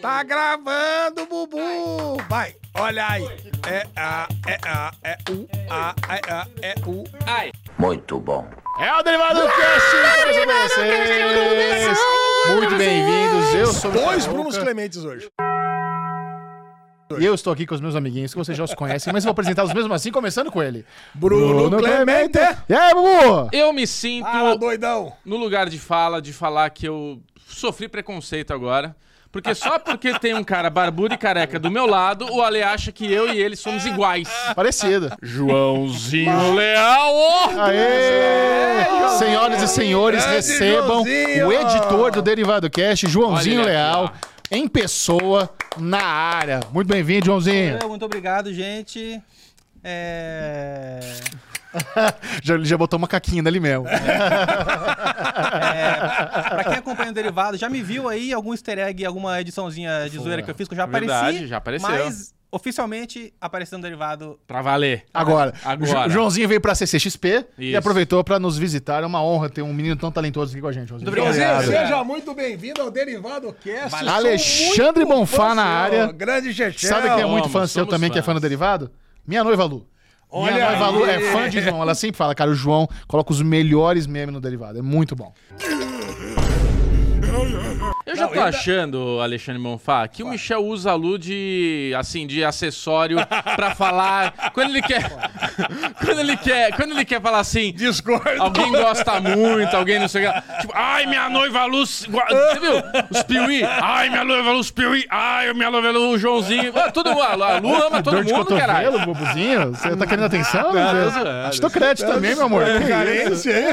Tá 0.00 0.22
gravando, 0.22 1.26
Bubu! 1.26 2.16
Vai, 2.28 2.54
olha 2.74 3.06
aí. 3.06 3.24
É 3.68 3.86
A, 3.94 4.26
é 4.46 4.58
A, 4.66 4.92
é 5.04 5.18
U, 5.30 5.46
A, 5.68 5.94
é 6.08 6.32
A, 6.32 6.46
é 6.62 6.74
U. 6.86 7.04
Ai. 7.26 7.52
Muito 7.78 8.18
bom. 8.18 8.48
É 8.78 8.94
o 8.94 9.02
Derivado 9.02 9.40
Cast! 9.40 10.36
com 10.38 10.52
vocês! 10.68 11.98
Muito 12.48 12.76
bem-vindos, 12.76 13.54
eu 13.54 13.66
sou 13.66 13.90
o 13.90 13.94
Dois 13.94 14.26
Brunos 14.26 14.56
Clementes 14.56 15.04
hoje. 15.04 15.28
E 17.18 17.24
eu 17.24 17.34
estou 17.34 17.52
aqui 17.52 17.66
com 17.66 17.74
os 17.74 17.80
meus 17.82 17.94
amiguinhos, 17.94 18.32
que 18.32 18.38
vocês 18.38 18.56
já 18.56 18.64
os 18.64 18.72
conhecem, 18.72 19.12
mas 19.12 19.24
vou 19.24 19.32
apresentá-los 19.32 19.74
mesmo 19.74 19.92
assim, 19.92 20.10
começando 20.10 20.50
com 20.50 20.62
ele. 20.62 20.86
Bruno, 21.14 21.76
Clemente. 21.76 22.38
E 22.68 22.72
aí, 22.72 22.94
Bubu? 22.94 23.50
Eu 23.52 23.70
me 23.72 23.86
sinto 23.86 24.24
Fala, 24.24 24.56
doidão. 24.56 25.12
no 25.26 25.36
lugar 25.36 25.68
de 25.68 25.78
fala, 25.78 26.22
de 26.22 26.32
falar 26.32 26.70
que 26.70 26.88
eu 26.88 27.20
sofri 27.46 27.86
preconceito 27.86 28.54
agora. 28.54 28.96
Porque 29.32 29.54
só 29.54 29.78
porque 29.78 30.18
tem 30.18 30.34
um 30.34 30.42
cara 30.42 30.68
barbudo 30.68 31.14
e 31.14 31.18
careca 31.18 31.58
do 31.58 31.70
meu 31.70 31.86
lado, 31.86 32.26
o 32.32 32.42
Ale 32.42 32.62
acha 32.62 32.90
que 32.90 33.10
eu 33.10 33.32
e 33.32 33.38
ele 33.40 33.54
somos 33.54 33.86
iguais. 33.86 34.28
Parecido. 34.56 35.08
Joãozinho 35.22 36.54
Leal! 36.54 37.14
Aê! 37.60 39.18
Senhoras 39.18 39.62
e 39.62 39.68
senhores, 39.68 40.22
Grande 40.24 40.36
recebam 40.36 41.04
Joãozinho! 41.04 41.46
o 41.46 41.52
editor 41.52 42.10
do 42.10 42.22
Derivado 42.22 42.68
Cast, 42.68 43.06
Joãozinho 43.06 43.60
Olha 43.60 43.70
ele 43.70 43.78
aqui, 43.78 43.86
Leal, 43.94 44.12
em 44.50 44.66
pessoa, 44.66 45.48
na 45.78 46.02
área. 46.02 46.60
Muito 46.72 46.88
bem-vindo, 46.88 47.26
Joãozinho. 47.26 47.74
Valeu, 47.74 47.88
muito 47.88 48.04
obrigado, 48.04 48.52
gente. 48.52 49.22
É... 49.84 50.98
Já, 52.42 52.54
ele 52.54 52.64
já 52.64 52.76
botou 52.76 52.96
uma 52.98 53.06
caquinha 53.08 53.42
ali 53.46 53.60
mesmo. 53.60 53.86
é, 53.88 54.00
Pra 56.50 56.64
quem 56.64 56.74
acompanha 56.78 57.10
o 57.10 57.14
Derivado, 57.14 57.56
já 57.56 57.68
me 57.68 57.82
viu 57.82 58.08
aí 58.08 58.32
algum 58.32 58.52
easter 58.52 58.78
egg, 58.78 59.04
alguma 59.04 59.40
ediçãozinha 59.40 60.08
de 60.10 60.18
zoeira 60.18 60.42
que 60.42 60.50
eu 60.50 60.54
fiz, 60.54 60.66
que 60.68 60.74
eu 60.74 60.76
já 60.76 60.84
apareci. 60.84 61.12
Verdade, 61.12 61.46
já 61.46 61.56
apareceu. 61.58 61.88
Mas, 61.88 62.34
oficialmente, 62.50 63.32
apareceu 63.40 63.78
no 63.78 63.82
Derivado. 63.82 64.38
Pra 64.46 64.60
valer. 64.62 65.04
Agora, 65.14 65.54
Agora. 65.64 66.08
Jo- 66.08 66.14
Joãozinho 66.14 66.48
veio 66.48 66.60
pra 66.60 66.74
CCXP 66.74 67.46
e 67.58 67.68
Isso. 67.70 67.78
aproveitou 67.78 68.24
pra 68.24 68.38
nos 68.40 68.58
visitar. 68.58 69.02
É 69.02 69.06
uma 69.06 69.22
honra 69.22 69.48
ter 69.48 69.62
um 69.62 69.72
menino 69.72 69.94
tão 69.96 70.10
talentoso 70.10 70.52
aqui 70.52 70.60
com 70.60 70.66
a 70.68 70.72
gente, 70.72 70.88
Joãozinho. 70.88 71.10
Muito 71.10 71.20
obrigado. 71.22 71.34
Joãozinho, 71.46 71.62
Obrigado. 71.68 71.86
seja 71.88 72.04
muito 72.04 72.34
bem-vindo 72.34 72.82
ao 72.82 72.90
Derivado 72.90 73.52
Cast. 73.62 74.08
Alexandre 74.08 75.04
Bonfá 75.04 75.54
na 75.54 75.64
área. 75.64 76.10
Grande 76.12 76.52
Chechel. 76.52 76.88
Sabe 76.88 77.08
quem 77.10 77.20
é 77.22 77.26
muito 77.26 77.48
fã 77.48 77.66
seu 77.66 77.86
também, 77.86 78.10
que 78.10 78.18
é 78.18 78.22
fã 78.22 78.26
fãs. 78.32 78.34
do 78.34 78.40
Derivado? 78.40 78.90
Minha 79.26 79.44
noiva 79.44 79.64
Lu. 79.64 79.86
Olha 80.30 80.70
noiva 80.70 80.88
Lu 80.88 81.04
aí. 81.04 81.16
é 81.16 81.32
fã 81.32 81.48
de 81.48 81.60
João. 81.60 81.82
Ela 81.82 81.94
sempre 81.94 82.16
fala, 82.16 82.34
cara, 82.34 82.50
o 82.50 82.54
João 82.54 82.88
coloca 83.08 83.32
os 83.32 83.42
melhores 83.42 84.06
memes 84.06 84.32
no 84.32 84.40
Derivado. 84.40 84.78
É 84.78 84.82
muito 84.82 85.16
bom. 85.16 85.32
Eu 88.10 88.16
já 88.16 88.26
Não, 88.26 88.32
tô 88.32 88.40
achando, 88.40 89.20
Alexandre 89.22 89.60
Monfá, 89.60 90.08
que 90.08 90.22
o 90.22 90.28
Michel 90.28 90.64
usa 90.64 90.90
a 90.90 90.94
Lu 90.94 91.16
de, 91.16 91.94
assim, 91.96 92.26
de 92.26 92.44
acessório 92.44 93.18
pra 93.54 93.72
falar... 93.74 94.50
Quando 94.52 94.70
ele 94.70 94.82
quer... 94.82 95.08
quando 96.04 96.18
ele 96.18 96.36
quer... 96.36 96.74
Quando 96.74 96.90
ele 96.90 97.04
quer 97.04 97.20
falar 97.20 97.38
assim... 97.38 97.72
Discordo. 97.72 98.42
Alguém 98.42 98.72
gosta 98.72 99.20
muito, 99.20 99.76
alguém 99.76 100.00
não 100.00 100.08
sei 100.08 100.26
o 100.26 100.32
que. 100.32 100.40
Tipo, 100.60 100.72
ai, 100.74 101.06
minha 101.06 101.28
noiva 101.28 101.64
Luz. 101.66 102.06
Você 102.08 102.60
viu? 102.60 102.82
Os 103.10 103.22
Piuí. 103.22 103.62
Ai, 103.64 104.08
minha 104.08 104.24
noiva 104.24 104.50
Luz 104.50 104.72
Piuí. 104.72 105.06
Ai, 105.08 105.52
minha 105.52 105.70
noiva 105.70 105.90
Luz, 105.92 106.14
o 106.14 106.18
Joãozinho. 106.18 106.72
Ah, 106.76 106.90
todo 106.90 107.10
mundo. 107.10 107.22
A 107.22 107.58
Lu 107.58 107.74
ama 107.74 108.02
todo 108.02 108.16
Dor 108.16 108.24
de 108.24 108.32
mundo, 108.32 108.56
caralho. 108.56 108.98
bobuzinho? 109.06 109.70
Você 109.70 109.96
tá 109.96 110.04
querendo 110.06 110.24
atenção? 110.24 110.72
Não, 110.72 111.10
zoando. 111.10 111.50
Te 111.50 111.60
dou 111.60 111.70
crédito 111.70 112.06
também, 112.10 112.34
meu 112.34 112.46
amor. 112.46 112.66
É 112.66 112.80
carência, 112.80 113.52
hein? 113.56 113.66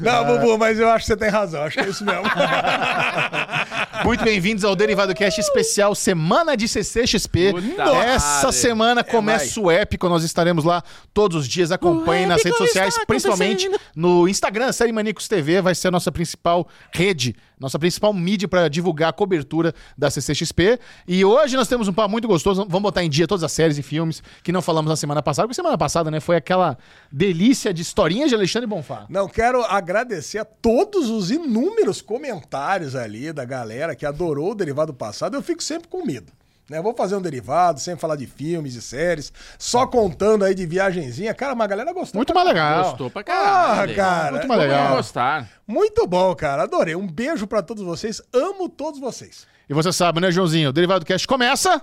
Não, 0.00 0.24
Bubu, 0.24 0.56
mas 0.58 0.78
eu 0.80 0.88
acho 0.88 1.04
que 1.04 1.12
você 1.12 1.16
tem 1.16 1.28
razão. 1.28 1.62
Acho 1.64 1.76
que 1.78 1.84
é 1.84 1.88
isso 1.88 2.04
mesmo. 2.04 2.22
Muito 4.04 4.24
bem-vindos 4.24 4.64
ao 4.64 4.76
Derivado 4.76 5.14
Cast 5.14 5.40
especial 5.40 5.94
Semana 5.94 6.56
de 6.56 6.68
CCXP. 6.68 7.52
Puta 7.52 7.82
Essa 7.82 8.46
madre. 8.46 8.52
semana 8.52 9.04
começa 9.04 9.60
o 9.60 9.70
épico, 9.70 10.08
nós 10.08 10.24
estaremos 10.24 10.64
lá 10.64 10.82
todos 11.12 11.38
os 11.38 11.48
dias. 11.48 11.72
Acompanhem 11.72 12.26
nas 12.26 12.42
redes 12.42 12.58
sociais, 12.58 12.98
principalmente 13.06 13.70
no 13.94 14.28
Instagram, 14.28 14.72
Série 14.72 14.92
Manicos 14.92 15.28
TV, 15.28 15.60
vai 15.60 15.74
ser 15.74 15.88
a 15.88 15.90
nossa 15.90 16.12
principal 16.12 16.68
rede, 16.92 17.34
nossa 17.58 17.78
principal 17.78 18.12
mídia 18.12 18.46
para 18.46 18.68
divulgar 18.68 19.08
a 19.08 19.12
cobertura 19.12 19.74
da 19.96 20.10
CCXP. 20.10 20.78
E 21.08 21.24
hoje 21.24 21.56
nós 21.56 21.68
temos 21.68 21.88
um 21.88 21.92
papo 21.92 22.10
muito 22.10 22.28
gostoso, 22.28 22.66
vamos 22.68 22.82
botar 22.82 23.02
em 23.02 23.10
dia 23.10 23.26
todas 23.26 23.42
as 23.42 23.52
séries 23.52 23.78
e 23.78 23.82
filmes 23.82 24.22
que 24.42 24.52
não 24.52 24.60
falamos 24.60 24.88
na 24.88 24.96
semana 24.96 25.22
passada, 25.22 25.48
porque 25.48 25.54
semana 25.54 25.78
passada, 25.78 26.10
né, 26.10 26.20
foi 26.20 26.36
aquela 26.36 26.76
delícia 27.10 27.72
de 27.72 27.82
historinhas 27.82 28.28
de 28.28 28.34
Alexandre 28.34 28.66
Bonfá. 28.66 29.06
Não, 29.08 29.28
quero 29.28 29.62
agradecer 29.64 30.38
a 30.38 30.44
todos 30.44 31.08
os 31.08 31.30
inúmeros 31.30 32.02
comentários 32.02 32.94
ali 32.94 33.32
da 33.32 33.44
galera 33.44 33.96
que 33.96 34.04
adorou 34.04 34.52
o 34.52 34.54
derivado 34.54 34.92
passado. 34.92 35.34
Eu 35.34 35.42
fico 35.42 35.62
sempre 35.62 35.88
com 35.88 36.04
medo. 36.04 36.32
Né? 36.68 36.82
Vou 36.82 36.94
fazer 36.94 37.14
um 37.14 37.20
derivado, 37.20 37.78
sem 37.78 37.96
falar 37.96 38.16
de 38.16 38.26
filmes 38.26 38.74
e 38.74 38.82
séries, 38.82 39.32
só 39.58 39.86
contando 39.86 40.44
aí 40.44 40.54
de 40.54 40.66
viagenzinha. 40.66 41.32
Cara, 41.32 41.54
mas 41.54 41.64
a 41.64 41.68
galera 41.68 41.92
gostou. 41.92 42.18
Muito 42.18 42.34
mais 42.34 42.46
legal. 42.46 42.84
Gostou 42.84 43.10
pra 43.10 43.22
caralho. 43.22 43.92
Ah, 43.92 43.94
cara. 43.94 44.32
Muito 44.32 44.48
mais 44.48 44.60
legal. 44.60 44.96
gostar. 44.96 45.48
Muito 45.66 46.06
bom, 46.06 46.34
cara. 46.34 46.64
Adorei. 46.64 46.96
Um 46.96 47.06
beijo 47.06 47.46
pra 47.46 47.62
todos 47.62 47.84
vocês. 47.84 48.20
Amo 48.32 48.68
todos 48.68 48.98
vocês. 48.98 49.46
E 49.68 49.74
você 49.74 49.92
sabe, 49.92 50.20
né, 50.20 50.30
Joãozinho? 50.30 50.70
O 50.70 50.72
Derivado 50.72 51.04
Cast 51.04 51.26
começa... 51.26 51.82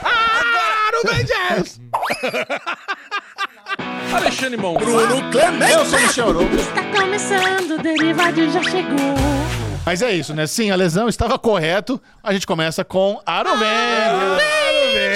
Claro, 0.00 1.02
Rangers! 1.06 1.80
Alexandre 4.12 4.56
Monfá. 4.56 4.80
Eu 5.70 5.84
sou 5.86 5.98
o 5.98 6.02
Michel. 6.02 6.42
Está 6.54 7.00
começando, 7.00 7.78
o 7.78 7.82
Derivado 7.82 8.50
já 8.50 8.62
chegou. 8.64 9.67
Mas 9.88 10.02
é 10.02 10.14
isso, 10.14 10.34
né? 10.34 10.46
Sim, 10.46 10.70
a 10.70 10.76
lesão 10.76 11.08
estava 11.08 11.38
correto. 11.38 11.98
A 12.22 12.30
gente 12.34 12.46
começa 12.46 12.84
com 12.84 13.18
Arovende. 13.24 13.64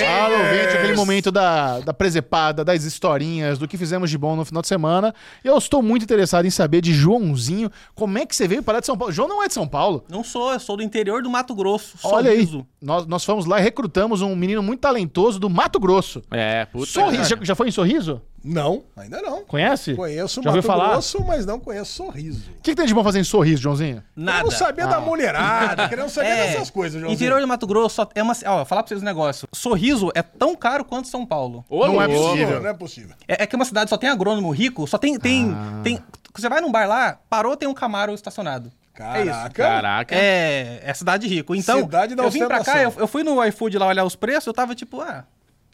Arovende, 0.08 0.78
aquele 0.78 0.94
momento 0.94 1.30
da, 1.30 1.80
da 1.80 1.92
presepada, 1.92 2.64
das 2.64 2.84
historinhas, 2.84 3.58
do 3.58 3.68
que 3.68 3.76
fizemos 3.76 4.08
de 4.08 4.16
bom 4.16 4.34
no 4.34 4.46
final 4.46 4.62
de 4.62 4.68
semana. 4.68 5.14
E 5.44 5.48
eu 5.48 5.58
estou 5.58 5.82
muito 5.82 6.04
interessado 6.04 6.46
em 6.46 6.50
saber 6.50 6.80
de 6.80 6.94
Joãozinho, 6.94 7.70
como 7.94 8.16
é 8.16 8.24
que 8.24 8.34
você 8.34 8.48
veio 8.48 8.62
parar 8.62 8.80
de 8.80 8.86
São 8.86 8.96
Paulo? 8.96 9.12
João 9.12 9.28
não 9.28 9.42
é 9.42 9.48
de 9.48 9.52
São 9.52 9.68
Paulo. 9.68 10.06
Não 10.08 10.24
sou, 10.24 10.54
eu 10.54 10.58
sou 10.58 10.78
do 10.78 10.82
interior 10.82 11.22
do 11.22 11.28
Mato 11.28 11.54
Grosso. 11.54 11.98
Olha 12.02 12.30
aí, 12.30 12.46
Sorriso. 12.46 12.66
nós, 12.80 13.06
nós 13.06 13.24
fomos 13.26 13.44
lá 13.44 13.60
e 13.60 13.62
recrutamos 13.62 14.22
um 14.22 14.34
menino 14.34 14.62
muito 14.62 14.80
talentoso 14.80 15.38
do 15.38 15.50
Mato 15.50 15.78
Grosso. 15.78 16.22
É, 16.30 16.64
puta. 16.64 16.86
Sorriso, 16.86 17.28
já, 17.28 17.36
já 17.42 17.54
foi 17.54 17.68
em 17.68 17.72
Sorriso? 17.72 18.22
Não, 18.44 18.82
ainda 18.96 19.22
não. 19.22 19.44
Conhece? 19.44 19.94
Conheço 19.94 20.42
Já 20.42 20.50
ouviu 20.50 20.62
Mato 20.62 20.66
falar? 20.66 20.88
Grosso, 20.90 21.24
mas 21.24 21.46
não 21.46 21.60
conheço 21.60 21.92
Sorriso. 21.92 22.50
O 22.50 22.62
que, 22.62 22.70
que 22.70 22.74
tem 22.74 22.86
de 22.86 22.94
bom 22.94 23.04
fazer 23.04 23.20
em 23.20 23.24
Sorriso, 23.24 23.62
Joãozinho? 23.62 24.02
Nada. 24.16 24.38
Querendo 24.44 24.58
saber 24.58 24.86
da 24.88 25.00
mulherada, 25.00 25.88
querendo 25.88 26.08
saber 26.08 26.28
É, 26.28 26.46
dessas 26.48 26.70
coisas, 26.70 27.00
Joãozinho. 27.00 27.14
Interior 27.14 27.40
do 27.40 27.46
Mato 27.46 27.66
Grosso 27.66 28.06
é 28.14 28.22
uma. 28.22 28.32
Ó, 28.46 28.56
vou 28.56 28.64
falar 28.64 28.82
pra 28.82 28.88
vocês 28.88 29.00
um 29.00 29.04
negócio. 29.04 29.48
Sorriso 29.52 30.10
é 30.14 30.22
tão 30.22 30.56
caro 30.56 30.84
quanto 30.84 31.08
São 31.08 31.24
Paulo. 31.24 31.64
Ô, 31.68 31.86
Não 31.86 32.02
é 32.02 32.06
louco. 32.06 32.30
possível. 32.30 32.60
Não 32.60 32.68
é 32.70 32.74
possível. 32.74 33.14
É, 33.28 33.42
é 33.44 33.46
que 33.46 33.54
uma 33.54 33.64
cidade 33.64 33.90
só 33.90 33.96
tem 33.96 34.08
agrônomo 34.08 34.50
rico, 34.50 34.86
só 34.86 34.98
tem. 34.98 35.18
Tem. 35.18 35.52
Ah. 35.52 35.80
tem 35.84 36.00
você 36.34 36.48
vai 36.48 36.60
num 36.62 36.72
bar 36.72 36.88
lá, 36.88 37.18
parou, 37.28 37.56
tem 37.56 37.68
um 37.68 37.74
Camaro 37.74 38.14
estacionado. 38.14 38.72
É 38.98 39.20
isso. 39.20 39.30
Caraca. 39.30 39.50
Caraca. 39.54 40.14
É, 40.14 40.80
é 40.84 40.94
cidade 40.94 41.26
rico. 41.26 41.54
Então, 41.54 41.80
Cidade 41.80 42.14
da 42.14 42.22
eu 42.24 42.30
vim 42.30 42.46
pra 42.46 42.62
cá, 42.64 42.82
eu, 42.82 42.92
eu 42.98 43.06
fui 43.06 43.22
no 43.22 43.42
iFood 43.46 43.76
lá 43.78 43.86
olhar 43.86 44.04
os 44.04 44.16
preços, 44.16 44.46
eu 44.46 44.52
tava 44.52 44.74
tipo, 44.74 45.00
ah, 45.00 45.24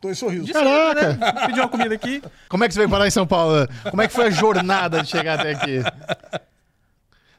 Tô 0.01 0.11
em 0.11 0.15
sorriso. 0.15 0.53
Caraca! 0.53 1.13
né? 1.13 1.47
Pedi 1.47 1.61
uma 1.61 1.69
comida 1.69 1.95
aqui. 1.95 2.23
Como 2.49 2.63
é 2.63 2.69
que 2.69 2.75
você 2.75 2.81
veio 2.81 2.91
parar 2.91 3.07
em 3.07 3.11
São 3.11 3.27
Paulo? 3.27 3.67
Como 3.91 4.01
é 4.01 4.07
que 4.07 4.15
foi 4.15 4.27
a 4.27 4.31
jornada 4.31 5.03
de 5.03 5.09
chegar 5.09 5.41
até 5.41 5.53
aqui? 5.53 5.83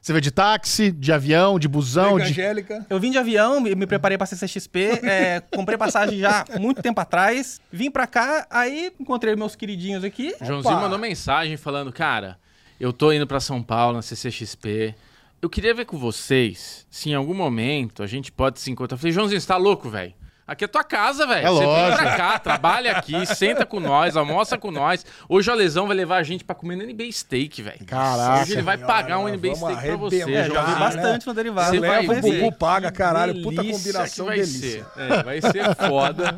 Você 0.00 0.12
veio 0.12 0.22
de 0.22 0.30
táxi, 0.30 0.90
de 0.90 1.12
avião, 1.12 1.58
de 1.58 1.68
busão, 1.68 2.18
de... 2.18 2.24
Angélica. 2.24 2.86
Eu 2.88 2.98
vim 2.98 3.10
de 3.10 3.18
avião, 3.18 3.60
me 3.60 3.86
preparei 3.86 4.16
pra 4.16 4.26
CCXP, 4.26 5.00
é, 5.02 5.40
comprei 5.54 5.76
passagem 5.76 6.18
já 6.18 6.44
há 6.50 6.58
muito 6.58 6.80
tempo 6.80 6.98
atrás. 7.00 7.60
Vim 7.70 7.90
pra 7.90 8.06
cá, 8.06 8.46
aí 8.50 8.92
encontrei 8.98 9.36
meus 9.36 9.54
queridinhos 9.54 10.02
aqui. 10.02 10.34
Joãozinho 10.40 10.74
Opa. 10.74 10.82
mandou 10.82 10.98
mensagem 10.98 11.56
falando, 11.58 11.92
cara, 11.92 12.38
eu 12.78 12.94
tô 12.94 13.12
indo 13.12 13.26
pra 13.26 13.40
São 13.40 13.62
Paulo 13.62 13.96
na 13.96 14.02
CCXP. 14.02 14.94
Eu 15.42 15.50
queria 15.50 15.74
ver 15.74 15.84
com 15.84 15.98
vocês 15.98 16.86
se 16.90 17.10
em 17.10 17.14
algum 17.14 17.34
momento 17.34 18.02
a 18.02 18.06
gente 18.06 18.32
pode 18.32 18.58
se 18.58 18.70
encontrar. 18.70 18.94
Eu 18.94 18.98
falei, 18.98 19.12
Joãozinho, 19.12 19.40
você 19.40 19.46
tá 19.46 19.58
louco, 19.58 19.90
velho? 19.90 20.14
Aqui 20.50 20.64
é 20.64 20.66
tua 20.66 20.82
casa, 20.82 21.28
velho. 21.28 21.46
É 21.46 21.48
Você 21.48 21.58
vem 21.60 21.66
lógico. 21.68 22.02
pra 22.02 22.16
cá, 22.16 22.38
trabalha 22.40 22.96
aqui, 22.96 23.24
senta 23.24 23.64
com 23.64 23.78
nós, 23.78 24.16
almoça 24.16 24.58
com 24.58 24.72
nós. 24.72 25.06
Hoje 25.28 25.48
o 25.48 25.54
Lesão 25.54 25.86
vai 25.86 25.94
levar 25.96 26.16
a 26.16 26.22
gente 26.24 26.42
pra 26.42 26.56
comer 26.56 26.74
no 26.74 26.82
NB 26.82 27.12
Steak, 27.12 27.62
velho. 27.62 27.84
Caraca. 27.86 28.42
Hoje 28.42 28.54
ele 28.54 28.62
vai 28.62 28.76
Senhora, 28.76 28.92
pagar 28.92 29.18
um 29.20 29.28
NB 29.28 29.50
vamos 29.50 29.58
Steak 29.60 29.86
pra 29.86 29.96
você, 29.96 30.22
É, 30.22 30.50
já 30.50 30.64
vi 30.64 30.74
bastante 30.80 31.26
no 31.28 31.34
derivado. 31.34 31.70
Você 31.70 31.78
Leva 31.78 32.02
vai 32.04 32.18
o 32.18 32.20
Bubu 32.22 32.52
paga, 32.56 32.90
caralho. 32.90 33.40
Puta 33.44 33.62
combinação 33.62 34.26
vai 34.26 34.38
delícia. 34.40 34.84
ser. 34.92 35.00
É, 35.00 35.22
vai 35.22 35.40
ser 35.40 35.76
foda. 35.76 36.36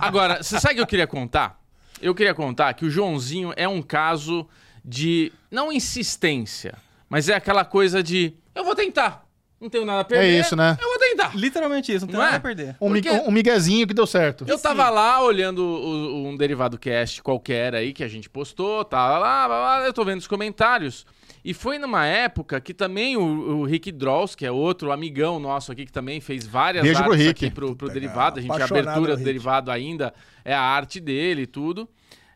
Agora, 0.00 0.42
você 0.42 0.58
sabe 0.58 0.72
o 0.74 0.76
que 0.78 0.82
eu 0.82 0.86
queria 0.88 1.06
contar? 1.06 1.60
Eu 2.00 2.16
queria 2.16 2.34
contar 2.34 2.74
que 2.74 2.84
o 2.84 2.90
Joãozinho 2.90 3.52
é 3.56 3.68
um 3.68 3.80
caso 3.80 4.44
de, 4.84 5.32
não 5.48 5.72
insistência, 5.72 6.74
mas 7.08 7.28
é 7.28 7.34
aquela 7.36 7.64
coisa 7.64 8.02
de, 8.02 8.34
eu 8.56 8.64
vou 8.64 8.74
tentar. 8.74 9.22
Não 9.62 9.70
tenho 9.70 9.84
nada 9.86 10.00
a 10.00 10.04
perder. 10.04 10.24
É 10.26 10.40
isso, 10.40 10.56
né? 10.56 10.76
Eu 10.80 10.88
vou 10.88 10.98
tentar. 10.98 11.36
Literalmente 11.36 11.94
isso, 11.94 12.04
não 12.04 12.14
Não 12.14 12.20
nada 12.20 12.34
é? 12.34 12.36
a 12.36 12.40
perder. 12.40 12.76
Um, 12.80 12.88
mi- 12.90 13.00
Porque- 13.00 13.16
um 13.28 13.30
miguezinho 13.30 13.86
que 13.86 13.94
deu 13.94 14.06
certo. 14.08 14.44
Eu 14.48 14.58
tava 14.58 14.90
lá 14.90 15.22
olhando 15.22 15.60
o- 15.64 16.26
um 16.28 16.36
derivado 16.36 16.76
cast 16.76 17.22
qualquer 17.22 17.72
aí 17.76 17.92
que 17.92 18.02
a 18.02 18.08
gente 18.08 18.28
postou, 18.28 18.84
tava 18.84 19.18
lá, 19.18 19.46
lá, 19.46 19.58
lá, 19.78 19.86
eu 19.86 19.92
tô 19.92 20.04
vendo 20.04 20.18
os 20.18 20.26
comentários. 20.26 21.06
E 21.44 21.54
foi 21.54 21.78
numa 21.78 22.04
época 22.06 22.60
que 22.60 22.74
também 22.74 23.16
o, 23.16 23.22
o 23.60 23.64
Rick 23.64 23.90
Drolls, 23.92 24.36
que 24.36 24.44
é 24.44 24.50
outro 24.50 24.90
amigão 24.92 25.38
nosso 25.40 25.70
aqui, 25.72 25.86
que 25.86 25.92
também 25.92 26.20
fez 26.20 26.46
várias 26.46 26.82
Beijo 26.82 27.00
pro 27.02 27.12
artes 27.12 27.26
Rick. 27.26 27.44
aqui 27.46 27.54
pro, 27.54 27.66
pro 27.68 27.86
Puta, 27.86 27.92
derivado. 27.92 28.38
A 28.38 28.42
gente, 28.42 28.50
a 28.60 28.64
abertura 28.64 29.16
do 29.16 29.22
derivado 29.24 29.70
ainda 29.70 30.12
é 30.44 30.54
a 30.54 30.60
arte 30.60 30.98
dele 31.00 31.42
e 31.42 31.46
tudo. 31.46 31.88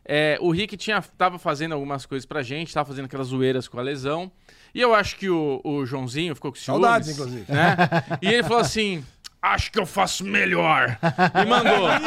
É, 0.09 0.37
o 0.39 0.51
Rick 0.51 0.77
tinha, 0.77 1.01
tava 1.17 1.37
fazendo 1.37 1.73
algumas 1.73 2.05
coisas 2.05 2.25
pra 2.25 2.41
gente, 2.41 2.73
tava 2.73 2.87
fazendo 2.87 3.05
aquelas 3.05 3.27
zoeiras 3.27 3.67
com 3.67 3.77
a 3.77 3.81
lesão. 3.81 4.31
E 4.73 4.81
eu 4.81 4.93
acho 4.93 5.15
que 5.15 5.29
o, 5.29 5.61
o 5.63 5.85
Joãozinho 5.85 6.35
ficou 6.35 6.51
com 6.51 6.57
ciúmes. 6.57 6.81
Saudades, 6.81 7.09
inclusive. 7.09 7.45
Né? 7.51 7.77
E 8.21 8.27
ele 8.27 8.43
falou 8.43 8.59
assim: 8.59 9.03
Acho 9.41 9.71
que 9.71 9.79
eu 9.79 9.85
faço 9.85 10.23
melhor. 10.25 10.97
E 11.41 11.45
mandou. 11.47 11.87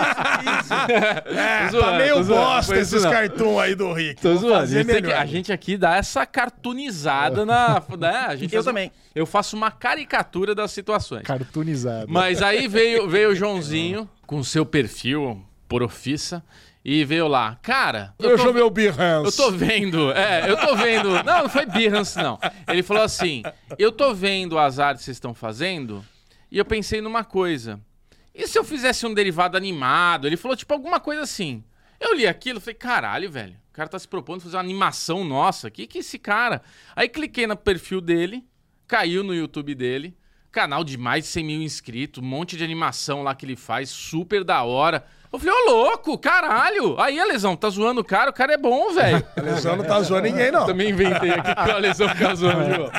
É, 0.81 1.67
Tô 1.67 1.71
zoando, 1.73 1.91
tá 1.91 1.97
meio 1.99 2.25
bosta 2.25 2.79
isso 2.79 2.97
esses 2.97 3.03
cartões 3.11 3.59
aí 3.59 3.75
do 3.75 3.93
Rick. 3.93 4.21
Tô 4.21 4.35
zoando. 4.37 4.63
A 4.63 4.67
gente, 4.67 5.03
que- 5.03 5.13
a 5.13 5.27
gente 5.27 5.53
aqui 5.53 5.77
dá 5.77 5.97
essa 5.97 6.25
cartoonizada 6.27 7.45
na. 7.45 7.83
Né? 7.99 8.25
A 8.29 8.37
gente 8.37 8.55
Eu 8.55 8.61
um- 8.61 8.65
também. 8.65 8.93
Eu 9.15 9.27
faço 9.27 9.57
uma 9.57 9.71
caricatura 9.71 10.55
das 10.55 10.71
situações. 10.73 11.23
Cartoonizado. 11.23 12.07
Mas 12.09 12.43
aí 12.43 12.69
veio, 12.69 13.09
veio 13.09 13.31
o 13.31 13.35
Joãozinho 13.35 14.09
com 14.27 14.43
seu 14.43 14.65
perfil 14.65 15.43
profissa 15.69 16.43
e 16.85 17.05
veio 17.05 17.29
lá. 17.29 17.59
Cara, 17.63 18.15
eu 18.19 18.31
Eu 18.31 18.37
tô, 18.39 18.53
meu 18.53 18.71
Behance. 18.71 19.27
eu 19.27 19.45
tô 19.45 19.51
vendo. 19.53 20.11
É, 20.13 20.51
eu 20.51 20.57
tô 20.57 20.75
vendo. 20.77 21.11
Não, 21.25 21.43
não 21.43 21.49
foi 21.49 21.67
Behance, 21.67 22.17
não. 22.17 22.39
Ele 22.69 22.83
falou 22.83 23.03
assim: 23.03 23.43
eu 23.79 23.93
tô 23.93 24.15
vendo 24.15 24.59
as 24.59 24.79
artes 24.79 25.01
que 25.03 25.05
vocês 25.07 25.17
estão 25.17 25.35
fazendo 25.35 26.05
e 26.51 26.59
eu 26.59 26.65
pensei 26.65 27.01
numa 27.01 27.25
coisa. 27.25 27.81
E 28.35 28.47
se 28.47 28.59
eu 28.59 28.65
fizesse 28.65 29.07
um 29.07 29.13
derivado 29.13 29.57
animado? 29.57 30.27
Ele 30.27 30.37
falou, 30.37 30.57
tipo, 30.57 30.73
alguma 30.73 31.01
coisa 31.01 31.23
assim. 31.23 31.63
Eu 32.01 32.15
li 32.15 32.27
aquilo 32.27 32.61
falei, 32.61 32.75
caralho, 32.75 33.31
velho. 33.31 33.57
O 33.71 33.73
cara 33.73 33.89
tá 33.89 33.99
se 33.99 34.09
propondo 34.09 34.41
fazer 34.41 34.57
uma 34.57 34.63
animação 34.63 35.25
nossa. 35.25 35.71
Que 35.71 35.87
que 35.87 35.99
é 35.99 36.01
esse 36.01 36.19
cara? 36.19 36.63
Aí 36.97 37.09
cliquei 37.09 37.47
no 37.47 37.57
perfil 37.57 38.01
dele, 38.01 38.45
caiu 38.89 39.23
no 39.23 39.35
YouTube 39.35 39.75
dele. 39.75 40.17
Canal 40.51 40.83
de 40.83 40.97
mais 40.97 41.25
de 41.25 41.31
100 41.31 41.45
mil 41.45 41.63
inscritos, 41.63 42.23
um 42.23 42.27
monte 42.27 42.57
de 42.57 42.65
animação 42.65 43.23
lá 43.23 43.35
que 43.37 43.47
ele 43.47 43.55
faz, 43.55 43.89
super 43.91 44.43
da 44.43 44.63
hora. 44.65 45.05
Eu 45.33 45.39
falei, 45.39 45.55
ô 45.55 45.71
louco, 45.71 46.19
caralho. 46.19 47.01
Aí 47.01 47.21
a 47.21 47.25
lesão, 47.25 47.55
tá 47.55 47.71
zoando 47.71 48.01
o 48.01 48.05
cara, 48.05 48.31
o 48.31 48.33
cara 48.33 48.55
é 48.55 48.57
bom, 48.57 48.93
velho. 48.93 49.25
A 49.37 49.41
lesão 49.41 49.77
não 49.77 49.85
tá 49.85 50.01
zoando 50.03 50.27
ninguém, 50.27 50.51
não. 50.51 50.67
Também 50.67 50.91
inventei 50.91 51.31
aqui 51.31 51.55
que 51.55 51.71
a 51.71 51.79
lesão 51.79 52.09
fica 52.09 52.35
zoando, 52.35 52.75
João. 52.75 52.91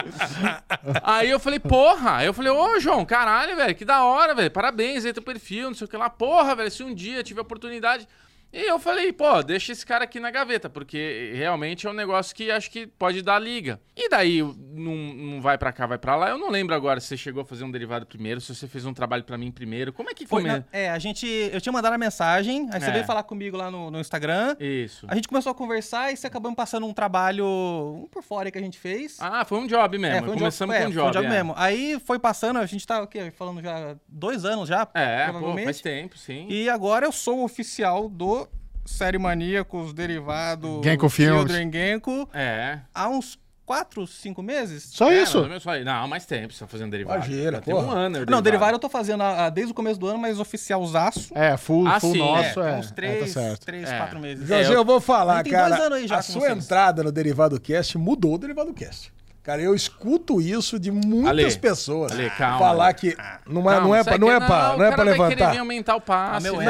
Aí 1.03 1.29
eu 1.29 1.39
falei, 1.39 1.59
porra. 1.59 2.17
Aí 2.17 2.27
eu 2.27 2.33
falei, 2.33 2.51
ô, 2.51 2.79
João, 2.79 3.03
caralho, 3.03 3.55
velho, 3.57 3.75
que 3.75 3.83
da 3.83 4.05
hora, 4.05 4.33
velho. 4.33 4.49
Parabéns 4.49 5.03
aí 5.03 5.11
teu 5.11 5.21
perfil, 5.21 5.67
não 5.67 5.75
sei 5.75 5.85
o 5.85 5.89
que 5.89 5.97
lá. 5.97 6.09
Porra, 6.09 6.55
velho, 6.55 6.71
se 6.71 6.83
um 6.83 6.95
dia 6.95 7.21
tiver 7.21 7.41
oportunidade. 7.41 8.07
E 8.53 8.63
eu 8.69 8.77
falei, 8.79 9.13
pô, 9.13 9.41
deixa 9.41 9.71
esse 9.71 9.85
cara 9.85 10.03
aqui 10.03 10.19
na 10.19 10.29
gaveta, 10.29 10.69
porque 10.69 11.31
realmente 11.35 11.87
é 11.87 11.89
um 11.89 11.93
negócio 11.93 12.35
que 12.35 12.51
acho 12.51 12.69
que 12.69 12.85
pode 12.85 13.21
dar 13.21 13.39
liga. 13.39 13.79
E 13.95 14.09
daí, 14.09 14.41
não, 14.41 14.95
não 14.95 15.41
vai 15.41 15.57
pra 15.57 15.71
cá, 15.71 15.85
vai 15.85 15.97
pra 15.97 16.15
lá. 16.15 16.29
Eu 16.29 16.37
não 16.37 16.49
lembro 16.49 16.75
agora 16.75 16.99
se 16.99 17.07
você 17.07 17.17
chegou 17.17 17.43
a 17.43 17.45
fazer 17.45 17.63
um 17.63 17.71
derivado 17.71 18.05
primeiro, 18.05 18.41
se 18.41 18.53
você 18.53 18.67
fez 18.67 18.85
um 18.85 18.93
trabalho 18.93 19.23
pra 19.23 19.37
mim 19.37 19.51
primeiro. 19.51 19.93
Como 19.93 20.09
é 20.09 20.13
que 20.13 20.25
Foi, 20.27 20.43
na- 20.43 20.63
é, 20.71 20.89
a 20.89 20.99
gente. 20.99 21.25
Eu 21.25 21.61
tinha 21.61 21.71
mandado 21.71 21.93
a 21.93 21.97
mensagem, 21.97 22.67
aí 22.73 22.79
você 22.81 22.89
É. 22.89 22.91
veio 22.91 23.05
falar 23.05 23.23
comigo 23.23 23.55
lá 23.55 23.71
no, 23.71 23.89
no 23.89 23.99
Instagram. 23.99 24.55
Isso. 24.59 25.05
A 25.07 25.15
gente 25.15 25.27
começou 25.27 25.51
a 25.51 25.55
conversar 25.55 26.11
e 26.11 26.17
você 26.17 26.27
acabou 26.27 26.51
me 26.51 26.55
passando 26.57 26.85
um 26.85 26.93
trabalho 26.93 27.45
um 27.45 28.07
por 28.11 28.21
fora 28.23 28.51
que 28.51 28.57
a 28.57 28.61
gente 28.61 28.77
fez. 28.77 29.17
Ah, 29.19 29.45
foi 29.45 29.59
um 29.59 29.67
job 29.67 29.97
mesmo. 29.97 30.15
É, 30.17 30.19
foi 30.21 30.29
um 30.29 30.33
Começamos 30.37 30.75
job, 30.75 30.83
com 30.85 30.89
um 30.89 30.91
é, 30.91 30.95
job. 30.95 31.13
foi 31.13 31.21
um 31.21 31.23
job 31.23 31.25
é. 31.25 31.29
mesmo. 31.37 31.53
Aí 31.57 31.99
foi 32.05 32.19
passando, 32.19 32.59
a 32.59 32.65
gente 32.65 32.85
tá 32.85 33.01
o 33.01 33.07
quê? 33.07 33.31
falando 33.31 33.61
já 33.61 33.95
dois 34.07 34.43
anos 34.45 34.67
já, 34.67 34.87
É, 34.93 35.31
pô, 35.31 35.53
faz 35.63 35.79
tempo, 35.79 36.17
sim. 36.17 36.47
E 36.49 36.69
agora 36.69 37.05
eu 37.05 37.11
sou 37.11 37.39
o 37.39 37.43
oficial 37.45 38.09
do 38.09 38.40
Série 38.85 39.17
Maníacos 39.17 39.93
Derivado 39.93 40.81
Genko 40.83 41.09
Filmes. 41.09 41.39
Children 41.41 41.71
Genko 41.71 42.29
É. 42.33 42.79
há 42.93 43.07
uns 43.09 43.39
4, 43.65 44.05
5 44.05 44.41
meses. 44.43 44.83
Só 44.91 45.09
É, 45.09 45.21
isso. 45.23 45.41
menos 45.43 45.63
só. 45.63 45.77
Não, 45.79 46.05
mais 46.07 46.25
tempo 46.25 46.51
você 46.53 46.59
tá 46.59 46.67
fazendo 46.67 46.91
derivado. 46.91 47.19
Imagina, 47.25 47.51
Já 47.53 47.61
tem 47.61 47.73
um 47.73 47.89
ano. 47.89 48.19
o 48.23 48.25
Não, 48.29 48.41
derivado 48.41 48.73
eu 48.75 48.79
tô 48.79 48.89
fazendo 48.89 49.21
ah, 49.23 49.45
ah, 49.45 49.49
desde 49.49 49.71
o 49.71 49.75
começo 49.75 49.97
do 49.97 50.07
ano, 50.07 50.19
mas 50.19 50.39
oficialzaço. 50.41 51.31
É, 51.37 51.55
full, 51.55 51.87
Ah, 51.87 51.99
full 51.99 52.11
sim, 52.11 52.19
nosso, 52.19 52.59
é, 52.59 52.69
é. 52.71 52.73
uns 52.75 52.85
É, 52.87 52.89
tá 52.89 52.95
3, 52.95 53.31
certo. 53.31 53.65
3 53.65 53.89
É. 53.89 53.97
4 53.97 54.19
meses. 54.19 54.45
Joãozinho, 54.47 54.73
É, 54.73 54.77
eu 54.77 54.83
vou 54.83 54.99
falar, 54.99 55.35
Ele 55.35 55.43
tem 55.43 55.51
cara. 55.53 55.69
dois 55.69 55.81
anos 55.81 55.97
aí 55.99 56.07
já 56.07 56.17
a 56.17 56.21
sua 56.21 56.41
vocês. 56.41 56.65
entrada 56.65 57.01
no 57.03 57.11
Derivado 57.13 57.57
Cast 57.61 57.97
mudou 57.97 58.33
o 58.35 58.37
Derivado 58.37 58.73
Cast. 58.73 59.13
Cara, 59.43 59.59
eu 59.59 59.73
escuto 59.73 60.39
isso 60.39 60.79
de 60.79 60.91
muitas 60.91 61.29
Ale, 61.31 61.57
pessoas. 61.57 62.11
Ale, 62.11 62.29
calma, 62.31 62.59
falar 62.59 62.93
que 62.93 63.17
não 63.47 63.61
é, 63.69 63.73
Calma, 63.73 63.87
não 63.87 63.95
é, 63.95 64.03
pra, 64.03 64.17
não 64.19 64.31
é, 64.31 64.39
pra, 64.39 64.75
não 64.77 64.85
é 64.85 64.89
o 64.89 64.93
pra 64.93 64.97
cara 64.97 65.17
vai 65.17 65.29
querer 65.29 65.41
levantar. 65.41 65.59
aumentar 65.59 65.95
o 65.95 66.01
passe. 66.01 66.37
Ah, 66.37 66.39
meu 66.51 66.57
né? 66.57 66.65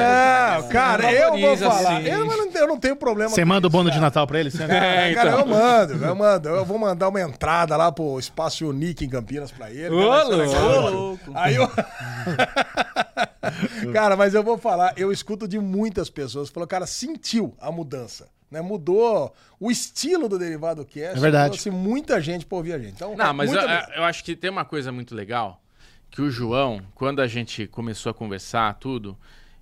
Não, 0.61 0.69
cara, 0.69 1.11
eu 1.11 1.37
vou 1.37 1.57
falar. 1.57 1.97
assim. 1.97 2.07
Eu 2.07 2.25
não, 2.25 2.51
eu 2.53 2.67
não 2.67 2.79
tenho 2.79 2.95
problema 2.95 3.29
Você 3.29 3.43
manda 3.43 3.67
o 3.67 3.69
bônus 3.69 3.91
de. 3.93 3.99
Natal 3.99 4.25
pra 4.25 4.39
ele? 4.39 4.49
Você... 4.49 4.63
É, 4.63 5.11
É, 5.11 5.13
cara, 5.13 5.31
então. 5.31 5.39
eu 5.41 5.45
mando, 5.47 6.05
eu 6.05 6.15
mando. 6.15 6.49
Eu 6.49 6.65
vou 6.65 6.79
mandar 6.79 7.09
uma 7.09 7.19
entrada 7.19 7.75
lá 7.75 7.91
pro 7.91 8.17
Espaço 8.17 8.65
Unique 8.65 9.03
em 9.03 9.09
Campinas 9.09 9.51
pra 9.51 9.69
ele. 9.69 9.93
Ô, 9.93 10.89
louco. 10.89 11.31
Aí 11.35 11.55
eu. 11.55 11.67
cara, 13.91 14.15
mas 14.15 14.33
eu 14.33 14.43
vou 14.43 14.57
falar, 14.57 14.93
eu 14.95 15.11
escuto 15.11 15.47
de 15.47 15.59
muitas 15.59 16.09
pessoas, 16.09 16.49
falou, 16.49 16.67
cara, 16.67 16.85
sentiu 16.87 17.53
a 17.59 17.71
mudança. 17.71 18.27
Né? 18.51 18.61
Mudou 18.61 19.33
o 19.57 19.71
estilo 19.71 20.27
do 20.27 20.37
Derivado 20.37 20.83
Cast. 20.83 21.17
É 21.17 21.19
verdade. 21.19 21.51
Trouxe 21.51 21.71
muita 21.71 22.19
gente 22.19 22.45
pra 22.45 22.57
ouvir 22.57 22.73
a 22.73 22.77
gente. 22.77 22.93
Então, 22.93 23.15
Não, 23.15 23.33
mas 23.33 23.51
eu, 23.51 23.61
eu 23.61 24.03
acho 24.03 24.23
que 24.23 24.35
tem 24.35 24.51
uma 24.51 24.65
coisa 24.65 24.91
muito 24.91 25.15
legal, 25.15 25.61
que 26.09 26.21
o 26.21 26.29
João, 26.29 26.81
quando 26.93 27.21
a 27.21 27.27
gente 27.27 27.65
começou 27.67 28.09
a 28.09 28.13
conversar 28.13 28.73
tudo, 28.75 29.17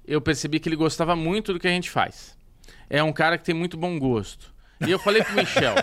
eu 0.06 0.20
percebi 0.20 0.60
que 0.60 0.68
ele 0.68 0.76
gostava 0.76 1.16
muito 1.16 1.54
do 1.54 1.60
que 1.60 1.68
a 1.68 1.72
gente 1.72 1.92
faz. 1.92 2.36
É 2.90 3.04
um 3.04 3.14
cara 3.14 3.38
que 3.38 3.44
tem 3.44 3.54
muito 3.54 3.78
bom 3.78 4.00
gosto. 4.00 4.52
E 4.86 4.92
eu 4.92 5.00
falei 5.00 5.24
pro 5.24 5.36
Michel. 5.36 5.76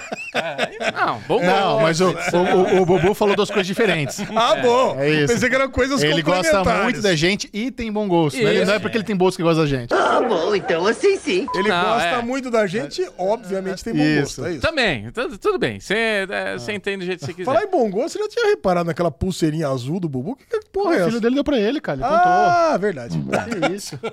não, 0.94 1.20
bom 1.28 1.42
Não, 1.42 1.80
mas 1.80 2.00
o, 2.00 2.10
o, 2.10 2.78
o, 2.78 2.82
o 2.82 2.86
Bobo 2.86 3.14
falou 3.14 3.36
duas 3.36 3.48
coisas 3.48 3.66
diferentes. 3.66 4.20
Ah, 4.34 4.56
bom. 4.56 4.96
É 4.98 5.10
isso. 5.10 5.32
Pensei 5.34 5.48
que 5.48 5.54
eram 5.54 5.70
coisas 5.70 6.02
Ele 6.02 6.22
gosta 6.22 6.64
muito 6.82 7.00
da 7.02 7.14
gente 7.14 7.48
e 7.52 7.70
tem 7.70 7.92
bom 7.92 8.08
gosto. 8.08 8.36
né? 8.36 8.44
Ele 8.50 8.56
Isso. 8.58 8.66
não 8.66 8.74
é 8.74 8.78
porque 8.78 8.96
ele 8.96 9.04
tem 9.04 9.14
bolso 9.16 9.36
que 9.36 9.42
gosta 9.42 9.62
da 9.62 9.68
gente. 9.68 9.92
Ah, 9.92 10.20
bom, 10.26 10.54
então 10.54 10.86
assim 10.86 11.16
sim. 11.18 11.46
Ele 11.54 11.68
Não, 11.68 11.82
gosta 11.84 12.08
é. 12.08 12.22
muito 12.22 12.50
da 12.50 12.66
gente, 12.66 13.06
obviamente 13.18 13.84
tem 13.84 13.94
bom 13.94 14.02
Isso. 14.02 14.40
gosto. 14.40 14.46
É 14.46 14.52
isso. 14.52 14.60
Também, 14.62 15.10
tu- 15.10 15.38
tudo 15.38 15.58
bem. 15.58 15.78
Você 15.80 16.26
é, 16.30 16.54
você 16.58 16.72
entende 16.72 16.98
do 16.98 17.04
jeito 17.06 17.20
que 17.20 17.26
você 17.26 17.32
quiser. 17.34 17.44
Falar 17.44 17.64
em 17.64 17.70
bom 17.70 17.90
gosto, 17.90 18.14
você 18.14 18.18
já 18.20 18.28
tinha 18.28 18.46
reparado 18.50 18.86
naquela 18.86 19.10
pulseirinha 19.10 19.68
azul 19.68 20.00
do 20.00 20.08
Bubu? 20.08 20.36
Que, 20.36 20.46
que 20.58 20.70
porra 20.70 20.92
é 20.94 20.96
O 20.96 21.00
essa? 21.00 21.08
filho 21.08 21.20
dele 21.20 21.34
deu 21.34 21.44
pra 21.44 21.58
ele, 21.58 21.80
cara. 21.80 21.98
Ele 21.98 22.06
Ah, 22.08 22.76
verdade. 22.80 23.18
contou. 23.18 23.68
Que 23.68 23.74
isso? 23.74 23.98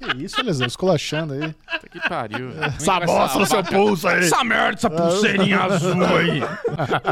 que 0.00 0.24
isso, 0.24 0.42
Lesão? 0.42 0.66
Esculachando 0.66 1.34
aí. 1.34 1.54
Que 1.90 2.00
pariu. 2.08 2.50
velho. 2.50 2.64
Essa 2.64 3.00
bosta 3.00 3.38
no 3.38 3.46
seu 3.46 3.62
pulso 3.64 4.08
aí. 4.08 4.20
Essa 4.20 4.42
merda, 4.42 4.74
essa 4.78 4.90
pulseirinha 4.90 5.58
azul 5.64 6.04
aí. 6.04 6.40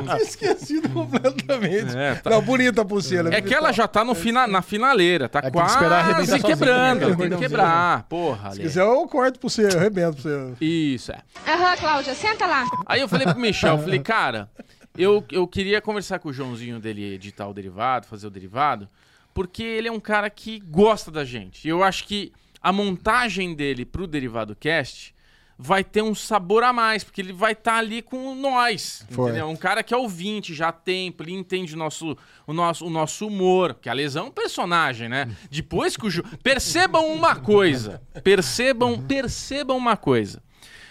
Tinha 0.02 0.17
esquecido 0.23 0.88
completamente. 0.88 1.96
É, 1.96 2.14
tá- 2.17 2.31
Não, 2.31 2.43
bonita 2.43 2.82
a 2.82 2.85
pulseira. 2.85 3.35
É 3.35 3.40
que 3.43 3.55
ela 3.55 3.73
já 3.73 3.87
tá 3.87 4.05
no 4.05 4.14
fina, 4.14 4.46
na 4.46 4.62
finaleira, 4.62 5.29
tá 5.29 5.43
tem 5.43 5.50
que 5.52 5.58
esperar 5.58 5.88
quase 5.88 5.94
arrebentar 6.11 6.26
sozinha, 6.26 6.56
quebrando, 6.56 7.08
né? 7.11 7.17
tem 7.17 7.31
que 7.31 7.36
quebrar. 7.36 8.03
Porra, 8.05 8.51
Se 8.53 8.60
quiser, 8.60 8.82
eu 8.82 9.06
corto 9.08 9.39
pra 9.39 9.48
você, 9.48 9.65
eu 9.67 9.79
arrebento 9.79 10.22
pra 10.22 10.22
você. 10.22 10.53
Isso, 10.65 11.13
é. 11.13 11.19
Aham, 11.46 11.77
Cláudia, 11.77 12.15
senta 12.15 12.46
lá. 12.46 12.65
Aí 12.86 13.01
eu 13.01 13.08
falei 13.08 13.27
pro 13.27 13.39
Michel, 13.39 13.74
eu 13.77 13.82
falei, 13.82 13.98
cara, 14.01 14.48
eu, 14.96 15.24
eu 15.31 15.46
queria 15.46 15.81
conversar 15.81 16.19
com 16.19 16.29
o 16.29 16.32
Joãozinho 16.32 16.79
dele 16.81 17.15
editar 17.15 17.46
o 17.48 17.53
derivado, 17.55 18.06
fazer 18.06 18.27
o 18.27 18.31
derivado, 18.31 18.89
porque 19.34 19.63
ele 19.63 19.89
é 19.89 19.93
um 19.93 20.01
cara 20.01 20.29
que 20.31 20.58
gosta 20.60 21.10
da 21.10 21.24
gente. 21.24 21.67
E 21.67 21.70
eu 21.70 21.82
acho 21.84 22.05
que 22.05 22.32
a 22.62 22.72
montagem 22.72 23.55
dele 23.55 23.84
pro 23.84 24.06
Derivado 24.06 24.55
Cast 24.55 25.15
vai 25.58 25.82
ter 25.82 26.03
um 26.03 26.15
sabor 26.15 26.62
a 26.62 26.72
mais, 26.72 27.03
porque 27.03 27.20
ele 27.20 27.32
vai 27.32 27.53
estar 27.53 27.79
ali 27.79 28.00
com 28.00 28.32
nós, 28.36 29.05
Foi. 29.10 29.31
entendeu? 29.31 29.48
Um 29.48 29.56
cara 29.56 29.82
que 29.82 29.93
é 29.93 29.96
ouvinte 29.96 30.55
já 30.55 30.69
há 30.69 30.72
tempo, 30.72 31.24
ele 31.24 31.32
entende 31.32 31.74
o 31.74 31.77
nosso, 31.77 32.17
o 32.46 32.53
nosso, 32.53 32.86
o 32.86 32.91
nosso 32.91 33.27
humor, 33.27 33.74
que 33.74 33.88
a 33.88 33.93
lesão 33.93 34.27
é 34.27 34.29
um 34.29 34.31
personagem, 34.31 35.08
né? 35.08 35.29
Depois 35.50 35.96
que 35.96 36.06
o... 36.06 36.10
Jo... 36.10 36.22
Percebam 36.44 37.12
uma 37.12 37.34
coisa, 37.34 38.00
percebam, 38.22 39.03
percebam 39.03 39.77
uma 39.77 39.96
coisa. 39.96 40.41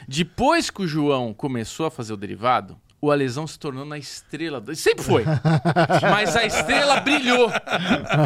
Depois 0.06 0.70
que 0.70 0.82
o 0.82 0.88
João 0.88 1.34
começou 1.34 1.86
a 1.86 1.92
fazer 1.92 2.12
o 2.12 2.18
derivado, 2.18 2.78
o 3.00 3.12
Alesão 3.12 3.46
se 3.46 3.60
tornou 3.60 3.86
na 3.86 3.98
estrela. 3.98 4.60
do- 4.60 4.76
Sempre 4.76 5.04
foi. 5.04 5.24
Mas 6.12 6.36
a 6.36 6.46
estrela 6.46 7.00
brilhou. 7.02 7.52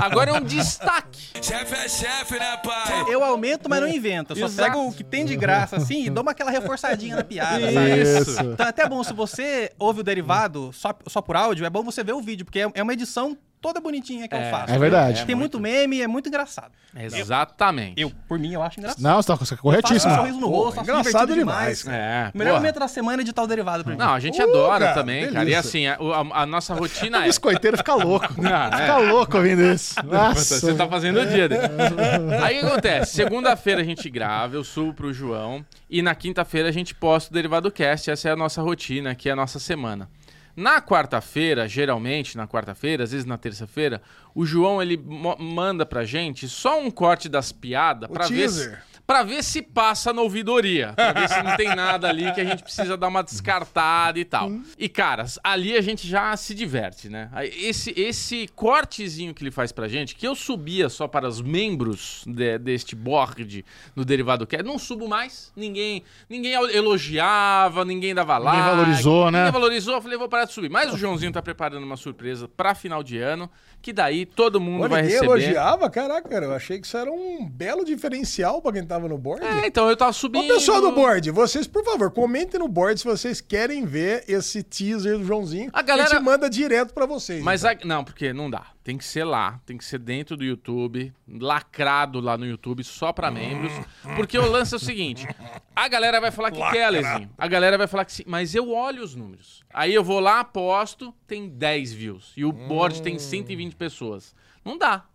Agora 0.02 0.32
é 0.32 0.34
um 0.34 0.42
destaque. 0.42 1.20
Chefe 1.42 1.74
é 1.76 1.90
chefe, 1.90 2.40
né, 2.40 2.58
pai? 2.58 3.06
Eu 3.10 3.24
aumento, 3.24 3.70
mas 3.70 3.82
não 3.82 3.88
invento. 3.88 4.34
Eu 4.34 4.38
só 4.38 4.46
Exato. 4.46 4.70
pego 4.72 4.88
o 4.88 4.94
que 4.94 5.04
tem 5.04 5.26
de 5.26 5.36
graça, 5.36 5.76
assim, 5.78 6.06
e 6.06 6.10
dou 6.10 6.22
uma 6.24 6.32
aquela 6.32 6.52
reforçadinha 6.52 7.16
na 7.18 7.24
piada, 7.24 7.72
sabe? 7.72 8.02
Isso. 8.02 8.42
Então 8.42 8.66
é 8.66 8.70
até 8.70 8.88
bom, 8.88 9.04
se 9.04 9.14
você 9.14 9.72
ouve 9.78 10.00
o 10.02 10.04
derivado 10.04 10.72
só, 10.74 10.94
só 11.08 11.22
por 11.22 11.36
áudio, 11.36 11.66
é 11.66 11.70
bom 11.70 11.84
você 11.84 12.04
ver 12.04 12.14
o 12.14 12.22
vídeo, 12.22 12.46
porque 12.46 12.60
é 12.60 12.72
é 12.74 12.84
uma 12.84 12.94
edição 12.94 13.38
toda 13.62 13.80
bonitinha 13.80 14.28
que 14.28 14.36
É, 14.36 14.48
eu 14.48 14.52
faço. 14.52 14.74
é 14.74 14.80
verdade. 14.80 15.26
Tem 15.26 15.36
muito 15.36 15.60
meme, 15.60 16.02
é 16.02 16.08
muito 16.08 16.28
engraçado. 16.28 16.72
Exatamente. 16.96 18.02
Eu, 18.02 18.12
por 18.28 18.38
mim, 18.40 18.54
eu 18.54 18.62
acho 18.62 18.80
engraçado. 18.80 19.02
Não, 19.02 19.16
você 19.22 19.28
tá 19.28 19.38
Faço 19.38 19.54
um 19.54 19.58
corretíssimo. 19.58 20.14
sorriso 20.16 20.40
no 20.40 20.48
rosto, 20.48 20.82
engraçado 20.82 21.34
demais, 21.34 21.86
É, 21.88 22.32
O 22.34 22.38
melhor 22.38 22.52
porra. 22.52 22.60
momento 22.62 22.80
da 22.80 22.88
semana 22.88 23.22
é 23.22 23.24
editar 23.24 23.44
o 23.44 23.48
derivado 23.48 23.84
pra 23.84 23.94
mim. 23.94 24.00
Não, 24.00 24.14
a 24.14 24.20
gente 24.20 24.40
Uh, 24.42 24.50
adora 24.50 24.86
cara, 24.86 24.94
também, 24.94 25.24
cara. 25.26 25.36
E 25.44 25.46
delícia. 25.52 25.60
assim, 25.60 25.88
a, 25.88 25.94
a- 25.96 26.42
a 26.42 26.46
nossa 26.46 26.74
rotina 26.74 27.20
O 27.20 27.22
é. 27.22 27.26
biscoiteiro 27.28 27.78
fica 27.78 27.94
louco. 27.96 28.28
Ah, 28.44 28.70
é. 28.74 28.78
Fica 28.82 28.98
louco 28.98 29.38
ouvindo 29.38 29.62
isso. 29.62 29.96
Nossa. 30.06 30.60
Você 30.60 30.74
tá 30.74 30.88
fazendo 30.88 31.20
o 31.22 31.26
dia 31.26 31.48
dele. 31.48 31.62
Aí 32.44 32.58
o 32.58 32.62
que 32.62 32.66
acontece? 32.68 33.14
Segunda-feira 33.16 33.82
a 33.82 33.84
gente 33.84 34.10
grava, 34.10 34.56
eu 34.56 34.64
subo 34.64 34.94
pro 34.94 35.14
João. 35.14 35.66
E 35.90 36.02
na 36.02 36.14
quinta-feira 36.16 36.68
a 36.70 36.72
gente 36.72 36.94
posta 36.96 37.30
o 37.30 37.34
Derivado 37.34 37.72
Cast. 37.72 38.10
Essa 38.12 38.30
é 38.30 38.32
a 38.32 38.36
nossa 38.36 38.62
rotina, 38.62 39.12
aqui 39.12 39.30
é 39.30 39.32
a 39.32 39.36
nossa 39.36 39.60
semana. 39.60 40.10
Na 40.56 40.82
quarta-feira, 40.82 41.68
geralmente, 41.68 42.36
na 42.38 42.48
quarta-feira, 42.48 43.04
às 43.04 43.12
vezes 43.12 43.26
na 43.26 43.38
terça-feira, 43.38 44.02
o 44.36 44.46
João 44.46 44.82
ele 44.82 44.98
manda 45.40 45.86
pra 45.86 46.04
gente 46.04 46.48
só 46.50 46.80
um 46.80 46.92
corte 46.92 47.30
das 47.30 47.52
piadas 47.52 48.10
O 48.10 48.14
pra 48.14 48.28
ver, 48.28 48.50
se, 48.50 48.78
pra 49.12 49.24
ver 49.24 49.44
se 49.44 49.62
passa 49.62 50.14
na 50.14 50.22
ouvidoria. 50.22 50.94
Pra 50.96 51.12
ver 51.12 51.28
se 51.28 51.44
não 51.44 51.58
tem 51.58 51.76
nada 51.76 52.08
ali 52.08 52.32
que 52.32 52.40
a 52.40 52.46
gente 52.46 52.64
precisa 52.64 52.96
dar 52.96 53.08
uma 53.10 53.22
descartada 53.22 54.18
e 54.18 54.24
tal. 54.24 54.50
E, 54.78 54.88
caras, 54.88 55.38
ali 55.44 55.76
a 55.76 55.82
gente 55.82 56.08
já 56.08 56.36
se 56.38 56.56
diverte, 56.56 57.10
né? 57.10 57.30
Esse, 57.44 57.94
esse 58.00 58.48
cortezinho 58.56 59.34
que 59.34 59.44
ele 59.44 59.52
faz 59.52 59.72
pra 59.74 59.88
gente, 59.88 60.16
que 60.16 60.26
eu 60.26 60.34
subia 60.36 60.88
só 60.88 61.08
para 61.08 61.28
os 61.28 61.42
membros 61.42 62.24
de- 62.26 62.58
deste 62.58 62.96
board 62.96 63.66
no 63.96 64.06
Derivado 64.06 64.48
Cast, 64.48 64.66
não 64.66 64.80
subo 64.80 65.08
mais. 65.10 65.52
Ninguém, 65.58 66.04
ninguém 66.30 66.54
elogiava, 66.54 67.84
ninguém 67.84 68.14
dava 68.16 68.38
like. 68.38 68.62
valorizou, 68.62 69.30
né? 69.32 69.40
Ninguém 69.46 69.52
valorizou, 69.52 69.96
eu 69.96 70.02
falei, 70.02 70.18
vou 70.18 70.30
parar 70.30 70.46
de 70.46 70.54
subir. 70.54 70.70
Mas 70.70 70.94
o 70.94 70.98
Joãozinho 70.98 71.32
tá 71.32 71.42
preparando 71.42 71.84
uma 71.84 71.98
surpresa 71.98 72.48
pra 72.48 72.74
final 72.74 73.04
de 73.04 73.18
ano, 73.18 73.50
que 73.82 73.92
daí 73.92 74.26
todo 74.26 74.60
mundo 74.62 74.84
Pô, 74.84 74.90
vai 74.90 75.02
ninguém 75.02 75.16
receber. 75.20 75.32
elogiava? 75.42 75.90
Caraca, 75.90 76.30
cara, 76.30 76.46
eu 76.46 76.54
achei 76.54 76.80
que 76.80 76.86
isso 76.88 76.96
era 76.98 77.12
um 77.12 77.46
belo 77.50 77.84
diferencial 77.84 78.62
pra 78.62 78.72
quem 78.72 78.86
tava 78.86 79.01
no 79.10 79.18
board. 79.18 79.44
É, 79.46 79.68
então 79.68 79.90
eu 79.90 79.96
tava 79.98 80.14
subindo. 80.14 80.46
Ô, 80.52 80.56
pessoal 80.56 80.82
do 80.82 80.92
board, 80.92 81.30
vocês, 81.32 81.68
por 81.68 81.84
favor, 81.84 82.12
comentem 82.12 82.60
no 82.60 82.68
board 82.68 83.00
se 83.00 83.06
vocês 83.06 83.42
querem 83.42 83.86
ver 83.86 84.24
esse 84.28 84.64
teaser 84.64 85.18
do 85.18 85.26
Joãozinho. 85.26 85.70
A 85.74 85.82
galera- 85.82 86.10
gente 86.10 86.24
manda 86.24 86.50
direto 86.50 86.94
pra 86.94 87.06
vocês. 87.06 87.44
Mas 87.44 87.64
então. 87.64 87.78
a- 87.84 87.86
não, 87.86 88.04
porque 88.04 88.34
não 88.34 88.50
dá. 88.50 88.68
Tem 88.84 88.98
que 88.98 89.06
ser 89.06 89.24
lá, 89.24 89.60
tem 89.66 89.78
que 89.78 89.86
ser 89.86 90.00
dentro 90.00 90.36
do 90.36 90.44
YouTube, 90.44 91.14
lacrado 91.28 92.20
lá 92.20 92.38
no 92.38 92.46
YouTube, 92.46 92.84
só 92.84 93.14
pra 93.14 93.30
membros. 93.30 93.72
Porque 94.16 94.38
o 94.38 94.50
lance 94.50 94.74
é 94.74 94.78
o 94.78 94.80
seguinte: 94.80 95.28
a 95.76 95.88
galera 95.88 96.20
vai 96.20 96.32
falar 96.32 96.50
que 96.52 96.60
quer, 96.72 96.90
Lezinho. 96.90 97.30
A 97.38 97.48
galera 97.48 97.78
vai 97.78 97.88
falar 97.88 98.06
que 98.06 98.12
sim, 98.14 98.24
mas 98.26 98.56
eu 98.56 98.72
olho 98.72 99.04
os 99.04 99.14
números. 99.16 99.64
Aí 99.74 99.94
eu 99.94 100.04
vou 100.04 100.20
lá, 100.20 100.40
aposto, 100.40 101.14
tem 101.28 101.48
10 101.48 101.94
views. 101.94 102.32
E 102.36 102.44
o 102.44 102.52
board 102.52 103.02
tem 103.04 103.20
120 103.20 103.76
pessoas. 103.76 104.34
Não 104.66 104.78
dá. 104.78 105.06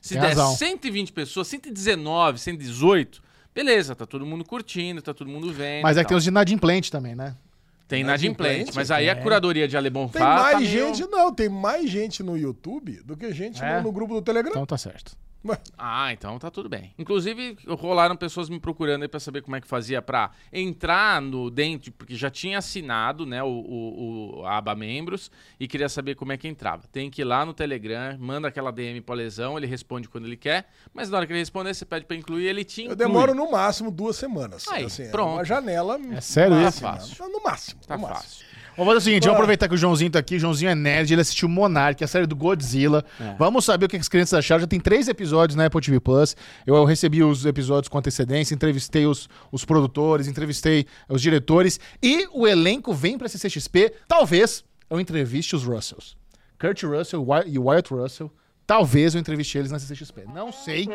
Se 0.00 0.14
Tem 0.14 0.22
der 0.22 0.28
razão. 0.28 0.54
120 0.54 1.12
pessoas, 1.12 1.48
119, 1.48 2.38
118, 2.38 3.20
beleza, 3.64 3.94
tá 3.96 4.06
todo 4.06 4.24
mundo 4.24 4.44
curtindo, 4.44 5.02
tá 5.02 5.12
todo 5.12 5.28
mundo 5.28 5.52
vendo. 5.52 5.82
Mas 5.82 5.96
é 5.96 6.02
que 6.02 6.08
tem 6.08 6.16
os 6.16 6.26
inadimplentes 6.26 6.90
também, 6.90 7.14
né? 7.16 7.34
Tem 7.88 8.00
Inadimplente, 8.02 8.50
inadimplente, 8.54 8.76
mas 8.76 8.90
aí 8.90 9.08
a 9.08 9.16
curadoria 9.16 9.66
de 9.66 9.74
Ale 9.76 9.90
Tem 9.90 9.92
Bonfá 10.02 10.20
mais 10.20 10.52
tá 10.52 10.60
meio- 10.60 10.94
gente, 10.94 11.10
não, 11.10 11.32
tem 11.34 11.48
mais 11.48 11.90
gente 11.90 12.22
no 12.22 12.36
YouTube 12.36 13.00
do 13.02 13.16
que 13.16 13.32
gente 13.32 13.62
É? 13.64 13.78
no, 13.78 13.84
no 13.84 13.92
grupo 13.92 14.14
do 14.14 14.20
Telegram. 14.22 14.50
Então 14.52 14.66
tá 14.66 14.76
certo. 14.76 15.16
Ah, 15.78 16.12
então 16.12 16.38
tá 16.38 16.50
tudo 16.50 16.68
bem. 16.68 16.92
Inclusive, 16.98 17.56
rolaram 17.68 18.16
pessoas 18.16 18.48
me 18.48 18.58
procurando 18.58 19.02
aí 19.02 19.08
pra 19.08 19.20
saber 19.20 19.40
como 19.42 19.54
é 19.56 19.60
que 19.60 19.66
fazia 19.68 20.02
pra 20.02 20.30
entrar 20.52 21.22
no 21.22 21.48
dentro, 21.50 21.92
porque 21.92 22.16
já 22.16 22.28
tinha 22.28 22.58
assinado, 22.58 23.24
né, 23.24 23.42
o, 23.42 23.46
o- 23.46 24.40
o- 24.40 24.44
a 24.46 24.56
aba 24.58 24.74
membros 24.74 25.30
e 25.58 25.66
queria 25.68 25.88
saber 25.88 26.16
como 26.16 26.32
é 26.32 26.36
que 26.36 26.48
entrava. 26.48 26.82
Tem 26.92 27.08
que 27.08 27.22
ir 27.22 27.24
lá 27.24 27.46
no 27.46 27.54
Telegram, 27.54 28.16
manda 28.18 28.48
aquela 28.48 28.70
DM 28.72 29.00
pro 29.00 29.14
Lesão, 29.14 29.56
ele 29.56 29.66
responde 29.66 30.08
quando 30.08 30.26
ele 30.26 30.36
quer, 30.36 30.68
mas 30.92 31.08
na 31.08 31.18
hora 31.18 31.26
que 31.26 31.32
ele 31.32 31.40
responder, 31.40 31.72
você 31.72 31.84
pede 31.86 32.04
pra 32.04 32.16
incluir, 32.16 32.46
ele 32.46 32.64
te 32.64 32.82
inclui. 32.82 32.92
Eu 32.92 32.96
demoro 32.96 33.34
no 33.34 33.50
máximo 33.50 33.90
duas 33.90 34.16
semanas. 34.16 34.66
Aí, 34.68 34.84
assim, 34.84 35.04
é 35.04 35.08
pronto. 35.10 35.34
Uma 35.34 35.44
janela. 35.44 35.98
É 36.12 36.20
sério 36.20 36.60
isso? 36.68 36.82
Não, 36.82 37.30
No 37.30 37.42
máximo. 37.42 37.80
Tá 37.86 37.96
no 37.96 38.02
máximo. 38.02 38.22
fácil. 38.24 38.46
Vamos 38.78 38.94
fazer 38.94 38.98
o 38.98 39.04
seguinte, 39.06 39.22
vamos 39.24 39.34
aproveitar 39.34 39.68
que 39.68 39.74
o 39.74 39.76
Joãozinho 39.76 40.08
tá 40.08 40.20
aqui. 40.20 40.36
O 40.36 40.38
Joãozinho 40.38 40.70
é 40.70 40.74
nerd, 40.76 41.12
ele 41.12 41.20
assistiu 41.20 41.48
Monark, 41.48 42.04
a 42.04 42.06
série 42.06 42.26
do 42.26 42.36
Godzilla. 42.36 43.04
É. 43.20 43.34
Vamos 43.36 43.64
saber 43.64 43.86
o 43.86 43.88
que 43.88 43.96
as 43.96 44.08
crianças 44.08 44.38
acharam. 44.38 44.60
Já 44.60 44.68
tem 44.68 44.78
três 44.78 45.08
episódios 45.08 45.56
na 45.56 45.66
Apple 45.66 45.80
TV 45.80 45.98
Plus. 45.98 46.36
Eu, 46.64 46.84
recebi 46.84 47.24
os 47.24 47.44
episódios 47.44 47.88
com 47.88 47.98
antecedência, 47.98 48.54
entrevistei 48.54 49.04
os, 49.04 49.28
os 49.50 49.64
produtores, 49.64 50.28
entrevistei 50.28 50.86
os 51.08 51.20
diretores. 51.20 51.80
E 52.00 52.28
o 52.32 52.46
elenco 52.46 52.94
vem 52.94 53.18
pra 53.18 53.28
CCXP. 53.28 53.92
Talvez 54.06 54.64
eu 54.88 55.00
entreviste 55.00 55.56
os 55.56 55.64
Russells. 55.64 56.16
Kurt 56.56 56.80
Russell 56.84 57.26
e 57.48 57.58
Wyatt 57.58 57.92
Russell. 57.92 58.30
Talvez 58.68 59.14
eu 59.14 59.20
entreviste 59.22 59.56
eles 59.56 59.72
na 59.72 59.78
CCXP. 59.78 60.24
Não 60.34 60.52
sei. 60.52 60.86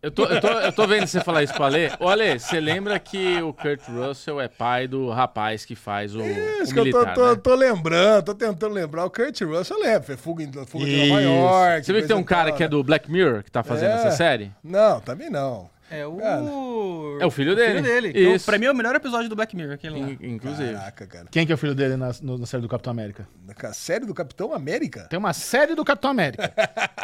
Eu 0.00 0.10
tô, 0.12 0.24
eu, 0.26 0.40
tô, 0.40 0.46
eu 0.48 0.72
tô 0.72 0.86
vendo 0.86 1.04
você 1.04 1.20
falar 1.20 1.42
isso 1.42 1.52
pro 1.52 1.64
Ale. 1.64 1.90
Ô, 1.98 2.08
Ale, 2.08 2.38
você 2.38 2.60
lembra 2.60 2.96
que 3.00 3.42
o 3.42 3.52
Kurt 3.52 3.80
Russell 3.88 4.40
é 4.40 4.46
pai 4.46 4.86
do 4.86 5.10
rapaz 5.10 5.64
que 5.64 5.74
faz 5.74 6.14
o, 6.14 6.20
Isso 6.22 6.70
o 6.70 6.74
que 6.74 6.78
eu 6.78 6.84
militar, 6.84 7.12
tô, 7.12 7.20
tô, 7.22 7.30
né? 7.34 7.40
tô 7.42 7.54
lembrando, 7.56 8.24
tô 8.26 8.34
tentando 8.36 8.72
lembrar. 8.72 9.04
O 9.04 9.10
Kurt 9.10 9.40
Russell 9.42 9.80
lembra, 9.80 10.02
foi 10.04 10.16
Fuga, 10.16 10.44
em- 10.44 10.52
fuga 10.64 10.84
de 10.84 11.08
Nova. 11.08 11.20
York. 11.20 11.86
Você 11.86 11.92
viu 11.92 12.02
que 12.02 12.08
tem 12.08 12.16
um 12.16 12.22
cara 12.22 12.52
que 12.52 12.62
é 12.62 12.66
né? 12.66 12.70
do 12.70 12.84
Black 12.84 13.10
Mirror 13.10 13.42
que 13.42 13.50
tá 13.50 13.64
fazendo 13.64 13.90
É. 13.90 13.94
essa 13.94 14.12
série? 14.12 14.52
Não, 14.62 15.00
também 15.00 15.28
não. 15.28 15.68
É 15.90 16.06
o. 16.06 17.18
É 17.20 17.24
o 17.26 17.30
filho 17.30 17.56
dele. 17.56 17.68
filho 17.78 17.82
dele. 17.82 18.08
Então, 18.14 18.34
Isso. 18.34 18.44
pra 18.44 18.58
mim 18.58 18.66
é 18.66 18.70
o 18.70 18.74
melhor 18.74 18.94
episódio 18.94 19.28
do 19.28 19.34
Black 19.36 19.56
Mirror, 19.56 19.74
aquele 19.74 20.00
lá. 20.00 20.08
In- 20.10 20.18
Inclusive. 20.34 20.72
Caraca, 20.74 21.06
cara. 21.06 21.26
Quem 21.30 21.46
que 21.46 21.52
é 21.52 21.54
o 21.54 21.58
filho 21.58 21.74
dele 21.74 21.96
na, 21.96 22.10
no- 22.22 22.36
na 22.38 22.46
série 22.46 22.60
do 22.62 22.68
Capitão 22.68 22.90
América? 22.90 23.26
Na 23.46 23.72
série 23.72 24.04
do 24.04 24.12
Capitão 24.14 24.52
América? 24.52 25.06
Tem 25.08 25.18
uma 25.18 25.32
série 25.32 25.74
do 25.74 25.84
Capitão 25.84 26.10
América. 26.10 26.52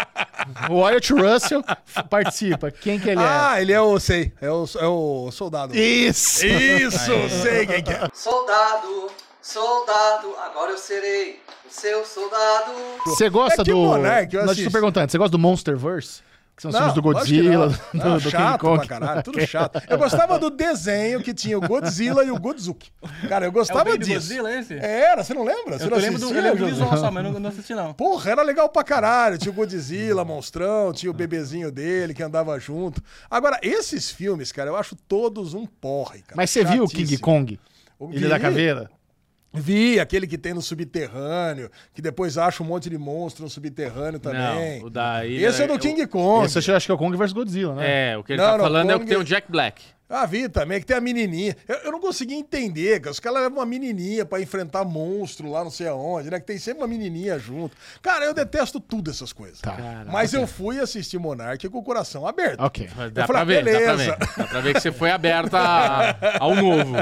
o 0.71 0.75
Wyatt 0.83 1.13
Russell 1.15 1.65
participa. 2.11 2.71
Quem 2.71 3.01
que 3.01 3.09
ele 3.11 3.21
é? 3.21 3.25
Ah, 3.27 3.61
ele 3.63 3.73
é 3.73 3.81
o, 3.81 3.99
sei, 3.99 4.33
é 4.41 4.51
o, 4.51 4.65
é 4.79 4.87
o 4.87 5.31
soldado. 5.33 5.75
Isso! 5.75 6.45
Isso, 6.47 7.13
sei 7.43 7.67
quem 7.67 7.83
que 7.83 7.91
é. 7.91 8.09
Soldado, 8.13 9.07
soldado, 9.41 10.35
agora 10.45 10.73
eu 10.73 10.79
serei 10.79 11.41
o 11.67 11.71
seu 11.73 12.05
soldado. 12.05 12.73
Você 13.07 13.31
gosta 13.31 13.63
É 13.63 13.65
do. 13.65 13.77
Monark, 13.77 14.35
eu 14.35 14.43
assisto. 14.43 14.65
te 14.69 14.71
perguntando, 14.73 15.11
você 15.11 15.17
gosta 15.19 15.31
do 15.33 15.39
Monsterverse? 15.39 16.23
Que 16.57 16.63
são 16.63 16.71
os 16.71 16.77
filmes 16.77 16.95
do 16.95 17.03
Godzilla, 17.03 17.67
não. 17.67 17.69
do, 17.69 18.05
Não, 18.09 18.15
do 18.17 18.21
King 18.21 18.31
chato 18.31 18.61
Kong. 18.61 18.79
pra 18.79 18.87
caralho, 18.87 19.23
tudo 19.25 19.41
chato. 19.47 19.83
Eu 19.89 19.99
gostava 19.99 20.39
do 20.39 20.51
desenho 20.51 21.21
que 21.21 21.35
tinha 21.35 21.59
o 21.59 21.61
Godzilla 21.61 22.23
e 22.25 22.31
o 22.31 22.39
Godzuki. 22.39 22.93
Cara, 23.29 23.45
eu 23.45 23.49
É 23.49 23.49
o 23.49 23.53
gostava 23.53 23.99
disso. 23.99 24.13
Godzilla 24.15 24.53
esse? 24.57 24.75
Era, 24.75 25.25
você 25.25 25.35
não 25.35 25.43
lembra? 25.43 25.79
Você 25.79 25.85
Eu 25.87 25.91
não 25.91 25.99
lembro 25.99 26.19
do, 26.21 26.25
assistia, 26.27 26.39
eu 26.39 26.43
lembro 26.45 26.59
do 26.59 26.69
José? 26.71 26.83
visual 26.85 26.97
só, 26.97 27.11
mas 27.11 27.25
não, 27.25 27.33
não 27.41 27.49
assisti 27.51 27.75
não. 27.75 27.93
Porra, 27.93 28.31
era 28.31 28.43
legal 28.43 28.69
pra 28.69 28.85
caralho. 28.85 29.37
Tinha 29.37 29.51
o 29.51 29.55
Godzilla, 29.55 30.25
monstrão, 30.25 30.93
tinha 30.93 31.11
o 31.11 31.15
bebezinho 31.15 31.73
dele 31.73 32.15
que 32.15 32.23
andava 32.23 32.57
junto. 32.61 33.03
Agora, 33.29 33.59
esses 33.61 34.11
filmes, 34.13 34.53
cara, 34.53 34.71
eu 34.71 34.77
acho 34.77 34.95
todos 35.09 35.55
um 35.55 35.67
porre, 35.67 36.21
cara. 36.23 36.35
Mas 36.37 36.51
você 36.51 36.65
viu 36.65 36.85
o 36.85 36.89
King. 36.89 37.19
Kong? 37.19 37.59
O 37.99 38.13
Ilha 38.13 38.29
da. 38.29 38.39
Caveira? 38.39 38.91
Vi 39.55 40.01
aquele 40.01 40.27
que 40.27 40.37
tem 40.37 40.53
no 40.53 40.61
subterrâneo, 40.61 41.71
que 41.95 42.03
depois 42.03 42.37
acha 42.37 42.63
um 42.63 42.67
monte 42.67 42.91
de 42.91 42.99
monstro 42.99 43.45
no 43.45 43.51
subterrâneo 43.51 44.19
também. 44.19 44.81
Não, 44.81 44.87
o 44.87 44.91
da 44.91 45.25
ilha- 45.25 45.49
Esse 45.49 45.63
é 45.63 45.67
do 45.67 45.75
o- 45.75 45.79
King 45.79 46.07
Kong. 46.07 46.45
Esse 46.47 46.59
eu 46.71 46.77
acho 46.77 46.87
que 46.87 46.93
é 46.93 46.95
o 46.95 46.99
Kong 46.99 47.17
vs 47.17 47.33
Godzilla, 47.33 47.75
né? 47.77 48.13
É, 48.13 48.19
o 48.19 48.25
que 48.25 48.33
ele 48.33 48.43
Não, 48.43 48.51
tá 48.51 48.57
não, 48.59 48.65
falando 48.65 48.91
é 48.91 48.95
o 48.95 48.99
Kong- 48.99 49.05
que 49.09 49.15
tem 49.15 49.23
o 49.23 49.25
Jack 49.25 49.51
Black. 49.51 49.83
Ah, 50.09 50.27
vi 50.27 50.49
também, 50.51 50.79
que 50.81 50.87
tem 50.87 50.97
a 50.97 51.01
menininha. 51.01 51.57
Eu, 51.67 51.77
eu 51.77 51.93
não 51.93 51.99
conseguia 51.99 52.37
entender, 52.37 53.01
cara. 53.01 53.11
Os 53.11 53.19
caras 53.19 53.41
levam 53.43 53.59
uma 53.59 53.65
menininha 53.67 54.25
pra 54.27 54.39
enfrentar 54.41 54.85
monstro 54.85 55.51
lá 55.51 55.65
não 55.65 55.71
sei 55.71 55.89
aonde, 55.89 56.31
né? 56.31 56.39
Que 56.39 56.45
tem 56.47 56.59
sempre 56.59 56.83
uma 56.83 56.87
menininha 56.89 57.39
junto. 57.39 57.75
Cara, 58.03 58.27
eu 58.27 58.35
detesto 58.35 58.79
tudo 58.79 59.11
essas 59.11 59.33
coisas. 59.33 59.61
Tá. 59.61 60.05
Mas 60.13 60.35
eu 60.35 60.47
fui 60.47 60.79
assistir 60.79 61.19
Monark 61.19 61.67
com 61.71 61.79
o 61.79 61.83
coração 61.83 62.27
aberto. 62.27 62.61
Ok. 62.61 62.87
Dá 63.13 63.23
Eu 63.23 63.27
pra 63.27 63.39
falei, 63.39 63.63
ver, 63.63 63.73
dá 63.73 63.79
pra 63.81 63.97
beleza. 63.97 64.17
ver. 64.19 64.37
Dá 64.37 64.45
pra 64.47 64.61
ver 64.61 64.75
que 64.75 64.81
você 64.81 64.93
foi 64.93 65.11
aberta 65.11 65.59
ao 66.39 66.55
novo. 66.55 66.93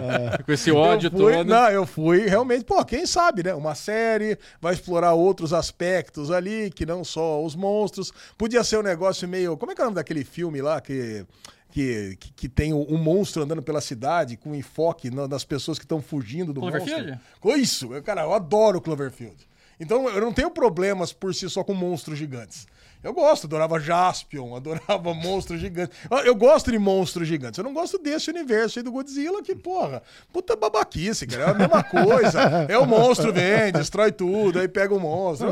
Com 0.47 0.53
esse 0.53 0.71
ódio 0.71 1.09
eu 1.09 1.11
fui, 1.11 1.33
todo. 1.35 1.45
Não, 1.49 1.69
eu 1.71 1.85
fui 1.85 2.27
realmente, 2.29 2.65
pô, 2.65 2.85
quem 2.85 3.05
sabe, 3.05 3.43
né? 3.43 3.53
Uma 3.53 3.75
série 3.75 4.39
vai 4.61 4.75
explorar 4.75 5.13
outros 5.13 5.53
aspectos 5.53 6.31
ali, 6.31 6.71
que 6.71 6.87
não 6.87 7.03
só 7.03 7.43
os 7.45 7.57
monstros. 7.57 8.13
Podia 8.39 8.63
ser 8.63 8.79
um 8.79 8.83
negócio 8.83 9.27
meio. 9.29 9.57
Como 9.57 9.73
é 9.73 9.75
que 9.75 9.81
é 9.81 9.85
o 9.85 9.87
nome 9.87 9.97
daquele 9.97 10.25
filme 10.25 10.63
lá 10.63 10.81
que. 10.81 11.27
Que, 11.73 12.17
que, 12.21 12.33
que 12.35 12.49
tem 12.51 12.75
um 12.75 12.99
monstro 12.99 13.43
andando 13.43 13.63
pela 13.63 13.81
cidade 13.81 14.37
com 14.37 14.55
enfoque 14.55 15.11
na- 15.11 15.27
nas 15.27 15.43
pessoas 15.43 15.79
que 15.79 15.85
estão 15.87 16.03
fugindo 16.03 16.53
do 16.53 16.61
Cloverfield? 16.61 17.19
monstro. 17.43 17.59
Isso, 17.63 17.95
eu, 17.95 18.03
cara, 18.03 18.23
eu 18.25 18.35
adoro 18.35 18.79
Cloverfield. 18.79 19.37
Então 19.81 20.07
eu 20.11 20.21
não 20.21 20.35
tenho 20.35 20.51
problemas 20.51 21.15
por 21.15 21.35
si 21.35 21.49
só 21.49 21.65
com 21.65 21.73
monstros 21.73 22.19
gigantes. 22.19 22.67
Eu 23.03 23.13
gosto, 23.13 23.47
adorava 23.47 23.81
Jaspion, 23.81 24.55
adorava 24.57 25.13
monstros 25.15 25.61
gigantes. 25.61 25.97
Eu- 26.11 26.19
Eu 26.19 26.35
gosto 26.35 26.71
de 26.71 26.79
monstros 26.79 27.27
gigantes. 27.29 27.59
Eu 27.59 27.65
não 27.65 27.73
gosto 27.75 27.99
desse 27.99 28.31
universo 28.31 28.79
aí 28.79 28.83
do 28.83 28.93
Godzilla, 28.93 29.43
que, 29.43 29.55
porra, 29.55 30.03
puta 30.33 30.55
babaquice, 30.57 31.27
cara. 31.27 31.43
É 31.45 31.51
a 31.51 31.55
mesma 31.55 31.83
coisa. 31.83 32.41
É 32.69 32.79
o 32.79 32.87
monstro, 32.87 33.33
vem, 33.33 33.73
destrói 33.73 34.13
tudo, 34.13 34.59
aí 34.59 34.69
pega 34.69 34.95
o 34.95 35.01
monstro. 35.01 35.49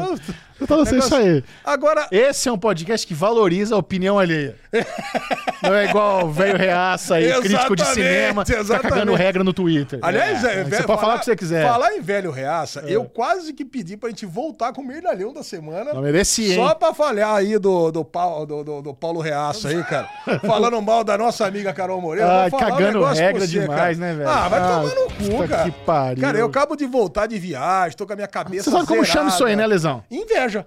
Eu 0.60 0.66
tô 0.66 0.84
falando 0.84 0.96
isso 0.98 1.14
aí. 1.14 1.42
Agora, 1.64 2.06
Esse 2.10 2.48
é 2.48 2.52
um 2.52 2.58
podcast 2.58 3.06
que 3.06 3.14
valoriza 3.14 3.74
a 3.74 3.78
opinião 3.78 4.18
alheia. 4.18 4.56
Não 5.62 5.74
é 5.74 5.86
igual 5.88 6.26
o 6.26 6.30
velho 6.32 6.58
reaça 6.58 7.16
aí, 7.16 7.32
crítico 7.40 7.76
de 7.76 7.84
cinema, 7.86 8.44
fica 8.46 8.60
exatamente. 8.60 8.92
cagando 8.92 9.14
regra 9.14 9.44
no 9.44 9.52
Twitter. 9.52 9.98
Aliás, 10.02 10.44
É, 10.44 10.60
é, 10.60 10.64
você 10.64 10.70
velho, 10.70 10.86
pode 10.86 11.00
falar 11.00 11.16
o 11.16 11.18
que 11.18 11.24
você 11.24 11.36
quiser. 11.36 11.64
É. 11.64 11.68
Falar 11.68 11.94
em 11.96 12.00
velho 12.00 12.30
reaça, 12.30 12.80
eu 12.80 13.04
quase 13.04 13.52
que 13.52 13.64
pedi 13.64 13.96
pra 13.96 14.08
gente 14.08 14.24
voltar 14.26 14.72
com 14.72 14.80
o 14.82 14.86
Merdalhão 14.86 15.32
da 15.32 15.42
semana. 15.42 15.92
Não 15.92 16.02
merecia, 16.02 16.54
Só 16.54 16.74
pra 16.74 16.94
falhar 16.94 17.39
aí 17.40 17.58
do, 17.58 17.90
do, 17.90 18.04
Pau- 18.04 18.46
do, 18.46 18.62
do- 18.62 18.82
do 18.82 18.94
Paulo 18.94 19.20
Reaça 19.20 19.68
aí, 19.68 19.82
cara. 19.84 20.08
Falando 20.46 20.80
mal 20.80 21.02
da 21.02 21.18
nossa 21.18 21.46
amiga 21.46 21.72
Carol 21.72 22.00
Moreira. 22.00 22.46
Um 22.46 22.50
cagando 22.58 23.00
pra 23.00 23.12
regra 23.12 23.40
você, 23.40 23.46
demais, 23.48 23.98
cara. 23.98 24.12
né, 24.12 24.14
velho? 24.14 24.28
Ah, 24.28 24.48
vai 24.48 24.60
Ah, 24.60 24.66
tomar 24.66 24.94
no 24.94 25.06
cu, 25.38 25.48
cara. 25.48 25.64
que 25.64 25.70
pariu. 25.84 26.20
Cara, 26.22 26.38
eu 26.38 26.46
acabo 26.46 26.76
de 26.76 26.86
voltar 26.86 27.26
de 27.26 27.38
viagem, 27.38 27.96
tô 27.96 28.06
com 28.06 28.12
a 28.12 28.16
minha 28.16 28.28
cabeça 28.28 28.64
Você 28.64 28.70
sabe 28.70 28.86
como 28.86 29.04
chama 29.04 29.14
zerada. 29.30 29.34
isso 29.34 29.44
aí, 29.44 29.56
né, 29.56 29.66
Lesão? 29.66 30.04
Inveja. 30.10 30.66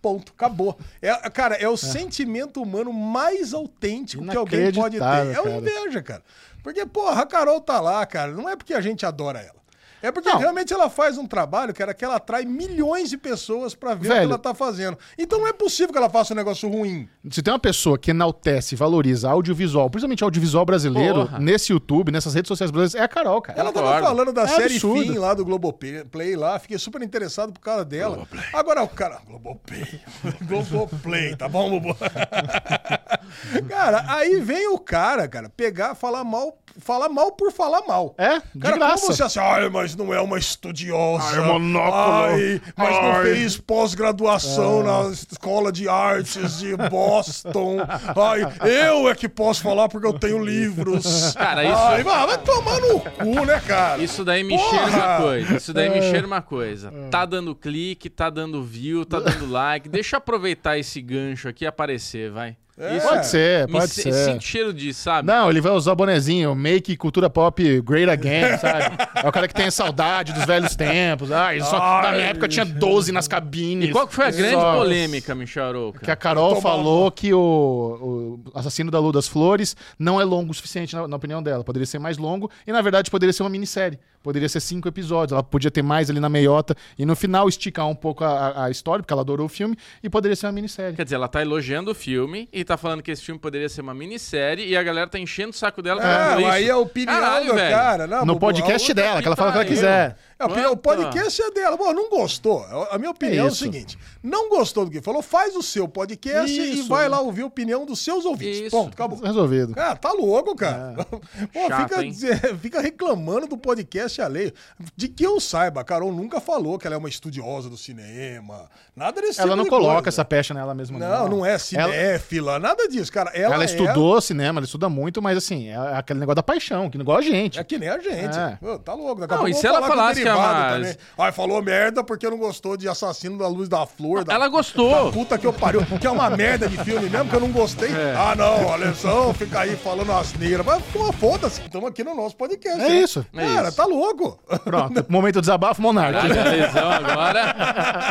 Ponto, 0.00 0.32
acabou. 0.36 0.78
É, 1.02 1.12
cara, 1.30 1.56
é 1.56 1.68
o 1.68 1.76
sentimento 1.76 2.62
humano 2.62 2.92
mais 2.92 3.52
autêntico 3.52 4.24
que 4.26 4.36
alguém 4.36 4.72
pode 4.72 4.96
ter. 4.98 5.04
É 5.34 5.40
o 5.40 5.48
inveja, 5.58 6.00
cara. 6.02 6.22
Porque, 6.62 6.86
porra, 6.86 7.22
a 7.22 7.26
Carol 7.26 7.60
tá 7.60 7.80
lá, 7.80 8.04
cara. 8.06 8.30
Não 8.32 8.48
é 8.48 8.54
porque 8.56 8.74
a 8.74 8.80
gente 8.80 9.04
adora 9.04 9.40
ela. 9.40 9.57
É 10.02 10.10
porque 10.12 10.28
Não. 10.28 10.38
realmente 10.38 10.72
ela 10.72 10.88
faz 10.88 11.18
um 11.18 11.26
trabalho, 11.26 11.74
cara, 11.74 11.92
que 11.92 12.04
ela 12.04 12.16
atrai 12.16 12.44
milhões 12.44 13.10
de 13.10 13.16
pessoas 13.18 13.74
pra 13.74 13.94
ver 13.94 14.06
o 14.06 14.08
Velho. 14.10 14.20
que 14.20 14.26
ela 14.26 14.38
tá 14.38 14.54
fazendo. 14.54 14.96
Então 15.18 15.38
não 15.40 15.46
é 15.46 15.52
possível 15.52 15.92
que 15.92 15.98
ela 15.98 16.08
faça 16.10 16.32
um 16.32 16.36
negócio 16.36 16.68
ruim. 16.68 17.08
Se 17.30 17.42
tem 17.42 17.52
uma 17.52 17.58
pessoa 17.58 17.98
que 17.98 18.10
enaltece, 18.12 18.76
valoriza 18.76 19.28
audiovisual, 19.30 19.90
principalmente 19.90 20.22
audiovisual 20.24 20.64
brasileiro, 20.64 21.26
Porra. 21.26 21.38
nesse 21.38 21.72
YouTube, 21.72 22.12
nessas 22.12 22.34
redes 22.34 22.48
sociais 22.48 22.70
brasileiras, 22.70 22.94
é 23.00 23.04
a 23.04 23.08
Carol, 23.08 23.40
cara. 23.42 23.58
Ela 23.58 23.72
tava 23.72 24.00
falando 24.00 24.32
da 24.32 24.42
É 24.42 24.48
série 24.48 24.74
absurdo. 24.74 25.02
Fim 25.12 25.18
lá 25.18 25.34
do 25.34 25.44
Globoplay 25.44 26.36
lá, 26.36 26.58
fiquei 26.58 26.78
super 26.78 27.02
interessado 27.02 27.52
por 27.52 27.60
causa 27.60 27.84
dela. 27.84 28.26
Agora 28.52 28.82
o 28.82 28.88
cara. 28.88 29.18
Globoplay. 29.26 29.84
Globoplay, 30.42 31.36
tá 31.36 31.48
bom, 31.48 31.70
Bubu? 31.70 31.96
cara, 33.68 34.04
aí 34.08 34.40
vem 34.40 34.68
o 34.68 34.78
cara, 34.78 35.28
cara, 35.28 35.48
pegar, 35.48 35.94
falar 35.94 36.24
mal, 36.24 36.56
falar 36.78 37.08
mal 37.08 37.32
por 37.32 37.52
falar 37.52 37.82
mal. 37.86 38.14
É, 38.16 38.38
de 38.54 38.60
Cara, 38.60 38.76
graça. 38.76 39.02
como 39.02 39.12
você 39.14 39.22
assim, 39.22 39.38
ai, 39.40 39.68
mas 39.68 39.94
não 39.96 40.12
é 40.14 40.20
uma 40.20 40.38
estudiosa. 40.38 41.40
Ai, 41.40 41.46
monóculo. 41.46 41.94
Ai, 42.26 42.60
mas 42.76 42.94
não 43.02 43.12
Ai. 43.12 43.22
fez 43.24 43.56
pós-graduação 43.56 44.82
na 44.82 45.10
escola 45.10 45.70
de 45.72 45.88
artes 45.88 46.58
de 46.58 46.76
Boston. 46.76 47.78
Ai, 48.16 48.42
eu 48.68 49.08
é 49.08 49.14
que 49.14 49.28
posso 49.28 49.62
falar 49.62 49.88
porque 49.88 50.06
eu 50.06 50.12
tenho 50.18 50.38
livros. 50.42 51.34
Cara, 51.34 51.64
isso- 51.64 51.74
Ai, 51.76 52.02
vai 52.02 52.26
vai 52.26 52.38
tomar 52.38 52.80
no 52.80 53.00
cu, 53.00 53.44
né, 53.44 53.60
cara? 53.66 54.02
Isso 54.02 54.24
daí 54.24 54.42
me 54.44 54.56
Porra! 54.56 54.70
cheira 54.70 54.96
uma 54.96 55.16
coisa. 55.18 55.56
Isso 55.56 55.72
daí 55.72 55.86
É. 55.86 55.90
me 55.90 56.02
cheira 56.02 56.26
uma 56.26 56.42
coisa. 56.42 56.92
Tá 57.10 57.24
dando 57.24 57.54
clique, 57.54 58.08
tá 58.10 58.30
dando 58.30 58.62
view, 58.62 59.04
tá 59.04 59.20
dando 59.20 59.50
like. 59.50 59.88
Deixa 59.88 60.16
eu 60.16 60.18
aproveitar 60.18 60.78
esse 60.78 61.00
gancho 61.00 61.48
aqui 61.48 61.64
e 61.64 61.66
aparecer, 61.66 62.30
vai. 62.30 62.56
É. 62.78 63.00
Pode 63.00 63.26
ser, 63.26 63.66
pode 63.68 63.88
se- 63.92 64.02
ser. 64.02 64.12
Sinto 64.12 64.44
cheiro 64.44 64.72
disso, 64.72 65.02
sabe? 65.02 65.26
Não, 65.26 65.50
ele 65.50 65.60
vai 65.60 65.72
usar 65.72 65.92
o 65.92 65.96
bonezinho, 65.96 66.54
make 66.54 66.96
cultura 66.96 67.28
pop 67.28 67.80
great 67.82 68.08
again, 68.08 68.56
sabe? 68.58 68.96
É 69.22 69.28
o 69.28 69.32
cara 69.32 69.48
que 69.48 69.54
tem 69.54 69.70
saudade 69.70 70.32
dos 70.32 70.44
velhos 70.44 70.76
tempos. 70.76 71.32
Ai, 71.32 71.60
só, 71.60 72.02
na 72.02 72.12
minha 72.12 72.26
época 72.26 72.46
tinha 72.48 72.64
12 72.64 73.10
nas 73.12 73.26
cabines. 73.26 73.88
E 73.88 73.92
qual 73.92 74.06
que 74.06 74.14
foi 74.14 74.26
a 74.26 74.30
grande 74.30 74.54
Só- 74.54 74.76
polêmica, 74.76 75.34
Michel 75.34 75.64
Arouca? 75.64 76.00
Que 76.00 76.10
a 76.10 76.16
Carol 76.16 76.60
falou 76.60 77.10
que 77.10 77.32
o, 77.34 78.38
o 78.52 78.58
Assassino 78.58 78.90
da 78.90 78.98
Lua 78.98 79.12
das 79.12 79.26
Flores 79.26 79.74
não 79.98 80.20
é 80.20 80.24
longo 80.24 80.50
o 80.52 80.54
suficiente, 80.54 80.94
na, 80.94 81.08
na 81.08 81.16
opinião 81.16 81.42
dela. 81.42 81.64
Poderia 81.64 81.86
ser 81.86 81.98
mais 81.98 82.16
longo 82.18 82.50
e, 82.66 82.72
na 82.72 82.80
verdade, 82.80 83.10
poderia 83.10 83.32
ser 83.32 83.42
uma 83.42 83.50
minissérie. 83.50 83.98
Poderia 84.22 84.48
ser 84.48 84.60
cinco 84.60 84.88
episódios. 84.88 85.32
Ela 85.32 85.42
podia 85.42 85.70
ter 85.70 85.82
mais 85.82 86.10
ali 86.10 86.20
na 86.20 86.28
meiota 86.28 86.74
e, 86.98 87.06
no 87.06 87.14
final, 87.16 87.48
esticar 87.48 87.86
um 87.88 87.94
pouco 87.94 88.24
a, 88.24 88.64
a- 88.64 88.70
história, 88.70 89.02
porque 89.02 89.12
ela 89.12 89.22
adorou 89.22 89.46
o 89.46 89.48
filme, 89.48 89.76
e 90.02 90.10
poderia 90.10 90.34
ser 90.36 90.46
uma 90.46 90.52
minissérie. 90.52 90.96
Quer 90.96 91.04
dizer, 91.04 91.14
ela 91.16 91.28
tá 91.28 91.40
elogiando 91.40 91.90
o 91.90 91.94
filme 91.94 92.48
e 92.52 92.64
tá 92.64 92.76
falando 92.76 93.02
que 93.02 93.10
esse 93.10 93.22
filme 93.22 93.40
poderia 93.40 93.68
ser 93.68 93.80
uma 93.80 93.94
minissérie 93.94 94.66
e 94.66 94.76
a 94.76 94.82
galera 94.82 95.06
tá 95.08 95.18
enchendo 95.18 95.50
o 95.50 95.52
saco 95.54 95.80
dela 95.80 96.02
É, 96.02 96.38
isso. 96.40 96.50
aí 96.50 96.68
é 96.68 96.70
a 96.70 96.78
opinião 96.78 97.14
Caralho, 97.20 97.46
do 97.48 97.54
velho. 97.54 97.74
cara. 97.76 98.06
Não, 98.06 98.24
No 98.26 98.38
podcast 98.38 98.90
a- 98.90 98.94
dela, 98.94 99.22
que 99.22 99.28
ela 99.28 99.36
fala 99.36 99.50
o 99.50 99.52
que 99.52 99.58
ela 99.58 99.66
quiser. 99.68 100.16
É, 100.38 100.44
a 100.44 100.46
opinião- 100.46 100.72
o 100.72 100.76
podcast 100.76 101.42
é 101.42 101.50
dela. 101.50 101.76
Bom, 101.76 101.92
não 101.92 102.08
gostou. 102.08 102.64
A 102.90 102.96
minha 102.98 103.10
opinião 103.10 103.46
é, 103.46 103.48
o 103.48 103.52
isso. 103.52 103.64
seguinte: 103.64 103.98
não 104.22 104.48
gostou 104.48 104.84
do 104.84 104.90
que 104.90 105.00
falou, 105.00 105.20
faz 105.22 105.56
o 105.56 105.62
seu 105.62 105.88
podcast 105.88 106.50
e 106.58 106.74
Isso. 106.80 106.88
vai 106.88 107.08
lá 107.08 107.20
ouvir 107.20 107.42
a 107.42 107.46
opinião 107.46 107.84
dos 107.84 107.98
seus 108.00 108.24
ouvintes. 108.24 108.60
Isso. 108.60 108.70
Ponto, 108.70 108.92
acabou. 108.94 109.18
Resolvido. 109.18 109.74
Cara, 109.74 109.96
tá 109.96 110.12
louco, 110.12 110.54
cara. 110.54 110.94
Pô, 111.52 111.68
Chato, 111.68 111.98
fica, 111.98 112.54
fica 112.60 112.80
reclamando 112.80 113.46
do 113.48 113.56
podcast 113.58 114.20
alheio. 114.22 114.52
De 114.96 115.08
que 115.08 115.24
eu 115.24 115.40
saiba, 115.40 115.80
a 115.80 115.84
Carol 115.84 116.12
nunca 116.12 116.40
falou 116.40 116.78
que 116.78 116.86
ela 116.86 116.94
é 116.94 116.98
uma 116.98 117.08
estudiosa 117.08 117.68
do 117.68 117.76
cinema. 117.76 118.68
Nada 118.94 119.20
desse 119.20 119.40
Ela 119.40 119.50
tipo 119.50 119.56
não 119.56 119.64
de 119.64 119.70
coloca 119.70 119.94
coisa. 119.94 120.08
essa 120.08 120.24
pecha 120.24 120.54
nela 120.54 120.74
mesma. 120.74 120.98
Não, 120.98 121.28
não 121.28 121.46
é 121.46 121.50
Ela, 121.50 121.58
cinéfila, 121.58 122.58
nada 122.58 122.88
disso, 122.88 123.12
cara. 123.12 123.30
Ela, 123.30 123.54
ela 123.54 123.64
é- 123.64 123.66
estudou 123.66 124.20
cinema, 124.20 124.58
ela 124.60 124.64
estuda 124.66 124.88
muito, 124.88 125.20
mas 125.22 125.36
assim, 125.38 125.68
é 125.68 125.76
aquele 125.96 126.18
negócio 126.20 126.36
da 126.36 126.42
paixão, 126.42 126.88
que 126.90 126.96
não 126.98 127.02
igual 127.02 127.18
a 127.18 127.22
gente. 127.22 127.58
É 127.58 127.64
que 127.64 127.78
nem 127.78 127.88
a 127.88 127.98
gente. 127.98 128.36
É. 128.38 128.56
Pô, 128.60 128.78
tá 128.78 128.94
louco. 128.94 129.20
Daqui 129.20 129.34
Não, 129.34 129.48
e 129.48 129.54
se 129.54 129.66
ela 129.66 129.82
falasse 129.86 130.22
que 130.22 130.27
é 130.28 130.34
uma- 130.34 130.68
também. 130.74 130.96
Ai, 131.18 131.32
falou 131.32 131.62
merda 131.62 132.02
porque 132.04 132.28
não 132.28 132.38
gostou 132.38 132.76
de 132.76 132.88
Assassino 132.88 133.38
da 133.38 133.46
Luz 133.48 133.68
da 133.68 133.86
Flor. 133.86 134.24
Da, 134.24 134.34
Ela 134.34 134.48
gostou. 134.48 135.06
Da 135.06 135.10
puta 135.12 135.38
que 135.38 135.46
eu 135.46 135.52
pariu. 135.52 135.84
Que 136.00 136.06
é 136.06 136.10
uma 136.10 136.30
merda 136.30 136.68
de 136.68 136.76
filme 136.84 137.08
mesmo, 137.08 137.28
que 137.28 137.36
eu 137.36 137.40
não 137.40 137.50
gostei. 137.50 137.90
É. 137.90 138.14
Ah, 138.16 138.34
não, 138.36 138.72
a 138.72 138.76
lesão 138.76 139.32
fica 139.34 139.60
aí 139.60 139.76
falando 139.76 140.12
asneira. 140.12 140.62
Mas, 140.62 140.82
pô, 140.92 141.12
foda-se. 141.12 141.60
Estamos 141.62 141.88
aqui 141.88 142.02
no 142.04 142.14
nosso 142.14 142.36
podcast. 142.36 142.80
É 142.80 142.88
né? 142.88 142.94
isso. 143.00 143.24
É 143.34 143.46
Cara, 143.54 143.68
isso. 143.68 143.76
tá 143.76 143.84
louco. 143.86 144.38
Pronto, 144.64 145.04
momento 145.08 145.40
desabafo, 145.40 145.80
Monark. 145.82 146.12
Caralho, 146.12 146.40
a 146.40 146.44
lesão 146.52 146.90
agora. 146.90 147.56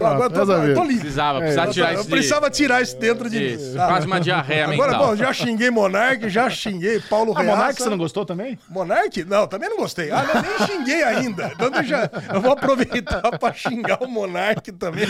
Agora 0.00 0.24
eu 0.24 0.30
tô, 0.46 0.52
eu 0.52 0.74
tô 0.74 0.82
livre. 0.84 1.00
Precisava, 1.00 1.38
precisava 1.40 1.68
Eu, 1.68 1.72
tirar 1.72 1.88
eu 1.88 1.94
isso 1.94 2.04
de... 2.04 2.10
precisava 2.10 2.50
tirar 2.50 2.82
isso 2.82 2.96
dentro 2.98 3.30
de 3.30 3.54
Isso, 3.54 3.70
mim. 3.70 3.76
Quase 3.76 4.06
uma 4.06 4.20
diarreia 4.20 4.64
Agora, 4.66 4.92
mental. 4.92 5.06
bom, 5.08 5.16
já 5.16 5.32
xinguei 5.32 5.70
Monark, 5.70 6.28
já 6.28 6.50
xinguei 6.50 7.00
Paulo 7.00 7.32
A 7.36 7.40
Reaça. 7.40 7.52
Ah, 7.52 7.56
Monark, 7.56 7.82
você 7.82 7.88
não 7.88 7.98
gostou 7.98 8.24
também? 8.24 8.58
Monark? 8.68 9.24
Não, 9.24 9.46
também 9.46 9.68
não 9.68 9.76
gostei. 9.76 10.10
Ah, 10.10 10.24
não, 10.24 10.42
nem 10.42 10.66
xinguei 10.66 11.02
ainda. 11.02 11.25
Então 11.26 11.70
deixa, 11.70 12.10
eu 12.32 12.40
vou 12.40 12.52
aproveitar 12.52 13.38
pra 13.38 13.52
xingar 13.52 14.02
o 14.02 14.08
Monark 14.08 14.70
também. 14.72 15.06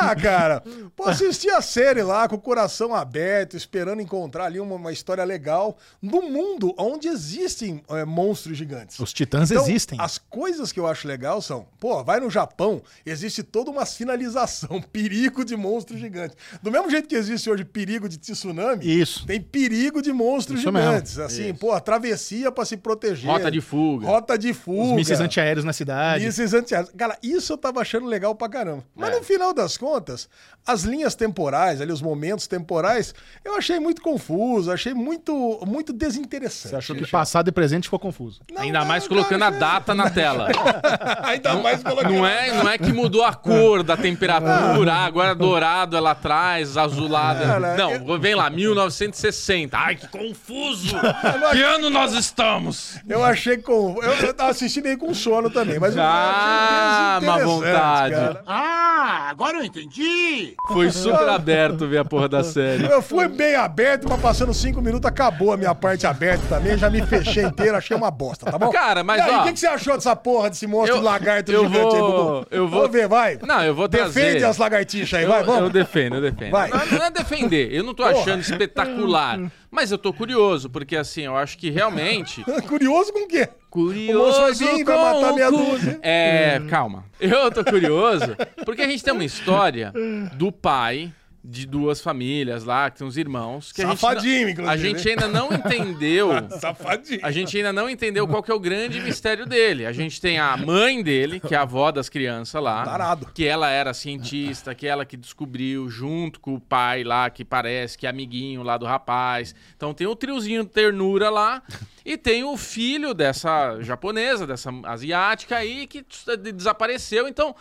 Ah, 0.00 0.14
cara, 0.14 0.62
pô, 0.94 1.08
assistir 1.08 1.50
a 1.50 1.60
série 1.60 2.02
lá 2.02 2.28
com 2.28 2.36
o 2.36 2.40
coração 2.40 2.94
aberto, 2.94 3.56
esperando 3.56 4.00
encontrar 4.02 4.44
ali 4.46 4.60
uma, 4.60 4.76
uma 4.76 4.92
história 4.92 5.24
legal 5.24 5.76
no 6.00 6.22
mundo 6.22 6.74
onde 6.78 7.08
existem 7.08 7.82
é, 7.90 8.04
monstros 8.04 8.56
gigantes. 8.56 8.98
Os 8.98 9.12
titãs 9.12 9.50
Então, 9.50 9.62
existem. 9.62 9.98
As 10.00 10.18
coisas 10.18 10.72
que 10.72 10.80
eu 10.80 10.86
acho 10.86 11.06
legal 11.08 11.40
são, 11.42 11.66
pô, 11.80 12.02
vai 12.04 12.20
no 12.20 12.30
Japão, 12.30 12.82
existe 13.04 13.42
toda 13.42 13.70
uma 13.70 13.84
sinalização, 13.86 14.80
perigo 14.92 15.44
de 15.44 15.56
monstro 15.56 15.96
gigante. 15.96 16.34
Do 16.62 16.70
mesmo 16.70 16.90
jeito 16.90 17.08
que 17.08 17.14
existe 17.14 17.48
hoje 17.50 17.64
perigo 17.64 18.08
de 18.08 18.18
tsunami, 18.18 18.84
Isso. 18.84 19.26
tem 19.26 19.40
perigo 19.40 20.00
de 20.02 20.12
monstros 20.12 20.60
Isso 20.60 20.72
mesmo. 20.72 20.88
gigantes. 20.88 21.18
Assim, 21.18 21.54
pô, 21.54 21.72
a 21.72 21.80
travessia 21.80 22.50
pra 22.52 22.64
se 22.64 22.76
proteger. 22.76 23.30
Rota 23.30 23.50
de 23.50 23.60
fuga. 23.60 24.06
Rota 24.06 24.38
de 24.38 24.52
fuga. 24.52 24.82
Os 24.90 24.92
mísseis 24.92 25.20
antiaéreos 25.20 25.55
na 25.64 25.72
cidade. 25.72 26.24
Mísseis 26.24 26.52
antiaéreos. 26.54 26.92
Cara, 26.96 27.16
isso 27.22 27.52
eu 27.52 27.58
tava 27.58 27.80
achando 27.80 28.06
legal 28.06 28.34
pra 28.34 28.48
caramba. 28.48 28.84
Mas 28.94 29.10
É. 29.10 29.16
no 29.18 29.22
final 29.24 29.52
das 29.52 29.76
contas, 29.76 30.28
as 30.66 30.82
linhas 30.82 31.14
temporais, 31.14 31.80
ali, 31.80 31.92
os 31.92 32.02
momentos 32.02 32.46
temporais, 32.46 33.14
eu 33.44 33.56
achei 33.56 33.78
muito 33.78 34.02
confuso, 34.02 34.70
achei 34.72 34.92
muito, 34.94 35.60
muito 35.66 35.92
desinteressante. 35.92 36.70
Você 36.70 36.76
achou 36.76 36.96
que 36.96 37.06
passado 37.06 37.48
e 37.48 37.52
presente 37.52 37.84
ficou 37.84 37.98
confuso. 37.98 38.40
Não, 38.52 38.62
Ainda 38.62 38.80
não, 38.80 38.86
mais 38.86 39.04
cara, 39.04 39.14
colocando 39.14 39.42
a 39.42 39.48
achei- 39.48 39.60
data 39.60 39.94
na 39.94 40.10
tela. 40.10 40.48
Ainda 41.24 41.54
mais 41.56 41.82
colocando. 41.82 42.12
Não 42.12 42.26
é, 42.26 42.52
não 42.52 42.68
é 42.68 42.78
que 42.78 42.92
mudou 42.92 43.24
a 43.24 43.32
cor 43.34 43.82
da 43.82 43.96
temperatura, 43.96 44.92
ah, 44.92 45.04
agora 45.04 45.34
dourado 45.34 45.96
é 45.96 46.00
lá 46.00 46.10
atrás, 46.12 46.76
azulado. 46.76 47.42
é- 47.42 47.46
Cara, 47.46 47.76
Não, 47.76 48.18
vem 48.18 48.34
lá, 48.34 48.50
1960. 48.50 49.76
Ai, 49.78 49.96
que 49.96 50.08
confuso! 50.08 50.96
que 51.52 51.62
ano 51.62 51.90
nós 51.90 52.12
estamos? 52.14 52.96
Eu 53.08 53.24
achei 53.24 53.56
com. 53.58 53.98
Eu, 54.02 54.12
eu 54.26 54.34
tava 54.34 54.50
assistindo 54.50 54.84
meio 54.84 54.98
com 54.98 55.12
sono 55.14 55.45
também, 55.50 55.78
mas 55.78 55.96
eu 55.96 56.02
Ah, 56.02 57.18
desinteressante, 57.20 57.54
vontade. 57.54 58.14
cara. 58.14 58.42
Ah, 58.46 59.26
agora 59.30 59.58
eu 59.58 59.64
entendi. 59.64 60.54
Foi 60.72 60.90
super 60.90 61.28
aberto 61.28 61.86
ver 61.86 61.98
a 61.98 62.04
porra 62.04 62.28
da 62.28 62.42
série. 62.44 62.84
Eu 62.86 63.00
fui 63.02 63.28
bem 63.28 63.54
aberto, 63.56 64.06
mas 64.08 64.20
passando 64.20 64.52
cinco 64.54 64.80
minutos 64.80 65.06
acabou 65.08 65.52
a 65.52 65.56
minha 65.56 65.74
parte 65.74 66.06
aberta 66.06 66.44
também. 66.48 66.76
Já 66.76 66.88
me 66.90 67.04
fechei 67.06 67.44
inteiro, 67.44 67.76
achei 67.76 67.96
uma 67.96 68.10
bosta, 68.10 68.50
tá 68.50 68.58
bom? 68.58 68.70
Cara, 68.70 69.02
mas, 69.04 69.18
E 69.18 69.22
aí, 69.22 69.34
ó, 69.36 69.40
o 69.40 69.44
que, 69.44 69.52
que 69.52 69.60
você 69.60 69.66
achou 69.66 69.94
dessa 69.94 70.14
porra 70.16 70.50
desse 70.50 70.66
monstro 70.66 70.96
eu- 70.98 71.02
lagarto 71.02 71.50
eu 71.52 71.64
gigante 71.66 71.94
aí, 71.94 72.00
vou- 72.00 72.12
Bubu? 72.40 72.46
eu 72.50 72.68
vou- 72.68 72.76
Vamos 72.80 72.92
ver, 72.92 73.08
vai. 73.08 73.38
Não, 73.42 73.62
eu 73.64 73.74
vou 73.74 73.88
Defende 73.88 74.12
trazer. 74.32 74.44
as 74.44 74.58
lagartixas 74.58 75.18
aí, 75.18 75.24
Eu, 75.24 75.30
vai, 75.30 75.40
eu 75.42 75.46
vamos. 75.46 75.70
defendo, 75.72 76.16
eu 76.16 76.20
defendo. 76.22 76.50
Vai. 76.50 76.70
Não, 76.70 76.86
não 76.98 77.06
é 77.06 77.10
defender, 77.10 77.72
eu 77.72 77.82
não 77.84 77.94
tô 77.94 78.02
Porra. 78.04 78.20
achando 78.20 78.40
espetacular. 78.40 79.38
Mas 79.70 79.90
eu 79.92 79.98
tô 79.98 80.12
curioso, 80.12 80.70
porque 80.70 80.96
assim, 80.96 81.22
eu 81.22 81.36
acho 81.36 81.58
que 81.58 81.70
realmente. 81.70 82.44
Curioso 82.68 83.12
com 83.12 83.24
o 83.24 83.28
quê? 83.28 83.48
Curioso. 83.70 84.38
O 84.38 84.42
vai 84.42 84.52
vir 84.54 84.78
e 84.80 84.84
vai 84.84 84.96
com 84.96 85.02
matar 85.02 85.32
o 85.32 85.34
meia 85.34 85.50
dúzia. 85.50 85.98
É, 86.02 86.60
calma. 86.68 87.04
Eu 87.20 87.50
tô 87.50 87.64
curioso, 87.64 88.36
porque 88.64 88.82
a 88.82 88.88
gente 88.88 89.02
tem 89.04 89.12
uma 89.12 89.24
história 89.24 89.92
do 90.34 90.50
pai 90.50 91.12
de 91.48 91.64
duas 91.66 92.00
famílias 92.00 92.64
lá, 92.64 92.90
que 92.90 92.98
tem 92.98 93.06
uns 93.06 93.16
irmãos. 93.16 93.70
Que 93.70 93.82
a 93.82 93.86
gente 93.86 94.00
Safadinho, 94.00 94.42
não- 94.42 94.50
inclusive, 94.50 94.70
A 94.72 94.76
gente 94.76 95.08
ainda 95.08 95.28
não 95.28 95.52
entendeu. 95.52 96.30
Safadinho. 96.60 97.20
A 97.22 97.30
gente 97.30 97.56
ainda 97.56 97.72
não 97.72 97.88
entendeu 97.88 98.26
qual 98.26 98.42
que 98.42 98.50
é 98.50 98.54
o 98.54 98.58
grande 98.58 99.00
mistério 99.00 99.46
dele. 99.46 99.86
A 99.86 99.92
gente 99.92 100.20
tem 100.20 100.38
a 100.38 100.56
mãe 100.56 101.02
dele, 101.02 101.38
que 101.38 101.54
é 101.54 101.58
a 101.58 101.62
avó 101.62 101.92
das 101.92 102.08
crianças 102.08 102.60
lá. 102.60 102.84
Tarado. 102.84 103.26
Que 103.32 103.44
ela 103.46 103.70
era 103.70 103.94
cientista, 103.94 104.74
que 104.74 104.86
ela 104.86 105.04
que 105.04 105.16
descobriu 105.16 105.88
junto 105.88 106.40
com 106.40 106.54
o 106.54 106.60
pai 106.60 107.04
lá, 107.04 107.30
que 107.30 107.44
parece 107.44 107.96
que 107.96 108.06
é 108.06 108.10
amiguinho 108.10 108.62
lá 108.62 108.76
do 108.76 108.84
rapaz. 108.86 109.54
Então 109.76 109.94
tem 109.94 110.06
o 110.06 110.16
triozinho 110.16 110.64
de 110.64 110.70
ternura 110.70 111.30
lá. 111.30 111.62
E 112.04 112.16
tem 112.16 112.44
o 112.44 112.56
filho 112.56 113.12
dessa 113.12 113.80
japonesa, 113.80 114.46
dessa 114.46 114.70
asiática 114.84 115.56
aí, 115.56 115.86
que 115.88 116.04
desapareceu. 116.52 117.26
Então, 117.26 117.54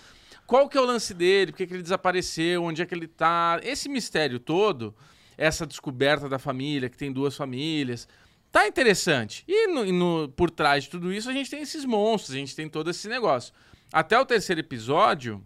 qual 0.47 0.67
que 0.69 0.77
é 0.77 0.81
o 0.81 0.85
lance 0.85 1.13
dele? 1.13 1.51
Por 1.51 1.57
que, 1.57 1.67
que 1.67 1.73
ele 1.73 1.83
desapareceu? 1.83 2.63
Onde 2.63 2.81
é 2.81 2.85
que 2.85 2.93
ele 2.93 3.07
tá? 3.07 3.59
Esse 3.63 3.89
mistério 3.89 4.39
todo, 4.39 4.95
essa 5.37 5.65
descoberta 5.65 6.29
da 6.29 6.39
família, 6.39 6.89
que 6.89 6.97
tem 6.97 7.11
duas 7.11 7.35
famílias, 7.35 8.07
tá 8.51 8.67
interessante. 8.67 9.43
E, 9.47 9.67
no- 9.67 9.85
no- 9.85 10.29
por 10.29 10.49
trás 10.51 10.83
de 10.85 10.89
tudo 10.89 11.11
isso, 11.11 11.29
a 11.29 11.33
gente 11.33 11.49
tem 11.49 11.61
esses 11.61 11.83
monstros, 11.85 12.35
a 12.35 12.39
gente 12.39 12.55
tem 12.55 12.69
todo 12.69 12.89
esse 12.89 13.07
negócio. 13.07 13.53
Até 13.91 14.19
o 14.19 14.25
terceiro 14.25 14.61
episódio, 14.61 15.43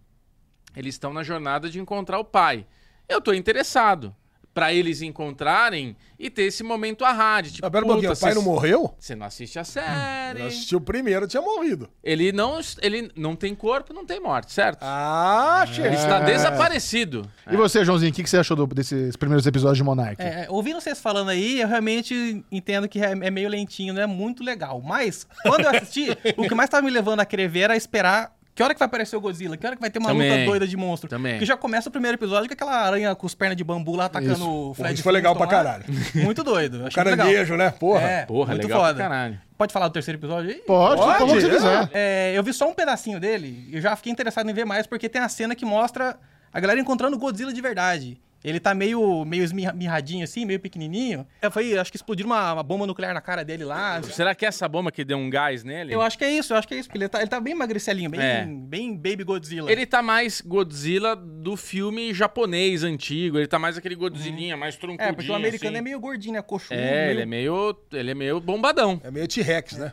eles 0.76 0.96
estão 0.96 1.14
na 1.14 1.24
jornada 1.24 1.70
de 1.70 1.80
encontrar 1.80 2.20
o 2.20 2.26
pai. 2.26 2.66
Eu 3.08 3.20
tô 3.22 3.34
interessado 3.34 4.16
pra 4.60 4.74
eles 4.74 5.02
encontrarem 5.02 5.96
e 6.20 6.30
ter 6.30 6.44
esse 6.44 6.64
momento 6.64 7.06
a 7.06 7.14
rádio. 7.14 7.54
Tipo, 7.54 7.72
pera 7.72 7.86
um 7.86 7.88
pouquinho, 7.88 8.12
o 8.12 8.18
pai 8.20 8.34
não 8.34 8.42
morreu? 8.42 8.94
Você 9.00 9.16
não 9.16 9.26
assiste 9.26 9.58
a 9.58 9.64
série. 9.64 10.42
Eu 10.42 10.48
assisti 10.48 10.76
o 10.76 10.82
primeiro, 10.82 11.26
tinha 11.28 11.42
morrido. 11.42 11.90
Ele 12.04 12.34
não, 12.34 12.60
ele 12.82 13.10
não 13.16 13.38
tem 13.38 13.56
corpo, 13.56 13.94
não 13.94 14.06
tem 14.06 14.20
morte, 14.20 14.52
certo? 14.52 14.80
Ah, 14.82 15.64
chefe. 15.66 15.88
Ele 15.88 15.96
está 15.96 16.20
desaparecido. 16.20 17.26
E 17.50 17.56
você, 17.56 17.86
Joãozinho, 17.86 18.12
o 18.12 18.14
que, 18.14 18.22
que 18.24 18.30
você 18.30 18.38
achou 18.38 18.58
do- 18.58 18.68
desses 18.68 19.16
primeiros 19.16 19.48
episódios 19.48 19.78
de 19.78 19.84
Monark? 19.84 20.22
É, 20.22 20.44
é, 20.44 20.48
ouvindo 20.50 20.82
vocês 20.82 21.00
falando 21.00 21.30
aí, 21.30 21.62
eu 21.62 21.68
realmente 21.70 22.44
entendo 22.52 22.90
que 22.90 23.00
é, 23.00 23.12
é 23.12 23.32
meio 23.32 23.48
lentinho, 23.48 23.94
não 23.94 24.02
é 24.02 24.08
muito 24.08 24.44
legal. 24.44 24.82
Mas, 24.82 25.26
quando 25.44 25.62
eu 25.62 25.70
assisti, 25.70 26.10
o 26.36 26.44
que 26.50 26.54
mais 26.54 26.70
tava 26.70 26.84
me 26.84 26.92
levando 26.92 27.22
a 27.22 27.26
querer 27.26 27.48
ver 27.48 27.62
era 27.62 27.78
esperar 27.78 28.38
que 28.60 28.64
hora 28.64 28.74
que 28.74 28.80
vai 28.80 28.88
aparecer 28.88 29.16
o 29.16 29.22
Godzilla, 29.22 29.56
que 29.56 29.66
hora 29.66 29.74
que 29.78 29.82
vai 29.82 29.90
ter 29.90 30.00
uma 30.00 30.10
Também. 30.10 30.30
luta 30.30 30.46
doida 30.46 30.68
de 30.68 30.76
monstro. 30.76 31.10
Também. 31.10 31.36
Porque 31.36 31.46
já 31.46 31.56
começa 31.56 31.88
o 31.88 31.92
primeiro 31.94 32.18
episódio 32.18 32.46
com 32.50 32.54
aquela 32.54 32.76
aranha 32.76 33.16
com 33.16 33.26
as 33.26 33.34
pernas 33.34 33.56
de 33.56 33.64
bambu 33.64 33.96
lá 33.96 34.04
atacando 34.04 34.34
Isso. 34.34 34.50
o 34.50 34.74
Fred 34.74 34.96
isso 34.96 35.04
foi 35.04 35.14
legal 35.14 35.34
pra 35.34 35.48
caralho. 35.48 35.86
Muito 36.14 36.44
doido. 36.44 36.86
Achei. 36.86 36.92
Caranguejo, 37.02 37.56
né? 37.56 37.72
Porra. 37.72 38.02
É, 38.02 38.26
Porra, 38.26 38.56
muito 38.56 38.68
legal 38.68 38.82
foda. 38.82 39.00
caralho. 39.00 39.40
Pode 39.58 39.72
falar 39.72 39.88
do 39.88 39.94
terceiro 39.94 40.20
episódio 40.20 40.50
aí? 40.50 40.58
Pode, 40.58 40.98
Pode, 40.98 41.08
pode, 41.08 41.20
pode, 41.20 41.32
o 41.32 41.36
que 41.36 41.42
você 41.42 41.50
quiser. 41.56 41.90
É, 41.94 42.34
eu 42.36 42.44
vi 42.44 42.52
só 42.52 42.68
um 42.70 42.74
pedacinho 42.74 43.18
dele 43.18 43.66
e 43.70 43.76
eu 43.78 43.82
já 43.82 43.96
fiquei 43.96 44.12
interessado 44.12 44.50
em 44.50 44.54
ver 44.54 44.66
mais 44.66 44.86
porque 44.86 45.08
tem 45.08 45.22
a 45.22 45.30
cena 45.30 45.56
que 45.56 45.64
mostra 45.64 46.18
a 46.52 46.60
galera 46.60 46.82
encontrando 46.82 47.16
o 47.16 47.20
Godzilla 47.20 47.54
de 47.54 47.62
verdade. 47.62 48.20
Ele 48.44 48.60
tá 48.60 48.74
meio, 48.74 49.26
meio 49.26 49.44
esmirra- 49.44 49.74
mirradinho 49.74 50.24
assim, 50.24 50.46
meio 50.46 50.60
pequenininho. 50.62 51.28
Eu 51.42 51.52
falei, 51.52 51.78
acho 51.78 51.92
que 51.92 51.98
explodiram 51.98 52.30
uma, 52.30 52.54
uma 52.54 52.64
bomba 52.64 52.88
nuclear 52.88 53.14
na 53.14 53.20
cara 53.20 53.44
dele 53.44 53.66
lá. 53.66 54.02
Será 54.04 54.34
que 54.34 54.46
é 54.46 54.48
essa 54.48 54.66
bomba 54.68 54.92
que 54.92 55.04
deu 55.04 55.18
um 55.18 55.30
gás 55.30 55.64
nele? 55.64 55.94
Eu 55.94 56.02
acho 56.02 56.18
que 56.18 56.24
é 56.24 56.32
isso, 56.32 56.54
eu 56.54 56.58
acho 56.58 56.68
que 56.68 56.74
é 56.74 56.78
isso. 56.80 56.88
Porque 56.88 56.98
ele 56.98 57.10
tá, 57.10 57.20
ele 57.20 57.28
tá 57.28 57.40
bem 57.42 57.54
magricelinho, 57.54 58.10
bem, 58.10 58.22
É. 58.22 58.46
bem 58.46 58.96
Baby 58.96 59.26
Godzilla. 59.26 59.70
Ele 59.70 59.86
tá 59.86 60.02
mais 60.02 60.40
Godzilla 60.40 61.16
do 61.16 61.58
filme 61.58 62.14
japonês 62.14 62.84
antigo. 62.84 63.38
Ele 63.38 63.48
tá 63.48 63.60
mais 63.60 63.78
aquele 63.78 63.96
Godzillinha, 63.96 64.56
mais 64.56 64.78
troncudinho. 64.78 65.10
É, 65.10 65.14
porque 65.14 65.30
o 65.32 65.36
americano 65.36 65.72
assim. 65.72 65.78
é 65.80 65.82
meio 65.82 66.00
gordinho, 66.00 66.34
né? 66.36 66.42
Coxudo. 66.42 66.80
É, 66.80 67.08
meio- 67.08 67.12
ele 67.12 67.22
é 67.22 67.26
meio, 67.26 67.78
ele 67.92 68.12
é 68.12 68.16
meio 68.16 68.40
bombadão. 68.40 69.02
É 69.04 69.12
meio 69.12 69.28
T-Rex, 69.28 69.74
né? 69.78 69.92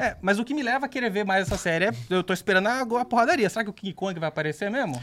É, 0.00 0.16
mas 0.22 0.38
o 0.38 0.44
que 0.44 0.54
me 0.54 0.62
leva 0.62 0.86
a 0.86 0.88
querer 0.88 1.10
ver 1.10 1.24
mais 1.24 1.46
essa 1.46 1.58
série 1.58 1.86
é. 1.86 1.90
Eu 2.08 2.22
tô 2.22 2.32
esperando 2.32 2.68
a, 2.68 2.80
a 2.80 3.04
porradaria. 3.04 3.50
Será 3.50 3.62
que 3.62 3.68
o 3.70 3.72
King 3.74 3.92
Kong 3.92 4.18
vai 4.18 4.28
aparecer 4.30 4.70
mesmo? 4.70 4.98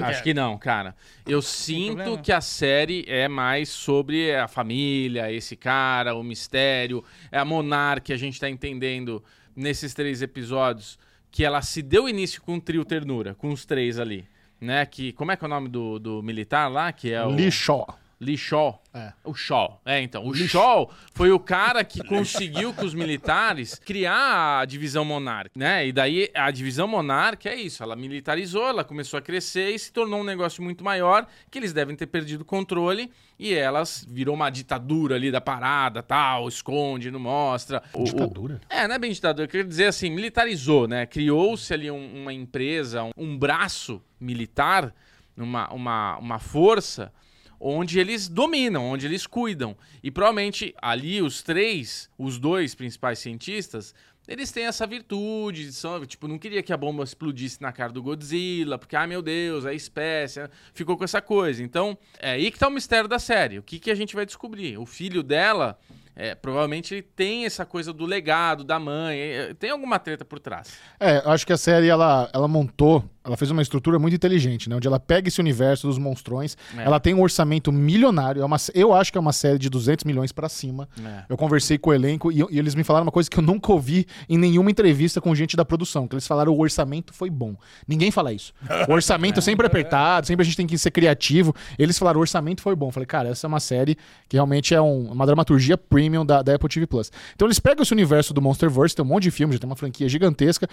Acho 0.00 0.22
que 0.22 0.32
não, 0.32 0.56
cara. 0.56 0.94
Eu 1.26 1.42
sinto 1.42 1.96
problema. 1.96 2.18
que 2.18 2.32
a 2.32 2.40
série 2.40 3.04
é 3.06 3.28
mais 3.28 3.68
sobre 3.68 4.34
a 4.34 4.48
família, 4.48 5.30
esse 5.30 5.54
cara, 5.54 6.14
o 6.14 6.22
mistério, 6.22 7.04
é 7.30 7.38
a 7.38 7.44
monarca 7.44 8.06
que 8.06 8.12
a 8.12 8.16
gente 8.16 8.40
tá 8.40 8.48
entendendo 8.48 9.22
nesses 9.54 9.92
três 9.92 10.22
episódios 10.22 10.98
que 11.30 11.44
ela 11.44 11.60
se 11.62 11.82
deu 11.82 12.08
início 12.08 12.40
com 12.42 12.56
o 12.56 12.60
trio 12.60 12.84
ternura, 12.84 13.34
com 13.34 13.50
os 13.50 13.64
três 13.64 13.98
ali, 13.98 14.26
né? 14.60 14.84
Que 14.86 15.12
como 15.12 15.32
é 15.32 15.36
que 15.36 15.44
é 15.44 15.46
o 15.46 15.50
nome 15.50 15.68
do, 15.68 15.98
do 15.98 16.22
militar 16.22 16.68
lá? 16.68 16.90
Que 16.92 17.12
é 17.12 17.24
o 17.24 17.50
Shaw. 17.50 17.98
Lee 18.22 18.38
Shaw. 18.38 18.80
É. 18.94 19.12
O 19.24 19.34
Shaw. 19.34 19.80
É, 19.84 20.00
então. 20.00 20.24
O 20.26 20.32
Shaw 20.34 20.90
foi 21.12 21.32
o 21.32 21.40
cara 21.40 21.82
que 21.82 22.04
conseguiu 22.04 22.72
com 22.72 22.84
os 22.84 22.94
militares 22.94 23.74
criar 23.74 24.60
a 24.60 24.64
divisão 24.64 25.04
monarca, 25.04 25.50
né? 25.56 25.86
E 25.88 25.92
daí 25.92 26.30
a 26.34 26.50
divisão 26.50 26.86
monarca 26.86 27.48
é 27.48 27.56
isso. 27.56 27.82
Ela 27.82 27.96
militarizou, 27.96 28.68
ela 28.68 28.84
começou 28.84 29.18
a 29.18 29.22
crescer 29.22 29.70
e 29.74 29.78
se 29.78 29.92
tornou 29.92 30.20
um 30.20 30.24
negócio 30.24 30.62
muito 30.62 30.84
maior 30.84 31.26
que 31.50 31.58
eles 31.58 31.72
devem 31.72 31.96
ter 31.96 32.06
perdido 32.06 32.42
o 32.42 32.44
controle 32.44 33.10
e 33.38 33.52
elas 33.52 34.06
virou 34.08 34.36
uma 34.36 34.50
ditadura 34.50 35.16
ali 35.16 35.32
da 35.32 35.40
parada, 35.40 36.00
tal, 36.02 36.46
esconde, 36.46 37.10
não 37.10 37.18
mostra. 37.18 37.82
O- 37.92 38.02
o- 38.02 38.04
Ditadura? 38.04 38.60
é, 38.68 38.86
não 38.86 38.94
é 38.94 38.98
bem 39.00 39.10
ditadura, 39.10 39.48
quer 39.48 39.64
dizer 39.64 39.86
assim, 39.86 40.10
militarizou, 40.10 40.86
né? 40.86 41.06
Criou-se 41.06 41.72
ali 41.74 41.90
um- 41.90 42.22
uma 42.22 42.32
empresa, 42.32 43.02
um, 43.02 43.10
um 43.16 43.36
braço 43.36 44.00
militar, 44.20 44.94
uma, 45.36 45.72
uma, 45.72 46.18
uma 46.18 46.38
força 46.38 47.12
onde 47.62 48.00
eles 48.00 48.28
dominam, 48.28 48.84
onde 48.84 49.06
eles 49.06 49.26
cuidam. 49.26 49.76
E 50.02 50.10
provavelmente 50.10 50.74
ali 50.82 51.22
os 51.22 51.42
três, 51.42 52.10
os 52.18 52.38
dois 52.38 52.74
principais 52.74 53.20
cientistas, 53.20 53.94
eles 54.26 54.52
têm 54.52 54.66
essa 54.66 54.86
virtude, 54.86 55.72
são, 55.72 56.04
tipo, 56.06 56.28
não 56.28 56.38
queria 56.38 56.62
que 56.62 56.72
a 56.72 56.76
bomba 56.76 57.02
explodisse 57.02 57.60
na 57.60 57.72
cara 57.72 57.92
do 57.92 58.02
Godzilla, 58.02 58.78
porque, 58.78 58.94
ai 58.94 59.06
meu 59.06 59.20
Deus, 59.20 59.64
é 59.64 59.74
espécie, 59.74 60.40
né? 60.40 60.48
ficou 60.74 60.96
com 60.96 61.04
essa 61.04 61.20
coisa. 61.20 61.62
Então, 61.62 61.96
é 62.18 62.32
aí 62.32 62.50
que 62.50 62.58
tá 62.58 62.68
o 62.68 62.70
mistério 62.70 63.08
da 63.08 63.18
série. 63.18 63.58
O 63.58 63.62
que, 63.62 63.78
que 63.78 63.90
a 63.90 63.94
gente 63.94 64.14
vai 64.14 64.24
descobrir? 64.24 64.78
O 64.78 64.86
filho 64.86 65.24
dela, 65.24 65.76
é, 66.14 66.34
provavelmente 66.34 66.94
ele 66.94 67.02
tem 67.02 67.46
essa 67.46 67.66
coisa 67.66 67.92
do 67.92 68.06
legado, 68.06 68.62
da 68.62 68.78
mãe, 68.78 69.18
é, 69.18 69.54
tem 69.54 69.70
alguma 69.70 69.98
treta 69.98 70.24
por 70.24 70.38
trás. 70.38 70.78
É, 71.00 71.22
acho 71.24 71.44
que 71.44 71.52
a 71.52 71.58
série, 71.58 71.88
ela, 71.88 72.30
ela 72.32 72.46
montou, 72.46 73.04
ela 73.24 73.36
fez 73.36 73.50
uma 73.50 73.62
estrutura 73.62 73.98
muito 73.98 74.14
inteligente, 74.14 74.68
né? 74.68 74.76
Onde 74.76 74.86
ela 74.88 74.98
pega 74.98 75.28
esse 75.28 75.40
universo 75.40 75.86
dos 75.86 75.98
monstrões, 75.98 76.56
É. 76.76 76.82
ela 76.82 76.98
tem 76.98 77.14
um 77.14 77.20
orçamento 77.20 77.70
milionário, 77.70 78.42
é 78.42 78.44
uma, 78.44 78.56
eu 78.74 78.92
acho 78.92 79.12
que 79.12 79.18
é 79.18 79.20
uma 79.20 79.32
série 79.32 79.58
de 79.58 79.68
200 79.70 80.04
milhões 80.04 80.32
pra 80.32 80.48
cima. 80.48 80.88
É. 81.04 81.24
Eu 81.28 81.36
conversei 81.36 81.78
com 81.78 81.90
o 81.90 81.94
elenco 81.94 82.32
e, 82.32 82.40
e 82.50 82.58
eles 82.58 82.74
me 82.74 82.82
falaram 82.84 83.04
uma 83.06 83.12
coisa 83.12 83.30
que 83.30 83.38
eu 83.38 83.42
nunca 83.42 83.70
ouvi 83.72 84.06
em 84.28 84.36
nenhuma 84.38 84.70
entrevista 84.70 85.20
com 85.20 85.34
gente 85.34 85.56
da 85.56 85.64
produção, 85.64 86.06
que 86.08 86.14
eles 86.14 86.26
falaram 86.26 86.52
o 86.52 86.60
orçamento 86.60 87.12
foi 87.14 87.30
bom. 87.30 87.54
Ninguém 87.86 88.10
fala 88.10 88.32
isso. 88.32 88.52
O 88.88 88.92
orçamento 88.92 89.40
sempre 89.42 89.66
é 89.66 89.68
apertado, 89.68 90.26
sempre 90.26 90.42
a 90.42 90.44
gente 90.44 90.56
tem 90.56 90.66
que 90.66 90.76
ser 90.78 90.90
criativo. 90.90 91.54
Eles 91.78 91.98
falaram 91.98 92.18
o 92.18 92.20
orçamento 92.22 92.60
foi 92.62 92.74
bom. 92.74 92.88
Eu 92.88 92.92
falei, 92.92 93.06
cara, 93.06 93.28
essa 93.28 93.46
é 93.46 93.48
uma 93.48 93.60
série 93.60 93.96
que 94.28 94.36
realmente 94.36 94.74
é 94.74 94.80
um- 94.82 95.12
uma 95.12 95.26
dramaturgia 95.26 95.76
premium 95.78 96.24
da, 96.26 96.42
da 96.42 96.54
Apple 96.54 96.68
TV 96.68 96.86
Plus. 96.86 97.10
Então 97.34 97.46
eles 97.46 97.60
pegam 97.60 97.82
esse 97.82 97.92
universo 97.92 98.34
do 98.34 98.42
Monsterverse, 98.42 98.96
tem 98.96 99.04
um 99.04 99.08
monte 99.08 99.24
de 99.24 99.30
filmes, 99.30 99.54
já 99.56 99.60
tem 99.60 99.68
uma 99.70 99.76
franquia 99.76 100.08
gigantesca, 100.08 100.68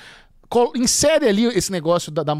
insere 0.75 1.27
ali 1.27 1.45
esse 1.45 1.71
negócio 1.71 2.11
da, 2.11 2.23
da 2.23 2.33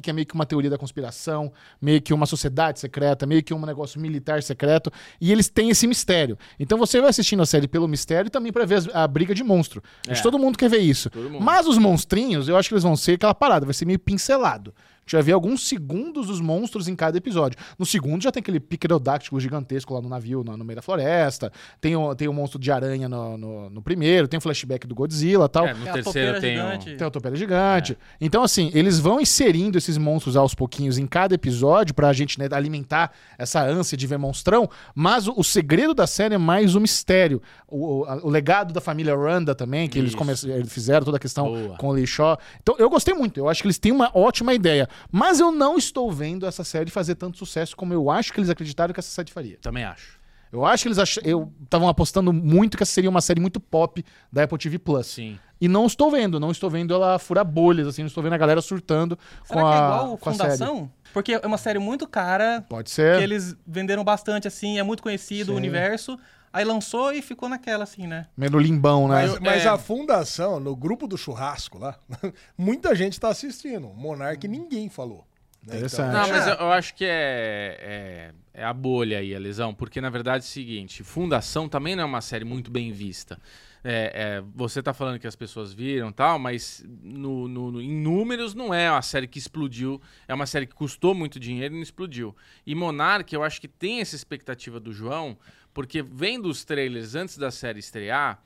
que 0.00 0.08
é 0.08 0.12
meio 0.12 0.24
que 0.24 0.34
uma 0.34 0.46
teoria 0.46 0.70
da 0.70 0.78
conspiração, 0.78 1.52
meio 1.82 2.00
que 2.00 2.14
uma 2.14 2.24
sociedade 2.24 2.78
secreta, 2.78 3.26
meio 3.26 3.42
que 3.42 3.52
um 3.52 3.66
negócio 3.66 4.00
militar 4.00 4.40
secreto, 4.40 4.90
e 5.20 5.32
eles 5.32 5.48
têm 5.48 5.68
esse 5.70 5.84
mistério. 5.86 6.38
Então 6.60 6.78
você 6.78 7.00
vai 7.00 7.10
assistindo 7.10 7.42
a 7.42 7.46
série 7.46 7.66
pelo 7.66 7.88
mistério 7.88 8.28
e 8.28 8.30
também 8.30 8.52
pra 8.52 8.64
ver 8.64 8.76
as- 8.76 8.88
a, 8.94 9.06
briga 9.08 9.34
de 9.34 9.42
monstro. 9.42 9.82
Acho 10.08 10.22
que 10.22 10.28
todo 10.30 10.38
mundo 10.38 10.56
quer 10.56 10.70
ver 10.70 10.78
isso. 10.78 11.10
Mas 11.40 11.66
os 11.66 11.76
monstrinhos, 11.76 12.48
eu 12.48 12.56
acho 12.56 12.68
que 12.68 12.74
eles 12.74 12.84
vão 12.84 12.94
ser 12.96 13.14
aquela 13.14 13.34
parada, 13.34 13.66
vai 13.66 13.74
ser 13.74 13.84
meio 13.84 13.98
pincelado. 13.98 14.72
A 15.06 15.08
gente 15.08 15.14
vai 15.18 15.22
ver 15.22 15.32
alguns 15.34 15.68
segundos 15.68 16.26
dos 16.26 16.40
monstros 16.40 16.88
em 16.88 16.96
cada 16.96 17.16
episódio. 17.16 17.56
No 17.78 17.86
segundo 17.86 18.20
já 18.24 18.32
tem 18.32 18.40
aquele 18.40 18.58
pterodáctilo 18.58 19.38
gigantesco 19.38 19.94
lá 19.94 20.00
no 20.02 20.08
navio, 20.08 20.42
no, 20.42 20.56
no 20.56 20.64
meio 20.64 20.74
da 20.74 20.82
floresta. 20.82 21.52
Tem 21.80 21.94
o, 21.94 22.12
tem 22.16 22.26
o 22.26 22.32
monstro 22.32 22.58
de 22.58 22.72
aranha 22.72 23.08
no, 23.08 23.38
no, 23.38 23.70
no 23.70 23.80
primeiro, 23.82 24.26
tem 24.26 24.36
o 24.38 24.40
flashback 24.40 24.84
do 24.84 24.96
Godzilla 24.96 25.44
e 25.44 25.48
tal. 25.48 25.64
É, 25.64 25.74
no 25.74 25.80
Tem 25.84 25.90
a 25.90 25.92
terceiro 25.92 26.40
tem 26.40 26.58
um... 26.60 26.64
gigante. 26.72 26.96
Tem 26.96 27.06
o 27.06 27.10
Topeira 27.12 27.36
Gigante. 27.36 27.96
Então, 28.20 28.42
assim, 28.42 28.68
eles 28.74 28.98
vão 28.98 29.20
inserindo 29.20 29.78
esses 29.78 29.96
monstros 29.96 30.36
aos 30.36 30.56
pouquinhos 30.56 30.98
em 30.98 31.06
cada 31.06 31.36
episódio 31.36 31.94
pra 31.94 32.12
gente 32.12 32.36
né, 32.36 32.48
alimentar 32.50 33.12
essa 33.38 33.62
ânsia 33.62 33.96
de 33.96 34.08
ver 34.08 34.18
monstrão. 34.18 34.68
Mas 34.92 35.28
o, 35.28 35.34
o 35.36 35.44
segredo 35.44 35.94
da 35.94 36.08
série 36.08 36.34
é 36.34 36.38
mais 36.38 36.74
o 36.74 36.80
mistério. 36.80 37.40
O, 37.68 38.00
o- 38.00 38.04
a- 38.06 38.16
o 38.24 38.28
legado 38.28 38.74
da 38.74 38.80
família 38.80 39.14
Randa 39.14 39.54
também, 39.54 39.88
que 39.88 40.00
eles, 40.00 40.12
Isso. 40.14 40.48
eles 40.50 40.72
fizeram 40.72 41.04
toda 41.04 41.16
a 41.16 41.20
questão 41.20 41.46
Boa. 41.46 41.76
com 41.76 41.90
o 41.90 41.92
Lee 41.92 42.08
Shaw. 42.08 42.36
Então, 42.60 42.74
eu 42.76 42.90
gostei 42.90 43.14
muito. 43.14 43.38
Eu 43.38 43.48
acho 43.48 43.62
que 43.62 43.68
eles 43.68 43.78
têm 43.78 43.92
uma 43.92 44.10
ótima 44.12 44.52
ideia. 44.52 44.88
Mas 45.10 45.40
eu 45.40 45.50
não 45.50 45.76
estou 45.76 46.10
vendo 46.10 46.46
essa 46.46 46.64
série 46.64 46.90
fazer 46.90 47.14
tanto 47.14 47.38
sucesso 47.38 47.76
como 47.76 47.92
eu 47.92 48.10
acho 48.10 48.32
que 48.32 48.40
eles 48.40 48.50
acreditaram 48.50 48.92
que 48.92 49.00
essa 49.00 49.10
série 49.10 49.30
faria. 49.30 49.58
Também 49.60 49.84
acho. 49.84 50.16
Eu 50.52 50.64
acho 50.64 50.84
que 50.84 50.88
eles 50.88 50.98
ach... 50.98 51.18
eu 51.24 51.52
estavam 51.62 51.88
apostando 51.88 52.32
muito 52.32 52.76
que 52.76 52.82
essa 52.82 52.92
seria 52.92 53.10
uma 53.10 53.20
série 53.20 53.40
muito 53.40 53.60
pop 53.60 54.04
da 54.32 54.44
Apple 54.44 54.58
TV 54.58 54.78
Plus. 54.78 55.06
Sim. 55.06 55.38
E 55.60 55.68
não 55.68 55.86
estou 55.86 56.10
vendo, 56.10 56.38
não 56.38 56.50
estou 56.50 56.68
vendo 56.68 56.94
ela 56.94 57.18
furar 57.18 57.44
bolhas, 57.44 57.86
assim, 57.88 58.02
não 58.02 58.08
estou 58.08 58.22
vendo 58.22 58.34
a 58.34 58.38
galera 58.38 58.60
surtando 58.60 59.18
Será 59.42 59.60
com 59.62 59.68
que 59.68 59.74
é 59.74 59.78
a, 59.78 59.84
igual 59.84 60.18
com 60.18 60.30
a 60.30 60.34
série. 60.34 60.50
Fundação? 60.50 60.90
Porque 61.12 61.32
é 61.32 61.46
uma 61.46 61.56
série 61.56 61.78
muito 61.78 62.06
cara, 62.06 62.64
Pode 62.68 62.90
ser. 62.90 63.16
que 63.18 63.24
eles 63.24 63.56
venderam 63.66 64.04
bastante, 64.04 64.46
assim, 64.46 64.78
é 64.78 64.82
muito 64.82 65.02
conhecido 65.02 65.52
o 65.52 65.54
Sim. 65.54 65.58
universo. 65.58 66.18
Aí 66.56 66.64
lançou 66.64 67.12
e 67.12 67.20
ficou 67.20 67.48
naquela, 67.50 67.84
assim, 67.84 68.06
né? 68.06 68.28
Meio 68.34 68.52
no 68.52 68.58
limbão, 68.58 69.06
né? 69.08 69.26
Mas, 69.26 69.38
mas 69.40 69.64
É. 69.66 69.68
a 69.68 69.76
fundação, 69.76 70.58
no 70.58 70.74
grupo 70.74 71.06
do 71.06 71.18
churrasco 71.18 71.78
lá, 71.78 71.98
muita 72.56 72.94
gente 72.94 73.20
tá 73.20 73.28
assistindo. 73.28 73.88
Monark 73.88 74.48
ninguém 74.48 74.88
falou. 74.88 75.26
né? 75.66 75.74
Interessante. 75.74 76.12
Não, 76.14 76.28
mas 76.28 76.46
é. 76.46 76.52
eu, 76.52 76.54
eu 76.54 76.72
acho 76.72 76.94
que 76.94 77.04
é, 77.04 78.32
é, 78.54 78.60
é 78.62 78.64
a 78.64 78.72
bolha 78.72 79.18
aí, 79.18 79.34
a 79.34 79.38
lesão, 79.38 79.74
porque 79.74 80.00
na 80.00 80.08
verdade 80.08 80.44
é 80.44 80.48
o 80.48 80.50
seguinte: 80.50 81.02
Fundação 81.02 81.68
também 81.68 81.94
não 81.94 82.04
é 82.04 82.06
uma 82.06 82.22
série 82.22 82.44
muito 82.46 82.70
bem 82.70 82.90
vista. 82.90 83.38
É, 83.84 84.38
é, 84.38 84.42
você 84.54 84.82
tá 84.82 84.92
falando 84.94 85.18
que 85.18 85.26
as 85.28 85.36
pessoas 85.36 85.72
viram 85.74 86.08
e 86.08 86.12
tal, 86.12 86.38
mas 86.38 86.82
no, 86.88 87.46
no- 87.46 87.70
no- 87.70 87.80
em 87.82 87.94
números 88.00 88.52
não 88.54 88.72
é 88.74 88.90
uma 88.90 89.02
série 89.02 89.28
que 89.28 89.38
explodiu, 89.38 90.00
é 90.26 90.34
uma 90.34 90.46
série 90.46 90.66
que 90.66 90.74
custou 90.74 91.14
muito 91.14 91.38
dinheiro 91.38 91.72
e 91.74 91.76
não 91.76 91.82
explodiu. 91.82 92.34
E 92.66 92.74
Monark, 92.74 93.32
eu 93.32 93.44
acho 93.44 93.60
que 93.60 93.68
tem 93.68 94.00
essa 94.00 94.16
expectativa 94.16 94.80
do 94.80 94.92
João, 94.92 95.36
porque 95.76 96.00
vendo 96.00 96.48
os 96.48 96.64
trailers 96.64 97.14
antes 97.14 97.36
da 97.36 97.50
série 97.50 97.80
estrear, 97.80 98.42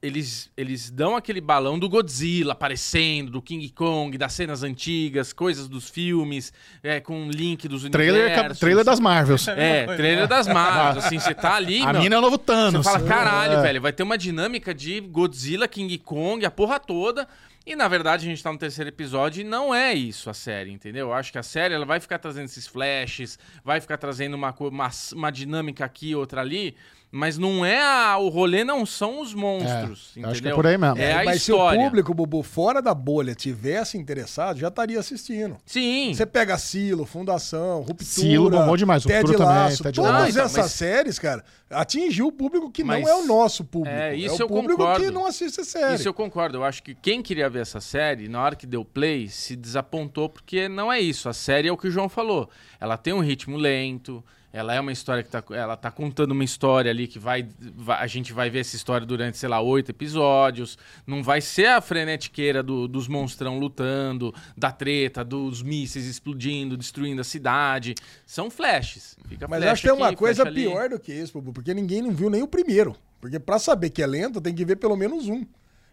eles, 0.00 0.50
eles 0.56 0.90
dão 0.90 1.16
aquele 1.16 1.40
balão 1.40 1.78
do 1.78 1.88
Godzilla 1.88 2.52
aparecendo, 2.52 3.32
do 3.32 3.42
King 3.42 3.68
Kong, 3.70 4.16
das 4.16 4.32
cenas 4.32 4.62
antigas, 4.62 5.32
coisas 5.32 5.66
dos 5.68 5.88
filmes, 5.90 6.52
é, 6.82 7.00
com 7.00 7.28
link 7.28 7.66
dos 7.66 7.82
Trailer, 7.88 8.26
universos. 8.26 8.58
trailer 8.60 8.84
das 8.84 9.00
Marvels. 9.00 9.48
É, 9.48 9.86
trailer 9.96 10.28
das 10.28 10.46
Marvels, 10.46 11.04
assim, 11.04 11.18
você 11.18 11.34
tá 11.34 11.54
ali, 11.56 11.82
A 11.82 11.92
meu, 11.92 12.02
mina 12.02 12.14
é 12.14 12.18
o 12.18 12.22
novo 12.22 12.36
você 12.36 12.44
Thanos. 12.44 12.86
fala, 12.86 13.00
caralho, 13.06 13.54
É. 13.54 13.62
velho, 13.62 13.80
vai 13.80 13.92
ter 13.92 14.02
uma 14.04 14.16
dinâmica 14.16 14.72
de 14.72 15.00
Godzilla, 15.00 15.66
King 15.66 15.98
Kong, 15.98 16.44
a 16.46 16.50
porra 16.50 16.78
toda. 16.78 17.26
E 17.66 17.76
na 17.76 17.86
verdade 17.86 18.24
a 18.26 18.30
gente 18.30 18.42
tá 18.42 18.50
no 18.50 18.56
terceiro 18.56 18.88
episódio 18.88 19.42
e 19.42 19.44
não 19.44 19.74
é 19.74 19.92
isso 19.92 20.30
a 20.30 20.34
série, 20.34 20.70
entendeu? 20.72 21.08
Eu 21.08 21.12
acho 21.12 21.30
que 21.30 21.36
a 21.36 21.42
série 21.42 21.74
ela 21.74 21.84
vai 21.84 22.00
ficar 22.00 22.18
trazendo 22.18 22.46
esses 22.46 22.66
flashes, 22.66 23.38
vai 23.62 23.78
ficar 23.78 23.98
trazendo 23.98 24.32
uma, 24.34 24.54
uma, 24.58 24.90
uma 25.12 25.30
dinâmica 25.30 25.84
aqui, 25.84 26.14
outra 26.14 26.40
ali, 26.40 26.74
mas 27.10 27.38
não 27.38 27.64
é 27.64 27.80
a, 27.82 28.18
o 28.18 28.28
rolê, 28.28 28.64
não 28.64 28.84
são 28.84 29.20
os 29.22 29.32
monstros, 29.32 30.12
É, 30.16 30.24
acho 30.26 30.42
que 30.42 30.48
é 30.48 30.54
por 30.54 30.66
aí 30.66 30.76
mesmo. 30.76 30.98
É 30.98 31.12
a 31.14 31.24
mas 31.24 31.36
história. 31.38 31.78
se 31.78 31.84
o 31.84 31.88
público, 31.88 32.12
Bubu, 32.14 32.42
fora 32.42 32.82
da 32.82 32.92
bolha, 32.94 33.34
tivesse 33.34 33.96
interessado, 33.96 34.58
já 34.58 34.68
estaria 34.68 34.98
assistindo. 35.00 35.56
Sim. 35.64 36.12
Você 36.14 36.26
pega 36.26 36.58
Silo, 36.58 37.06
Fundação, 37.06 37.78
Ruptura. 37.80 38.04
Silo 38.04 38.50
bombou 38.50 38.76
demais, 38.76 39.02
Ted 39.04 39.20
Ruptura 39.20 39.38
também, 39.38 39.54
Laço, 39.62 39.82
Ted 39.82 39.96
Todas 39.96 40.12
Laço. 40.12 40.30
Então, 40.30 40.44
essas 40.44 40.56
mas- 40.58 40.72
séries, 40.72 41.18
cara, 41.18 41.44
atingiu 41.70 42.26
o 42.26 42.32
público 42.32 42.70
que 42.70 42.84
Mas- 42.84 43.02
não 43.02 43.08
é 43.08 43.14
o 43.14 43.26
nosso 43.26 43.64
público. 43.64 43.96
É, 43.96 44.14
isso 44.14 44.36
o 44.36 44.42
eu 44.42 44.48
público 44.48 44.76
concordo. 44.76 45.04
que 45.04 45.10
não 45.10 45.26
assiste 45.26 45.60
a 45.60 45.64
série. 45.64 45.94
Isso 45.94 46.08
eu 46.08 46.14
concordo. 46.14 46.58
Eu 46.58 46.64
acho 46.64 46.82
que 46.82 46.94
quem 46.94 47.22
queria 47.22 47.48
ver 47.48 47.60
essa 47.62 47.80
série, 47.80 48.28
na 48.28 48.42
hora 48.42 48.54
que 48.56 48.66
deu 48.66 48.84
play, 48.84 49.28
se 49.28 49.56
desapontou, 49.56 50.28
porque 50.28 50.68
não 50.68 50.92
é 50.92 51.00
isso. 51.00 51.28
A 51.28 51.32
série 51.32 51.68
é 51.68 51.72
o 51.72 51.76
que 51.76 51.88
o 51.88 51.90
João 51.90 52.08
falou. 52.08 52.48
Ela 52.80 52.96
tem 52.96 53.12
um 53.12 53.20
ritmo 53.20 53.56
lento. 53.56 54.22
Ela 54.50 54.74
é 54.74 54.80
uma 54.80 54.90
história 54.92 55.22
que 55.22 55.28
tá, 55.28 55.44
ela 55.50 55.76
tá 55.76 55.90
contando 55.90 56.32
uma 56.32 56.42
história 56.42 56.90
ali 56.90 57.06
que 57.06 57.18
vai, 57.18 57.46
vai- 57.76 58.02
a 58.02 58.06
gente 58.06 58.32
vai 58.32 58.48
ver 58.48 58.60
essa 58.60 58.74
história 58.76 59.06
durante, 59.06 59.36
sei 59.36 59.48
lá, 59.48 59.60
oito 59.60 59.90
episódios. 59.90 60.78
Não 61.06 61.22
vai 61.22 61.40
ser 61.42 61.66
a 61.66 61.80
frenetiqueira 61.82 62.62
do- 62.62 62.88
dos 62.88 63.06
monstrão 63.08 63.58
lutando, 63.58 64.34
da 64.56 64.72
treta, 64.72 65.22
dos 65.22 65.62
mísseis 65.62 66.06
explodindo, 66.06 66.76
destruindo 66.78 67.20
a 67.20 67.24
cidade. 67.24 67.94
São 68.24 68.50
flashes. 68.50 69.16
Fica 69.28 69.46
Mas 69.46 69.60
flash 69.60 69.72
acho 69.72 69.82
que 69.82 69.88
tem 69.88 69.96
uma 69.96 70.16
coisa 70.16 70.42
pior 70.50 70.88
do 70.88 70.98
que 70.98 71.12
isso, 71.12 71.42
porque 71.42 71.74
ninguém 71.74 72.00
não 72.00 72.10
viu 72.12 72.30
nem 72.30 72.42
o 72.42 72.48
primeiro. 72.48 72.96
Porque 73.20 73.38
pra 73.38 73.58
saber 73.58 73.90
que 73.90 74.02
é 74.02 74.06
lento, 74.06 74.40
tem 74.40 74.54
que 74.54 74.64
ver 74.64 74.76
pelo 74.76 74.96
menos 74.96 75.28
um. 75.28 75.44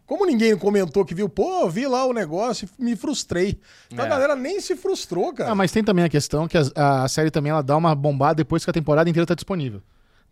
Como 0.05 0.25
ninguém 0.25 0.55
comentou 0.57 1.03
que 1.03 1.15
viu, 1.15 1.27
pô, 1.27 1.67
vi 1.67 1.87
lá 1.87 2.05
o 2.05 2.13
negócio 2.13 2.69
e 2.79 2.83
me 2.83 2.95
frustrei. 2.95 3.59
Então 3.91 4.05
É. 4.05 4.07
a 4.07 4.11
galera 4.11 4.35
nem 4.35 4.61
se 4.61 4.75
frustrou, 4.75 5.33
cara. 5.33 5.51
Ah, 5.51 5.55
mas 5.55 5.71
tem 5.71 5.83
também 5.83 6.05
a 6.05 6.09
questão 6.09 6.47
que 6.47 6.57
a, 6.57 7.03
a 7.03 7.07
série 7.07 7.31
também 7.31 7.51
ela 7.51 7.63
dá 7.63 7.75
uma 7.75 7.95
bombada 7.95 8.35
depois 8.35 8.63
que 8.63 8.69
a 8.69 8.73
temporada 8.73 9.09
inteira 9.09 9.25
tá 9.25 9.33
disponível. 9.33 9.81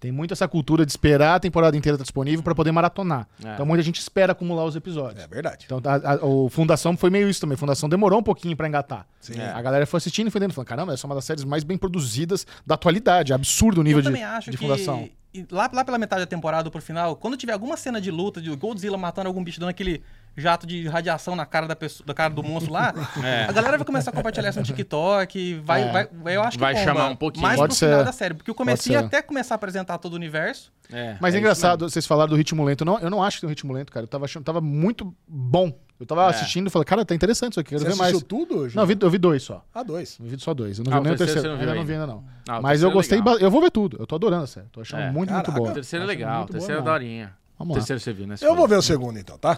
Tem 0.04 0.12
muito 0.12 0.34
essa 0.34 0.46
cultura 0.50 0.86
de 0.86 0.92
esperar 0.92 1.36
a 1.36 1.39
temporada 1.39 1.78
inteira 1.78 1.98
tá 1.98 2.02
disponível 2.04 2.44
pra 2.44 2.54
poder 2.54 2.74
maratonar. 2.74 3.26
É. 3.42 3.54
Então 3.54 3.66
muita 3.66 3.82
gente 3.82 4.02
espera 4.02 4.34
acumular 4.34 4.66
os 4.66 4.76
episódios. 4.76 5.24
É 5.24 5.28
verdade. 5.30 5.63
Então 5.66 5.80
a, 5.86 6.16
a- 6.16 6.26
o 6.26 6.50
Fundação 6.50 6.98
foi 6.98 7.10
meio 7.10 7.30
isso 7.30 7.39
também. 7.39 7.56
Fundação 7.56 7.88
demorou 7.88 8.20
um 8.20 8.24
pouquinho 8.24 8.54
pra 8.58 8.68
engatar. 8.68 9.08
Sim. 9.22 9.39
A 9.39 9.62
galera 9.62 9.86
foi 9.86 10.00
assistindo 10.00 10.28
e 10.28 10.30
foi 10.30 10.42
dentro, 10.42 10.54
falando, 10.56 10.68
caramba, 10.68 10.94
essa 10.94 11.06
é 11.06 11.08
uma 11.08 11.16
das 11.16 11.24
séries 11.24 11.46
mais 11.46 11.63
bem 11.63 11.78
produzidas 11.78 12.46
da 12.68 12.76
atualidade. 12.76 13.32
É 13.32 13.36
absurdo 13.36 13.80
o 13.80 13.84
nível 13.84 14.00
eu 14.00 14.02
de, 14.02 14.08
também 14.10 14.24
acho 14.26 14.52
de 14.52 14.58
que 14.58 14.63
Fundação. 14.63 15.08
e 15.34 15.48
lá, 15.50 15.70
lá 15.72 15.86
pela 15.86 15.98
metade 15.98 16.22
da 16.22 16.28
temporada 16.28 16.70
pro 16.70 16.82
final, 16.82 17.16
quando 17.16 17.38
tiver 17.38 17.54
alguma 17.54 17.78
cena 17.78 18.02
de 18.02 18.12
luta, 18.12 18.42
de 18.42 18.54
Godzilla 18.58 18.98
matando 18.98 19.30
algum 19.30 19.42
bicho, 19.42 19.58
dando 19.60 19.70
aquele 19.70 20.04
jato 20.36 20.65
de 20.65 20.88
radiação 20.88 21.36
na 21.36 21.46
cara 21.46 21.67
da 21.67 21.76
pessoa, 21.76 22.06
da 22.08 22.13
cara 22.13 22.34
do 22.34 22.41
monstro 22.43 22.72
lá, 22.74 22.93
É. 23.24 23.46
a 23.48 23.52
galera 23.52 23.78
vai 23.78 23.86
começar 23.86 24.12
a 24.12 24.13
compartilhar 24.13 24.50
isso 24.50 24.60
no 24.60 24.65
TikTok, 24.65 25.56
vai, 25.63 25.84
É. 25.84 25.91
vai, 25.91 26.36
eu 26.36 26.41
acho 26.41 26.58
que 26.58 26.62
Vai 26.62 26.74
bomba. 26.74 26.86
chamar 26.86 27.10
um 27.10 27.15
pouquinho. 27.15 27.43
Mais 27.43 27.58
Pode 27.60 27.69
pro 27.69 27.78
ser. 27.78 27.86
final 27.89 28.04
da 28.06 28.12
série, 28.12 28.34
porque 28.34 28.50
o 28.52 28.56
comecinho 28.56 29.00
até 29.00 29.22
começar 29.22 29.54
a 29.54 29.58
apresentar 29.58 29.98
todo 29.98 30.13
o 30.13 30.15
universo, 30.15 30.72
É, 30.91 31.15
Mas 31.19 31.34
é, 31.34 31.38
isso 31.38 31.39
engraçado, 31.39 31.89
vocês 31.89 32.06
falaram 32.06 32.30
do 32.30 32.36
ritmo 32.36 32.62
lento. 32.63 32.84
Não, 32.84 33.00
eu 33.00 33.10
não 33.10 33.24
acho 33.24 33.38
que 33.38 33.41
tem 33.41 33.48
um 33.48 33.50
ritmo 33.52 33.72
lento, 33.74 33.91
cara. 33.91 34.04
Eu 34.04 34.08
tava 34.08 34.26
achando, 34.26 34.43
tava 34.43 34.60
muito 34.60 35.15
bom. 35.28 35.72
Eu 36.00 36.06
tava 36.06 36.26
É. 36.26 36.30
assistindo 36.30 36.67
e 36.67 36.69
falei, 36.69 36.86
cara, 36.86 37.06
tá 37.06 37.15
interessante 37.15 37.54
isso 37.54 37.60
aqui, 37.62 37.69
quero 37.69 37.82
Você 37.84 37.89
ver 37.89 37.96
mais. 37.96 38.12
assistiu 38.12 38.28
tudo 38.28 38.60
hoje? 38.60 38.76
Não, 38.76 38.84
eu 38.84 38.88
vi, 38.88 38.98
eu 39.02 39.10
vi 39.10 39.17
dois 39.17 39.41
só. 39.43 39.63
Ah, 39.74 39.82
dois. 39.82 40.19
Eu 40.19 40.26
vi 40.28 40.39
só 40.39 40.54
dois. 40.54 40.78
Eu 40.80 40.84
não 40.84 40.91
Ah, 40.91 40.96
vi 40.96 41.02
o 41.02 41.04
nem 41.06 41.13
o 41.13 41.17
terceiro 41.17 41.41
você 41.41 41.48
não 41.48 41.56
viu 41.58 41.63
ainda 41.69 41.80
não 41.80 41.86
vi 41.86 41.93
ainda 41.93 42.06
não. 42.08 42.24
Ah, 42.48 42.60
o 42.60 42.62
Mas 42.63 42.84
eu 42.84 42.89
é 42.89 42.93
gostei. 42.93 43.22
ba- 43.22 43.38
Eu 43.39 43.50
vou 43.50 43.62
ver 43.62 43.72
tudo. 43.72 43.96
Eu 43.98 44.06
tô 44.06 44.15
adorando 44.15 44.43
a 44.43 44.48
série. 44.48 44.67
Tô 44.67 44.82
achando 44.82 45.04
É. 45.04 45.12
muito, 45.12 45.30
Caraca. 45.30 45.50
O 45.50 45.54
muito 45.54 45.63
boa. 45.63 45.74
terceiro 45.74 46.04
é 46.04 46.08
legal, 46.08 46.43
o 46.43 46.48
terceiro 46.48 46.82
é 46.82 46.84
daorinha. 46.84 47.34
Vamos 47.58 47.72
o 47.72 47.74
lá. 47.76 47.80
terceiro 47.80 48.00
você 48.02 48.12
viu, 48.13 48.28
né? 48.28 48.36
Você 48.36 48.46
Eu 48.46 48.56
vou 48.56 48.67
ver 48.67 48.76
o 48.76 48.82
segundo 48.82 49.17
então, 49.17 49.38
tá? 49.38 49.58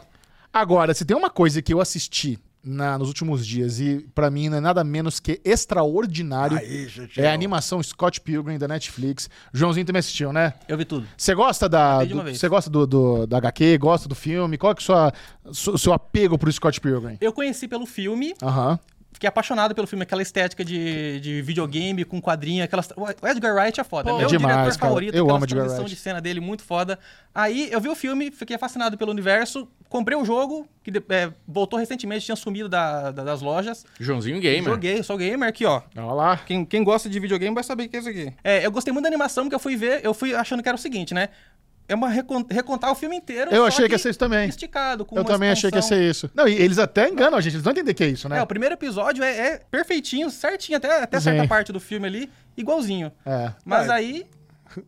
Agora, 0.56 0.94
se 0.94 1.04
tem 1.04 1.18
uma 1.18 1.30
coisa 1.30 1.62
que 1.62 1.74
eu 1.74 1.82
assisti 1.82 2.40
na- 2.64 2.98
nos 2.98 3.10
últimos 3.10 3.46
dias 3.46 3.80
e 3.82 4.08
pra 4.16 4.32
mim 4.32 4.48
não 4.48 4.58
é 4.58 4.62
nada 4.62 4.84
menos 4.86 5.20
que 5.20 5.40
extraordinário, 5.44 6.58
Aí, 6.58 6.88
gente. 6.88 7.20
é 7.20 7.28
a 7.30 7.34
animação 7.34 7.84
Scott 7.84 8.22
Pilgrim 8.22 8.58
da 8.58 8.66
Netflix. 8.68 9.30
Joãozinho 9.54 9.86
também 9.86 10.00
assistiu, 10.00 10.32
né? 10.32 10.54
eu 10.68 10.78
vi 10.78 10.86
tudo. 10.86 11.06
Você 11.18 11.36
gosta 11.36 11.68
da 11.68 11.96
Matei 11.96 12.08
de 12.08 12.14
do- 12.14 12.18
uma 12.18 12.24
vez. 12.24 12.40
você 12.40 12.48
gosta 12.48 12.70
do, 12.70 12.88
do- 12.88 13.28
da 13.28 13.38
HQ, 13.38 13.78
gosta 13.78 14.08
do 14.08 14.16
filme? 14.16 14.58
Qual 14.58 14.74
que 14.74 14.80
é 14.82 14.84
o 14.84 14.86
sua- 14.86 15.14
su- 15.52 15.78
seu 15.78 15.92
apego 15.94 16.38
pro 16.38 16.50
Scott 16.52 16.80
Pilgrim? 16.80 17.18
Eu 17.20 17.34
conheci 17.34 17.68
pelo 17.68 17.86
filme, 17.86 18.34
Aham. 18.42 18.80
Fiquei 19.16 19.28
apaixonado 19.28 19.74
pelo 19.74 19.88
filme, 19.88 20.04
aquela 20.04 20.22
estética 20.22 20.64
de, 20.64 21.20
de 21.20 21.42
videogame 21.42 22.06
com 22.06 22.22
quadrinho, 22.22 22.64
aquelas... 22.64 22.88
O 22.96 23.28
Edgar 23.28 23.56
Wright 23.56 23.80
é 23.80 23.84
foda, 23.84 24.10
Pô, 24.10 24.16
é 24.16 24.20
meu 24.20 24.28
é 24.28 24.30
demais, 24.30 24.56
diretor 24.56 24.78
cara. 24.78 24.88
favorito, 24.90 25.16
Eu 25.16 25.30
amo 25.30 25.44
Edgar 25.44 25.60
transição 25.62 25.84
Wright. 25.84 25.96
de 25.96 26.02
cena 26.02 26.22
dele 26.22 26.40
muito 26.40 26.64
foda. 26.64 27.00
Aí 27.34 27.70
eu 27.72 27.82
vi 27.82 27.90
o 27.90 27.96
filme, 27.96 28.30
fiquei 28.32 28.58
fascinado 28.58 28.98
pelo 28.98 29.12
universo, 29.12 29.68
comprei 29.90 30.18
o 30.18 30.24
jogo, 30.24 30.68
que 30.84 30.92
é, 31.10 31.32
voltou 31.48 31.80
recentemente, 31.80 32.26
tinha 32.26 32.36
sumido 32.36 32.70
da- 32.70 33.12
da- 33.12 33.24
das 33.24 33.42
lojas. 33.42 33.86
Joãozinho 34.00 34.40
Gamer. 34.40 34.64
Joguei, 34.72 35.02
sou 35.04 35.18
gamer 35.18 35.50
aqui, 35.50 35.66
ó. 35.66 35.82
Olha 35.98 36.06
lá. 36.14 36.38
Quem, 36.38 36.64
quem 36.64 36.84
gosta 36.84 37.10
de 37.10 37.20
videogame 37.20 37.54
vai 37.56 37.64
saber 37.64 37.86
o 37.86 37.90
que 37.90 37.98
é 37.98 38.00
isso 38.00 38.10
aqui. 38.10 38.34
É, 38.44 38.66
eu 38.66 38.72
gostei 38.72 38.94
muito 38.94 39.04
da 39.04 39.10
animação, 39.10 39.46
porque 39.46 39.56
eu 39.56 39.60
fui 39.60 39.76
ver, 39.76 40.02
eu 40.04 40.14
fui 40.14 40.36
achando 40.36 40.62
que 40.62 40.70
era 40.70 40.76
o 40.76 40.80
seguinte, 40.80 41.14
né? 41.14 41.30
É 41.88 41.94
uma 41.96 42.10
recon- 42.10 42.46
recontar 42.50 42.92
o 42.92 42.96
filme 42.96 43.16
inteiro. 43.16 43.52
Eu 43.54 43.66
achei 43.66 43.86
que 43.88 43.94
ia 43.94 43.98
ser 44.00 44.10
isso 44.10 44.20
também. 44.20 44.50
Esticado, 44.50 45.06
com 45.06 45.16
Eu 45.18 45.24
também 45.24 45.50
achei 45.52 45.70
que 45.70 45.76
ia 45.78 45.80
expansão. 45.80 45.98
ser 46.04 46.10
isso. 46.10 46.32
Não, 46.34 46.48
e 46.48 46.54
eles 46.56 46.80
até 46.80 47.08
enganam 47.08 47.38
a 47.38 47.42
gente, 47.42 47.54
eles 47.54 47.64
vão 47.64 47.72
entender 47.72 47.94
que 47.94 48.04
é 48.04 48.08
isso, 48.08 48.28
né? 48.28 48.40
É, 48.40 48.42
o 48.42 48.48
primeiro 48.48 48.74
episódio 48.74 49.24
é, 49.24 49.38
é 49.50 49.62
perfeitinho, 49.70 50.30
certinho, 50.32 50.78
até, 50.78 51.04
até 51.04 51.20
certa 51.20 51.48
parte 51.48 51.72
do 51.72 51.80
filme 51.80 52.08
ali, 52.08 52.30
igualzinho. 52.58 53.12
É. 53.26 53.52
Mas 53.64 53.82
Mas- 53.86 53.90
aí 53.92 54.26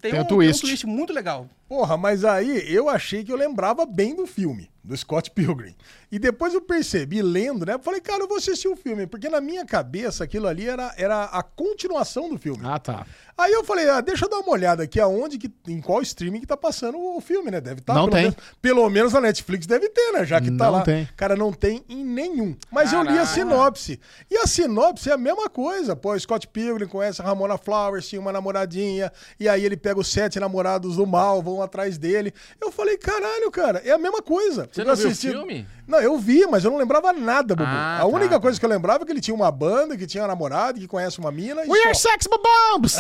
tem, 0.02 0.12
Tem 0.12 0.20
um, 0.20 0.24
o 0.24 0.28
twist. 0.28 0.62
tem 0.62 0.68
um 0.70 0.72
twist 0.72 0.88
muito 0.88 1.14
legal. 1.14 1.48
Porra, 1.68 1.98
mas 1.98 2.24
aí 2.24 2.74
eu 2.74 2.90
achei 2.90 3.24
que 3.24 3.32
eu 3.32 3.36
lembrava 3.38 3.86
bem 3.86 4.16
do 4.16 4.26
filme, 4.26 4.70
do 4.84 4.96
Scott 4.96 5.30
Pilgrim. 5.32 5.76
E 6.10 6.18
depois 6.18 6.54
eu 6.54 6.62
percebi, 6.62 7.22
lendo, 7.22 7.66
né? 7.66 7.74
Eu 7.74 7.80
falei, 7.80 8.00
cara, 8.00 8.24
eu 8.24 8.28
vou 8.30 8.38
assistir 8.38 8.70
o 8.70 8.76
filme, 8.78 9.06
porque 9.06 9.28
na 9.28 9.42
minha 9.42 9.66
cabeça 9.66 10.24
aquilo 10.24 10.48
ali 10.48 10.66
era, 10.68 10.94
era 10.98 11.26
a 11.26 11.44
continuação 11.44 12.30
do 12.30 12.38
filme. 12.38 12.62
Ah, 12.64 12.80
tá. 12.80 13.06
Aí 13.38 13.52
eu 13.52 13.64
falei, 13.64 13.88
ah, 13.90 14.00
deixa 14.00 14.26
eu 14.26 14.30
dar 14.30 14.38
uma 14.40 14.52
olhada 14.52 14.84
aqui 14.84 15.00
aonde, 15.00 15.38
que, 15.38 15.52
em 15.68 15.82
qual 15.82 16.02
streaming 16.02 16.40
que 16.40 16.48
tá 16.48 16.56
passando 16.58 16.98
o 16.98 17.20
filme, 17.20 17.52
né? 17.52 17.60
Deve 17.60 17.82
estar. 17.82 17.94
Não 17.94 18.06
pelo 18.10 18.12
tem. 18.16 18.22
Menos, 18.24 18.38
pelo 18.62 18.90
menos 18.90 19.14
na 19.14 19.22
Netflix 19.22 19.68
deve 19.68 19.90
ter, 19.90 20.14
né? 20.14 20.26
Já 20.26 20.40
que 20.40 20.50
tá 20.50 20.66
Não 20.66 20.72
lá. 20.72 20.82
tem. 20.82 21.08
Cara, 21.18 21.36
não 21.36 21.52
tem 21.52 21.84
em 21.90 22.04
nenhum. 22.04 22.56
Mas 22.72 22.94
eu 22.94 23.04
li 23.04 23.20
a 23.20 23.26
sinopse. 23.26 24.00
E 24.32 24.38
a 24.38 24.48
sinopse 24.48 25.10
é 25.10 25.14
a 25.14 25.18
mesma 25.18 25.50
coisa. 25.50 25.96
Pô, 25.96 26.18
Scott 26.18 26.48
Pilgrim 26.48 26.88
conhece 26.88 27.22
a 27.22 27.26
Ramona 27.26 27.58
Flowers, 27.58 28.08
tinha 28.08 28.22
uma 28.22 28.32
namoradinha, 28.32 29.12
e 29.40 29.48
aí 29.50 29.64
ele 29.66 29.76
pega 29.78 30.00
os 30.00 30.08
sete 30.08 30.40
namorados 30.40 30.96
do 30.96 31.06
mal, 31.06 31.42
vão 31.44 31.57
atrás 31.62 31.98
dele. 31.98 32.34
Eu 32.62 32.72
falei, 32.72 32.98
caralho, 32.98 33.50
cara, 33.52 33.82
é 33.86 33.92
a 33.92 33.98
mesma 33.98 34.22
coisa. 34.22 34.70
Você 34.72 34.82
Eu 34.82 34.86
não 34.86 34.96
viu 34.96 35.06
o 35.06 35.08
assisti- 35.10 35.30
filme? 35.30 35.68
Não, 35.88 36.00
eu 36.02 36.18
vi, 36.18 36.46
mas 36.48 36.66
eu 36.66 36.72
não 36.72 36.78
lembrava 36.78 37.14
nada, 37.14 37.56
Bubu. 37.56 37.70
Ah, 37.70 38.00
a 38.02 38.06
única 38.06 38.32
tá, 38.36 38.40
coisa 38.42 38.60
que 38.60 38.66
eu 38.66 38.70
lembrava 38.70 39.04
é 39.04 39.06
que 39.06 39.12
ele 39.12 39.22
tinha 39.22 39.34
uma 39.36 39.50
banda, 39.50 39.96
que 39.96 40.06
tinha 40.06 40.22
uma 40.24 40.28
namorada, 40.28 40.78
que 40.80 40.88
conhece 40.88 41.18
uma 41.20 41.32
mina. 41.32 41.64
e 41.66 41.70
We 41.70 41.80
só. 41.80 41.88
are 41.88 41.98
sex 41.98 42.28
bombs! 42.28 42.98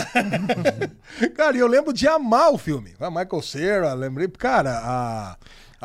Cara, 1.35 1.55
e 1.57 1.59
eu 1.59 1.67
lembro 1.67 1.91
de 1.93 2.07
amar 2.07 2.51
o 2.53 2.57
filme. 2.57 2.93
A 2.99 3.09
Michael 3.09 3.41
Cera, 3.41 3.93
lembrei, 3.93 4.27
cara, 4.27 4.79
a, 4.83 5.37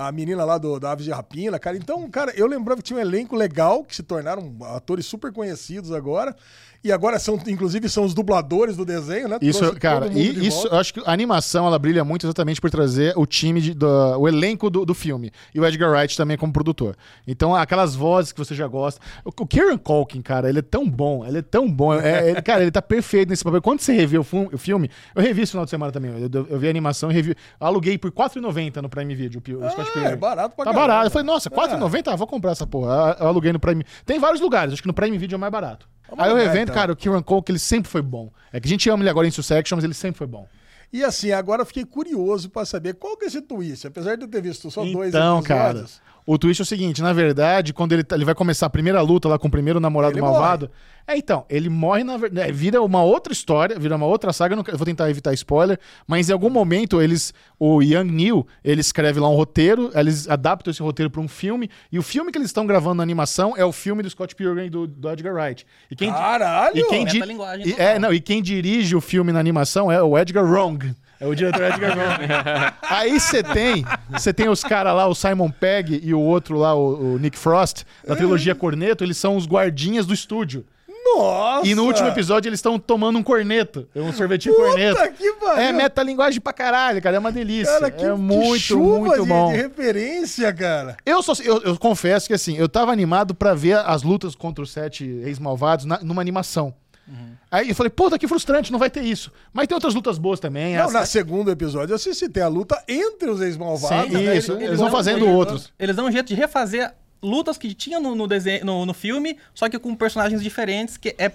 a 0.08 0.12
menina 0.12 0.44
lá 0.44 0.58
do, 0.58 0.78
da 0.78 0.92
Aves 0.92 1.04
de 1.04 1.10
Rapina, 1.10 1.58
cara. 1.58 1.76
Então, 1.76 2.08
cara, 2.10 2.32
eu 2.36 2.46
lembrava 2.46 2.80
que 2.80 2.86
tinha 2.86 2.98
um 2.98 3.02
elenco 3.02 3.34
legal, 3.36 3.84
que 3.84 3.94
se 3.96 4.02
tornaram 4.02 4.54
atores 4.74 5.06
super 5.06 5.32
conhecidos 5.32 5.92
agora. 5.92 6.34
E 6.84 6.90
agora 6.90 7.16
são, 7.18 7.38
inclusive, 7.46 7.88
são 7.88 8.04
os 8.04 8.12
dubladores 8.12 8.76
do 8.76 8.84
desenho, 8.84 9.28
né? 9.28 9.38
Isso, 9.40 9.60
Trouxe 9.60 9.78
cara, 9.78 10.08
e 10.12 10.46
isso, 10.46 10.62
volta. 10.62 10.74
eu 10.74 10.80
acho 10.80 10.94
que 10.94 11.00
a 11.06 11.12
animação 11.12 11.64
ela 11.66 11.78
brilha 11.78 12.04
muito 12.04 12.26
exatamente 12.26 12.60
por 12.60 12.70
trazer 12.70 13.12
o 13.16 13.24
time, 13.24 13.60
de- 13.60 13.72
do, 13.74 13.86
o 14.18 14.26
elenco 14.26 14.68
do, 14.68 14.84
do 14.84 14.92
filme. 14.92 15.30
E 15.54 15.60
o 15.60 15.64
Edgar 15.64 15.90
Wright 15.92 16.16
também 16.16 16.36
como 16.36 16.52
produtor. 16.52 16.96
Então, 17.24 17.54
aquelas 17.54 17.94
vozes 17.94 18.32
que 18.32 18.38
você 18.38 18.52
já 18.52 18.66
gosta. 18.66 19.00
O, 19.24 19.30
Kieran 19.46 19.78
Culkin, 19.78 20.20
cara, 20.22 20.48
ele 20.48 20.58
é 20.58 20.62
tão 20.62 20.88
bom, 20.90 21.24
ele 21.24 21.38
é 21.38 21.42
tão 21.42 21.70
bom. 21.70 21.94
É, 21.94 22.30
ele- 22.30 22.42
cara, 22.42 22.62
ele 22.62 22.70
tá 22.72 22.82
perfeito 22.82 23.28
nesse 23.28 23.44
papel. 23.44 23.62
Quando 23.62 23.78
você 23.80 23.92
revê 23.92 24.18
o, 24.18 24.26
o 24.52 24.58
filme, 24.58 24.90
eu 25.14 25.22
revi 25.22 25.42
esse 25.42 25.52
final 25.52 25.64
de 25.64 25.70
semana 25.70 25.92
também. 25.92 26.10
Eu, 26.10 26.28
eu- 26.32 26.46
eu 26.50 26.58
vi 26.58 26.66
a 26.66 26.70
animação 26.70 27.12
e 27.12 27.14
revi. 27.14 27.36
Aluguei 27.60 27.96
por 27.96 28.10
R$4,90 28.10 28.82
no 28.82 28.88
Prime 28.88 29.14
Video. 29.14 29.40
O, 29.40 29.64
o 29.64 29.70
Scott 29.70 29.88
Ah, 29.88 29.92
Pilgrim. 29.92 30.12
é 30.12 30.16
barato 30.16 30.56
pra 30.56 30.64
Tá 30.64 30.72
caramba. 30.72 30.88
barato. 30.88 31.06
Eu 31.06 31.10
falei, 31.12 31.26
nossa, 31.26 31.48
R$4,90? 31.48 32.08
Ah, 32.12 32.16
vou 32.16 32.26
comprar 32.26 32.50
essa 32.50 32.66
porra. 32.66 33.16
Eu 33.20 33.28
aluguei 33.28 33.52
no 33.52 33.60
Prime. 33.60 33.84
Tem 34.04 34.18
vários 34.18 34.40
lugares, 34.40 34.72
acho 34.72 34.82
que 34.82 34.88
no 34.88 34.94
Prime 34.94 35.16
Video 35.16 35.36
é 35.36 35.38
mais 35.38 35.52
barato. 35.52 35.88
Aí 36.16 36.30
eu 36.30 36.36
revendo, 36.36 36.64
então. 36.64 36.74
cara, 36.74 36.92
o 36.92 36.96
Kieran 36.96 37.22
Culkin, 37.22 37.52
ele 37.52 37.58
sempre 37.58 37.90
foi 37.90 38.02
bom. 38.02 38.30
É 38.52 38.60
que 38.60 38.66
a 38.66 38.70
gente 38.70 38.88
ama 38.90 39.02
ele 39.02 39.10
agora 39.10 39.26
em 39.26 39.30
Succession, 39.30 39.76
mas 39.76 39.84
ele 39.84 39.94
sempre 39.94 40.18
foi 40.18 40.26
bom. 40.26 40.46
E 40.92 41.02
assim, 41.02 41.32
agora 41.32 41.62
eu 41.62 41.66
fiquei 41.66 41.86
curioso 41.86 42.50
pra 42.50 42.66
saber 42.66 42.94
qual 42.94 43.16
que 43.16 43.24
é 43.24 43.28
esse 43.28 43.40
twist. 43.40 43.86
Apesar 43.86 44.16
de 44.16 44.24
eu 44.24 44.28
ter 44.28 44.42
visto 44.42 44.70
só 44.70 44.84
dois 44.84 45.08
Então, 45.08 45.42
cara, 45.42 45.70
episódios. 45.70 46.02
O 46.26 46.38
twist 46.38 46.60
é 46.60 46.64
o 46.64 46.66
seguinte, 46.66 47.02
na 47.02 47.12
verdade, 47.12 47.72
quando 47.72 47.92
ele, 47.92 48.04
tá- 48.04 48.14
ele 48.16 48.24
vai 48.24 48.34
começar 48.34 48.66
a 48.66 48.70
primeira 48.70 49.00
luta 49.00 49.28
lá 49.28 49.38
com 49.38 49.48
o 49.48 49.50
primeiro 49.50 49.80
namorado 49.80 50.14
Ele 50.14 50.20
malvado, 50.22 50.70
é 51.06 51.16
então, 51.16 51.44
ele 51.50 51.68
morre 51.68 52.04
na 52.04 52.16
verdade, 52.16 52.52
vira 52.52 52.80
uma 52.80 53.02
outra 53.02 53.32
história, 53.32 53.76
vira 53.78 53.96
uma 53.96 54.06
outra 54.06 54.32
saga, 54.32 54.54
eu, 54.54 54.56
não 54.56 54.64
eu 54.68 54.78
vou 54.78 54.84
tentar 54.86 55.10
evitar 55.10 55.32
spoiler, 55.34 55.78
mas 56.06 56.30
em 56.30 56.32
algum 56.32 56.48
momento 56.48 57.02
eles, 57.02 57.34
o 57.58 57.82
Young 57.82 58.04
Neil, 58.10 58.46
ele 58.62 58.80
escreve 58.80 59.18
lá 59.18 59.28
um 59.28 59.34
roteiro, 59.34 59.90
eles 59.94 60.28
adaptam 60.28 60.70
esse 60.70 60.80
roteiro 60.80 61.10
pra 61.10 61.20
um 61.20 61.26
filme, 61.26 61.68
e 61.90 61.98
o 61.98 62.02
filme 62.02 62.30
que 62.30 62.38
eles 62.38 62.48
estão 62.50 62.64
gravando 62.66 62.94
na 62.96 63.02
animação 63.02 63.54
é 63.56 63.64
o 63.64 63.72
filme 63.72 64.02
do 64.02 64.08
Scott 64.10 64.34
Pilgrim 64.36 64.66
e 64.66 64.70
do, 64.70 64.86
do 64.86 65.10
Edgar 65.10 65.34
Wright. 65.34 65.66
E 65.90 65.96
quem, 65.96 66.10
Caralho! 66.12 66.78
e 66.78 66.84
quem, 66.84 67.04
di- 67.04 67.18
e- 67.66 67.74
é, 67.80 67.98
não, 67.98 68.12
e 68.12 68.20
quem 68.20 68.40
dirige 68.40 68.94
o 68.94 69.00
filme 69.00 69.32
na 69.32 69.40
animação 69.40 69.90
é 69.90 70.00
o 70.02 70.16
Edgar 70.16 70.44
Wrong. 70.44 70.94
É 71.22 71.26
o 71.26 71.36
diretor 71.36 71.62
Edgar 71.62 71.96
Wrong. 71.96 72.74
Aí 72.82 73.20
você 73.20 73.44
tem, 73.44 73.84
você 74.10 74.32
tem 74.32 74.48
os 74.48 74.64
caras 74.64 74.92
lá, 74.92 75.06
o 75.06 75.14
Simon 75.14 75.50
Pegg 75.52 76.00
e 76.02 76.12
o 76.12 76.18
outro 76.18 76.58
lá, 76.58 76.74
o, 76.74 77.14
o 77.14 77.18
Nick 77.18 77.38
Frost, 77.38 77.84
da 78.04 78.16
trilogia 78.16 78.56
Corneto, 78.56 79.04
eles 79.04 79.16
são 79.16 79.36
os 79.36 79.46
guardinhas 79.46 80.04
do 80.04 80.12
estúdio. 80.12 80.66
Nossa! 81.04 81.68
E 81.68 81.76
no 81.76 81.84
último 81.84 82.08
episódio 82.08 82.48
eles 82.48 82.58
estão 82.58 82.76
tomando 82.76 83.18
um 83.18 83.22
corneto, 83.22 83.88
um 83.94 84.12
sorvetinho 84.12 84.54
corneto. 84.56 84.96
Puta 84.96 85.12
que 85.12 85.32
pariu! 85.34 85.62
É 85.62 85.72
metalinguagem 85.72 86.40
pra 86.40 86.52
caralho, 86.52 87.00
cara, 87.00 87.16
é 87.16 87.18
uma 87.20 87.30
delícia. 87.30 87.72
Cara, 87.72 87.90
que, 87.90 88.04
é 88.04 88.10
que 88.10 88.18
muito, 88.18 88.58
chuva 88.58 88.98
muito 88.98 89.22
de, 89.22 89.28
bom. 89.28 89.52
de 89.52 89.58
referência, 89.58 90.52
cara. 90.52 90.96
Eu, 91.06 91.22
só, 91.22 91.34
eu, 91.44 91.62
eu 91.62 91.78
confesso 91.78 92.26
que 92.26 92.34
assim, 92.34 92.56
eu 92.56 92.68
tava 92.68 92.90
animado 92.90 93.32
pra 93.32 93.54
ver 93.54 93.76
as 93.78 94.02
lutas 94.02 94.34
contra 94.34 94.62
os 94.62 94.72
sete 94.72 95.04
ex-malvados 95.04 95.84
numa 96.02 96.20
animação. 96.20 96.74
Uhum. 97.08 97.32
Aí 97.50 97.68
eu 97.68 97.74
falei, 97.74 97.90
puta, 97.90 98.18
que 98.18 98.28
frustrante, 98.28 98.70
não 98.70 98.78
vai 98.78 98.88
ter 98.88 99.02
isso. 99.02 99.30
Mas 99.52 99.66
tem 99.66 99.74
outras 99.74 99.94
lutas 99.94 100.18
boas 100.18 100.38
também. 100.38 100.76
Não, 100.76 100.84
as- 100.86 100.92
na 100.92 101.04
segundo 101.04 101.50
episódio 101.50 101.92
eu 101.92 101.96
assisti, 101.96 102.28
tem 102.28 102.42
a 102.42 102.48
luta 102.48 102.82
entre 102.88 103.28
os 103.28 103.40
ex-malvados. 103.40 104.10
Sim, 104.12 104.24
né? 104.24 104.36
isso, 104.36 104.52
Ele- 104.52 104.64
eles 104.66 104.78
vão 104.78 104.90
fazendo 104.90 105.24
eles- 105.24 105.34
outros. 105.34 105.72
Eles 105.78 105.96
dão 105.96 106.06
um 106.06 106.12
jeito 106.12 106.26
de 106.28 106.34
refazer 106.34 106.92
lutas 107.22 107.58
que 107.58 107.74
tinha 107.74 107.98
no, 108.00 108.14
no, 108.14 108.26
desenho, 108.26 108.64
no, 108.64 108.86
no 108.86 108.94
filme, 108.94 109.36
só 109.54 109.68
que 109.68 109.78
com 109.78 109.94
personagens 109.94 110.42
diferentes, 110.42 110.96
que 110.96 111.14
é, 111.18 111.32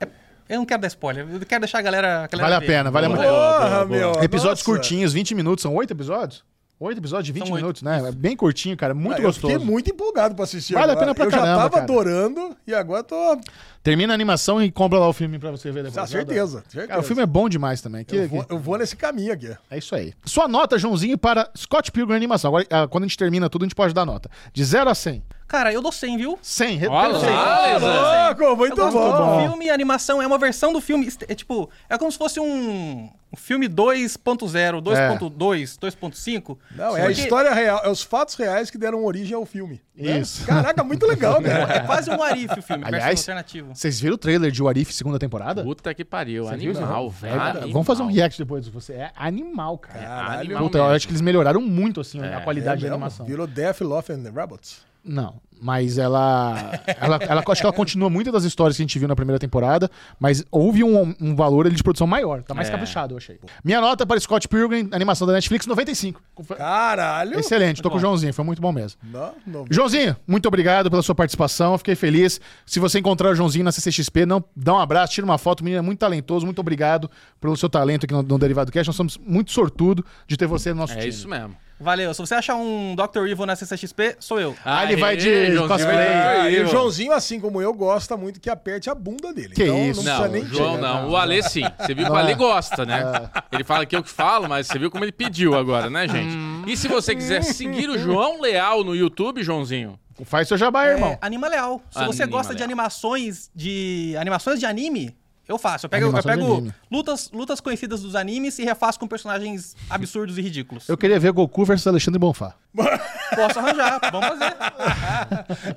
é- 0.00 0.08
Eu 0.48 0.58
não 0.58 0.66
quero 0.66 0.80
dar 0.80 0.88
spoiler, 0.88 1.26
eu 1.30 1.40
quero 1.46 1.60
deixar 1.60 1.78
a 1.78 1.82
galera. 1.82 2.24
A 2.24 2.26
galera 2.26 2.50
Vale 2.50 2.54
a 2.54 2.60
pena, 2.66 2.90
vale 2.90 3.08
muito. 3.08 3.22
Porra, 3.22 3.84
meu. 3.84 4.12
Episódios 4.22 4.60
nossa. 4.60 4.64
curtinhos, 4.64 5.12
20 5.12 5.34
minutos, 5.34 5.62
são 5.62 5.74
oito 5.74 5.92
episódios? 5.92 6.42
Oito 6.80 6.98
episódios 6.98 7.26
de 7.26 7.32
20 7.32 7.42
São 7.46 7.54
oito. 7.54 7.62
minutos, 7.62 7.82
né? 7.82 8.08
É 8.08 8.12
bem 8.12 8.36
curtinho, 8.36 8.76
cara, 8.76 8.94
muito 8.94 9.16
Ah, 9.16 9.18
eu 9.18 9.24
gostoso. 9.24 9.52
fiquei 9.52 9.66
muito 9.66 9.90
empolgado 9.90 10.34
pra 10.36 10.44
assistir 10.44 10.74
Vale 10.74 10.90
a 10.90 10.92
agora. 10.92 11.00
pena 11.06 11.14
pra 11.14 11.24
Eu 11.24 11.30
caramba, 11.30 11.48
já 11.48 11.56
tava 11.56 11.70
cara. 11.70 11.82
adorando 11.82 12.56
e 12.66 12.72
agora 12.72 13.02
tô... 13.02 13.38
Termina 13.82 14.12
a 14.12 14.14
animação 14.14 14.62
e 14.62 14.70
compra 14.70 14.98
lá 14.98 15.08
o 15.08 15.12
filme 15.12 15.38
pra 15.38 15.50
você 15.50 15.70
ver 15.70 15.84
depois. 15.84 15.96
Ah, 15.98 16.06
certeza, 16.06 16.62
certeza. 16.68 16.86
Cara, 16.88 17.00
o 17.00 17.02
filme 17.02 17.22
é 17.22 17.26
bom 17.26 17.48
demais 17.48 17.80
também. 17.80 18.04
Que- 18.04 18.16
Eu 18.16 18.28
vou, 18.28 18.46
eu 18.50 18.58
vou 18.58 18.76
nesse 18.78 18.96
caminho 18.96 19.32
aqui. 19.32 19.56
É 19.70 19.78
isso 19.78 19.94
aí. 19.94 20.12
Sua 20.24 20.46
nota, 20.48 20.78
Joãozinho, 20.78 21.16
para 21.16 21.50
Scott 21.56 21.90
Pilgrim 21.92 22.16
Animação. 22.16 22.48
Agora, 22.48 22.66
ah, 22.70 22.86
quando 22.88 23.04
a 23.04 23.06
gente 23.06 23.16
termina 23.16 23.48
tudo, 23.48 23.62
a 23.62 23.66
gente 23.66 23.74
pode 23.74 23.94
dar 23.94 24.04
nota. 24.04 24.28
De 24.52 24.64
0 24.64 24.90
a 24.90 24.94
100. 24.94 25.22
Cara, 25.46 25.72
eu 25.72 25.80
dou 25.80 25.90
100, 25.90 26.18
viu? 26.18 26.38
100. 26.42 26.76
re- 26.76 26.88
Olha 26.88 27.10
perfeito. 27.10 27.34
lá, 27.34 28.26
Louco, 28.28 28.42
Eu 28.42 28.56
muito 28.56 28.76
gosto 28.76 28.92
bom. 28.98 29.36
do 29.36 29.40
filme, 29.48 29.70
a 29.70 29.74
animação 29.74 30.20
é 30.20 30.26
uma 30.26 30.36
versão 30.36 30.72
do 30.74 30.80
filme. 30.80 31.08
É 31.26 31.34
tipo, 31.34 31.70
é 31.88 31.96
como 31.96 32.12
se 32.12 32.18
fosse 32.18 32.38
um, 32.38 33.08
um 33.32 33.36
filme 33.36 33.66
2.0, 33.66 34.82
2.2, 34.82 35.78
2.5. 35.78 36.58
Não, 36.74 36.94
é 36.94 37.06
a 37.06 37.10
história 37.10 37.52
real, 37.54 37.80
é 37.82 37.88
os 37.88 38.02
fatos 38.02 38.34
reais 38.34 38.70
que 38.70 38.76
deram 38.76 39.02
origem 39.04 39.34
ao 39.34 39.46
filme. 39.46 39.80
Né? 39.98 40.18
Isso. 40.20 40.46
Caraca, 40.46 40.84
muito 40.84 41.06
legal, 41.06 41.38
É 41.44 41.48
cara. 41.66 41.80
quase 41.84 42.10
um 42.10 42.22
Arif 42.22 42.52
o 42.58 42.62
filme, 42.62 42.84
Aliás, 42.84 43.04
versão 43.04 43.32
alternativa. 43.34 43.74
Vocês 43.74 44.00
viram 44.00 44.14
o 44.14 44.18
trailer 44.18 44.50
de 44.50 44.62
Warif 44.62 44.92
segunda 44.92 45.18
temporada? 45.18 45.62
Puta 45.62 45.92
que 45.94 46.04
pariu. 46.04 46.44
Você 46.44 46.54
Animal, 46.54 47.10
velho. 47.10 47.34
É, 47.34 47.38
animal. 47.50 47.70
Vamos 47.72 47.86
fazer 47.86 48.02
um 48.02 48.06
react 48.12 48.38
depois 48.38 48.64
de 48.64 48.70
você. 48.70 48.92
É 48.94 49.10
animal, 49.16 49.76
cara. 49.78 49.98
Caralho. 50.00 50.40
animal 50.40 50.62
Puta, 50.62 50.78
eu 50.78 50.84
acho 50.86 51.06
que 51.06 51.12
eles 51.12 51.20
melhoraram 51.22 51.60
muito, 51.60 52.00
assim, 52.00 52.20
a 52.20 52.26
É, 52.26 52.40
qualidade 52.40 52.84
É 52.84 52.88
da 52.88 52.94
mesmo? 52.94 52.94
animação. 53.04 53.26
Virou 53.26 53.46
Death, 53.46 53.80
Love 53.80 54.12
and 54.12 54.30
Robots. 54.34 54.86
Não, 55.08 55.40
mas 55.60 55.96
ela, 55.98 56.80
ela, 57.00 57.16
ela- 57.22 57.42
Acho 57.48 57.60
que 57.62 57.66
ela 57.66 57.72
continua 57.74 58.08
muitas 58.10 58.32
das 58.32 58.44
histórias 58.44 58.76
que 58.76 58.82
a 58.82 58.84
gente 58.84 58.98
viu 58.98 59.08
na 59.08 59.16
primeira 59.16 59.38
temporada, 59.40 59.90
mas 60.20 60.44
houve 60.50 60.84
um, 60.84 61.14
um 61.20 61.34
valor 61.34 61.66
ali 61.66 61.74
de 61.74 61.82
produção 61.82 62.06
maior. 62.06 62.42
Tá 62.42 62.54
mais 62.54 62.68
É. 62.68 62.70
caprichado, 62.70 63.14
eu 63.14 63.18
achei. 63.18 63.40
Minha 63.64 63.80
nota 63.80 64.06
para 64.06 64.20
Scott 64.20 64.46
Pilgrim, 64.46 64.88
animação 64.92 65.26
da 65.26 65.32
Netflix, 65.32 65.66
95. 65.66 66.20
Caralho. 66.56 67.38
Excelente, 67.40 67.80
tô 67.82 67.90
com 67.90 67.96
o 67.96 68.00
Joãozinho, 68.00 68.32
foi 68.34 68.44
muito 68.44 68.60
bom 68.60 68.70
mesmo. 68.70 69.00
Não, 69.02 69.32
não. 69.46 69.64
Joãozinho, 69.70 70.14
muito 70.26 70.46
obrigado 70.46 70.90
pela 70.90 71.02
sua 71.02 71.14
participação, 71.14 71.76
fiquei 71.78 71.94
feliz. 71.94 72.40
Se 72.66 72.78
você 72.78 72.98
encontrar 72.98 73.30
o 73.30 73.34
Joãozinho 73.34 73.64
na 73.64 73.72
CCXP, 73.72 74.26
não, 74.26 74.44
dá 74.54 74.74
um 74.74 74.78
abraço, 74.78 75.14
tira 75.14 75.24
uma 75.24 75.38
foto, 75.38 75.60
o 75.60 75.64
menino 75.64 75.78
é 75.78 75.82
muito 75.82 75.98
talentoso, 75.98 76.44
muito 76.44 76.60
obrigado 76.60 77.10
pelo 77.40 77.56
seu 77.56 77.68
talento 77.68 78.04
aqui 78.04 78.12
no, 78.14 78.22
no 78.22 78.38
Derivado 78.38 78.70
Cash. 78.70 78.86
Nós 78.86 78.96
somos 78.96 79.16
muito 79.18 79.50
sortudo 79.52 80.04
de 80.26 80.36
ter 80.36 80.46
você 80.46 80.70
no 80.70 80.76
nosso 80.80 80.92
É 80.92 80.96
time. 80.96 81.08
isso 81.08 81.26
mesmo. 81.28 81.56
Valeu. 81.80 82.12
Se 82.12 82.20
você 82.20 82.34
achar 82.34 82.56
um 82.56 82.94
Dr. 82.96 83.26
Evil 83.28 83.46
na 83.46 83.54
CCXP, 83.54 84.16
sou 84.18 84.40
eu. 84.40 84.56
Ah, 84.64 84.84
ele 84.84 84.96
vai 84.96 85.16
de 85.16 85.52
Joãozinho, 85.52 85.68
cosplay. 85.68 85.96
de 85.96 86.12
Ah, 86.12 86.50
e 86.50 86.62
o. 86.64 86.66
Joãozinho, 86.66 87.12
assim 87.12 87.38
como 87.40 87.62
eu, 87.62 87.72
gosta 87.72 88.16
muito 88.16 88.40
que 88.40 88.50
aperte 88.50 88.90
a 88.90 88.94
bunda 88.94 89.32
dele. 89.32 89.54
Que 89.54 89.64
então 89.64 89.90
isso. 89.90 90.02
não 90.02 90.12
Não, 90.12 90.20
precisa 90.22 90.28
nem 90.28 90.42
o 90.42 90.54
João 90.54 90.76
não. 90.78 91.10
O 91.10 91.16
Ale 91.16 91.42
sim. 91.42 91.62
Você 91.78 91.94
viu 91.94 92.04
que 92.06 92.10
o 92.12 92.16
Ale 92.16 92.34
gosta, 92.34 92.84
né? 92.84 93.30
Ele 93.52 93.62
fala 93.64 93.86
que 93.86 93.94
eu 93.94 94.02
que 94.02 94.10
falo, 94.10 94.48
mas 94.48 94.66
você 94.66 94.78
viu 94.78 94.90
como 94.90 95.04
ele 95.04 95.12
pediu 95.12 95.54
agora, 95.56 95.88
né, 95.88 96.08
gente? 96.08 96.36
E 96.66 96.76
se 96.76 96.88
você 96.88 97.14
quiser 97.14 97.42
seguir 97.42 97.88
o 97.88 97.96
João 97.98 98.40
Leal 98.40 98.82
no 98.82 98.94
YouTube, 98.94 99.42
Joãozinho? 99.42 99.98
Faz 100.24 100.48
seu 100.48 100.56
jabá, 100.58 100.84
irmão. 100.86 101.10
É, 101.12 101.18
Anima 101.20 101.46
Leal. 101.46 101.80
Se 101.90 102.04
você 102.04 102.24
Anima 102.24 102.36
gosta 102.38 102.52
de 102.52 102.58
Leal. 102.58 102.64
animações 102.66 103.50
de 103.54 104.16
animações 104.18 104.58
de 104.58 104.66
anime, 104.66 105.16
eu 105.48 105.58
faço. 105.58 105.86
Eu 105.86 105.90
pego, 105.90 106.16
eu 106.16 106.22
pego 106.22 106.72
lutas, 106.90 107.30
lutas 107.32 107.60
conhecidas 107.60 108.02
dos 108.02 108.14
animes 108.14 108.58
e 108.58 108.64
refaço 108.64 108.98
com 109.00 109.06
personagens 109.08 109.74
absurdos 109.88 110.36
e 110.38 110.42
ridículos. 110.42 110.88
Eu 110.88 110.96
queria 110.96 111.18
ver 111.18 111.32
Goku 111.32 111.64
versus 111.64 111.86
Alexandre 111.86 112.18
Bonfá. 112.18 112.54
Posso 113.34 113.58
arranjar, 113.58 113.98
vamos 114.12 114.28
fazer. 114.28 114.56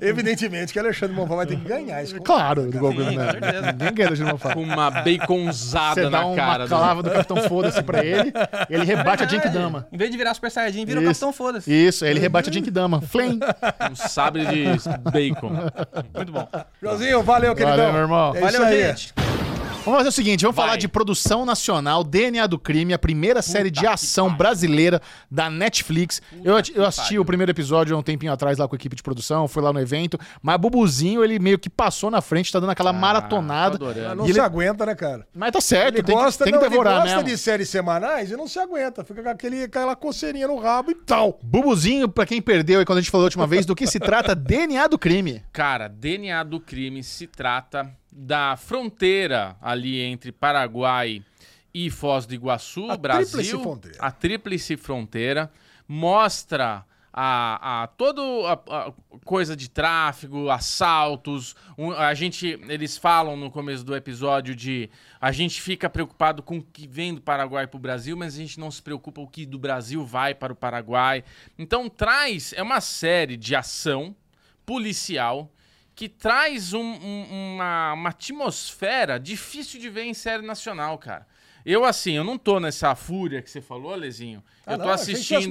Evidentemente 0.00 0.72
que 0.72 0.78
Alexandre 0.78 1.16
Monfort 1.16 1.36
vai 1.36 1.46
ter 1.46 1.56
que 1.56 1.64
ganhar 1.66 2.02
isso. 2.02 2.20
Claro, 2.20 2.70
do 2.70 2.78
Goku, 2.78 3.00
Sim, 3.02 3.16
né? 3.16 3.24
com 3.26 3.30
certeza. 3.32 3.72
Ninguém 3.72 3.94
ganha 3.94 4.08
Alexandre 4.08 4.32
Bonfá. 4.32 4.54
Com 4.54 4.62
uma 4.62 4.90
baconzada 4.90 5.94
Você 5.94 6.02
dá 6.04 6.10
na 6.10 6.26
uma 6.26 6.36
cara. 6.36 6.64
do- 6.64 6.68
clava 6.68 7.02
do 7.02 7.10
Capitão 7.10 7.36
Foda-se 7.48 7.82
pra 7.82 8.04
ele, 8.04 8.32
ele 8.68 8.84
rebate 8.84 9.22
a 9.24 9.26
Genkidama. 9.26 9.86
Em 9.92 9.96
vez 9.96 10.10
de 10.10 10.16
virar 10.16 10.34
Super 10.34 10.50
Saiyajin, 10.50 10.84
vira 10.84 11.00
o 11.00 11.02
Isso. 11.02 11.10
Capitão 11.12 11.32
Foda-se. 11.32 11.72
Isso, 11.72 12.04
aí 12.04 12.10
ele 12.10 12.20
rebate 12.20 12.50
a 12.50 12.52
Genkidama. 12.52 13.00
Flame. 13.00 13.40
Um 13.90 13.96
sabre 13.96 14.44
de 14.46 14.64
bacon. 15.10 15.50
Muito 16.14 16.32
bom. 16.32 16.48
Joãozinho, 16.82 17.22
valeu, 17.22 17.54
queridão. 17.54 17.76
Valeu, 17.78 17.92
meu 17.92 18.02
irmão. 18.02 18.36
É 18.36 18.40
Valeu, 18.40 18.68
gente. 18.68 19.14
Vamos 19.84 19.98
fazer 19.98 20.08
o 20.10 20.12
seguinte, 20.12 20.42
vamos 20.42 20.54
Vai. 20.54 20.66
falar 20.66 20.76
de 20.78 20.86
produção 20.86 21.44
nacional, 21.44 22.04
DNA 22.04 22.46
do 22.46 22.56
Crime, 22.56 22.94
a 22.94 22.98
primeira 22.98 23.42
série 23.42 23.68
de 23.68 23.84
ação 23.84 24.32
brasileira 24.32 25.02
da 25.28 25.50
Netflix. 25.50 26.22
Eu, 26.44 26.54
eu 26.74 26.86
assisti 26.86 27.18
o 27.18 27.24
primeiro 27.24 27.50
episódio 27.50 27.96
há 27.96 27.98
um 27.98 28.02
tempinho 28.02 28.32
atrás 28.32 28.58
lá 28.58 28.68
com 28.68 28.74
a 28.74 28.78
equipe 28.78 28.94
de 28.94 29.02
produção, 29.02 29.48
fui 29.48 29.60
lá 29.60 29.72
no 29.72 29.80
evento, 29.80 30.16
mas 30.40 30.56
Bubuzinho, 30.56 31.24
ele 31.24 31.36
meio 31.40 31.58
que 31.58 31.68
passou 31.68 32.12
na 32.12 32.20
frente, 32.20 32.52
tá 32.52 32.60
dando 32.60 32.70
aquela 32.70 32.92
maratonada. 32.92 33.76
tô 33.76 33.86
adorando. 33.86 34.08
Mas 34.10 34.16
não 34.18 34.24
E 34.24 34.28
ele- 34.28 34.34
se 34.34 34.40
aguenta, 34.40 34.86
né, 34.86 34.94
cara? 34.94 35.26
Mas 35.34 35.50
tá 35.50 35.60
certo, 35.60 35.96
Ele 35.96 36.02
tem, 36.04 36.16
que- 36.16 36.22
gosta, 36.22 36.44
tem 36.44 36.52
que 36.52 36.58
não, 36.60 36.68
devorar 36.68 36.92
ele 36.92 37.02
gosta 37.02 37.16
mesmo. 37.16 37.28
de 37.30 37.38
séries 37.38 37.68
semanais 37.68 38.30
e 38.30 38.36
não 38.36 38.46
se 38.46 38.60
aguenta. 38.60 39.02
Fica 39.02 39.20
com 39.22 39.28
aquele, 39.30 39.64
aquela 39.64 39.96
coceirinha 39.96 40.46
no 40.46 40.58
rabo 40.60 40.92
e 40.92 40.94
tal. 40.94 41.40
Bubuzinho, 41.42 42.08
pra 42.08 42.24
quem 42.24 42.40
perdeu 42.40 42.78
aí 42.78 42.84
quando 42.84 42.98
a 42.98 43.00
gente 43.00 43.10
falou 43.10 43.24
a 43.24 43.26
última 43.26 43.48
vez, 43.48 43.66
do 43.66 43.74
que 43.74 43.88
se 43.88 43.98
trata 43.98 44.32
DNA 44.32 44.86
do 44.86 44.96
Crime. 44.96 45.42
Cara, 45.52 45.88
DNA 45.88 46.44
do 46.44 46.60
crime 46.60 47.02
se 47.02 47.26
trata 47.26 47.90
da 48.14 48.56
fronteira 48.58 49.56
ali 49.60 49.98
entre 50.00 50.30
Paraguai 50.30 51.24
e 51.72 51.90
Foz 51.90 52.26
do 52.26 52.34
Iguaçu, 52.34 52.90
A 52.90 52.96
Brasil. 52.98 53.26
tríplice 53.38 53.58
fronteira. 53.62 53.98
A 54.00 54.10
tríplice 54.10 54.76
fronteira. 54.76 55.52
Mostra 55.88 56.84
a, 57.12 57.82
a 57.82 57.86
toda 57.86 58.20
a, 58.22 58.52
a 58.88 58.92
coisa 59.24 59.56
de 59.56 59.68
tráfego, 59.70 60.50
assaltos. 60.50 61.54
Um- 61.78 61.92
a 61.92 62.12
gente, 62.14 62.58
eles 62.68 62.96
falam 62.98 63.36
no 63.36 63.50
começo 63.50 63.84
do 63.84 63.94
episódio 63.96 64.54
de 64.54 64.90
a 65.20 65.30
gente 65.32 65.60
fica 65.62 65.88
preocupado 65.88 66.42
com 66.42 66.58
o 66.58 66.62
que 66.62 66.86
vem 66.86 67.14
do 67.14 67.20
Paraguai 67.22 67.66
para 67.66 67.76
o 67.76 67.80
Brasil, 67.80 68.16
mas 68.16 68.34
a 68.34 68.38
gente 68.38 68.58
não 68.60 68.70
se 68.70 68.82
preocupa 68.82 69.20
o 69.20 69.28
que 69.28 69.46
do 69.46 69.58
Brasil 69.58 70.04
vai 70.04 70.34
para 70.34 70.52
o 70.52 70.56
Paraguai. 70.56 71.22
Então 71.58 71.88
traz 71.88 72.52
é 72.54 72.62
uma 72.62 72.80
série 72.80 73.36
de 73.36 73.54
ação 73.54 74.14
policial 74.66 75.50
que 75.94 76.08
traz 76.08 76.72
um- 76.72 76.80
um- 76.82 77.54
uma, 77.54 77.92
uma 77.92 78.08
atmosfera 78.10 79.18
difícil 79.18 79.80
de 79.80 79.88
ver 79.88 80.04
em 80.04 80.14
série 80.14 80.44
nacional, 80.44 80.98
cara. 80.98 81.26
Eu, 81.64 81.84
assim, 81.84 82.12
eu 82.16 82.24
não 82.24 82.36
tô 82.36 82.58
nessa 82.58 82.92
fúria 82.96 83.40
que 83.40 83.48
você 83.48 83.60
falou, 83.60 83.92
Alezinho. 83.92 84.42
Ah, 84.66 84.72
eu 84.72 84.78
tô 84.78 84.84
não, 84.84 84.90
assistindo. 84.92 85.50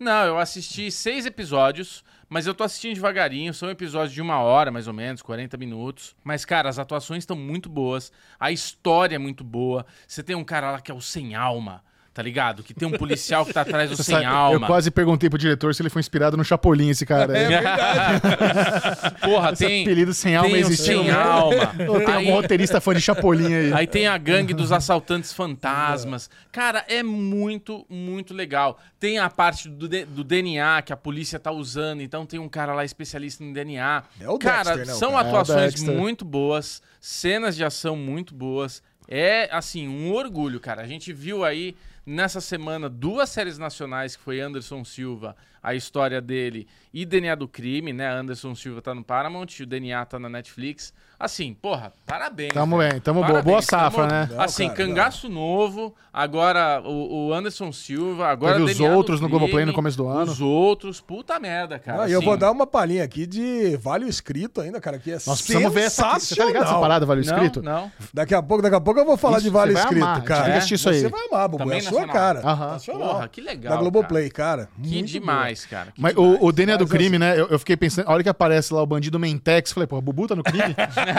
Não, 0.00 0.24
eu 0.24 0.38
assisti 0.38 0.90
seis 0.90 1.26
episódios, 1.26 2.02
mas 2.26 2.46
eu 2.46 2.54
tô 2.54 2.64
assistindo 2.64 2.94
devagarinho. 2.94 3.52
São 3.52 3.68
episódios 3.68 4.14
de 4.14 4.22
uma 4.22 4.38
hora, 4.38 4.70
mais 4.70 4.88
ou 4.88 4.94
menos, 4.94 5.20
40 5.20 5.58
minutos. 5.58 6.16
Mas, 6.24 6.46
cara, 6.46 6.70
as 6.70 6.78
atuações 6.78 7.22
estão 7.24 7.36
muito 7.36 7.68
boas. 7.68 8.10
A 8.40 8.50
história 8.50 9.16
é 9.16 9.18
muito 9.18 9.44
boa. 9.44 9.84
Você 10.08 10.22
tem 10.22 10.34
um 10.34 10.44
cara 10.44 10.70
lá 10.70 10.80
que 10.80 10.90
é 10.90 10.94
o 10.94 11.02
sem 11.02 11.34
alma, 11.34 11.84
tá 12.14 12.22
ligado? 12.22 12.62
Que 12.62 12.74
tem 12.74 12.86
um 12.86 12.92
policial 12.92 13.44
que 13.46 13.52
tá 13.52 13.62
atrás 13.62 13.90
do 13.90 14.02
sem 14.02 14.24
alma. 14.24 14.56
Eu 14.56 14.66
quase 14.66 14.90
perguntei 14.90 15.30
pro 15.30 15.38
diretor 15.38 15.74
se 15.74 15.80
ele 15.82 15.88
foi 15.88 16.00
inspirado 16.00 16.36
no 16.36 16.44
Chapolin, 16.44 16.90
esse 16.90 17.06
cara. 17.06 17.36
É 17.36 17.44
aí. 17.44 17.48
verdade. 17.48 19.14
Porra, 19.24 19.52
Esse 19.52 19.66
tem. 19.66 19.82
apelido 19.82 20.12
sem 20.12 20.36
alma 20.36 20.58
existiu. 20.58 20.98
sem 20.98 21.04
né? 21.06 21.12
alma. 21.12 21.72
Ou 21.88 21.98
tem 21.98 22.06
Aí- 22.08 22.14
algum 22.26 22.32
roteirista 22.32 22.80
fã 22.80 22.94
de 22.94 23.00
Chapolin 23.00 23.54
aí. 23.54 23.72
Aí 23.72 23.86
tem 23.86 24.06
a 24.06 24.18
gangue 24.18 24.52
dos 24.52 24.72
assaltantes 24.72 25.32
fantasmas. 25.32 26.28
Cara, 26.50 26.84
é 26.88 27.02
muito, 27.02 27.86
muito 27.88 28.34
legal. 28.34 28.78
Tem 29.00 29.18
a 29.18 29.30
parte 29.30 29.68
do, 29.68 29.88
do 29.88 30.22
DNA 30.24 30.82
que 30.82 30.92
a 30.92 30.96
polícia 30.96 31.38
tá 31.38 31.50
usando, 31.50 32.02
então 32.02 32.26
tem 32.26 32.38
um 32.38 32.48
cara 32.48 32.74
lá 32.74 32.84
especialista 32.84 33.42
em 33.42 33.52
DNA. 33.52 34.02
É 34.20 34.28
o 34.28 34.38
cara, 34.38 34.76
Dexter, 34.76 34.86
né, 34.86 34.92
o 34.92 34.96
são 34.96 35.12
cara? 35.12 35.22
É 35.22 35.24
o 35.24 35.28
atuações 35.28 35.74
Dexter. 35.74 35.94
muito 35.96 36.24
boas, 36.24 36.82
cenas 37.00 37.56
de 37.56 37.64
ação 37.64 37.96
muito 37.96 38.34
boas. 38.34 38.82
É, 39.08 39.48
assim, 39.50 39.88
um 39.88 40.12
orgulho, 40.12 40.60
cara. 40.60 40.82
A 40.82 40.86
gente 40.86 41.12
viu 41.12 41.44
aí 41.44 41.74
nessa 42.04 42.40
semana 42.40 42.88
duas 42.88 43.30
séries 43.30 43.58
nacionais, 43.58 44.16
que 44.16 44.22
foi 44.22 44.40
Anderson 44.40 44.84
Silva, 44.84 45.36
a 45.62 45.74
história 45.74 46.20
dele, 46.20 46.66
e 46.92 47.04
DNA 47.04 47.34
do 47.34 47.48
Crime, 47.48 47.92
né? 47.92 48.08
Anderson 48.10 48.54
Silva 48.54 48.82
tá 48.82 48.94
no 48.94 49.04
Paramount, 49.04 49.60
o 49.60 49.66
DNA 49.66 50.04
tá 50.04 50.18
na 50.18 50.28
Netflix. 50.28 50.92
Assim, 51.22 51.54
porra, 51.54 51.92
parabéns. 52.04 52.52
Tamo 52.52 52.78
bem, 52.78 52.98
tamo 52.98 53.20
boa. 53.20 53.26
Parabéns, 53.34 53.44
Boa 53.52 53.62
safra, 53.62 54.08
tamo- 54.08 54.10
né? 54.12 54.28
Não, 54.32 54.40
Assim, 54.42 54.64
cara, 54.66 54.76
Cangaço 54.76 55.28
Novo, 55.28 55.94
agora 56.12 56.82
o, 56.84 57.28
o 57.28 57.32
Anderson 57.32 57.70
Silva, 57.70 58.26
agora 58.26 58.56
Teve 58.58 58.72
os 58.72 58.80
outros 58.80 59.20
no 59.20 59.28
Globoplay 59.28 59.64
no 59.64 59.72
começo 59.72 59.96
do 59.96 60.08
ano. 60.08 60.32
Os 60.32 60.40
outros, 60.40 61.00
puta 61.00 61.38
merda, 61.38 61.78
cara. 61.78 62.02
Ah, 62.02 62.08
e 62.08 62.12
eu 62.12 62.18
assim. 62.18 62.26
vou 62.26 62.36
dar 62.36 62.50
uma 62.50 62.66
palhinha 62.66 63.04
aqui 63.04 63.24
de 63.24 63.76
Vale 63.76 64.04
o 64.04 64.08
Escrito 64.08 64.60
ainda, 64.60 64.80
cara, 64.80 64.98
que 64.98 65.12
é 65.12 65.14
Nós 65.14 65.40
precisamos 65.40 65.72
ver 65.72 65.82
essa. 65.82 66.18
Você 66.18 66.34
tá 66.34 66.44
ligado 66.44 66.64
essa 66.64 66.80
parada, 66.80 67.06
Vale 67.06 67.20
o 67.20 67.24
Não, 67.24 67.32
Escrito? 67.34 67.62
Não, 67.62 67.92
Daqui 68.12 68.34
a 68.34 68.42
pouco, 68.42 68.60
daqui 68.60 68.74
a 68.74 68.80
pouco 68.80 68.98
eu 68.98 69.06
vou 69.06 69.16
falar 69.16 69.36
Isso, 69.36 69.44
de 69.44 69.50
Vale 69.50 69.74
Escrito, 69.74 70.04
amar, 70.04 70.24
cara. 70.24 70.56
assistir 70.56 70.74
isso 70.74 70.90
aí. 70.90 71.02
Você 71.02 71.08
vai 71.08 71.20
amar, 71.28 71.48
Bubu, 71.48 71.62
é 71.62 71.66
Também 71.66 71.78
a 71.78 71.82
sua 71.88 72.08
cara. 72.08 72.40
Aham. 72.40 72.66
Nacional. 72.72 73.08
Porra, 73.08 73.28
que 73.28 73.40
legal, 73.40 73.74
Da 73.74 73.80
Globoplay, 73.80 74.28
cara. 74.28 74.68
Que 74.82 75.00
demais, 75.02 75.66
cara. 75.66 75.92
Mas 75.96 76.16
o, 76.16 76.46
o 76.46 76.50
DNA 76.50 76.76
do 76.76 76.86
crime, 76.88 77.16
né? 77.16 77.40
Eu, 77.40 77.60
fiquei 77.60 77.76
pensando, 77.76 78.08
a 78.08 78.12
hora 78.12 78.24
que 78.24 78.28
aparece 78.28 78.74
lá 78.74 78.82
o 78.82 78.86
bandido 78.86 79.20
Mentex, 79.20 79.70
falei, 79.70 79.86
pô, 79.86 80.00
Bubu 80.00 80.26
tá 80.26 80.34
no 80.34 80.42
crime? 80.42 80.74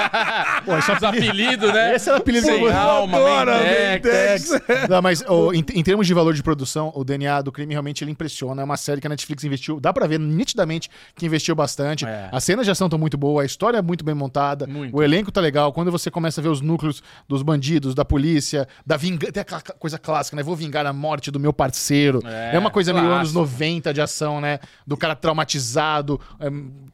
pô, 0.65 0.77
esse 0.77 0.91
é 0.91 0.95
Os 0.95 1.03
apelidos, 1.03 1.73
né? 1.73 1.95
Esse 1.95 2.09
é 2.09 2.13
o 2.13 2.15
apelido 2.17 2.45
Sem 2.45 2.71
alma, 2.71 3.17
Adoro, 3.17 3.51
Mentex. 3.51 4.51
Mentex. 4.51 4.89
Não, 4.89 5.01
mas 5.01 5.21
ô, 5.27 5.53
em, 5.53 5.63
em 5.73 5.83
termos 5.83 6.07
de 6.07 6.13
valor 6.13 6.33
de 6.33 6.43
produção, 6.43 6.91
o 6.95 7.03
DNA 7.03 7.41
do 7.41 7.51
crime 7.51 7.73
realmente 7.73 8.03
ele 8.03 8.11
impressiona. 8.11 8.61
É 8.61 8.65
uma 8.65 8.77
série 8.77 9.01
que 9.01 9.07
a 9.07 9.09
Netflix 9.09 9.43
investiu, 9.43 9.79
dá 9.79 9.91
pra 9.93 10.07
ver 10.07 10.19
nitidamente 10.19 10.89
que 11.15 11.25
investiu 11.25 11.55
bastante. 11.55 12.05
É. 12.05 12.29
As 12.31 12.43
cenas 12.43 12.65
de 12.65 12.71
ação 12.71 12.87
estão 12.87 12.99
muito 12.99 13.17
boas, 13.17 13.43
a 13.43 13.45
história 13.45 13.77
é 13.77 13.81
muito 13.81 14.03
bem 14.03 14.15
montada, 14.15 14.67
Muito. 14.67 14.95
o 14.95 15.01
elenco 15.03 15.31
tá 15.31 15.41
legal. 15.41 15.71
Quando 15.73 15.91
você 15.91 16.09
começa 16.11 16.39
a 16.39 16.43
ver 16.43 16.49
os 16.49 16.61
núcleos 16.61 17.01
dos 17.27 17.41
bandidos, 17.41 17.95
da 17.95 18.05
polícia, 18.05 18.67
da 18.85 18.97
vingança, 18.97 19.31
tem 19.31 19.41
aquela 19.41 19.61
coisa 19.61 19.97
clássica, 19.97 20.35
né? 20.37 20.43
Vou 20.43 20.55
vingar 20.55 20.85
a 20.85 20.93
morte 20.93 21.31
do 21.31 21.39
meu 21.39 21.53
parceiro. 21.53 22.21
É, 22.25 22.55
É, 22.55 22.59
uma 22.59 22.69
coisa 22.71 22.93
meio 22.93 23.05
clássico. 23.05 23.19
anos 23.39 23.51
90 23.51 23.93
de 23.93 24.01
ação, 24.01 24.39
né? 24.41 24.59
Do 24.85 24.95
cara 24.97 25.15
traumatizado, 25.15 26.19
é, 26.39 26.47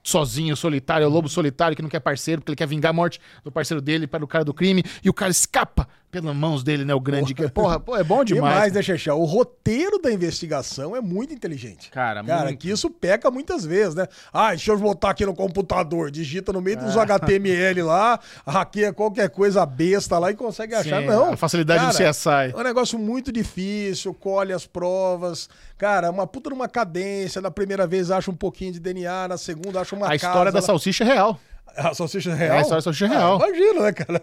sozinho, 0.04 0.56
solitário, 0.56 1.04
é 1.04 1.08
o 1.08 1.10
lobo 1.10 1.30
solitário 1.30 1.76
que 1.76 1.82
não 1.82 1.90
quer 1.90 2.00
parceiro, 2.00 2.42
porque 2.42 2.52
ele 2.52 2.56
quer 2.56 2.68
vingar 2.68 2.89
a 2.90 2.94
morte 2.94 3.20
do 3.44 3.52
parceiro 3.52 3.82
dele 3.82 4.08
para 4.08 4.24
o 4.24 4.28
cara 4.28 4.44
do 4.44 4.54
crime, 4.54 4.84
e 5.04 5.10
o 5.10 5.14
cara 5.14 5.32
escapa 5.32 5.88
pelas 6.12 6.36
mãos 6.36 6.64
dele, 6.64 6.84
né? 6.84 6.94
O 6.96 7.00
grande. 7.00 7.36
que- 7.36 7.48
Porra, 7.50 7.80
pô, 7.80 7.96
é 7.96 8.04
bom 8.04 8.24
demais. 8.26 8.54
Demais, 8.56 8.74
né, 8.74 8.82
Xexé? 8.82 9.14
O 9.14 9.26
roteiro 9.26 10.00
da 10.00 10.12
investigação 10.12 10.96
é 10.96 11.02
muito 11.02 11.34
inteligente. 11.36 11.92
Cara, 11.92 12.24
Cara, 12.24 12.46
muito. 12.46 12.58
que 12.60 12.70
isso 12.72 12.90
peca 12.90 13.30
muitas 13.30 13.64
vezes, 13.64 13.94
né? 13.94 14.08
Ah, 14.34 14.50
deixa 14.50 14.72
eu 14.72 14.78
botar 14.80 15.12
aqui 15.12 15.24
no 15.24 15.36
computador, 15.36 16.10
digita 16.10 16.52
no 16.52 16.62
meio 16.62 16.78
dos 16.80 16.96
É. 16.96 17.00
HTML 17.02 17.84
lá, 17.84 18.20
hackeia 18.46 18.92
qualquer 18.92 19.30
coisa 19.30 19.64
besta 19.68 20.18
lá 20.18 20.32
e 20.32 20.34
consegue 20.36 20.74
achar. 20.74 21.02
Sim, 21.02 21.08
Não. 21.08 21.34
a 21.34 21.38
facilidade 21.38 21.86
do 21.86 21.94
CSI. 21.94 22.54
É 22.56 22.58
um 22.58 22.64
negócio 22.64 22.98
muito 22.98 23.32
difícil, 23.32 24.12
colhe 24.14 24.52
as 24.52 24.66
provas. 24.66 25.48
Cara, 25.78 26.10
uma 26.10 26.26
puta 26.26 26.50
numa 26.50 26.68
cadência. 26.68 27.40
Na 27.40 27.52
primeira 27.52 27.86
vez 27.86 28.10
acha 28.10 28.32
um 28.32 28.36
pouquinho 28.36 28.72
de 28.74 28.80
DNA, 28.80 29.28
na 29.28 29.38
segunda 29.38 29.80
acha 29.82 29.96
uma 29.96 30.08
A 30.08 30.10
casa 30.18 30.26
história 30.26 30.52
da 30.52 30.60
lá. 30.60 30.66
salsicha 30.66 31.04
é 31.04 31.08
real. 31.08 31.40
A 31.76 31.94
salsicha 31.94 32.34
real? 32.34 32.56
É, 32.56 32.58
a 32.58 32.62
história 32.62 32.78
da 32.78 32.82
salsicha 32.82 33.08
real. 33.08 33.38
imagina, 33.38 33.82
né, 33.82 33.92
cara? 33.92 34.22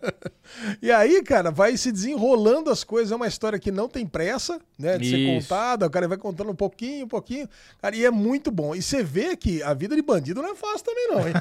e 0.82 0.90
aí, 0.90 1.22
cara, 1.22 1.50
vai 1.50 1.76
se 1.76 1.90
desenrolando 1.90 2.70
as 2.70 2.84
coisas. 2.84 3.12
É 3.12 3.16
uma 3.16 3.26
história 3.26 3.58
que 3.58 3.70
não 3.70 3.88
tem 3.88 4.06
pressa, 4.06 4.60
né? 4.78 4.98
De 4.98 5.08
ser 5.08 5.18
Isso. 5.18 5.48
contada. 5.48 5.86
O 5.86 5.90
cara 5.90 6.08
vai 6.08 6.18
contando 6.18 6.50
um 6.50 6.54
pouquinho, 6.54 7.04
um 7.04 7.08
pouquinho. 7.08 7.48
Cara, 7.80 7.96
e 7.96 8.04
é 8.04 8.10
muito 8.10 8.50
bom. 8.50 8.74
E 8.74 8.82
você 8.82 9.02
vê 9.02 9.36
que 9.36 9.62
a 9.62 9.74
vida 9.74 9.94
de 9.96 10.02
bandido 10.02 10.42
não 10.42 10.52
é 10.52 10.54
fácil 10.54 10.84
também, 10.84 11.08
não, 11.08 11.28
hein? 11.28 11.34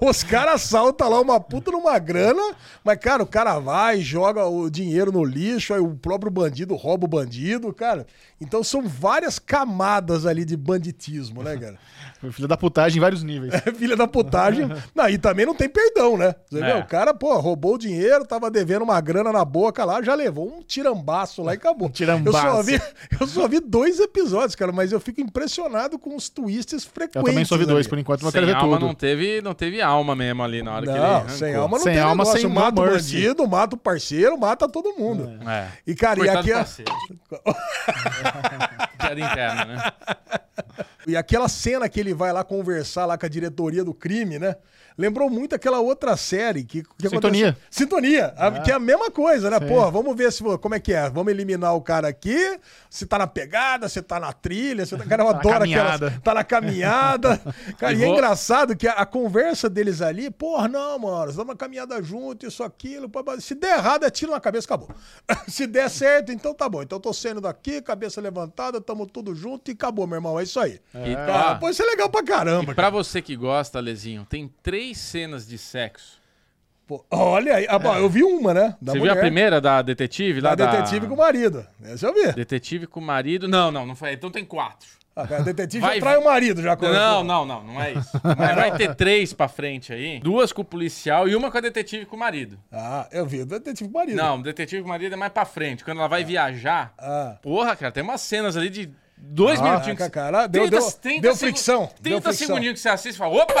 Os 0.08 0.22
caras 0.22 0.54
assaltam 0.54 1.08
lá 1.08 1.20
uma 1.20 1.40
puta 1.40 1.70
numa 1.70 1.98
grana, 1.98 2.42
mas, 2.84 2.98
cara, 2.98 3.22
o 3.22 3.26
cara 3.26 3.58
vai, 3.58 4.00
joga 4.00 4.46
o 4.46 4.70
dinheiro 4.70 5.12
no 5.12 5.24
lixo, 5.24 5.74
aí 5.74 5.80
o 5.80 5.94
próprio 5.94 6.30
bandido 6.30 6.74
rouba 6.74 7.04
o 7.04 7.08
bandido, 7.08 7.72
cara. 7.72 8.06
Então 8.40 8.64
são 8.64 8.82
várias 8.86 9.38
camadas 9.38 10.26
ali 10.26 10.44
de 10.44 10.56
banditismo, 10.56 11.42
né, 11.42 11.56
cara? 11.56 11.78
Filho 12.32 12.48
da 12.48 12.56
putagem 12.56 12.98
em 12.98 13.00
vários 13.00 13.22
níveis. 13.22 13.52
Filha 13.90 13.96
da 13.96 14.06
putagem. 14.06 14.68
Não, 14.94 15.08
e 15.08 15.18
também 15.18 15.44
não 15.44 15.54
tem 15.54 15.68
perdão, 15.68 16.16
né? 16.16 16.34
Você 16.48 16.62
É. 16.62 16.74
vê, 16.74 16.78
o 16.80 16.84
cara, 16.86 17.12
pô, 17.12 17.36
roubou 17.38 17.74
o 17.74 17.78
dinheiro, 17.78 18.24
tava 18.24 18.50
devendo 18.50 18.82
uma 18.82 19.00
grana 19.00 19.32
na 19.32 19.44
boca 19.44 19.84
lá, 19.84 20.00
já 20.02 20.14
levou 20.14 20.46
um 20.48 20.62
tirambaço 20.62 21.42
lá 21.42 21.52
e 21.52 21.56
acabou. 21.56 21.88
Tirambaço. 21.90 22.36
Eu 22.46 22.52
só, 22.52 22.62
vi, 22.62 22.80
eu 23.20 23.26
só 23.26 23.48
vi 23.48 23.60
dois 23.60 23.98
episódios, 23.98 24.54
cara, 24.54 24.70
mas 24.72 24.92
eu 24.92 25.00
fico 25.00 25.20
impressionado 25.20 25.98
com 25.98 26.14
os 26.14 26.28
twists 26.28 26.84
frequentes. 26.84 27.16
Eu 27.16 27.24
também 27.24 27.44
só 27.44 27.56
vi 27.56 27.66
dois, 27.66 27.86
ali. 27.86 27.88
por 27.90 27.98
enquanto, 27.98 28.20
mas 28.24 28.26
eu 28.34 28.40
Sem 28.40 28.46
quero 28.46 28.58
ver 28.58 28.62
alma 28.64 28.76
tudo. 28.76 28.86
não 28.86 28.94
teve, 28.94 29.40
não 29.42 29.54
teve 29.54 29.80
alma 29.82 30.14
mesmo 30.14 30.42
ali 30.42 30.62
na 30.62 30.74
hora 30.76 30.84
que 30.86 30.90
ele 30.92 30.98
Não, 30.98 31.06
arrancou. 31.06 31.30
sem 31.36 31.54
alma 31.54 31.76
não 31.78 31.84
Sem 31.84 31.92
tem 31.94 32.02
alma, 32.02 32.24
negócio. 32.24 32.40
sem 32.40 32.50
mata 32.50 32.80
o 32.80 32.84
bandido, 32.86 33.48
mata 33.48 33.74
o 33.74 33.78
parceiro, 33.78 34.38
mata 34.38 34.68
todo 34.68 34.92
mundo. 34.96 35.30
É. 35.48 35.66
E, 35.86 35.94
cara, 35.94 36.14
e 36.20 36.24
Coitado 36.24 36.38
aqui... 36.38 36.48
do 36.50 36.54
parceiro. 36.54 36.92
Piada 38.98 39.20
interna, 39.20 39.64
né? 39.64 39.92
E 41.06 41.16
aquela 41.16 41.48
cena 41.48 41.88
que 41.88 41.98
ele 41.98 42.12
vai 42.14 42.32
lá 42.32 42.44
conversar 42.44 43.06
lá 43.06 43.16
com 43.16 43.26
a 43.26 43.28
diretoria 43.28 43.82
do 43.84 43.94
crime, 43.94 44.38
né? 44.38 44.54
Lembrou 44.98 45.30
muito 45.30 45.54
aquela 45.54 45.80
outra 45.80 46.14
série 46.14 46.62
que, 46.62 46.82
que 46.82 47.08
Sintonia. 47.08 47.48
aconteceu- 47.50 47.54
Sintonia, 47.70 48.34
a- 48.36 48.60
que 48.60 48.70
é 48.70 48.74
a 48.74 48.78
mesma 48.78 49.10
coisa, 49.10 49.48
né? 49.48 49.58
Pô, 49.58 49.90
vamos 49.90 50.14
ver 50.14 50.30
se 50.30 50.42
como 50.58 50.74
é 50.74 50.80
que 50.80 50.92
é. 50.92 51.08
Vamos 51.08 51.32
eliminar 51.32 51.74
o 51.74 51.80
cara 51.80 52.08
aqui, 52.08 52.58
se 52.90 53.06
tá 53.06 53.16
na 53.18 53.26
pegada, 53.26 53.88
se 53.88 54.02
tá 54.02 54.20
na 54.20 54.30
trilha, 54.32 54.84
se 54.84 54.94
tá, 54.98 55.06
cara, 55.06 55.22
eu 55.22 55.26
Tá 55.28 55.32
na 55.32 55.38
adoro 55.38 55.58
caminhada. 55.60 56.06
aquelas, 56.06 56.22
tá 56.22 56.34
na 56.34 56.44
caminhada. 56.44 57.40
Cara, 57.78 57.94
E 57.94 57.98
e, 57.98 58.02
é 58.02 58.06
vou- 58.06 58.14
engraçado 58.14 58.76
que 58.76 58.86
a, 58.86 58.92
a 58.92 59.06
conversa 59.06 59.70
deles 59.70 60.02
ali, 60.02 60.30
porra, 60.30 60.68
não, 60.68 60.98
mano, 60.98 61.30
estamos 61.30 61.48
na 61.54 61.56
caminhada 61.56 62.02
junto, 62.02 62.46
isso, 62.46 62.62
aquilo, 62.62 63.08
pá, 63.08 63.22
pá. 63.24 63.40
se 63.40 63.54
der 63.54 63.78
errado 63.78 64.04
é 64.04 64.10
tiro 64.10 64.32
na 64.32 64.40
cabeça, 64.40 64.66
acabou. 64.66 64.90
se 65.48 65.66
der 65.66 65.88
certo, 65.88 66.30
então 66.30 66.52
tá 66.52 66.68
bom. 66.68 66.82
Então 66.82 66.96
eu 66.96 67.00
tô 67.00 67.12
saindo 67.14 67.40
daqui, 67.40 67.80
cabeça 67.80 68.20
levantada, 68.20 68.80
tamo 68.82 69.06
tudo 69.06 69.34
junto 69.34 69.70
e 69.70 69.72
acabou, 69.72 70.06
meu 70.06 70.16
irmão, 70.16 70.38
é 70.38 70.42
isso 70.42 70.60
aí. 70.60 70.78
E, 70.94 71.14
Cara, 71.14 71.52
ó, 71.52 71.54
pô, 71.56 71.68
isso 71.70 71.82
é 71.82 71.86
legal 71.86 72.08
pra 72.08 72.22
caramba. 72.22 72.72
e 72.72 72.74
pra 72.74 72.90
você 72.90 73.22
que 73.22 73.36
gosta, 73.36 73.78
Lezinho, 73.78 74.26
tem 74.28 74.52
três 74.62 74.98
cenas 74.98 75.46
de 75.46 75.56
sexo. 75.56 76.18
Pô, 76.86 77.04
olha 77.08 77.54
aí, 77.54 77.66
ah, 77.68 77.78
bom, 77.78 77.94
eu 77.96 78.08
vi 78.10 78.24
uma, 78.24 78.52
né? 78.52 78.76
Da 78.82 78.92
Você 78.92 78.98
viu 78.98 79.08
a 79.10 79.14
mulher, 79.14 79.20
primeira 79.20 79.60
da 79.60 79.80
detetive? 79.80 80.40
Lá 80.40 80.56
Da 80.56 80.66
detetive 80.72 81.06
com 81.06 81.14
o 81.14 81.18
marido. 81.18 81.64
Essa 81.84 82.08
eu 82.08 82.14
vi. 82.14 82.32
Detetive 82.32 82.88
com 82.88 82.98
o 82.98 83.02
marido. 83.02 83.46
Não, 83.46 83.70
não, 83.70 83.86
não 83.86 83.94
foi. 83.94 84.12
Então 84.14 84.28
tem 84.28 84.44
quatro. 84.44 84.88
Ah, 85.14 85.26
cara, 85.26 85.42
a 85.42 85.44
detetive 85.44 85.80
Vai- 85.80 85.96
já 85.96 86.00
trai 86.00 86.16
o 86.16 86.24
marido, 86.24 86.62
já 86.62 86.76
quando- 86.76 86.94
Não, 86.94 87.22
não, 87.22 87.44
não, 87.46 87.62
não 87.62 87.80
é 87.82 87.92
isso. 87.92 88.10
Mas 88.24 88.54
vai 88.56 88.76
ter 88.76 88.94
três 88.96 89.32
pra 89.32 89.46
frente 89.46 89.92
aí. 89.92 90.18
Duas 90.18 90.52
com 90.52 90.62
o 90.62 90.64
policial 90.64 91.28
e 91.28 91.36
uma 91.36 91.50
com 91.50 91.58
a 91.58 91.60
detetive 91.60 92.06
com 92.06 92.16
o 92.16 92.18
marido. 92.18 92.58
Ah, 92.72 93.06
eu 93.12 93.24
vi 93.26 93.42
o 93.42 93.46
detetive 93.46 93.88
com 93.88 93.96
o 93.96 94.00
marido. 94.00 94.16
Não, 94.16 94.40
detetive 94.42 94.82
com 94.82 94.86
o 94.86 94.90
marido 94.90 95.12
é 95.12 95.16
mais 95.16 95.32
pra 95.32 95.44
frente. 95.44 95.84
Quando 95.84 95.98
ela 95.98 96.08
vai 96.08 96.24
viajar. 96.24 96.92
Ah. 96.98 97.36
Porra, 97.42 97.76
cara, 97.76 97.92
tem 97.92 98.02
umas 98.02 98.20
cenas 98.20 98.56
ali 98.56 98.68
de 98.68 98.90
dois 99.22 99.60
Ah, 99.60 99.62
minutinhos. 99.64 99.98
cara, 99.98 100.10
cara, 100.10 100.46
deu- 100.46 100.68
deu- 100.68 100.80
deu 100.80 100.82
segu- 100.82 101.36
fricção, 101.36 101.86
30 102.02 102.02
deu 102.02 102.20
fricção. 102.22 102.46
segundinhos 102.46 102.74
que 102.74 102.80
você 102.80 102.88
assiste 102.88 103.14
e 103.14 103.18
fala: 103.18 103.34
opa! 103.42 103.54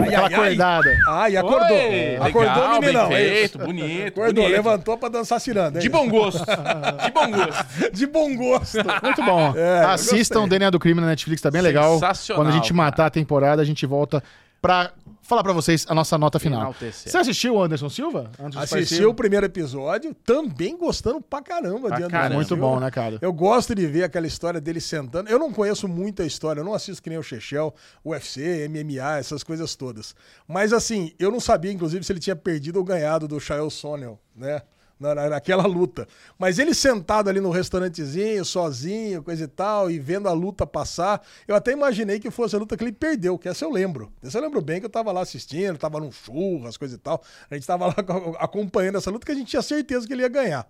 Ai, 0.00 0.14
ai, 0.14 0.14
ai. 0.14 0.24
acordada. 0.34 0.90
Ah, 1.08 1.30
e 1.30 1.36
acordou. 1.36 1.76
Oi, 1.76 2.16
acordou 2.16 2.40
legal, 2.42 2.76
o 2.76 2.80
meninão, 2.80 3.08
bem 3.08 3.16
é 3.16 3.28
feito, 3.30 3.58
bonito, 3.58 4.08
Acordou, 4.08 4.34
bonito. 4.44 4.52
levantou 4.56 4.98
pra 4.98 5.08
dançar 5.08 5.40
ciranda. 5.40 5.78
é 5.78 5.82
De 5.82 5.88
bom 5.88 6.08
gosto. 6.08 6.44
De 6.44 7.10
bom 7.12 7.30
gosto. 7.30 7.64
De 7.92 8.06
bom 8.06 8.36
gosto. 8.36 8.78
Muito 9.02 9.22
bom. 9.22 9.54
É, 9.56 9.84
Assistam 9.86 10.42
o. 10.42 10.48
DNA 10.48 10.70
do 10.70 10.78
Crime 10.78 11.00
na 11.00 11.06
Netflix, 11.08 11.40
tá 11.42 11.50
bem 11.50 11.62
legal. 11.62 11.94
Sensacional, 11.94 12.42
Quando 12.44 12.48
a 12.52 12.56
gente 12.56 12.68
cara. 12.72 12.74
matar 12.76 13.06
a 13.06 13.10
temporada, 13.10 13.62
a 13.62 13.64
gente 13.64 13.86
volta 13.86 14.22
pra 14.64 14.94
falar 15.20 15.42
pra 15.42 15.52
vocês 15.52 15.84
a 15.86 15.94
nossa 15.94 16.16
nota 16.16 16.38
final. 16.38 16.62
Enaltecer. 16.62 17.12
Você 17.12 17.18
assistiu 17.18 17.54
o 17.56 17.62
Anderson 17.62 17.90
Silva? 17.90 18.30
Antes 18.38 18.58
Assisti 18.58 19.04
o 19.04 19.12
primeiro 19.12 19.44
episódio, 19.44 20.14
também 20.24 20.74
gostando 20.74 21.20
pra 21.20 21.42
caramba 21.42 21.88
Pra 21.88 21.96
de 21.98 22.04
Anderson 22.04 22.10
caramba. 22.10 22.34
Muito 22.36 22.48
Silva. 22.48 22.62
bom, 22.62 22.80
né, 22.80 22.90
cara? 22.90 23.18
Eu 23.20 23.30
gosto 23.30 23.74
de 23.74 23.86
ver 23.86 24.04
aquela 24.04 24.26
história 24.26 24.62
dele 24.62 24.80
sentando. 24.80 25.28
Eu 25.28 25.38
não 25.38 25.52
conheço 25.52 25.86
muita 25.86 26.24
história, 26.24 26.60
eu 26.60 26.64
não 26.64 26.72
assisto 26.72 27.02
que 27.02 27.10
nem 27.10 27.18
o 27.18 27.22
Chechel, 27.22 27.74
UFC, 28.02 28.66
MMA, 28.68 29.18
essas 29.18 29.42
coisas 29.42 29.74
todas. 29.76 30.14
Mas 30.48 30.72
assim, 30.72 31.12
eu 31.18 31.30
não 31.30 31.40
sabia, 31.40 31.70
inclusive, 31.70 32.02
se 32.02 32.10
ele 32.10 32.20
tinha 32.20 32.36
perdido 32.36 32.78
ou 32.78 32.84
ganhado 32.84 33.28
do 33.28 33.38
Shael 33.38 33.68
Sonnel, 33.68 34.18
né? 34.34 34.62
Na, 35.04 35.14
na- 35.14 35.28
naquela 35.28 35.66
luta. 35.66 36.08
Mas 36.38 36.58
ele 36.58 36.72
sentado 36.74 37.28
ali 37.28 37.40
no 37.40 37.50
restaurantezinho, 37.50 38.44
sozinho, 38.44 39.22
coisa 39.22 39.44
e 39.44 39.48
tal, 39.48 39.90
e 39.90 39.98
vendo 39.98 40.28
a 40.28 40.32
luta 40.32 40.66
passar, 40.66 41.22
eu 41.46 41.54
até 41.54 41.72
imaginei 41.72 42.18
que 42.18 42.30
fosse 42.30 42.56
a 42.56 42.58
luta 42.58 42.76
que 42.76 42.82
ele 42.84 42.92
perdeu, 42.92 43.38
que 43.38 43.48
essa 43.48 43.64
eu 43.64 43.70
lembro. 43.70 44.10
Essa 44.22 44.38
eu 44.38 44.42
lembro 44.42 44.60
bem 44.62 44.80
que 44.80 44.86
eu 44.86 44.90
tava 44.90 45.12
lá 45.12 45.20
assistindo, 45.20 45.76
tava 45.76 46.00
num 46.00 46.10
churras, 46.10 46.76
coisa 46.76 46.94
e 46.94 46.98
tal. 46.98 47.22
A 47.50 47.54
gente 47.54 47.66
tava 47.66 47.86
lá 47.86 47.94
acompanhando 48.40 48.96
essa 48.98 49.10
luta 49.10 49.26
que 49.26 49.32
a 49.32 49.34
gente 49.34 49.48
tinha 49.48 49.62
certeza 49.62 50.06
que 50.06 50.12
ele 50.12 50.22
ia 50.22 50.28
ganhar. 50.28 50.66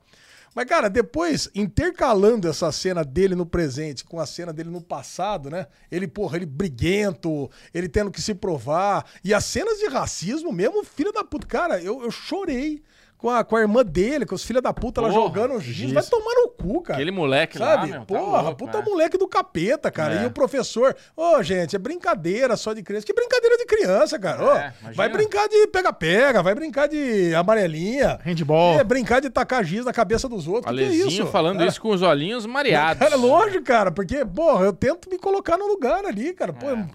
Mas, 0.55 0.67
cara, 0.67 0.89
depois, 0.89 1.49
intercalando 1.53 2.49
essa 2.49 2.71
cena 2.71 3.05
dele 3.05 3.35
no 3.35 3.45
presente 3.45 4.05
com 4.05 4.21
a 4.21 4.27
cena 4.27 4.53
dele 4.53 4.71
no 4.71 4.81
passado, 4.81 5.51
né? 5.51 5.67
Ele, 5.91 6.07
porra, 6.07 6.37
ele 6.37 6.47
briguento, 6.47 7.51
ele 7.75 7.89
tendo 7.89 8.09
que 8.11 8.23
se 8.23 8.35
provar. 8.37 9.05
E 9.25 9.35
as 9.35 9.45
cenas 9.45 9.79
de 9.81 9.89
racismo 9.89 10.53
mesmo, 10.53 10.85
filho 10.85 11.13
da 11.13 11.25
puta. 11.25 11.45
Cara, 11.47 11.81
eu, 11.83 12.03
eu 12.05 12.11
chorei 12.13 12.83
com 13.25 13.31
a, 13.31 13.43
com 13.43 13.57
a 13.57 13.61
irmã 13.63 13.83
dele, 13.83 14.27
com 14.27 14.35
os 14.35 14.45
filhos 14.45 14.63
da 14.63 14.71
puta 14.71 15.01
lá 15.01 15.11
jogando 15.11 15.59
giz. 15.59 15.91
Vai 15.91 16.03
tomar 16.03 16.35
no 16.43 16.49
cu, 16.51 16.83
cara. 16.83 16.99
Aquele 16.99 17.11
moleque 17.11 17.59
lá, 17.59 17.77
Sabe? 17.77 17.91
meu, 17.91 18.01
tá 18.01 18.05
Porra, 18.05 18.43
louco, 18.43 18.57
puta 18.59 18.79
é. 18.81 18.83
moleque 18.83 19.17
do 19.17 19.27
capeta, 19.27 19.91
cara. 19.91 20.21
É. 20.21 20.25
E 20.25 20.27
o 20.27 20.31
professor, 20.31 20.95
ô, 21.17 21.43
gente, 21.43 21.75
é 21.75 21.79
brincadeira 21.79 22.55
só 22.55 22.75
de 22.75 22.83
criança. 22.83 23.07
Que 23.07 23.15
brincadeira 23.15 23.57
de 23.57 23.65
criança, 23.65 24.19
cara. 24.19 24.43
É, 24.43 24.75
imagina. 24.83 24.93
vai 24.93 25.09
brincar 25.09 25.49
de 25.49 25.67
pega-pega, 25.69 26.43
vai 26.43 26.55
brincar 26.55 26.87
de 26.87 27.35
amarelinha. 27.35 28.19
Handball. 28.23 28.79
É, 28.79 28.85
brincar 28.85 29.23
de 29.23 29.31
tacar 29.31 29.65
giz 29.65 29.87
na 29.87 29.93
cabeça 29.95 30.29
dos 30.29 30.47
outros. 30.47 30.71
Que 30.71 30.87
que 30.87 30.93
é 30.93 30.95
isso? 30.95 31.27
falando 31.29 31.57
Cara, 31.57 31.71
isso 31.71 31.81
com 31.81 31.89
os 31.93 32.03
olhinhos 32.03 32.45
mareados. 32.45 32.99
Cara, 32.99 33.17
lógico, 33.17 33.65
cara, 33.65 33.91
porque, 33.91 34.23
porra, 34.23 34.67
eu 34.67 34.73
tento 34.75 35.09
me 35.09 35.17
colocar 35.17 35.57
no 35.57 35.67
lugar 35.67 36.05
ali, 36.05 36.35
cara. 36.35 36.53
Pô, 36.53 36.69
É. 36.69 36.87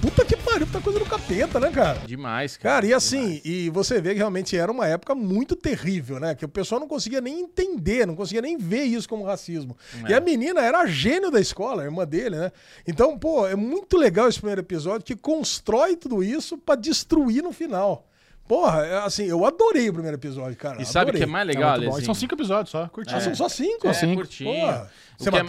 puta 0.00 0.24
que 0.24 0.36
pariu, 0.36 0.66
puta 0.66 0.80
coisa 0.80 0.98
do 0.98 1.04
capeta, 1.06 1.58
né, 1.60 1.70
cara? 1.70 2.00
Demais, 2.06 2.56
cara. 2.56 2.74
Cara, 2.76 2.86
e 2.86 2.94
assim, 2.94 3.40
e 3.44 3.70
você 3.70 4.00
vê 4.00 4.10
que 4.12 4.18
realmente 4.18 4.56
era 4.56 4.70
uma 4.70 4.86
época 4.86 5.14
muito 5.14 5.54
terrível, 5.56 6.18
né? 6.20 6.34
Que 6.34 6.44
o 6.44 6.48
pessoal 6.48 6.80
não 6.80 6.88
conseguia 6.88 7.20
nem 7.20 7.40
entender, 7.40 8.06
não 8.06 8.14
conseguia 8.16 8.42
nem 8.42 8.56
ver 8.56 8.82
isso 8.84 9.08
como 9.08 9.24
racismo. 9.24 9.76
E 10.08 10.12
É. 10.12 10.16
a 10.16 10.20
menina 10.20 10.60
era 10.60 10.78
a 10.80 10.86
gênio 10.86 11.30
da 11.30 11.40
escola, 11.40 11.82
a 11.82 11.84
irmã 11.84 12.06
dele, 12.06 12.36
né? 12.36 12.52
Então, 12.86 13.18
pô, 13.18 13.46
é 13.46 13.54
muito 13.56 13.96
legal 13.96 14.28
esse 14.28 14.38
primeiro 14.38 14.60
episódio 14.60 15.04
que 15.04 15.16
constrói 15.16 15.96
tudo 15.96 16.22
isso 16.22 16.58
pra 16.58 16.74
destruir 16.74 17.42
no 17.42 17.52
final. 17.52 18.06
Porra, 18.48 18.86
é, 18.86 18.98
assim, 18.98 19.24
eu 19.24 19.44
adorei 19.44 19.88
o 19.88 19.92
primeiro 19.92 20.16
episódio, 20.16 20.56
cara. 20.56 20.80
E 20.80 20.86
sabe 20.86 21.10
o 21.10 21.14
que 21.14 21.18
é 21.20 21.22
adorei. 21.24 21.32
mais 21.32 21.48
É 21.48 21.52
legal. 21.52 21.70
E 21.70 21.74
Alezinho? 21.86 22.04
São 22.04 22.14
cinco 22.14 22.34
episódios 22.34 22.70
só, 22.70 22.86
curtinho. 22.88 23.16
Ah, 23.16 23.20
são 23.20 23.34
só 23.34 23.48
cinco? 23.48 23.88
É, 23.88 23.92
cinco. 23.92 24.14
curtinho. 24.14 24.52
Porra, 24.60 24.90
você 25.18 25.30
que 25.30 25.36
é- 25.36 25.40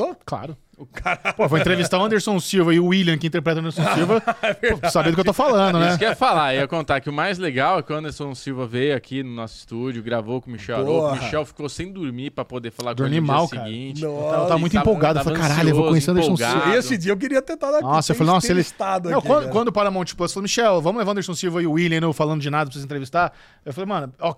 matou? 0.77 0.87
Claro. 0.93 1.19
Pô, 1.35 1.47
vou 1.47 1.57
entrevistar 1.57 1.97
o 1.99 2.03
Anderson 2.03 2.39
Silva 2.39 2.73
e 2.73 2.79
o 2.79 2.87
William, 2.87 3.17
que 3.17 3.27
interpreta 3.27 3.57
o 3.59 3.61
Anderson 3.61 3.83
Silva, 3.95 4.21
pô, 4.21 4.89
sabendo 4.89 5.11
do 5.11 5.15
que 5.15 5.21
eu 5.21 5.25
tô 5.25 5.33
falando, 5.33 5.79
né? 5.79 5.89
Isso 5.89 5.97
que 5.97 6.05
eu 6.05 6.09
ia 6.09 6.15
falar, 6.15 6.53
ia 6.55 6.67
contar 6.67 6.99
que 7.01 7.09
o 7.09 7.13
mais 7.13 7.37
legal 7.37 7.79
é 7.79 7.83
que 7.83 7.91
o 7.91 7.95
Anderson 7.95 8.33
Silva 8.35 8.67
veio 8.67 8.95
aqui 8.95 9.23
no 9.23 9.31
nosso 9.31 9.57
estúdio, 9.57 10.03
gravou 10.03 10.41
com 10.41 10.49
o 10.49 10.53
Michel 10.53 10.77
Arouca. 10.77 11.01
Porra. 11.09 11.19
O 11.19 11.23
Michel 11.23 11.45
ficou 11.45 11.67
sem 11.69 11.91
dormir 11.91 12.29
pra 12.31 12.45
poder 12.45 12.71
falar 12.71 12.91
com 12.91 12.97
Dormi 12.97 13.15
ele 13.15 13.21
no 13.21 13.27
mal, 13.27 13.47
dia 13.47 13.57
cara. 13.57 13.65
seguinte. 13.69 14.03
Eu 14.03 14.13
tava, 14.15 14.37
Nossa, 14.43 14.57
muito 14.57 14.73
tava- 14.73 14.83
empolgado. 14.89 15.19
Eu 15.19 15.23
falei, 15.23 15.39
caralho, 15.39 15.69
eu 15.69 15.75
vou 15.75 15.87
conhecer 15.89 16.09
o 16.09 16.13
Anderson. 16.13 16.37
Silva. 16.37 16.75
Esse 16.75 16.97
dia 16.97 17.11
eu 17.11 17.17
queria 17.17 17.41
ter 17.41 17.53
estado 17.53 17.73
aqui. 17.75 17.83
Nossa, 17.83 18.11
eu 18.11 18.15
falei, 18.15 18.33
nossa, 18.33 18.51
ele. 18.51 18.61
estado 18.61 19.09
Não, 19.09 19.19
aqui, 19.19 19.27
quando, 19.27 19.39
cara. 19.41 19.51
quando 19.51 19.67
o 19.69 19.71
Paramount 19.71 20.05
Plus 20.15 20.31
falou, 20.33 20.43
Michel, 20.43 20.81
vamos 20.81 20.99
levar 20.99 21.09
o 21.09 21.11
Anderson 21.13 21.33
Silva 21.33 21.61
e 21.61 21.67
o 21.67 21.71
William 21.73 22.01
não 22.01 22.13
falando 22.13 22.41
de 22.41 22.49
nada 22.49 22.65
pra 22.65 22.73
vocês 22.73 22.85
entrevistar. 22.85 23.33
Eu 23.65 23.73
falei, 23.73 23.87
mano, 23.87 24.13
ó, 24.19 24.35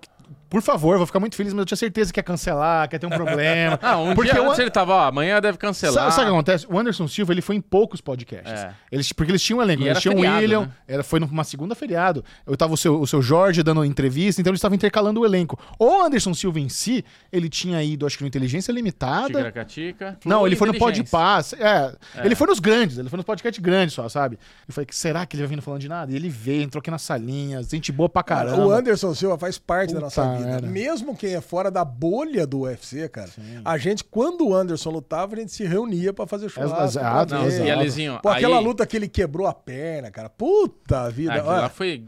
por 0.50 0.62
favor, 0.62 0.98
vou 0.98 1.06
ficar 1.06 1.20
muito 1.20 1.36
feliz, 1.36 1.54
mas 1.54 1.60
eu 1.60 1.66
tinha 1.66 1.78
certeza 1.78 2.12
que 2.12 2.20
ia 2.20 2.24
cancelar, 2.24 2.88
que 2.90 2.96
ia 2.96 3.00
ter 3.00 3.06
um 3.06 3.10
problema. 3.10 3.78
Ah, 3.90 3.98
um 3.98 4.14
Porque 4.16 4.32
dia 4.32 4.42
o- 4.42 4.48
antes 4.48 4.60
ele 4.60 4.70
tava, 4.70 4.94
ó, 4.94 5.08
amanhã 5.08 5.40
deve 5.40 5.58
cancelar. 5.58 5.94
Sabe, 5.94 6.12
sabe 6.14 6.22
o 6.24 6.26
que 6.26 6.34
acontece? 6.34 6.68
O 6.70 6.78
Anderson 6.78 7.08
Silva, 7.08 7.32
ele 7.34 7.42
foi 7.42 7.56
em 7.56 7.62
poucos 7.62 8.02
podcasts. 8.02 8.52
É. 8.52 8.72
Eles, 8.92 9.12
porque 9.14 9.32
eles 9.32 9.42
tinham 9.42 9.60
um 9.60 9.62
elenco. 9.62 9.82
E 9.82 9.86
Eles 9.86 9.92
era 9.92 10.00
tinham 10.02 10.16
o 10.16 10.20
William, 10.20 10.62
né? 10.62 10.70
era, 10.88 11.04
foi 11.04 11.20
numa 11.20 11.44
segunda 11.44 11.74
feriado. 11.76 12.24
Eu 12.46 12.56
tava 12.58 12.74
o 12.74 12.78
seu, 12.78 13.00
o 13.00 13.08
seu 13.08 13.22
Jorge 13.22 13.64
dando 13.64 13.84
entrevista, 13.86 14.42
então 14.42 14.52
eles 14.52 14.60
estavam 14.60 14.76
intercalando 14.76 15.22
o 15.22 15.26
elenco. 15.26 15.58
O 15.80 16.02
Anderson 16.04 16.34
Silva 16.34 16.60
em 16.60 16.70
si, 16.70 17.04
ele 17.32 17.48
tinha 17.50 17.82
ido, 17.84 18.06
acho 18.06 18.18
que 18.18 18.24
no 18.24 18.28
Inteligência 18.28 18.72
Limitada. 18.72 19.28
Ticaracatica. 19.28 20.18
Não, 20.26 20.46
ele 20.46 20.56
foi 20.56 20.68
no 20.68 20.78
Pod. 20.78 21.04
Pass. 21.04 21.54
É, 21.54 21.94
ele 22.24 22.36
foi 22.36 22.48
nos 22.48 22.60
grandes, 22.60 22.98
ele 22.98 23.10
foi 23.10 23.18
nos 23.18 23.26
podcasts 23.26 23.62
grandes 23.62 23.94
só, 23.94 24.08
sabe? 24.10 24.38
Eu 24.68 24.74
falei, 24.74 24.88
será 24.92 25.26
que 25.26 25.36
ele 25.36 25.44
vai 25.44 25.50
vindo 25.50 25.62
falando 25.62 25.82
de 25.82 25.90
nada? 25.90 26.12
E 26.12 26.16
ele 26.16 26.30
veio, 26.30 26.62
entrou 26.64 26.80
aqui 26.80 26.92
na 26.92 26.98
salinha, 26.98 27.62
gente 27.64 27.92
boa 27.92 28.10
pra 28.10 28.24
caramba. 28.24 28.66
O 28.66 28.72
Anderson 28.72 29.14
Silva 29.14 29.38
faz 29.38 29.58
parte 29.58 29.94
da 29.94 30.00
nossa 30.00 30.22
Puta 30.24 30.39
vida. 30.40 30.52
merda. 30.52 30.68
Mesmo 30.68 31.16
quem 31.16 31.34
é 31.36 31.42
fora 31.42 31.70
da 31.70 31.84
bolha 31.86 32.46
do 32.48 32.62
UFC, 32.62 33.08
cara, 33.10 33.30
a 33.64 33.78
gente, 33.78 34.04
quando 34.04 34.48
o 34.48 34.56
Anderson 34.56 34.90
lutava, 34.90 35.36
a 35.36 35.40
gente 35.40 35.52
se 35.52 35.66
reunia 35.66 36.12
pra 36.14 36.26
fazer 36.26 36.50
churrasco. 36.50 36.84
Exato, 36.84 37.34
Não, 37.36 37.48
e 37.48 38.22
Pô, 38.22 38.30
aquela 38.30 38.58
aí- 38.58 38.64
luta 38.64 38.86
que 38.86 38.96
ele 38.98 39.08
quebrou 39.08 39.48
a 39.48 39.54
perna, 39.54 40.10
cara. 40.12 40.30
Puta 40.30 41.10
vida. 41.10 41.32
Ah, 41.34 41.36
aquilo 41.36 41.50
Olha, 41.52 41.62
lá 41.62 41.70
foi. 41.70 42.04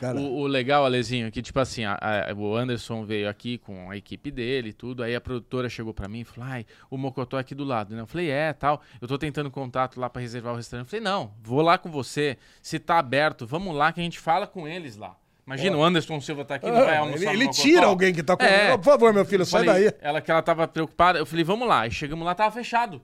Cara. 0.00 0.18
O, 0.20 0.40
o 0.40 0.46
legal, 0.46 0.84
Alezinho, 0.84 1.26
é 1.26 1.30
que, 1.30 1.42
tipo 1.42 1.58
assim, 1.58 1.84
a- 1.84 1.98
a- 2.00 2.34
o 2.34 2.54
Anderson 2.56 3.04
veio 3.04 3.28
aqui 3.28 3.58
com 3.58 3.90
a 3.90 3.96
equipe 3.96 4.30
dele 4.30 4.70
e 4.70 4.72
tudo. 4.72 5.02
Aí 5.02 5.14
a 5.14 5.20
produtora 5.20 5.68
chegou 5.68 5.92
pra 5.94 6.08
mim 6.08 6.20
e 6.20 6.24
falou: 6.24 6.48
Ai, 6.50 6.66
o 6.90 6.96
Mocotó 6.96 7.36
é 7.38 7.40
aqui 7.40 7.54
do 7.54 7.64
lado, 7.64 7.94
né? 7.94 8.00
Eu 8.02 8.06
falei, 8.06 8.30
é, 8.30 8.52
tal. 8.52 8.80
Eu 9.00 9.08
tô 9.08 9.18
tentando 9.18 9.50
contato 9.50 9.98
lá 10.00 10.08
pra 10.10 10.20
reservar 10.22 10.52
o 10.52 10.56
restaurante. 10.56 10.86
Eu 10.86 10.90
falei, 10.90 11.04
não, 11.04 11.32
vou 11.42 11.60
lá 11.62 11.78
com 11.78 11.90
você. 11.90 12.36
Se 12.62 12.78
tá 12.78 12.98
aberto, 12.98 13.46
vamos 13.46 13.74
lá 13.74 13.92
que 13.92 14.00
a 14.00 14.02
gente 14.04 14.18
fala 14.18 14.46
com 14.46 14.66
eles 14.68 14.96
lá. 14.96 15.16
Imagina, 15.46 15.76
o 15.76 15.84
Anderson 15.84 16.20
Silva 16.20 16.44
tá 16.44 16.54
aqui, 16.54 16.66
não 16.66 16.84
vai 16.84 16.96
ah, 16.96 17.00
almoçar 17.00 17.34
ele, 17.34 17.44
ele 17.44 17.50
tira 17.50 17.86
alguém 17.86 18.14
que 18.14 18.22
tá 18.22 18.36
com. 18.36 18.44
É. 18.44 18.76
Por 18.78 18.84
favor, 18.84 19.12
meu 19.12 19.24
filho, 19.26 19.42
Eu 19.42 19.46
sai 19.46 19.64
falei, 19.64 19.90
daí. 19.90 19.94
Ela 20.00 20.20
que 20.20 20.30
ela 20.30 20.40
tava 20.40 20.66
preocupada. 20.66 21.18
Eu 21.18 21.26
falei, 21.26 21.44
vamos 21.44 21.68
lá. 21.68 21.80
Aí 21.82 21.90
chegamos 21.90 22.24
lá, 22.24 22.34
tava 22.34 22.50
fechado. 22.50 23.02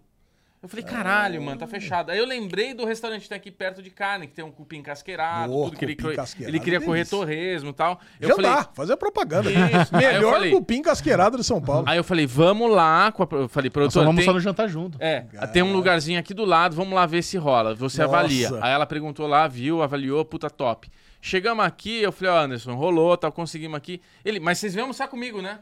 Eu 0.62 0.68
falei, 0.68 0.84
caralho, 0.84 1.40
mano, 1.40 1.58
tá 1.58 1.66
fechado. 1.66 2.10
Aí 2.10 2.18
eu 2.18 2.26
lembrei 2.26 2.74
do 2.74 2.84
restaurante 2.84 3.22
que 3.22 3.28
tem 3.30 3.36
aqui 3.36 3.50
perto 3.50 3.82
de 3.82 3.88
carne, 3.88 4.26
que 4.26 4.34
tem 4.34 4.44
um 4.44 4.50
cupim 4.50 4.82
casqueirado, 4.82 5.50
Boa, 5.50 5.64
tudo 5.70 5.78
que 5.78 5.84
ele, 5.86 5.96
ele 5.98 6.16
casqueirado, 6.16 6.60
queria 6.60 6.80
correr 6.80 6.98
delícia. 6.98 7.16
torresmo 7.16 7.70
e 7.70 7.72
tal. 7.72 7.98
Eu 8.20 8.28
Jantar, 8.28 8.52
falei, 8.52 8.68
fazer 8.74 8.96
propaganda. 8.98 9.50
Isso. 9.50 9.92
Melhor 9.96 10.34
falei- 10.34 10.50
cupim 10.50 10.82
casqueirado 10.82 11.38
de 11.38 11.44
São 11.44 11.62
Paulo. 11.62 11.84
aí 11.88 11.96
eu 11.96 12.04
falei, 12.04 12.26
vamos 12.26 12.70
lá. 12.70 13.10
Com 13.10 13.22
a, 13.22 13.28
eu 13.38 13.48
falei, 13.48 13.70
produtor, 13.70 14.04
vamos 14.04 14.18
tem, 14.18 14.26
só 14.26 14.34
no 14.34 14.40
jantar 14.40 14.68
junto. 14.68 14.98
é, 15.00 15.20
tem 15.50 15.62
um 15.62 15.72
lugarzinho 15.72 16.20
aqui 16.20 16.34
do 16.34 16.44
lado, 16.44 16.76
vamos 16.76 16.92
lá 16.92 17.06
ver 17.06 17.22
se 17.22 17.38
rola. 17.38 17.74
Você 17.74 18.02
Nossa. 18.02 18.14
avalia. 18.18 18.50
Aí 18.60 18.72
ela 18.72 18.84
perguntou 18.84 19.26
lá, 19.26 19.48
viu, 19.48 19.82
avaliou, 19.82 20.22
puta 20.26 20.50
top. 20.50 20.90
Chegamos 21.20 21.64
aqui, 21.64 22.00
eu 22.00 22.12
falei, 22.12 22.32
ó, 22.32 22.38
Anderson, 22.38 22.74
rolou, 22.74 23.16
tal, 23.16 23.30
conseguimos 23.30 23.76
aqui. 23.76 24.00
Ele, 24.24 24.40
mas 24.40 24.58
vocês 24.58 24.74
vêm 24.74 24.82
almoçar 24.82 25.08
comigo, 25.08 25.42
né? 25.42 25.60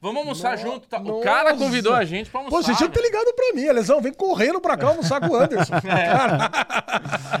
Vamos 0.00 0.18
almoçar 0.20 0.56
junto. 0.56 0.86
Tá? 0.86 0.98
O 0.98 1.20
cara 1.20 1.54
convidou 1.54 1.92
a 1.92 2.04
gente 2.04 2.30
pra 2.30 2.40
almoçar. 2.40 2.56
Pô, 2.56 2.62
você 2.62 2.74
tinha 2.76 2.88
que 2.88 2.94
ter 2.94 3.00
velho. 3.02 3.12
ligado 3.12 3.34
pra 3.34 3.52
mim, 3.54 3.68
Alesão. 3.68 4.00
Vem 4.00 4.12
correndo 4.12 4.60
pra 4.60 4.76
cá 4.76 4.88
almoçar 4.88 5.20
com 5.20 5.28
o 5.34 5.36
Anderson. 5.36 5.74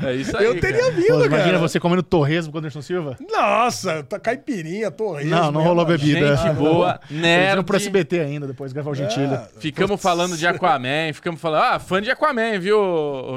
É 0.06 0.14
isso 0.14 0.36
aí. 0.36 0.44
eu 0.44 0.60
teria 0.60 0.80
cara. 0.80 0.90
vindo, 0.92 1.06
Pô, 1.18 1.24
imagina 1.24 1.44
cara. 1.44 1.58
você 1.58 1.80
comendo 1.80 2.02
torresmo 2.02 2.52
com 2.52 2.58
o 2.58 2.60
Anderson 2.60 2.82
Silva? 2.82 3.16
Nossa, 3.30 4.02
tá 4.04 4.18
caipirinha, 4.18 4.90
torresmo. 4.90 5.30
Não, 5.30 5.50
não 5.50 5.62
rolou 5.62 5.84
bebida. 5.84 6.36
Gente 6.36 6.54
boa, 6.54 7.00
Eles 7.10 7.22
nerd. 7.22 7.54
iam 7.56 7.64
pro 7.64 7.76
SBT 7.76 8.20
ainda, 8.20 8.46
depois 8.46 8.72
gravar 8.72 8.90
o 8.90 8.94
Gentilho. 8.94 9.34
É. 9.34 9.48
Ficamos 9.60 10.00
falando 10.00 10.36
de 10.36 10.46
Aquaman, 10.46 11.12
ficamos 11.12 11.40
falando, 11.40 11.62
ah, 11.62 11.78
fã 11.78 12.00
de 12.02 12.10
Aquaman, 12.10 12.58
viu, 12.60 12.78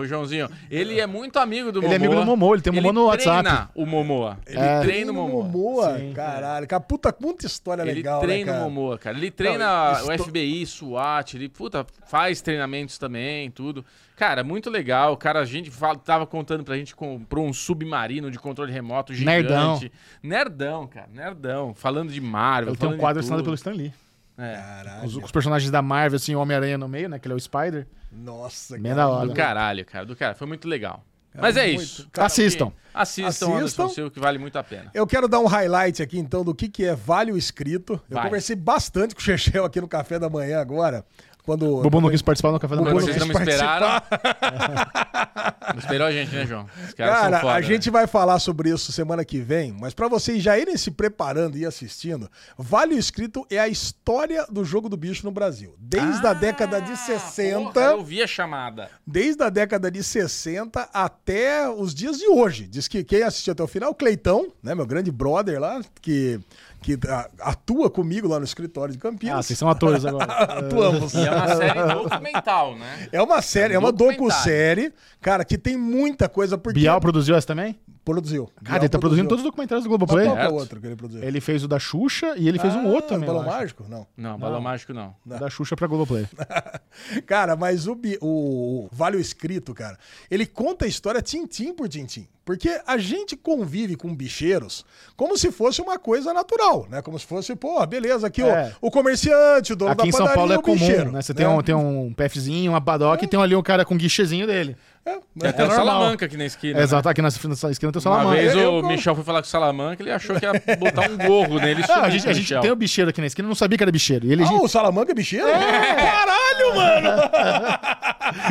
Joãozinho? 0.06 0.50
Ele 0.70 1.00
é 1.00 1.08
muito 1.08 1.40
amigo 1.40 1.72
do 1.72 1.80
Ele 1.80 1.88
Momoa. 1.88 1.94
é 1.94 1.98
amigo 1.98 2.16
do 2.16 2.26
Momoa, 2.26 2.56
ele 2.56 2.62
tem 2.62 2.72
o 2.72 2.76
Momoa 2.76 2.94
no 2.94 3.06
WhatsApp. 3.06 3.44
treina 3.44 3.70
o 3.76 3.86
Momoa. 3.86 4.38
Ele 4.46 4.60
É. 4.60 4.80
treina 4.82 5.12
o 5.12 5.16
Momoa. 5.16 5.44
Momoa, 5.46 5.98
Sim. 5.98 6.14
caralho. 6.14 6.68
Cara, 6.68 6.82
puta, 6.82 7.16
muita 7.20 7.46
história 7.46 7.82
Ele 7.84 7.94
legal, 7.94 8.20
treina 8.22 8.52
né, 8.54 8.60
o? 8.60 8.64
Momoa, 8.64 8.98
cara. 8.98 9.11
Ele 9.18 9.32
treina 9.32 9.94
Não, 9.94 10.08
o 10.08 10.24
FBI, 10.24 10.66
SWAT, 10.66 11.36
ele, 11.36 11.50
puta, 11.50 11.86
faz 12.08 12.42
treinamentos 12.42 12.98
também, 12.98 13.50
tudo. 13.52 13.86
Cara, 14.16 14.44
muito 14.44 14.70
legal. 14.70 15.18
Cara, 15.18 15.40
a 15.40 15.46
gente 15.46 15.72
fala, 15.72 15.98
tava 15.98 16.28
contando 16.28 16.64
pra 16.64 16.78
gente, 16.78 16.96
comprou 16.96 17.46
um 17.46 17.54
submarino 17.54 18.30
de 18.30 18.38
controle 18.38 18.72
remoto 18.72 19.14
gigante. 19.14 19.42
Nerdão. 19.42 19.82
Nerdão, 20.22 20.88
cara, 20.88 21.10
nerdão. 21.12 21.74
Falando 21.74 22.12
de 22.12 22.22
Marvel, 22.22 22.74
Ele 22.74 22.78
tem 22.78 22.90
um 22.90 22.98
quadro 22.98 23.20
assinado 23.20 23.44
pelo 23.44 23.56
Stan 23.56 23.72
Lee. 23.72 23.94
É. 24.38 24.56
Caralho. 24.56 25.06
Os, 25.06 25.18
os 25.18 25.32
personagens 25.32 25.70
da 25.72 25.82
Marvel, 25.82 26.18
assim, 26.18 26.36
o 26.36 26.40
Homem-Aranha 26.40 26.78
no 26.78 26.88
meio, 26.88 27.10
né? 27.10 27.20
Que 27.20 27.28
ele 27.28 27.34
é 27.34 27.38
o 27.38 27.40
Spider. 27.40 27.88
Nossa, 28.12 28.78
Bem 28.78 28.94
da 28.94 29.08
hora. 29.08 29.28
Do 29.28 29.34
caralho, 29.34 29.86
cara, 29.86 30.06
do 30.06 30.16
cara. 30.16 30.36
Foi 30.36 30.48
muito 30.48 30.68
legal. 30.68 31.04
Mas 31.34 31.56
é 31.58 31.68
muito. 31.68 31.82
isso. 31.82 32.10
Cara, 32.12 32.28
Assistam. 32.28 32.72
Assistam, 32.94 33.28
Assistam. 33.28 33.56
Anderson 33.56 33.90
Silva, 33.90 34.12
que 34.12 34.20
vale 34.20 34.38
muito 34.38 34.58
a 34.58 34.64
pena. 34.64 34.92
Eu 34.94 35.08
quero 35.08 35.28
dar 35.28 35.40
um 35.40 35.46
highlight 35.46 36.04
aqui, 36.04 36.20
então, 36.20 36.44
do 36.44 36.54
que, 36.54 36.68
que 36.68 36.84
é 36.84 36.94
Vale 36.94 37.32
o 37.32 37.38
Escrito. 37.38 37.94
Eu 38.10 38.16
Vai. 38.16 38.26
conversei 38.26 38.56
bastante 38.56 39.16
com 39.16 39.22
o 39.22 39.24
Chechel 39.24 39.64
aqui 39.64 39.80
no 39.80 39.88
café 39.88 40.20
da 40.20 40.30
manhã 40.30 40.60
agora. 40.60 41.06
Quando 41.44 41.78
O 41.78 41.82
Bubu 41.82 42.02
não 42.02 42.10
quis 42.10 42.22
participar 42.22 42.52
no 42.52 42.60
café 42.60 42.76
da 42.76 42.82
manhã. 42.82 42.94
não 42.94 43.02
Vocês 43.02 43.18
não 43.18 43.28
me 43.28 43.34
esperaram. 43.34 43.88
participar. 44.02 45.52
Não 45.74 45.80
esperou 45.80 46.08
a 46.08 46.12
gente, 46.12 46.36
né, 46.36 46.46
João? 46.46 46.66
Cara, 46.98 47.40
foda, 47.40 47.54
a 47.54 47.62
gente 47.62 47.90
vai 47.90 48.06
falar 48.06 48.40
sobre 48.40 48.70
isso 48.72 48.92
semana 48.92 49.24
que 49.24 49.40
vem, 49.40 49.72
mas 49.80 49.94
pra 49.94 50.08
vocês 50.10 50.44
já 50.44 50.58
irem 50.58 50.76
se 50.76 50.92
preparando 50.92 51.58
e 51.58 51.66
assistindo, 51.66 52.30
Vale 52.58 52.96
o 52.96 52.98
Escrito 52.98 53.46
é 53.50 53.58
a 53.58 53.70
história 53.70 54.46
do 54.50 54.66
jogo 54.66 54.90
do 54.90 54.98
bicho 54.98 55.24
no 55.24 55.32
Brasil. 55.32 55.74
Desde 55.80 56.26
a 56.28 56.34
década 56.34 56.82
de 56.82 56.98
60, 56.98 57.70
Ah, 57.70 57.72
Porra, 57.72 57.86
eu 57.86 58.04
vi 58.04 58.22
a 58.22 58.28
chamada. 58.28 58.90
desde 59.08 59.42
a 59.44 59.50
década 59.50 59.90
de 59.90 60.04
60 60.04 60.90
até 60.94 61.70
os 61.70 61.94
dias 61.94 62.18
de 62.18 62.28
hoje. 62.28 62.68
Diz 62.68 62.88
que 62.88 63.04
quem 63.04 63.24
assistiu 63.24 63.54
até 63.54 63.64
o 63.64 63.68
final, 63.68 63.92
o 63.92 63.96
Cleitão, 63.96 64.52
né, 64.62 64.76
meu 64.76 64.86
grande 64.86 65.12
brother 65.12 65.60
lá, 65.60 65.80
que, 66.02 66.40
que 66.82 66.98
a- 67.08 67.30
atua 67.42 67.90
comigo 67.90 68.28
lá 68.28 68.40
no 68.40 68.46
escritório 68.46 68.92
de 68.94 69.00
Campinas. 69.00 69.38
Ah, 69.38 69.42
vocês 69.44 69.58
são 69.60 69.70
atores 69.70 70.04
agora. 70.06 70.26
Atuamos. 70.34 71.14
E 71.14 71.26
é 71.26 71.32
uma 71.32 71.56
série 71.56 71.84
documental, 71.94 72.76
né? 72.76 73.08
É 73.12 73.22
uma 73.22 73.42
série, 73.42 73.74
é 73.76 73.80
uma 73.80 73.92
documentário. 73.92 74.30
docu-série, 74.30 74.94
cara, 75.22 75.46
que 75.46 75.58
tem 75.58 75.78
muita 75.78 76.28
coisa 76.28 76.58
porque 76.58 76.80
Bial 76.80 77.00
produziu 77.00 77.36
essa 77.36 77.48
também? 77.48 77.80
Produziu. 78.04 78.50
Cara, 78.64 78.80
ele 78.84 78.90
tá 78.90 79.00
produzindo 79.00 79.30
todos 79.30 79.44
os 79.44 79.50
documentários 79.50 79.84
do 79.84 79.90
Globoplay. 79.90 80.26
Qual 80.26 80.36
que 80.38 80.42
é 80.44 80.50
o 80.50 80.54
outro 80.54 80.80
que 80.80 80.88
ele 80.88 80.96
produziu? 80.96 81.24
Ele 81.24 81.40
fez 81.40 81.64
o 81.64 81.68
da 81.68 81.80
Xuxa 81.80 82.34
e 82.38 82.48
ele 82.48 82.60
fez 82.60 82.76
um 82.76 82.88
outro 82.88 83.10
também. 83.10 83.28
Balão. 83.28 83.46
Mágico? 83.46 83.86
Não. 83.88 84.08
Não, 84.18 84.38
balão 84.38 84.62
mágico 84.62 84.94
não. 84.94 85.16
O 85.26 85.30
Da 85.30 85.50
Xuxa 85.50 85.76
pra 85.76 85.88
Globoplay. 85.88 86.28
Cara, 87.26 87.56
mas 87.56 87.88
o, 87.88 87.98
o 88.22 88.90
Vale 88.92 89.18
o 89.18 89.20
Escrito, 89.20 89.74
cara, 89.74 89.98
ele 90.30 90.46
conta 90.46 90.86
a 90.86 90.88
história 90.88 91.22
tintim 91.22 91.74
por 91.74 91.88
tintim. 91.88 92.28
Porque 92.44 92.82
a 92.88 92.98
gente 92.98 93.38
convive 93.38 93.96
com 93.96 94.14
bicheiros 94.16 94.84
como 95.16 95.38
se 95.38 95.52
fosse 95.52 95.80
uma 95.80 96.00
coisa 96.00 96.34
natural, 96.34 96.88
né? 96.90 97.02
Como 97.02 97.18
se 97.20 97.26
fosse, 97.26 97.56
pô, 97.56 97.86
beleza, 97.86 98.26
aqui 98.28 98.42
É. 98.42 98.74
o, 98.82 98.88
o 98.88 98.92
comerciante, 98.92 99.74
o 99.74 99.76
dono 99.76 99.92
Aqui 99.92 100.02
da 100.02 100.08
em 100.08 100.12
São 100.12 100.26
padaria, 100.26 100.36
Paulo 100.36 100.54
é 100.54 100.58
comum, 100.62 100.76
bicheiro, 100.76 101.12
né? 101.12 101.22
Você 101.22 101.34
tem, 101.36 101.46
um, 101.46 101.62
tem 101.62 101.76
um 101.76 102.12
PFzinho, 102.14 102.72
uma 102.72 102.82
paddock 102.82 103.24
e 103.24 103.28
tem 103.28 103.40
ali 103.40 103.56
um 103.56 103.62
cara 103.62 103.86
com 103.86 103.96
guichezinho 103.96 104.48
dele. 104.48 104.76
É, 105.04 105.14
Tem 105.14 105.22
né? 105.36 105.50
até. 105.50 105.66
Salamanca 105.68 106.26
aqui 106.28 106.38
na 106.38 106.46
esquina. 106.46 106.78
né? 106.78 106.84
Exato, 106.84 107.10
aqui 107.10 107.22
nessa, 107.24 107.48
nessa 107.50 107.72
esquina 107.72 107.92
tem 107.92 108.00
o 108.00 108.06
Uma 108.08 108.12
Salamanca. 108.18 108.40
vez 108.42 108.54
Eu- 108.56 108.72
o 108.74 108.80
eu- 108.82 108.84
Michel 108.88 109.16
foi 109.16 109.24
falar 109.24 109.42
com 109.42 109.48
o 109.48 109.50
Salamanca, 109.50 110.04
ele 110.04 110.12
achou 110.12 110.40
que 110.40 110.46
ia 110.46 110.54
botar 110.78 111.10
um 111.10 111.18
gorro 111.18 111.58
nele. 111.60 111.84
Ah, 111.90 112.02
a 112.02 112.10
gente, 112.12 112.30
a 112.30 112.34
gente 112.34 112.60
tem 112.60 112.70
o 112.72 112.76
bicheiro 112.76 113.10
aqui 113.10 113.20
na 113.20 113.26
esquina, 113.28 113.48
não 113.48 113.56
sabia 113.56 113.78
que 113.80 113.84
era 113.84 113.92
bicheiro. 113.92 114.28
E 114.28 114.32
ele, 114.32 114.44
Ah, 114.44 114.54
o 114.54 114.68
Salamanca 114.68 115.12
é 115.12 115.16
bicheiro? 115.16 115.48
Caralho, 115.48 116.76
mano! 116.76 117.30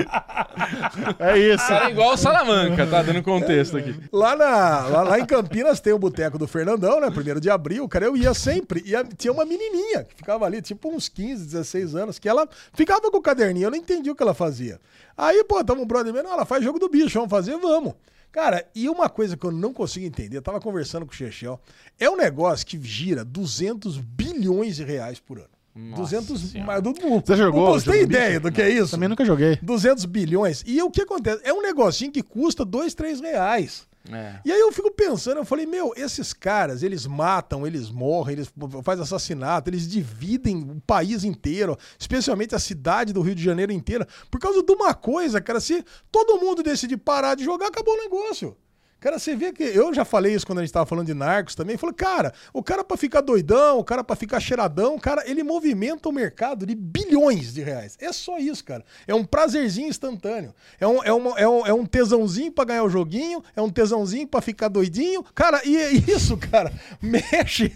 é 1.19 1.39
isso. 1.39 1.73
É 1.73 1.91
igual 1.91 2.15
o 2.15 2.17
Salamanca, 2.17 2.87
tá 2.87 3.03
dando 3.03 3.23
contexto 3.23 3.77
aqui. 3.77 3.95
Lá, 4.13 4.35
na, 4.37 4.81
lá, 4.87 5.03
lá 5.03 5.19
em 5.21 5.25
Campinas 5.27 5.81
tem 5.81 5.93
o 5.93 5.99
boteco 5.99 6.39
do 6.39 6.47
Fernandão, 6.49 7.01
né? 7.01 7.11
Primeiro 7.11 7.41
de 7.41 7.49
abril, 7.51 7.89
cara, 7.89 8.07
eu 8.07 8.17
ia 8.17 8.35
sempre. 8.35 8.83
E 8.85 9.15
tinha 9.17 9.33
uma 9.33 9.45
menininha 9.45 10.05
que 10.05 10.15
ficava 10.17 10.45
ali, 10.47 10.61
tipo 10.61 10.89
uns 10.89 11.09
15, 11.09 11.45
16 11.45 11.95
anos, 11.95 12.19
que 12.19 12.29
ela 12.29 12.49
ficava 12.75 13.11
com 13.11 13.19
o 13.19 13.23
caderninho, 13.23 13.67
eu 13.67 13.71
não 13.71 13.79
entendi 13.79 14.11
o 14.11 14.15
que 14.15 14.23
ela 14.23 14.35
fazia. 14.35 14.81
Aí, 15.21 15.45
pô, 15.45 15.63
tamo 15.63 15.83
um 15.83 15.87
brother 15.87 16.13
meu, 16.15 16.23
não, 16.23 16.33
ela 16.33 16.47
faz 16.47 16.65
jogo 16.65 16.79
do 16.79 16.89
bicho, 16.89 17.19
vamos 17.19 17.29
fazer, 17.31 17.55
vamos. 17.59 17.93
Cara, 18.33 18.67
e 18.75 18.89
uma 18.89 19.07
coisa 19.09 19.37
que 19.37 19.45
eu 19.45 19.51
não 19.51 19.73
consigo 19.73 20.07
entender, 20.07 20.39
eu 20.39 20.43
tava 20.43 20.61
conversando 20.61 21.05
com 21.05 21.13
o 21.13 21.15
Chechel, 21.15 21.61
é 21.99 22.09
um 22.09 22.17
negócio 22.17 22.67
que 22.67 22.81
gira 22.83 23.23
200 23.23 23.99
bilhões 23.99 24.77
de 24.77 24.85
reais 24.85 25.21
por 25.21 25.39
ano. 25.39 25.49
200, 25.75 26.55
mas 26.55 26.83
do, 26.83 26.93
Você 26.93 27.37
jogou 27.37 27.67
Você 27.73 27.91
tem 27.91 28.03
do 28.03 28.09
bicho? 28.09 28.21
ideia 28.21 28.41
do 28.41 28.51
que 28.51 28.63
é 28.63 28.71
isso? 28.71 28.93
Também 28.93 29.09
nunca 29.09 29.25
joguei. 29.25 29.59
200 29.63 30.05
bilhões. 30.07 30.65
E 30.67 30.83
o 30.83 30.91
que 30.91 31.03
acontece? 31.03 31.41
É 31.45 31.53
um 31.53 31.63
negocinho 31.63 32.11
que 32.11 32.23
custa 32.23 32.65
2, 32.65 32.95
3 32.95 33.21
reais. 33.21 33.87
É. 34.09 34.41
E 34.45 34.53
aí 34.53 34.61
eu 34.61 34.73
fico 34.73 34.91
pensando, 34.91 35.39
eu 35.39 35.45
falei, 35.45 35.67
meu, 35.67 35.93
esses 35.97 36.33
caras, 36.33 36.83
eles 36.83 37.07
matam, 37.07 37.67
eles 37.67 37.91
morrem, 37.91 38.37
eles 38.37 38.53
fazem 38.83 39.03
assassinato, 39.03 39.69
eles 39.69 39.87
dividem 39.87 40.57
o 40.57 40.81
país 40.81 41.23
inteiro, 41.23 41.77
especialmente 41.99 42.55
a 42.55 42.59
cidade 42.59 43.13
do 43.13 43.21
Rio 43.21 43.35
de 43.35 43.45
Janeiro 43.45 43.73
inteira, 43.73 44.09
por 44.31 44.41
causa 44.41 44.63
de 44.63 44.73
uma 44.73 44.95
coisa, 44.95 45.41
cara, 45.41 45.61
se 45.61 45.85
todo 46.11 46.41
mundo 46.41 46.63
decidir 46.63 46.97
parar 46.97 47.35
de 47.35 47.45
jogar, 47.45 47.67
acabou 47.67 47.95
o 47.95 48.03
negócio. 48.03 48.57
Cara, 49.01 49.19
você 49.19 49.35
vê 49.35 49.53
que. 49.53 49.63
Eu 49.63 49.93
já 49.95 50.05
falei 50.05 50.35
isso 50.35 50.47
quando 50.47 50.59
a 50.59 50.63
gente 50.63 50.73
tava 50.73 50.85
falando 50.87 51.07
de 51.07 51.15
narcos 51.15 51.55
também. 51.55 51.77
Falei, 51.77 51.95
cara, 51.95 52.33
o 52.53 52.63
cara 52.63 52.85
pra 52.85 52.97
ficar 52.97 53.21
doidão, 53.23 53.79
o 53.79 53.85
cara 53.85 54.05
pra 54.05 54.15
ficar 54.15 54.39
cheiradão, 54.41 54.99
cara, 54.99 55.23
ele 55.27 55.43
movimenta 55.43 56.09
o 56.09 56.13
mercado 56.13 56.67
de 56.67 56.75
bilhões 56.75 57.55
de 57.55 57.63
reais. 57.63 57.97
É 58.01 58.13
só 58.13 58.39
isso, 58.39 58.63
cara. 58.65 58.85
É 59.07 59.15
um 59.15 59.25
prazerzinho 59.25 59.89
instantâneo. 59.89 60.55
É 60.79 60.87
um, 60.87 61.03
é 61.03 61.13
uma- 61.13 61.39
é 61.39 61.49
um, 61.49 61.67
é 61.67 61.73
um 61.73 61.87
tesãozinho 61.87 62.53
pra 62.53 62.65
ganhar 62.65 62.85
o 62.85 62.91
joguinho, 62.91 63.43
é 63.57 63.63
um 63.63 63.71
tesãozinho 63.71 64.27
pra 64.29 64.41
ficar 64.41 64.69
doidinho. 64.69 65.25
Cara, 65.35 65.61
e 65.65 65.77
é 65.77 65.91
isso, 65.93 66.37
cara, 66.37 66.71
mexe, 67.01 67.73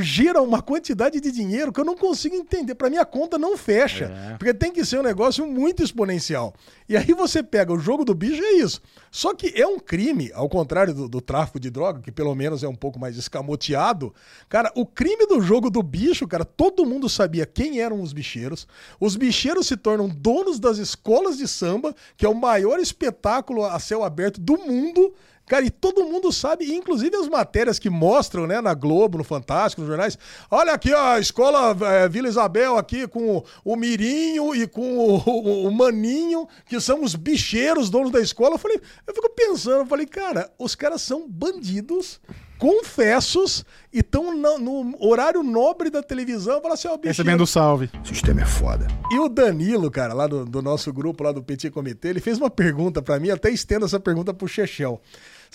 gira 0.00 0.40
uma 0.42 0.62
quantidade 0.62 1.20
de 1.20 1.30
dinheiro 1.30 1.72
que 1.72 1.80
eu 1.80 1.84
não 1.84 1.96
consigo 1.96 2.34
entender. 2.36 2.74
Pra 2.74 2.88
minha 2.90 3.04
conta 3.04 3.38
não 3.38 3.56
fecha. 3.56 4.12
Porque 4.38 4.54
tem 4.54 4.72
que 4.72 4.84
ser 4.84 4.98
um 5.00 5.02
negócio 5.02 5.46
muito 5.46 5.82
exponencial. 5.82 6.54
E 6.88 6.96
aí 6.96 7.12
você 7.12 7.42
pega 7.42 7.72
o 7.72 7.78
jogo 7.78 8.04
do 8.04 8.14
bicho, 8.14 8.42
é 8.42 8.52
isso. 8.54 8.80
Só 9.10 9.34
que 9.34 9.52
é 9.60 9.66
um 9.66 9.78
crime, 9.78 10.30
ao 10.36 10.48
contrário 10.48 10.94
do, 10.94 11.08
do 11.08 11.20
tráfico 11.20 11.58
de 11.58 11.70
droga, 11.70 12.00
que 12.00 12.12
pelo 12.12 12.34
menos 12.34 12.62
é 12.62 12.68
um 12.68 12.74
pouco 12.74 12.98
mais 12.98 13.16
escamoteado. 13.16 14.14
Cara, 14.48 14.70
o 14.76 14.84
crime 14.84 15.26
do 15.26 15.40
jogo 15.40 15.70
do 15.70 15.82
bicho, 15.82 16.28
cara, 16.28 16.44
todo 16.44 16.86
mundo 16.86 17.08
sabia 17.08 17.46
quem 17.46 17.80
eram 17.80 18.00
os 18.00 18.12
bicheiros. 18.12 18.68
Os 19.00 19.16
bicheiros 19.16 19.66
se 19.66 19.76
tornam 19.76 20.08
donos 20.08 20.60
das 20.60 20.78
escolas 20.78 21.38
de 21.38 21.48
samba, 21.48 21.94
que 22.16 22.26
é 22.26 22.28
o 22.28 22.34
maior 22.34 22.78
espetáculo 22.78 23.64
a 23.64 23.78
céu 23.78 24.04
aberto 24.04 24.40
do 24.40 24.58
mundo. 24.58 25.14
Cara, 25.46 25.64
e 25.64 25.70
todo 25.70 26.04
mundo 26.04 26.32
sabe, 26.32 26.64
e 26.64 26.74
inclusive 26.74 27.14
as 27.16 27.28
matérias 27.28 27.78
que 27.78 27.88
mostram, 27.88 28.46
né, 28.48 28.60
na 28.60 28.74
Globo, 28.74 29.16
no 29.18 29.22
Fantástico, 29.24 29.80
nos 29.82 29.88
jornais. 29.88 30.18
Olha 30.50 30.72
aqui, 30.72 30.92
ó, 30.92 31.12
a 31.12 31.20
escola 31.20 31.76
eh, 31.80 32.08
Vila 32.08 32.26
Isabel 32.28 32.76
aqui 32.76 33.06
com 33.06 33.44
o, 33.64 33.76
Mirinho 33.76 34.54
e 34.56 34.66
com 34.66 34.98
o, 34.98 35.16
o- 35.24 35.68
o 35.68 35.70
Maninho, 35.72 36.48
que 36.66 36.80
são 36.80 37.04
os 37.04 37.14
bicheiros, 37.14 37.88
donos 37.90 38.10
da 38.10 38.20
escola. 38.20 38.54
Eu 38.54 38.58
falei, 38.58 38.80
eu 39.06 39.14
fico 39.14 39.30
pensando, 39.30 39.82
eu 39.82 39.86
falei, 39.86 40.06
cara, 40.06 40.50
os 40.58 40.74
caras 40.74 41.00
são 41.02 41.28
bandidos, 41.28 42.20
confessos, 42.58 43.64
e 43.92 44.00
estão 44.00 44.36
no, 44.36 44.58
no 44.58 44.96
horário 45.06 45.42
nobre 45.42 45.90
da 45.90 46.02
televisão. 46.02 46.60
Fala 46.60 46.74
assim, 46.74 46.88
ó, 46.88 46.96
bicheiro. 46.96 47.08
Recebendo 47.16 47.42
o 47.42 47.46
salve. 47.46 47.88
O 48.02 48.06
sistema 48.08 48.42
é 48.42 48.46
foda. 48.46 48.86
E 49.12 49.18
o 49.18 49.28
Danilo, 49.28 49.90
cara, 49.90 50.12
lá 50.12 50.26
do, 50.26 50.44
do 50.44 50.60
nosso 50.60 50.92
grupo, 50.92 51.22
lá 51.22 51.30
do 51.32 51.42
Petit 51.42 51.70
Comitê, 51.70 52.08
ele 52.08 52.20
fez 52.20 52.36
uma 52.38 52.50
pergunta 52.50 53.00
pra 53.00 53.20
mim, 53.20 53.30
até 53.30 53.48
estendo 53.50 53.84
essa 53.86 54.00
pergunta 54.00 54.34
pro 54.34 54.48
Chechel. 54.48 55.00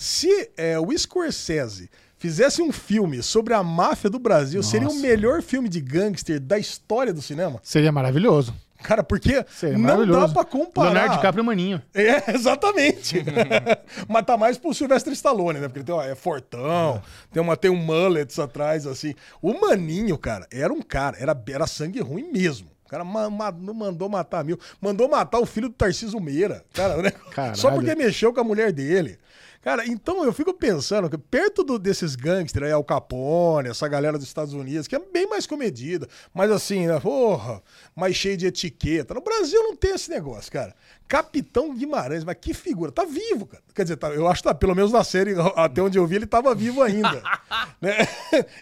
Se 0.02 0.50
é, 0.56 0.76
o 0.80 0.96
Scorsese 0.98 1.88
fizesse 2.18 2.60
um 2.60 2.72
filme 2.72 3.22
sobre 3.22 3.54
a 3.54 3.62
máfia 3.62 4.10
do 4.10 4.18
Brasil, 4.18 4.60
seria 4.60 4.88
o 4.88 4.94
melhor 4.96 5.42
filme 5.42 5.68
de 5.68 5.80
gangster 5.80 6.40
da 6.40 6.58
história 6.58 7.12
do 7.14 7.22
cinema? 7.22 7.60
Seria 7.62 7.92
maravilhoso. 7.92 8.52
Cara, 8.82 9.04
porque 9.04 9.46
Seria 9.54 9.78
não 9.78 10.04
dá 10.04 10.28
pra 10.28 10.44
comparar. 10.44 10.88
Leonardo 10.90 11.14
DiCaprio 11.14 11.42
e 11.44 11.46
Maninho. 11.46 11.82
É, 11.94 12.32
exatamente. 12.34 13.24
Mas 14.08 14.26
tá 14.26 14.36
mais 14.36 14.58
pro 14.58 14.74
Sylvester 14.74 15.12
Stallone, 15.12 15.60
né? 15.60 15.68
Porque 15.68 15.78
ele 15.78 15.86
tem, 15.86 15.94
uma, 15.94 16.04
é 16.04 16.16
fortão, 16.16 17.00
tem, 17.32 17.40
uma, 17.40 17.56
tem 17.56 17.70
um 17.70 17.76
mullets 17.76 18.40
atrás, 18.40 18.88
assim. 18.88 19.14
O 19.40 19.54
Maninho, 19.54 20.18
cara, 20.18 20.48
era 20.50 20.72
um 20.72 20.82
cara, 20.82 21.16
era, 21.20 21.40
era 21.48 21.66
sangue 21.68 22.00
ruim 22.00 22.28
mesmo. 22.32 22.72
O 22.84 22.88
cara 22.88 23.04
ma- 23.04 23.30
ma- 23.30 23.52
não 23.52 23.72
mandou 23.72 24.08
matar 24.08 24.44
mil. 24.44 24.58
Mandou 24.80 25.08
matar 25.08 25.38
o 25.38 25.46
filho 25.46 25.68
do 25.68 25.74
Tarcísio 25.74 26.20
Meira. 26.20 26.64
Cara, 26.72 26.96
né? 27.00 27.12
Só 27.54 27.70
porque 27.70 27.94
mexeu 27.94 28.34
com 28.34 28.40
a 28.40 28.44
mulher 28.44 28.72
dele. 28.72 29.16
Cara, 29.62 29.86
então 29.86 30.24
eu 30.24 30.32
fico 30.32 30.52
pensando 30.52 31.08
que 31.08 31.16
perto 31.16 31.62
do- 31.62 31.78
desses 31.78 32.16
gangsters 32.16 32.66
aí, 32.66 32.72
Al 32.72 32.82
Capone, 32.82 33.68
essa 33.68 33.86
galera 33.86 34.18
dos 34.18 34.26
Estados 34.26 34.52
Unidos, 34.54 34.88
que 34.88 34.96
é 34.96 34.98
bem 34.98 35.28
mais 35.28 35.46
comedida, 35.46 36.08
mas 36.34 36.50
assim, 36.50 36.88
né, 36.88 36.98
porra, 36.98 37.62
mais 37.94 38.16
cheio 38.16 38.36
de 38.36 38.46
etiqueta. 38.46 39.14
No 39.14 39.20
Brasil 39.20 39.62
não 39.62 39.76
tem 39.76 39.92
esse 39.94 40.10
negócio, 40.10 40.50
cara. 40.50 40.74
Capitão 41.12 41.74
Guimarães, 41.74 42.24
mas 42.24 42.38
que 42.40 42.54
figura. 42.54 42.90
Tá 42.90 43.04
vivo, 43.04 43.44
cara. 43.44 43.62
Quer 43.74 43.82
dizer, 43.82 43.96
tá- 43.98 44.08
eu 44.08 44.26
acho 44.26 44.42
que 44.42 44.48
tá, 44.48 44.54
pelo 44.54 44.74
menos 44.74 44.90
na 44.90 45.04
série, 45.04 45.34
até 45.56 45.82
onde 45.82 45.98
eu 45.98 46.06
vi, 46.06 46.16
ele 46.16 46.26
tava 46.26 46.54
vivo 46.54 46.80
ainda. 46.80 47.22
né? 47.82 47.92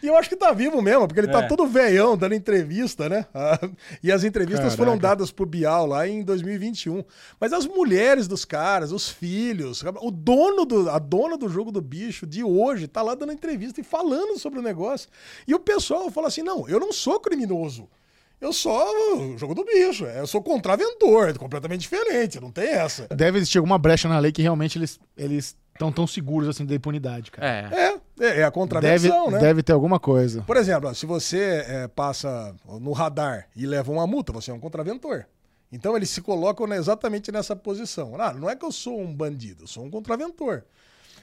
E 0.03 0.09
eu 0.09 0.16
acho 0.16 0.28
que 0.28 0.34
tá 0.34 0.51
vivo 0.53 0.82
mesmo, 0.82 1.07
porque 1.07 1.20
ele 1.20 1.28
tá 1.28 1.44
É. 1.44 1.46
todo 1.46 1.64
velhão 1.64 2.16
dando 2.16 2.34
entrevista, 2.34 3.09
né? 3.09 3.24
Ah, 3.32 3.57
E 4.03 4.11
as 4.11 4.24
entrevistas 4.24 4.74
foram 4.74 4.98
Caraca. 4.98 5.09
dadas 5.18 5.30
pro 5.30 5.46
Bial 5.46 5.86
lá 5.86 6.09
em 6.09 6.24
2021. 6.24 7.05
Mas 7.38 7.53
as 7.53 7.68
mulheres 7.68 8.26
dos 8.26 8.44
caras, 8.44 8.90
os 8.90 9.09
filhos, 9.09 9.84
o 10.03 10.11
dono 10.11 10.64
do, 10.64 10.90
a 10.90 10.98
dona 10.98 11.36
do 11.38 11.48
jogo 11.48 11.70
do 11.70 11.80
bicho 11.80 12.26
de 12.26 12.42
hoje 12.42 12.88
tá 12.88 13.01
lá 13.01 13.14
dando 13.14 13.32
entrevista 13.32 13.80
e 13.80 13.84
falando 13.84 14.36
sobre 14.40 14.59
o 14.59 14.62
negócio. 14.62 15.09
E 15.46 15.55
o 15.55 15.61
pessoal 15.61 16.11
fala 16.11 16.26
assim: 16.26 16.42
não, 16.42 16.68
eu 16.68 16.80
não 16.80 16.92
sou 16.92 17.20
criminoso. 17.20 17.88
Eu 18.41 18.53
sou 18.53 19.34
o 19.34 19.38
jogo 19.38 19.55
do 19.55 19.64
bicho. 19.64 20.07
Eu 20.07 20.26
sou 20.26 20.43
contraventor, 20.43 21.28
é 21.28 21.34
completamente 21.34 21.82
diferente, 21.82 22.41
não 22.41 22.51
tem 22.51 22.70
essa. 22.70 23.07
Deve 23.09 23.38
existir 23.38 23.59
alguma 23.59 23.78
brecha 23.78 24.09
na 24.09 24.18
lei 24.18 24.32
que 24.32 24.41
realmente 24.41 24.78
eles 24.78 24.99
eles 25.16 25.57
estão 25.72 25.93
tão 25.93 26.07
seguros 26.07 26.49
assim 26.49 26.64
da 26.64 26.74
impunidade, 26.74 27.30
cara. 27.30 27.47
É. 27.47 27.74
É, 27.74 27.86
é, 27.86 28.26
é 28.26 28.28
a 28.28 28.34
deve, 28.34 28.51
contravenção, 28.51 29.30
né? 29.30 29.38
deve 29.38 29.62
ter 29.62 29.72
alguma 29.72 30.01
coisa. 30.01 30.43
Por 30.43 30.57
exemplo, 30.57 30.95
se 30.95 31.07
você 31.07 31.64
é, 31.66 31.88
passa 31.88 32.55
no 32.80 32.93
radar 32.93 33.49
e 33.55 33.66
leva 33.66 33.93
uma 33.93 34.07
multa, 34.07 34.32
você 34.32 34.51
é 34.51 34.55
um 34.55 34.61
contraventor. 34.61 35.26
Então 35.72 35.97
eles 35.97 36.11
se 36.11 36.20
colocam 36.20 36.72
exatamente 36.72 37.30
nessa 37.30 37.55
posição. 37.55 38.20
Ah, 38.20 38.32
não 38.32 38.49
é 38.49 38.57
que 38.57 38.64
eu 38.64 38.72
sou 38.72 39.01
um 39.01 39.14
bandido, 39.14 39.64
eu 39.64 39.66
sou 39.66 39.84
um 39.84 39.91
contraventor. 39.91 40.64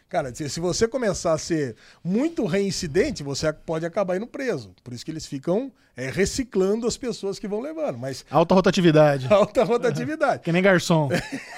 Cara, 0.10 0.34
se, 0.34 0.60
você 0.60 0.88
começar 0.88 1.34
a 1.34 1.38
ser 1.38 1.76
muito 2.04 2.46
reincidente, 2.46 3.24
você 3.24 3.52
pode 3.52 3.86
acabar 3.86 4.16
indo 4.16 4.26
preso. 4.26 4.74
Por 4.84 4.94
isso 4.94 5.04
que 5.04 5.12
eles 5.12 5.26
ficam 5.26 5.70
é, 5.98 6.10
reciclando 6.10 6.88
as 6.88 6.96
pessoas 6.96 7.38
que 7.40 7.48
vão 7.48 7.60
levando. 7.60 7.98
Mas 7.98 8.24
Alta 8.32 8.56
rotatividade. 8.56 9.28
alta 9.34 9.64
rotatividade. 9.64 10.44
Que 10.48 10.52
nem 10.52 10.62
garçom. 10.62 11.10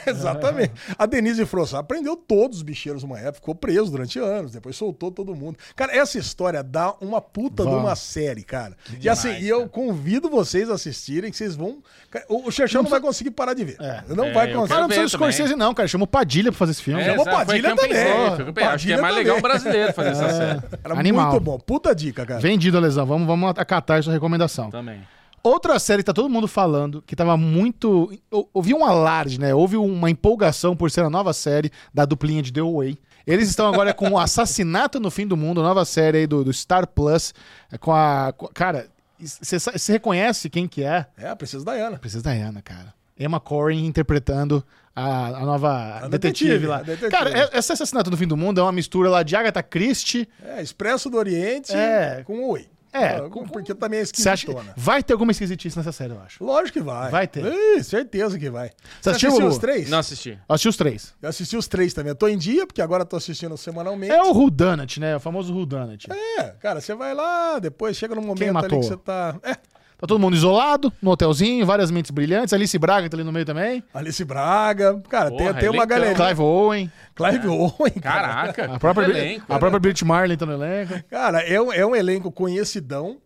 Exatamente. 0.07 0.71
A 0.97 1.05
Denise 1.05 1.45
Frossard 1.45 1.81
aprendeu 1.83 2.15
todos 2.15 2.57
os 2.57 2.63
bicheiros 2.63 3.03
numa 3.03 3.19
época, 3.19 3.33
ficou 3.35 3.53
preso 3.53 3.91
durante 3.91 4.17
anos, 4.17 4.51
depois 4.51 4.75
soltou 4.75 5.11
todo 5.11 5.35
mundo. 5.35 5.57
Cara, 5.75 5.95
essa 5.95 6.17
história 6.17 6.63
dá 6.63 6.95
uma 7.01 7.21
puta 7.21 7.63
de 7.63 7.69
uma 7.69 7.95
série, 7.95 8.43
cara. 8.43 8.75
e 8.99 9.07
assim, 9.07 9.37
e 9.39 9.47
eu 9.47 9.67
convido 9.69 10.29
vocês 10.29 10.69
a 10.69 10.73
assistirem, 10.73 11.29
que 11.29 11.37
vocês 11.37 11.55
vão. 11.55 11.83
Cara, 12.09 12.25
O 12.27 12.47
o 12.47 12.51
Xerxão 12.51 12.81
não 12.81 12.89
vai 12.89 12.99
conseguir 12.99 13.31
parar 13.31 13.53
de 13.53 13.63
ver. 13.63 13.77
Não 14.07 14.25
É, 14.25 14.33
vai 14.33 14.51
eu 14.51 14.55
conseguir. 14.55 14.69
Cara, 14.69 14.81
não 14.81 14.87
ver 14.87 14.95
precisa 14.95 15.03
do. 15.03 15.09
Scorsese, 15.09 15.55
não, 15.55 15.73
cara. 15.73 15.87
Chama 15.87 16.05
o 16.05 16.07
Padilha 16.07 16.51
pra 16.51 16.57
fazer 16.57 16.71
esse 16.71 16.81
filme. 16.81 17.01
É, 17.01 17.15
Padilha 17.15 17.73
o 17.73 17.77
que 17.77 17.83
eu 17.83 17.87
também. 17.89 18.38
Pensei, 18.43 18.43
foi 18.43 18.43
o 18.43 18.45
que 18.45 18.49
eu 18.49 18.53
pensei. 18.53 18.73
Acho 18.73 18.85
que 18.87 18.93
é 18.93 19.01
mais 19.01 19.15
legal 19.15 19.35
também. 19.37 19.51
brasileiro 19.51 19.93
fazer 19.93 20.09
essa 20.09 20.29
série. 20.29 20.61
Era 20.83 20.99
Animal. 20.99 21.31
muito 21.31 21.43
bom. 21.43 21.59
Puta 21.59 21.93
dica, 21.95 22.25
cara. 22.25 22.39
Vendido, 22.39 22.79
Lesão. 22.79 23.05
Vamos, 23.05 23.27
vamos 23.27 23.49
acatar 23.57 23.99
essa 23.99 24.11
recomendação. 24.11 24.69
Também. 24.69 25.01
Outra 25.41 25.79
série 25.79 26.01
que 26.03 26.05
tá 26.07 26.13
todo 26.13 26.29
mundo 26.29 26.47
falando, 26.47 27.01
que 27.01 27.15
tava 27.15 27.37
muito. 27.37 28.11
Houve 28.53 28.73
um 28.73 28.83
alarde, 28.83 29.39
né? 29.39 29.53
Houve 29.53 29.77
uma 29.77 30.09
empolgação 30.09 30.75
por 30.75 30.91
ser 30.91 31.03
a 31.05 31.09
nova 31.09 31.31
série 31.31 31.71
da 31.93 32.03
duplinha 32.03 32.41
de 32.41 32.51
The 32.51 32.61
Way. 32.61 32.97
Eles 33.25 33.47
estão 33.49 33.67
agora 33.71 33.93
com 33.93 34.09
o 34.09 34.17
Assassinato 34.19 34.99
no 34.99 35.09
Fim 35.09 35.25
do 35.25 35.37
Mundo, 35.37 35.61
nova 35.63 35.85
série 35.85 36.19
aí 36.19 36.27
do, 36.27 36.43
do 36.43 36.51
Star 36.51 36.85
Plus. 36.87 37.33
é 37.71 37.77
Com 37.77 37.93
a. 37.93 38.33
com- 38.35 38.47
cara, 38.53 38.87
você 39.19 39.91
reconhece 39.93 40.49
quem 40.49 40.67
que 40.67 40.83
é? 40.83 41.05
É, 41.17 41.33
precisa 41.35 41.63
Diana. 41.63 41.97
Precisa 41.97 42.23
da 42.23 42.31
Ana, 42.31 42.61
cara. 42.61 42.93
Emma 43.17 43.39
Corrin 43.39 43.85
interpretando 43.85 44.63
a, 44.99 45.27
a 45.37 45.45
nova 45.45 46.07
detetive, 46.09 46.49
detetive, 46.51 46.65
lá. 46.67 46.77
a 46.77 46.81
detetive. 46.83 47.11
Cara, 47.11 47.29
é- 47.29 47.57
esse 47.57 47.71
Assassinato 47.71 48.11
no 48.11 48.17
Fim 48.17 48.27
do 48.27 48.37
Mundo 48.37 48.59
é 48.59 48.63
uma 48.63 48.71
mistura 48.71 49.09
lá 49.09 49.23
de 49.23 49.35
Agatha 49.35 49.63
Christie. 49.63 50.27
É, 50.43 50.61
Expresso 50.61 51.09
do 51.09 51.17
Oriente 51.17 51.71
É. 51.73 52.23
com 52.25 52.49
Oi. 52.49 52.67
É, 52.91 53.17
Ah, 53.17 53.29
com- 53.29 53.47
porque 53.47 53.75
também 53.75 53.99
é 53.99 54.03
Você 54.05 54.27
acha 54.27 54.43
que 54.47 54.51
esquisitona. 54.51 54.73
vai 54.75 55.03
ter 55.03 55.13
alguma 55.13 55.31
esquisitice 55.31 55.77
nessa 55.77 55.91
série, 55.91 56.11
eu 56.11 56.19
acho. 56.21 56.43
Lógico 56.43 56.79
que 56.79 56.83
vai. 56.83 57.11
Vai 57.11 57.27
ter. 57.27 57.45
Ih, 57.45 57.83
certeza 57.83 58.39
que 58.39 58.49
vai. 58.49 58.71
Você 58.99 59.09
assistiu, 59.11 59.29
assistiu 59.29 59.47
os 59.47 59.57
três? 59.59 59.89
Não 59.91 59.99
assisti. 59.99 60.29
Eu 60.31 60.55
assisti 60.55 60.67
os 60.69 60.75
três. 60.75 61.13
Eu 61.21 61.29
assisti 61.29 61.55
os 61.55 61.67
três 61.67 61.93
também. 61.93 62.09
Eu 62.09 62.15
tô 62.15 62.27
em 62.27 62.35
dia, 62.35 62.65
porque 62.65 62.81
agora 62.81 63.03
eu 63.03 63.05
tô 63.05 63.15
assistindo 63.15 63.55
semanalmente. 63.57 64.11
É 64.11 64.23
o 64.23 64.31
Whodunit, 64.33 64.99
né? 64.99 65.15
O 65.15 65.19
famoso 65.19 65.53
Whodunit. 65.53 66.07
É, 66.11 66.43
cara, 66.59 66.81
você 66.81 66.95
vai 66.95 67.13
lá, 67.13 67.59
depois 67.59 67.95
chega 67.95 68.15
num 68.15 68.23
momento 68.23 68.57
ali 68.57 68.67
que 68.69 68.75
você 68.77 68.97
tá. 68.97 69.35
É, 69.43 69.55
Tá 69.99 70.07
todo 70.07 70.17
mundo 70.17 70.33
isolado, 70.33 70.93
no 71.01 71.11
hotelzinho, 71.11 71.65
várias 71.65 71.91
mentes 71.91 72.09
brilhantes. 72.09 72.53
Alice 72.53 72.77
Braga 72.79 73.09
tá 73.09 73.17
ali 73.17 73.23
no 73.25 73.33
meio 73.33 73.45
também. 73.45 73.83
Alice 73.93 74.23
Braga. 74.23 74.97
Cara, 75.09 75.29
tem, 75.29 75.37
Porra, 75.39 75.53
tem 75.55 75.67
uma 75.69 75.75
elencão. 75.83 75.87
galerinha. 75.87 76.15
Clive 76.15 76.41
Owen. 76.41 76.91
Clive 77.13 77.47
Owen. 77.49 77.93
cara. 78.01 78.27
Caraca. 78.27 78.75
A 78.75 78.79
própria, 78.79 79.05
elenco. 79.05 79.45
a 79.53 79.59
própria 79.59 79.79
Brit 79.79 80.05
Marlin 80.05 80.37
tá 80.37 80.45
no 80.45 80.53
elenco. 80.53 80.93
Cara, 81.09 81.41
é 81.41 81.59
um, 81.61 81.73
é 81.73 81.85
um 81.85 81.93
elenco 81.93 82.31
conhecidão. 82.31 83.17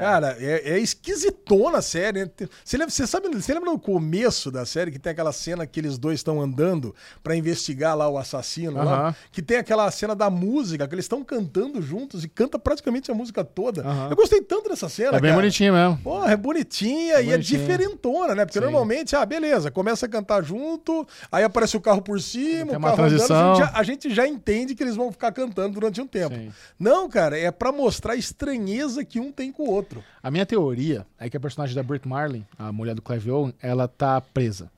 Cara, 0.00 0.36
é, 0.38 0.72
é 0.74 0.78
esquisitona 0.78 1.78
a 1.78 1.82
série. 1.82 2.24
né? 2.24 2.30
Você, 2.64 2.76
lembra, 2.76 2.90
você 2.92 3.06
sabe, 3.06 3.28
você 3.28 3.54
lembra 3.54 3.70
no 3.70 3.78
começo 3.78 4.50
da 4.50 4.64
série 4.64 4.90
que 4.90 4.98
tem 4.98 5.12
aquela 5.12 5.32
cena 5.32 5.66
que 5.66 5.78
eles 5.80 5.98
dois 5.98 6.20
estão 6.20 6.40
andando 6.40 6.94
pra 7.22 7.34
investigar 7.36 7.96
lá 7.96 8.08
o 8.08 8.18
assassino 8.18 8.72
lá? 8.76 8.82
Aham. 9.06 9.14
Que 9.30 9.42
tem 9.42 9.56
aquela 9.56 9.90
cena 9.90 10.14
da 10.14 10.30
música, 10.30 10.86
que 10.88 10.94
eles 10.94 11.04
estão 11.04 11.22
cantando 11.24 11.80
juntos 11.82 12.24
e 12.24 12.28
canta 12.28 12.58
praticamente 12.58 13.10
a 13.10 13.14
música 13.14 13.44
toda. 13.44 13.82
Aham. 13.82 14.08
Eu 14.10 14.16
gostei 14.16 14.40
tanto 14.40 14.68
dessa 14.68 14.88
cena, 14.88 15.16
É 15.16 15.20
bem 15.20 15.30
cara. 15.30 15.34
bonitinho 15.34 15.72
mesmo. 15.72 15.98
Porra, 15.98 16.32
é 16.32 16.36
bonitinha 16.36 17.20
e 17.20 17.28
é 17.28 17.32
bonitinha. 17.32 17.58
diferentona, 17.60 18.34
né? 18.34 18.44
Porque 18.44 18.58
Sim. 18.58 18.64
normalmente, 18.64 19.14
ah, 19.16 19.24
beleza, 19.26 19.70
começa 19.70 20.06
a 20.06 20.08
cantar 20.08 20.42
junto, 20.42 21.06
aí 21.30 21.44
aparece 21.44 21.76
o 21.76 21.80
carro 21.80 22.02
por 22.02 22.20
cima, 22.20 22.66
Tem 22.70 22.76
o 22.76 22.80
carro 22.80 22.94
andando, 22.94 23.08
transição. 23.08 23.52
a 23.52 23.54
gente, 23.54 23.58
já, 23.58 23.72
a 23.78 23.82
gente 23.82 24.14
já 24.14 24.26
entende 24.26 24.74
que 24.74 24.82
eles 24.82 24.96
vão 24.96 25.10
ficar 25.12 25.32
cantando 25.32 25.74
durante 25.74 26.00
um 26.00 26.06
tempo. 26.06 26.34
Sim. 26.34 26.52
Não, 26.78 27.08
cara, 27.08 27.38
é 27.38 27.50
pra 27.50 27.72
mostrar 27.72 28.12
a 28.12 28.16
estranheza 28.16 29.04
que 29.04 29.20
um 29.20 29.30
tem 29.32 29.50
com 29.52 29.64
o 29.64 29.70
outro. 29.70 29.81
A 30.22 30.30
minha 30.30 30.44
teoria 30.46 31.06
é 31.18 31.28
que 31.30 31.36
a 31.36 31.40
personagem 31.40 31.74
da 31.74 31.82
Brit 31.82 32.06
Marlin, 32.06 32.44
a 32.58 32.72
mulher 32.72 32.94
do 32.94 33.02
Clive 33.02 33.30
Owen, 33.30 33.54
ela 33.62 33.86
tá 33.88 34.20
presa. 34.20 34.70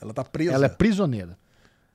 Ela 0.00 0.12
tá 0.12 0.22
presa. 0.24 0.52
Ela 0.52 0.66
é 0.66 0.68
prisioneira. 0.68 1.38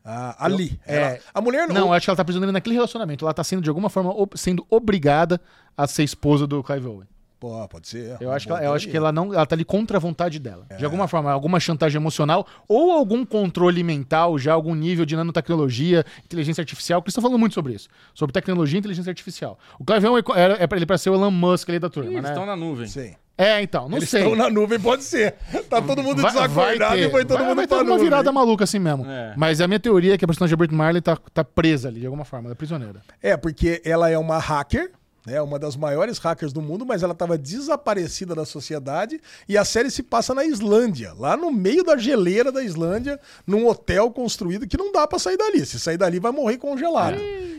Ah, 0.03 0.35
ali. 0.45 0.79
É. 0.87 0.97
Ela- 0.97 1.19
a 1.33 1.41
mulher 1.41 1.67
não. 1.67 1.75
Não, 1.75 1.87
eu 1.87 1.93
acho 1.93 2.05
que 2.05 2.09
ela 2.09 2.17
tá 2.17 2.23
prisioneira 2.25 2.51
naquele 2.51 2.75
relacionamento. 2.75 3.23
Ela 3.25 3.33
tá 3.33 3.43
sendo, 3.43 3.61
de 3.61 3.69
alguma 3.69 3.89
forma, 3.89 4.09
ob- 4.11 4.35
sendo 4.37 4.65
obrigada 4.69 5.39
a 5.77 5.85
ser 5.85 6.03
esposa 6.03 6.47
do 6.47 6.63
Clive 6.63 6.87
Owen. 6.87 7.07
Pô, 7.41 7.67
pode 7.67 7.87
ser. 7.87 8.17
Eu 8.21 8.31
acho, 8.31 8.45
que 8.45 8.51
ela, 8.53 8.63
eu 8.63 8.71
acho 8.71 8.87
que 8.87 8.95
ela 8.95 9.11
não. 9.11 9.33
Ela 9.33 9.47
tá 9.47 9.55
ali 9.55 9.65
contra 9.65 9.97
a 9.97 9.99
vontade 9.99 10.37
dela. 10.37 10.63
De 10.77 10.85
alguma 10.85 11.07
forma, 11.07 11.31
alguma 11.31 11.59
chantagem 11.59 11.99
emocional 11.99 12.45
ou 12.67 12.91
algum 12.91 13.25
controle 13.25 13.83
mental, 13.83 14.37
já 14.37 14.53
algum 14.53 14.75
nível 14.75 15.05
de 15.07 15.15
nanotecnologia, 15.15 16.05
inteligência 16.23 16.61
artificial, 16.61 17.01
porque 17.01 17.07
eles 17.07 17.13
estão 17.13 17.23
falando 17.23 17.39
muito 17.39 17.53
sobre 17.55 17.73
isso. 17.73 17.89
Sobre 18.13 18.31
tecnologia 18.31 18.77
e 18.77 18.79
inteligência 18.79 19.09
artificial. 19.09 19.57
O 19.79 19.83
Clive 19.83 20.05
Owen 20.05 20.23
era, 20.35 20.53
é 20.61 20.67
pra 20.67 20.77
ele 20.77 20.85
pra 20.85 20.99
ser 20.99 21.09
o 21.09 21.15
Elon 21.15 21.31
Musk 21.31 21.67
ali 21.69 21.79
da 21.79 21.89
turma, 21.89 22.11
Eles 22.11 22.21
né? 22.21 22.29
estão 22.29 22.45
na 22.45 22.55
nuvem. 22.55 22.85
Sim. 22.85 23.15
É, 23.35 23.59
então, 23.59 23.89
não 23.89 23.97
Eles 23.97 24.07
sei. 24.09 24.21
estão 24.21 24.35
na 24.35 24.47
nuvem, 24.47 24.79
pode 24.79 25.03
ser. 25.03 25.33
Tá 25.67 25.81
todo 25.81 26.03
mundo 26.03 26.21
Vai- 26.21 26.31
desacordado 26.31 26.95
ter. 26.95 27.07
e 27.07 27.09
foi 27.09 27.25
todo 27.25 27.39
vai, 27.39 27.47
mundo 27.47 27.55
vai 27.55 27.65
ter 27.65 27.73
pra 27.73 27.83
uma 27.83 27.89
nuvem. 27.89 28.03
virada 28.03 28.31
maluca 28.31 28.65
assim 28.65 28.77
mesmo. 28.77 29.03
É. 29.09 29.33
Mas 29.35 29.59
a 29.59 29.67
minha 29.67 29.79
teoria 29.79 30.13
é 30.13 30.17
que 30.19 30.23
a 30.23 30.27
personagem 30.27 30.51
da 30.55 30.57
Brit 30.57 30.75
Marley 30.75 31.01
tá, 31.01 31.17
tá 31.33 31.43
presa 31.43 31.87
ali, 31.87 32.01
de 32.01 32.05
alguma 32.05 32.23
forma, 32.23 32.45
ela 32.49 32.53
é 32.53 32.55
prisioneira. 32.55 33.01
É, 33.19 33.35
porque 33.35 33.81
ela 33.83 34.11
é 34.11 34.17
uma 34.17 34.37
hacker, 34.37 34.91
né, 35.25 35.41
uma 35.41 35.59
das 35.59 35.75
maiores 35.75 36.17
hackers 36.17 36.51
do 36.51 36.61
mundo, 36.61 36.85
mas 36.85 37.03
ela 37.03 37.13
estava 37.13 37.37
desaparecida 37.37 38.33
da 38.33 38.45
sociedade 38.45 39.21
e 39.47 39.57
a 39.57 39.63
série 39.63 39.91
se 39.91 40.01
passa 40.03 40.33
na 40.33 40.43
Islândia, 40.45 41.13
lá 41.17 41.37
no 41.37 41.51
meio 41.51 41.83
da 41.83 41.95
geleira 41.97 42.51
da 42.51 42.63
Islândia, 42.63 43.19
num 43.45 43.67
hotel 43.67 44.09
construído 44.11 44.67
que 44.67 44.77
não 44.77 44.91
dá 44.91 45.05
pra 45.07 45.19
sair 45.19 45.37
dali. 45.37 45.65
Se 45.65 45.79
sair 45.79 45.97
dali 45.97 46.19
vai 46.19 46.31
morrer 46.31 46.57
congelado. 46.57 47.17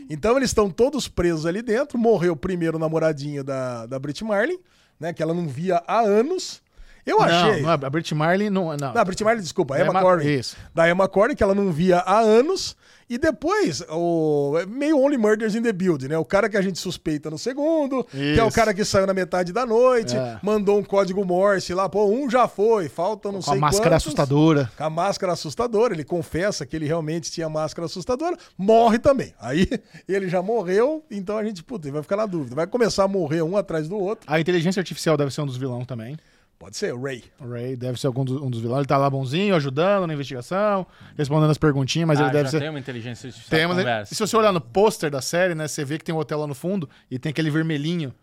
Então 0.09 0.35
eles 0.37 0.49
estão 0.49 0.69
todos 0.69 1.07
presos 1.07 1.45
ali 1.45 1.61
dentro. 1.61 1.97
Morreu 1.97 2.35
primeiro 2.35 2.77
o 2.77 2.79
namoradinho 2.79 3.43
da, 3.43 3.85
da 3.85 3.97
Brit 3.97 4.23
Marlin, 4.23 4.57
né, 4.99 5.13
que 5.13 5.23
ela 5.23 5.33
não 5.33 5.47
via 5.47 5.81
há 5.87 6.01
anos. 6.01 6.61
Eu 7.05 7.21
achei. 7.21 7.61
Não, 7.61 7.69
a 7.69 7.77
Brit 7.77 8.13
Marley 8.15 8.49
não. 8.49 8.65
não. 8.77 8.93
Não, 8.93 9.01
a 9.01 9.03
Brit 9.05 9.23
Marley, 9.23 9.41
desculpa, 9.43 9.75
a 9.75 9.79
Emma, 9.81 9.89
Emma- 9.91 10.01
Corrin. 10.01 10.27
isso. 10.39 10.55
Da 10.73 10.89
Emma 10.89 11.07
Corrin, 11.07 11.35
que 11.35 11.43
ela 11.43 11.53
não 11.55 11.71
via 11.71 11.97
há 11.99 12.19
anos. 12.19 12.75
E 13.09 13.17
depois, 13.17 13.83
o 13.89 14.53
meio 14.67 14.97
Only 14.97 15.17
Murders 15.17 15.55
in 15.55 15.61
the 15.61 15.73
Build, 15.73 16.07
né? 16.07 16.17
O 16.17 16.25
cara 16.25 16.49
que 16.49 16.57
a 16.57 16.61
gente 16.61 16.79
suspeita 16.79 17.29
no 17.29 17.37
segundo, 17.37 18.03
que 18.05 18.39
é 18.39 18.43
o 18.43 18.47
Isso. 18.47 18.55
cara 18.55 18.73
que 18.73 18.83
saiu 18.85 19.05
na 19.05 19.13
metade 19.13 19.51
da 19.51 19.65
noite, 19.65 20.15
É. 20.15 20.39
mandou 20.41 20.77
um 20.79 20.83
código 20.83 21.23
Morse 21.25 21.73
lá, 21.73 21.87
pô, 21.89 22.05
um 22.05 22.29
já 22.29 22.47
foi, 22.47 22.87
falta 22.89 23.29
não 23.29 23.39
Com 23.39 23.41
sei 23.43 23.53
a 23.57 23.59
máscara 23.59 23.89
quantos. 23.91 24.05
assustadora. 24.07 24.71
Com 24.77 24.83
a 24.83 24.89
máscara 24.89 25.33
assustadora, 25.33 25.93
ele 25.93 26.03
confessa 26.03 26.65
que 26.65 26.75
ele 26.75 26.85
realmente 26.85 27.31
tinha 27.31 27.49
máscara 27.49 27.85
assustadora, 27.85 28.37
morre 28.57 28.99
também. 28.99 29.33
Aí 29.39 29.67
ele 30.07 30.29
já 30.29 30.41
morreu, 30.41 31.03
então 31.11 31.37
a 31.37 31.43
gente, 31.43 31.63
puta, 31.63 31.91
vai 31.91 32.01
ficar 32.01 32.17
na 32.17 32.25
dúvida. 32.25 32.55
Vai 32.55 32.67
começar 32.67 33.03
a 33.03 33.07
morrer 33.07 33.41
um 33.41 33.57
atrás 33.57 33.87
do 33.87 33.97
outro. 33.97 34.25
A 34.31 34.39
inteligência 34.39 34.79
artificial 34.79 35.17
deve 35.17 35.31
ser 35.33 35.41
um 35.41 35.45
dos 35.45 35.57
vilões 35.57 35.85
também. 35.85 36.17
Pode 36.63 36.77
ser, 36.77 36.93
o 36.93 37.01
Ray. 37.01 37.23
O 37.41 37.49
Ray 37.49 37.75
deve 37.75 37.99
ser 37.99 38.07
algum 38.07 38.23
dos, 38.23 38.41
um 38.41 38.49
dos 38.49 38.61
vilões. 38.61 38.79
Ele 38.79 38.87
tá 38.87 38.95
lá 38.97 39.09
bonzinho, 39.09 39.53
ajudando 39.55 40.07
na 40.07 40.13
investigação, 40.13 40.87
respondendo 41.17 41.51
as 41.51 41.57
perguntinhas, 41.57 42.07
mas 42.07 42.19
Ah, 42.19 42.23
ele 42.23 42.31
deve 42.31 42.43
já 42.45 42.51
ser. 42.51 42.59
tem 42.61 42.69
uma 42.69 42.79
inteligência 42.79 43.27
artificial 43.27 43.59
Tem, 43.59 43.67
conversa. 43.67 44.13
e 44.13 44.15
se 44.15 44.25
você 44.25 44.37
olhar 44.37 44.53
no 44.53 44.61
pôster 44.61 45.11
da 45.11 45.21
série, 45.21 45.53
né, 45.55 45.67
você 45.67 45.83
vê 45.83 45.97
que 45.97 46.05
tem 46.05 46.15
um 46.15 46.17
hotel 46.17 46.39
lá 46.39 46.47
no 46.47 46.55
fundo 46.55 46.89
e 47.11 47.19
tem 47.19 47.29
aquele 47.31 47.49
vermelhinho. 47.49 48.13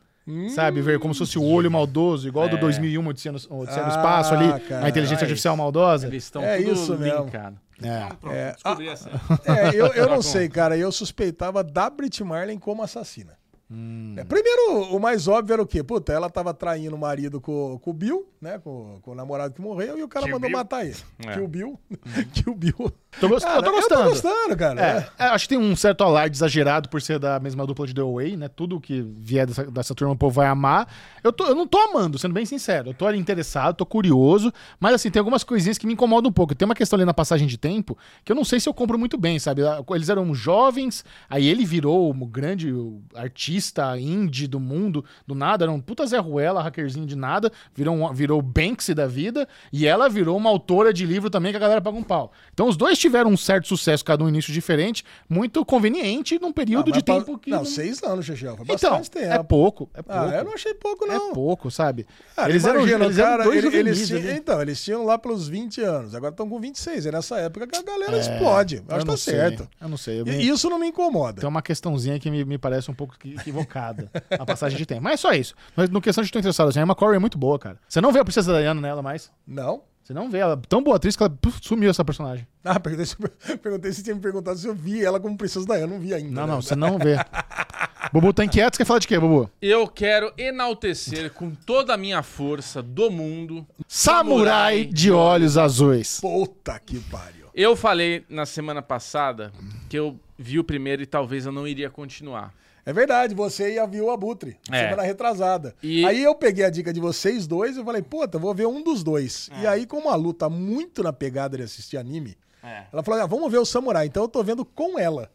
Sabe, 0.54 0.80
ver 0.80 1.00
como 1.00 1.12
se 1.12 1.18
fosse 1.18 1.38
o 1.38 1.42
olho 1.44 1.68
maldoso, 1.70 2.28
igual 2.28 2.48
do 2.48 2.56
É. 2.56 2.60
2001, 2.60 3.04
Odisseia 3.08 3.32
no, 3.32 3.38
Odisseia 3.60 3.82
no 3.84 3.92
Ah, 3.92 3.96
Espaço 3.96 4.34
ali, 4.34 4.60
cara. 4.60 4.86
a 4.86 4.88
inteligência 4.88 5.24
Aí. 5.24 5.28
artificial 5.28 5.56
maldosa. 5.56 6.06
Eles 6.06 6.22
estão 6.22 6.40
É 6.42 6.58
tudo 6.58 6.72
isso 6.72 6.96
mesmo. 6.96 7.24
linkados. 7.24 7.58
É. 7.82 8.08
É, 8.30 8.52
Descobri 8.52 8.88
essa. 8.88 9.10
É, 9.44 9.68
eu, 9.74 9.86
eu 9.88 10.08
não 10.08 10.16
Tá 10.18 10.22
sei, 10.22 10.46
bom. 10.48 10.54
cara. 10.54 10.76
Eu 10.76 10.92
suspeitava 10.92 11.64
da 11.64 11.90
Brit 11.90 12.22
Marlin 12.22 12.58
como 12.58 12.80
assassina. 12.82 13.32
Hum. 13.72 14.14
É, 14.16 14.24
primeiro, 14.24 14.94
o 14.96 14.98
mais 14.98 15.28
óbvio 15.28 15.52
era 15.52 15.62
o 15.62 15.66
quê? 15.66 15.80
Puta, 15.82 16.12
ela 16.12 16.28
tava 16.28 16.52
traindo 16.52 16.96
o 16.96 16.98
marido 16.98 17.40
com, 17.40 17.78
com 17.78 17.90
o 17.90 17.94
Bill, 17.94 18.26
né? 18.40 18.58
Com, 18.58 18.98
com 19.00 19.12
o 19.12 19.14
namorado 19.14 19.54
que 19.54 19.60
morreu, 19.60 19.96
e 19.96 20.02
o 20.02 20.08
cara 20.08 20.24
Kill 20.26 20.34
mandou 20.34 20.48
Bill? 20.48 20.58
matar 20.58 20.84
ele. 20.84 20.96
É. 21.26 21.34
Que 21.34 21.40
o 21.40 21.46
Bill. 21.46 21.78
que 22.34 22.50
o 22.50 22.54
Bill. 22.54 22.92
Tô 23.20 23.28
gost- 23.28 23.46
eu 23.46 23.62
tô 23.62 23.70
gostando. 23.70 24.00
Eu 24.00 24.04
tô 24.06 24.10
gostando, 24.10 24.56
cara. 24.56 25.12
É, 25.18 25.24
é, 25.24 25.26
acho 25.28 25.44
que 25.48 25.54
tem 25.54 25.58
um 25.58 25.76
certo 25.76 26.02
alarde 26.02 26.36
exagerado 26.36 26.88
por 26.88 27.00
ser 27.02 27.18
da 27.20 27.38
mesma 27.38 27.64
dupla 27.66 27.86
de 27.86 27.94
The 27.94 28.02
Way, 28.02 28.36
né? 28.36 28.48
Tudo 28.48 28.80
que 28.80 29.02
vier 29.02 29.46
dessa, 29.46 29.64
dessa 29.70 29.94
turma 29.94 30.14
o 30.14 30.16
povo 30.16 30.34
vai 30.34 30.46
amar. 30.48 30.88
Eu, 31.22 31.32
tô, 31.32 31.44
eu 31.46 31.54
não 31.54 31.66
tô 31.66 31.78
amando, 31.78 32.18
sendo 32.18 32.32
bem 32.32 32.46
sincero. 32.46 32.88
Eu 32.90 32.94
tô 32.94 33.06
ali 33.06 33.18
interessado, 33.18 33.76
tô 33.76 33.86
curioso, 33.86 34.52
mas 34.80 34.94
assim, 34.94 35.10
tem 35.10 35.20
algumas 35.20 35.44
coisinhas 35.44 35.76
que 35.78 35.86
me 35.86 35.92
incomodam 35.92 36.30
um 36.30 36.32
pouco. 36.32 36.54
Tem 36.54 36.66
uma 36.66 36.74
questão 36.74 36.96
ali 36.96 37.04
na 37.04 37.14
passagem 37.14 37.46
de 37.46 37.58
tempo 37.58 37.96
que 38.24 38.32
eu 38.32 38.36
não 38.36 38.44
sei 38.44 38.58
se 38.58 38.68
eu 38.68 38.74
compro 38.74 38.98
muito 38.98 39.16
bem, 39.18 39.38
sabe? 39.38 39.62
Eles 39.94 40.08
eram 40.08 40.34
jovens, 40.34 41.04
aí 41.28 41.46
ele 41.46 41.64
virou 41.64 42.10
um 42.12 42.26
grande 42.26 42.72
artista 43.14 43.59
artista 43.60 43.98
indie 43.98 44.46
do 44.46 44.58
mundo, 44.58 45.04
do 45.26 45.34
nada, 45.34 45.64
era 45.66 45.72
um 45.72 45.80
puta 45.80 46.06
Zé 46.06 46.18
Ruela, 46.18 46.62
hackerzinho 46.62 47.04
de 47.06 47.14
nada, 47.14 47.52
virou, 47.74 47.94
um, 47.94 48.12
virou 48.12 48.38
o 48.38 48.42
Banksy 48.42 48.94
da 48.94 49.06
vida, 49.06 49.46
e 49.72 49.86
ela 49.86 50.08
virou 50.08 50.36
uma 50.36 50.48
autora 50.48 50.92
de 50.92 51.04
livro 51.04 51.28
também 51.28 51.52
que 51.52 51.56
a 51.56 51.60
galera 51.60 51.80
paga 51.80 51.96
um 51.96 52.02
pau. 52.02 52.32
Então 52.54 52.66
os 52.68 52.76
dois 52.76 52.98
tiveram 52.98 53.30
um 53.30 53.36
certo 53.36 53.68
sucesso, 53.68 54.04
cada 54.04 54.24
um 54.24 54.28
início 54.28 54.52
diferente, 54.52 55.04
muito 55.28 55.64
conveniente 55.64 56.38
num 56.40 56.52
período 56.52 56.90
Ah, 56.90 56.94
de 56.94 57.02
tempo 57.02 57.38
que. 57.38 57.50
Não, 57.50 57.64
seis 57.64 58.02
anos, 58.02 58.24
Chechel. 58.24 58.56
Foi 58.56 58.64
Então, 58.64 58.90
bastante 58.92 59.10
tempo. 59.10 59.34
é 59.34 59.42
pouco, 59.42 59.90
é 59.94 60.02
pouco. 60.02 60.20
Ah, 60.20 60.36
eu 60.38 60.44
não 60.44 60.54
achei 60.54 60.72
pouco, 60.74 61.06
não. 61.06 61.30
É 61.30 61.34
pouco, 61.34 61.70
sabe? 61.70 62.06
Cara, 62.34 62.48
eles 62.50 62.64
eram, 62.64 62.80
imagina, 62.80 63.04
eles 63.04 63.18
eram 63.18 63.28
cara, 63.30 63.44
dois 63.44 63.64
ele- 63.64 63.76
eles 63.78 64.06
tinham, 64.08 64.20
ali. 64.22 64.32
Então, 64.38 64.62
eles 64.62 64.82
tinham 64.82 65.04
lá 65.04 65.18
pelos 65.18 65.46
20 65.48 65.80
anos, 65.82 66.14
agora 66.14 66.32
estão 66.32 66.48
com 66.48 66.58
26. 66.58 67.04
É 67.06 67.12
nessa 67.12 67.36
época 67.38 67.66
que 67.66 67.76
a 67.76 67.82
galera 67.82 68.16
É, 68.16 68.20
explode. 68.20 68.76
Acho 68.76 68.84
que 68.86 68.92
não 69.06 69.14
tá 69.14 69.16
sei, 69.16 69.34
certo. 69.34 69.68
Eu 69.80 69.88
não 69.88 69.96
sei. 69.96 70.20
eu 70.20 70.26
E- 70.26 70.30
me- 70.30 70.48
Isso 70.48 70.68
não 70.70 70.78
me 70.78 70.86
incomoda. 70.88 71.40
Tem 71.40 71.48
uma 71.48 71.62
questãozinha 71.62 72.18
que 72.18 72.30
me, 72.30 72.44
me 72.44 72.58
parece 72.58 72.90
um 72.90 72.94
pouco 72.94 73.14
equi- 73.14 73.49
equivocada. 73.50 74.10
a 74.30 74.46
passagem 74.46 74.78
de 74.78 74.86
tempo. 74.86 75.02
Mas 75.02 75.14
é 75.14 75.16
só 75.16 75.32
isso. 75.32 75.54
Mas 75.76 75.90
no 75.90 76.00
questão 76.00 76.22
de 76.22 76.28
estou 76.28 76.40
interessado, 76.40 76.68
assim, 76.68 76.78
a 76.78 76.82
Emma 76.82 76.94
Corey 76.94 77.16
é 77.16 77.18
muito 77.18 77.36
boa, 77.36 77.58
cara. 77.58 77.78
Você 77.88 78.00
não 78.00 78.12
vê 78.12 78.20
a 78.20 78.24
Princesa 78.24 78.58
Diana 78.58 78.80
nela 78.80 79.02
mais. 79.02 79.30
Não? 79.46 79.82
Você 80.02 80.14
não 80.14 80.30
vê 80.30 80.38
ela. 80.38 80.60
Tão 80.68 80.82
boa 80.82 80.96
atriz 80.96 81.14
que 81.14 81.22
ela 81.22 81.30
puf, 81.30 81.60
sumiu 81.62 81.90
essa 81.90 82.04
personagem. 82.04 82.46
Ah, 82.64 82.80
perguntei 82.80 83.06
se, 83.06 83.16
perguntei 83.58 83.92
se 83.92 84.02
tinha 84.02 84.14
me 84.14 84.20
perguntado 84.20 84.58
se 84.58 84.66
eu 84.66 84.74
vi 84.74 85.04
ela 85.04 85.20
como 85.20 85.36
Princesa 85.36 85.66
Diana. 85.66 85.82
Eu 85.82 85.88
não 85.88 86.00
vi 86.00 86.14
ainda. 86.14 86.30
Não, 86.30 86.46
né? 86.46 86.52
não, 86.54 86.62
você 86.62 86.74
não 86.74 86.98
vê. 86.98 87.16
Bubu 88.12 88.32
tá 88.32 88.44
inquieto, 88.44 88.74
você 88.74 88.78
quer 88.78 88.86
falar 88.86 88.98
de 88.98 89.06
quê, 89.06 89.18
Bubu? 89.18 89.48
Eu 89.62 89.86
quero 89.86 90.32
enaltecer 90.36 91.32
com 91.32 91.50
toda 91.50 91.94
a 91.94 91.96
minha 91.96 92.22
força 92.22 92.82
do 92.82 93.10
mundo. 93.10 93.64
Samurai 93.86 94.84
de 94.84 95.12
olhos 95.12 95.56
azuis. 95.56 96.18
Puta 96.20 96.80
que 96.80 96.98
pariu. 96.98 97.46
Eu 97.54 97.76
falei 97.76 98.24
na 98.28 98.46
semana 98.46 98.82
passada 98.82 99.52
que 99.88 99.96
eu 99.96 100.18
vi 100.36 100.58
o 100.58 100.64
primeiro 100.64 101.02
e 101.02 101.06
talvez 101.06 101.46
eu 101.46 101.52
não 101.52 101.68
iria 101.68 101.90
continuar. 101.90 102.52
É 102.90 102.92
verdade, 102.92 103.34
você 103.34 103.74
ia 103.74 103.86
ver 103.86 104.00
o 104.02 104.10
Abutre, 104.10 104.56
É. 104.70 104.84
semana 104.84 105.02
retrasada. 105.02 105.74
E- 105.82 106.04
Aí 106.04 106.22
eu 106.22 106.34
peguei 106.34 106.64
a 106.64 106.70
dica 106.70 106.92
de 106.92 106.98
vocês 107.00 107.46
dois 107.46 107.76
e 107.76 107.84
falei, 107.84 108.02
puta, 108.02 108.38
vou 108.38 108.54
ver 108.54 108.66
um 108.66 108.82
dos 108.82 109.02
dois. 109.04 109.48
É. 109.52 109.62
E 109.62 109.66
aí, 109.66 109.86
como 109.86 110.08
a 110.10 110.16
Lu 110.16 110.32
tá 110.32 110.48
muito 110.48 111.02
na 111.02 111.12
pegada 111.12 111.56
de 111.56 111.62
assistir 111.62 111.96
anime, 111.96 112.36
É. 112.62 112.84
ela 112.92 113.02
falou, 113.02 113.20
ah, 113.20 113.26
vamos 113.26 113.50
ver 113.50 113.58
o 113.58 113.64
Samurai. 113.64 114.06
Então 114.06 114.24
eu 114.24 114.28
tô 114.28 114.42
vendo 114.42 114.64
com 114.64 114.98
ela. 114.98 115.30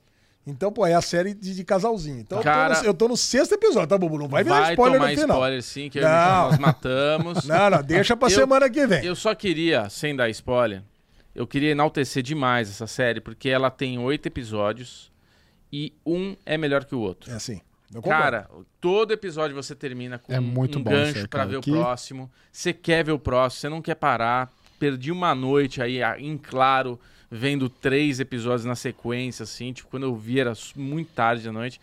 Então, 0.48 0.72
pô, 0.72 0.86
é 0.86 0.94
a 0.94 1.02
série 1.02 1.34
de, 1.34 1.56
de 1.56 1.64
casalzinho. 1.64 2.20
Então 2.20 2.38
eu 2.38 2.44
tô 2.44 2.50
Cara- 2.50 2.80
no- 2.80 2.86
eu, 2.86 2.94
tô 2.94 3.08
no, 3.08 3.18
sexto 3.18 3.54
episódio, 3.54 3.88
tá, 3.88 3.98
Bubu? 3.98 4.20
Não 4.20 4.28
vai, 4.28 4.44
virar 4.44 4.62
Vai 4.62 4.74
spoiler 4.74 5.00
tomar 5.00 5.12
no 5.12 5.20
final. 5.20 5.38
spoiler 5.38 5.64
sim, 5.64 5.90
que 5.90 5.98
e 5.98 6.02
nós 6.02 6.60
matamos. 6.60 7.44
Não, 7.48 7.70
não, 7.72 7.82
deixa 7.82 8.16
pra 8.16 8.28
Eu- 8.28 8.36
semana 8.36 8.70
que 8.70 8.86
vem. 8.86 9.04
Eu 9.04 9.16
só 9.16 9.34
queria, 9.34 9.90
sem 9.90 10.16
dar 10.16 10.30
spoiler, 10.30 10.84
eu 11.34 11.48
queria 11.48 11.72
enaltecer 11.72 12.22
demais 12.22 12.70
essa 12.70 12.86
série, 12.86 13.20
porque 13.22 13.50
ela 13.50 13.72
tem 13.72 13.98
oito 13.98 14.28
episódios 14.28 15.12
e 15.72 15.94
um 16.06 16.36
é 16.46 16.58
melhor 16.58 16.86
que 16.86 16.96
o 16.96 17.00
outro. 17.00 17.32
É 17.32 17.36
assim. 17.36 17.62
Cara, 18.04 18.50
todo 18.82 19.12
episódio 19.14 19.56
você 19.56 19.74
termina 19.76 20.18
com 20.18 20.34
É 20.34 20.40
muito 20.40 20.80
um 20.80 20.84
bom 20.84 20.92
gancho 20.92 21.28
cara. 21.30 21.46
ver 21.46 21.62
Que- 21.62 21.72
o 21.72 21.74
próximo. 21.74 22.32
Você 22.52 22.74
quer 22.74 23.06
ver 23.06 23.12
o 23.14 23.20
próximo, 23.20 23.62
você 23.62 23.70
não 23.70 23.82
quer 23.82 23.96
parar. 23.96 24.52
Perdi 24.80 25.12
uma 25.12 25.34
noite 25.34 25.82
aí, 25.82 26.04
ah, 26.04 26.20
em 26.20 26.38
claro, 26.38 27.00
vendo 27.32 27.70
três 27.70 28.20
episódios 28.20 28.66
na 28.66 28.76
sequência, 28.76 29.44
assim. 29.44 29.72
Tipo, 29.72 29.90
quando 29.90 30.04
eu 30.04 30.16
vi 30.16 30.40
era 30.40 30.52
muito 30.76 31.12
tarde 31.14 31.44
da 31.46 31.52
noite. 31.52 31.80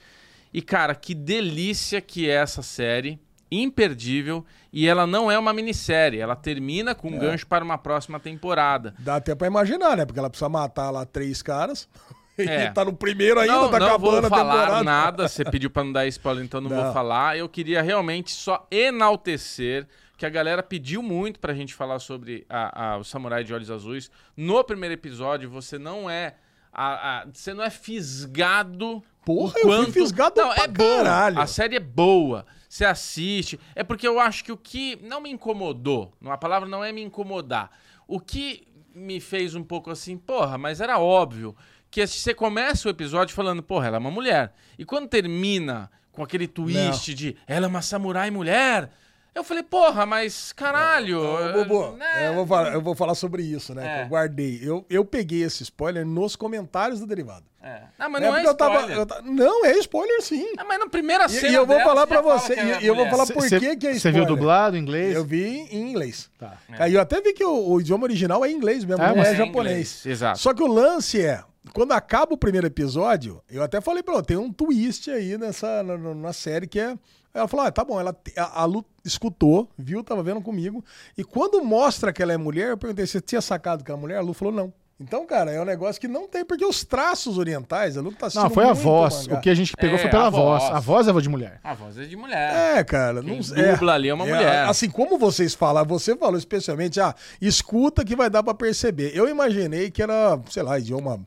E, 0.52 0.60
cara, 0.60 0.94
que 0.94 1.14
delícia 1.14 2.00
que 2.00 2.28
é 2.28 2.34
essa 2.34 2.62
série. 2.62 3.18
Imperdível. 3.50 4.44
E 4.72 4.86
ela 4.86 5.06
não 5.06 5.30
é 5.30 5.38
uma 5.38 5.52
minissérie. 5.52 6.18
Ela 6.20 6.34
termina 6.36 6.94
com 6.94 7.08
um 7.08 7.18
gancho 7.18 7.46
para 7.46 7.64
uma 7.64 7.78
próxima 7.78 8.18
temporada. 8.20 8.94
Dá 8.98 9.16
até 9.16 9.34
pra 9.34 9.46
imaginar, 9.46 9.96
né? 9.96 10.04
Porque 10.04 10.18
ela 10.18 10.28
precisa 10.30 10.48
matar 10.48 10.90
lá 10.90 11.06
três 11.06 11.40
caras. 11.42 11.88
É. 12.38 12.70
Tá 12.70 12.84
no 12.84 12.92
primeiro 12.94 13.38
ainda, 13.40 13.52
não, 13.52 13.70
tá 13.70 13.78
não 13.78 13.86
acabando 13.86 14.20
vou 14.22 14.30
falar 14.30 14.60
temporada. 14.62 14.84
nada. 14.84 15.28
Você 15.28 15.44
pediu 15.44 15.68
pra 15.70 15.84
não 15.84 15.92
dar 15.92 16.06
spoiler, 16.06 16.42
então 16.44 16.60
não, 16.60 16.70
Não. 16.70 16.82
vou 16.84 16.92
falar. 16.92 17.36
Eu 17.36 17.48
queria 17.48 17.82
realmente 17.82 18.30
só 18.32 18.66
enaltecer 18.70 19.86
que 20.16 20.24
a 20.24 20.30
galera 20.30 20.62
pediu 20.62 21.02
muito 21.02 21.38
pra 21.40 21.52
gente 21.52 21.74
falar 21.74 21.98
sobre 21.98 22.46
a- 22.48 22.92
a- 22.94 22.96
o 22.98 23.04
Samurai 23.04 23.42
de 23.44 23.52
Olhos 23.52 23.70
Azuis. 23.70 24.10
No 24.36 24.62
primeiro 24.64 24.94
episódio, 24.94 25.50
você 25.50 25.78
não 25.78 26.08
é. 26.08 26.34
a- 26.74 27.26
você 27.30 27.52
não 27.52 27.62
é 27.62 27.68
fisgado. 27.68 29.02
Porra, 29.26 29.54
o 29.56 29.58
eu 29.58 29.62
fui 29.62 29.76
quanto... 29.76 29.92
fisgado 29.92 30.40
Não, 30.40 30.52
é 30.54 30.66
boa. 30.66 30.96
caralho. 31.04 31.38
A 31.38 31.46
série 31.46 31.76
é 31.76 31.80
boa. 31.80 32.46
Você 32.68 32.84
assiste. 32.84 33.60
É 33.74 33.84
porque 33.84 34.08
eu 34.08 34.18
acho 34.18 34.42
que 34.42 34.50
o 34.50 34.56
que 34.56 34.98
não 35.02 35.20
me 35.20 35.30
incomodou, 35.30 36.12
a 36.24 36.38
palavra 36.38 36.66
não 36.68 36.82
é 36.82 36.90
me 36.90 37.02
incomodar. 37.02 37.70
O 38.08 38.18
que 38.18 38.66
me 38.94 39.20
fez 39.20 39.54
um 39.54 39.62
pouco 39.62 39.90
assim, 39.90 40.16
porra, 40.16 40.56
mas 40.58 40.80
era 40.80 40.98
óbvio 40.98 41.54
que 41.92 42.06
você 42.06 42.32
começa 42.34 42.88
o 42.88 42.90
episódio 42.90 43.34
falando, 43.36 43.62
porra, 43.62 43.86
ela 43.88 43.96
é 43.98 44.00
uma 44.00 44.10
mulher. 44.10 44.52
E 44.78 44.84
quando 44.84 45.06
termina 45.06 45.90
com 46.10 46.22
aquele 46.24 46.48
twist 46.48 47.14
de 47.14 47.36
ela 47.46 47.66
é 47.66 47.68
uma 47.68 47.82
samurai 47.82 48.30
mulher, 48.30 48.90
eu 49.34 49.44
falei, 49.44 49.62
porra, 49.62 50.04
mas 50.04 50.52
caralho. 50.52 51.20
Ô, 51.20 51.64
Bobo, 51.64 51.96
né? 51.96 52.24
é, 52.24 52.28
eu, 52.28 52.34
vou 52.34 52.46
falar, 52.46 52.72
eu 52.72 52.80
vou 52.82 52.94
falar 52.94 53.14
sobre 53.14 53.42
isso, 53.42 53.74
né? 53.74 53.86
É. 53.86 53.96
que 53.98 54.02
eu 54.04 54.08
guardei. 54.08 54.60
Eu, 54.62 54.84
eu 54.90 55.04
peguei 55.04 55.42
esse 55.42 55.62
spoiler 55.62 56.04
nos 56.04 56.34
comentários 56.36 57.00
do 57.00 57.06
Derivado. 57.06 57.44
É. 57.62 57.82
Não, 57.98 58.10
mas 58.10 58.20
Né? 58.20 58.26
não 58.28 58.36
é 58.36 58.38
Porque 58.40 58.48
eu 58.50 58.54
tava- 58.56 58.80
spoiler. 58.80 58.98
eu 59.24 59.32
Não, 59.32 59.64
é 59.64 59.72
spoiler 59.78 60.20
sim. 60.22 60.52
Ah, 60.58 60.64
mas 60.64 60.78
na 60.80 60.88
primeira 60.88 61.26
E, 61.26 61.28
cena 61.28 61.48
e 61.48 61.54
eu 61.54 61.64
vou 61.64 61.76
dela, 61.76 61.88
falar 61.88 62.00
você 62.02 62.06
pra 62.08 62.22
fala 62.22 62.38
você, 62.38 62.54
que 62.54 62.60
ela 62.60 62.70
é 62.72 62.82
e 62.82 62.86
eu 62.86 62.94
vou 62.96 63.08
falar 63.08 63.26
por 63.26 63.42
Cê- 63.48 63.60
que 63.60 63.76
que 63.76 63.86
é 63.86 63.90
Você 63.92 63.96
spoiler. 63.98 64.20
viu 64.26 64.36
dublado 64.36 64.76
em 64.76 64.80
inglês? 64.80 65.14
Eu 65.14 65.24
vi 65.24 65.44
em 65.70 65.88
inglês. 65.90 66.28
Tá. 66.38 66.58
Aí 66.78 66.92
eu 66.94 67.00
até 67.00 67.20
vi 67.20 67.32
que 67.32 67.44
o, 67.44 67.70
o 67.70 67.80
idioma 67.80 68.04
original 68.04 68.44
é 68.44 68.50
inglês 68.50 68.84
mesmo, 68.84 69.02
É, 69.02 69.08
não 69.08 69.16
mas 69.16 69.28
é 69.28 69.32
é 69.32 69.36
japonês. 69.36 69.70
inglês, 70.02 70.06
exato. 70.06 70.38
Só 70.40 70.52
que 70.52 70.62
o 70.62 70.66
lance 70.66 71.24
é, 71.24 71.42
quando 71.72 71.92
acaba 71.92 72.34
o 72.34 72.38
primeiro 72.38 72.66
episódio, 72.66 73.40
eu 73.50 73.62
até 73.62 73.80
falei 73.80 74.02
pra 74.02 74.14
ela, 74.14 74.22
tem 74.22 74.36
um 74.36 74.52
twist 74.52 75.10
aí 75.10 75.38
nessa 75.38 75.82
na, 75.82 75.96
na- 75.96 76.32
série 76.32 76.66
que 76.66 76.80
é 76.80 76.96
ela 77.34 77.48
falou, 77.48 77.64
ah, 77.64 77.72
tá 77.72 77.82
bom, 77.82 77.98
ela, 77.98 78.14
a, 78.36 78.60
a 78.60 78.64
Lu 78.66 78.84
escutou, 79.02 79.66
viu, 79.78 80.04
tava 80.04 80.22
vendo 80.22 80.42
comigo, 80.42 80.84
e 81.16 81.24
quando 81.24 81.64
mostra 81.64 82.12
que 82.12 82.22
ela 82.22 82.32
é 82.32 82.36
mulher, 82.36 82.68
eu 82.70 82.76
perguntei, 82.76 83.06
você 83.06 83.22
tinha 83.22 83.40
sacado 83.40 83.82
que 83.82 83.90
ela 83.90 83.98
é 83.98 84.02
mulher? 84.02 84.16
A 84.18 84.20
Lu 84.20 84.34
falou, 84.34 84.52
não. 84.52 84.70
Então, 85.00 85.26
cara, 85.26 85.50
é 85.50 85.58
um 85.60 85.64
negócio 85.64 85.98
que 85.98 86.06
não 86.06 86.28
tem, 86.28 86.44
porque 86.44 86.62
os 86.64 86.84
traços 86.84 87.38
orientais, 87.38 87.96
a 87.96 88.02
Lu 88.02 88.12
tá 88.12 88.26
assistindo 88.26 88.42
Não, 88.44 88.50
foi 88.54 88.64
a 88.66 88.74
voz. 88.74 89.26
mangá. 89.26 89.38
O 89.38 89.40
que 89.40 89.48
a 89.48 89.54
gente 89.54 89.72
pegou 89.74 89.96
É, 89.96 89.98
foi 89.98 90.10
pela 90.10 90.26
a 90.26 90.30
voz. 90.30 90.62
voz. 90.62 90.74
A 90.76 90.78
voz 90.78 91.08
é 91.08 91.12
voz 91.12 91.22
de 91.24 91.28
mulher. 91.30 91.58
A 91.64 91.72
voz 91.74 91.96
é 91.98 92.04
de 92.04 92.14
mulher. 92.16 92.76
É, 92.78 92.84
cara, 92.84 93.14
não 93.22 93.40
Quem 93.40 93.72
dubla 93.72 93.94
ali 93.94 94.10
é 94.10 94.14
uma 94.14 94.26
mulher. 94.26 94.68
Assim 94.68 94.90
como 94.90 95.18
vocês 95.18 95.54
falam, 95.54 95.84
você 95.86 96.14
falou 96.14 96.36
especialmente, 96.36 97.00
ah, 97.00 97.14
escuta 97.40 98.04
que 98.04 98.14
vai 98.14 98.28
dar 98.28 98.42
pra 98.42 98.52
perceber. 98.54 99.10
Eu 99.16 99.26
imaginei 99.26 99.90
que 99.90 100.02
era, 100.02 100.38
sei 100.50 100.62
lá, 100.62 100.78
idioma. 100.78 101.18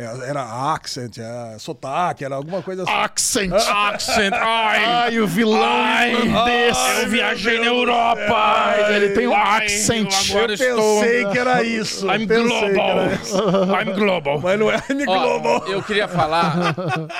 É, 0.00 0.28
Era 0.30 0.72
accent, 0.74 1.18
é, 1.18 1.58
sotaque, 1.58 2.24
era 2.24 2.34
alguma 2.34 2.62
coisa 2.62 2.82
assim. 2.84 2.92
Accent! 2.92 3.52
Accent, 3.52 4.32
ai, 4.38 4.84
Ai, 4.84 5.18
o 5.20 5.26
vilão 5.26 5.84
irlandês! 6.10 6.76
eu 7.02 7.08
viajei 7.08 7.58
na 7.60 7.66
Europa. 7.66 8.34
Ai, 8.34 8.96
ele 8.96 9.08
tem 9.10 9.26
um 9.26 9.34
Ai, 9.34 9.64
accent. 9.66 10.10
eu 10.12 10.36
agora 10.36 10.52
Eu 10.52 10.54
estou... 10.54 11.00
pensei 11.00 11.26
que 11.26 11.38
era 11.38 11.62
isso. 11.62 12.06
I'm 12.10 12.26
global. 12.26 13.00
era 13.00 13.14
isso. 13.14 13.36
I'm 13.36 13.94
global. 13.94 14.40
Mas 14.40 14.58
não 14.58 14.70
é 14.70 14.76
I'm 14.90 15.04
Ó, 15.06 15.20
global. 15.38 15.68
eu 15.68 15.82
queria 15.82 16.08
falar, 16.08 16.74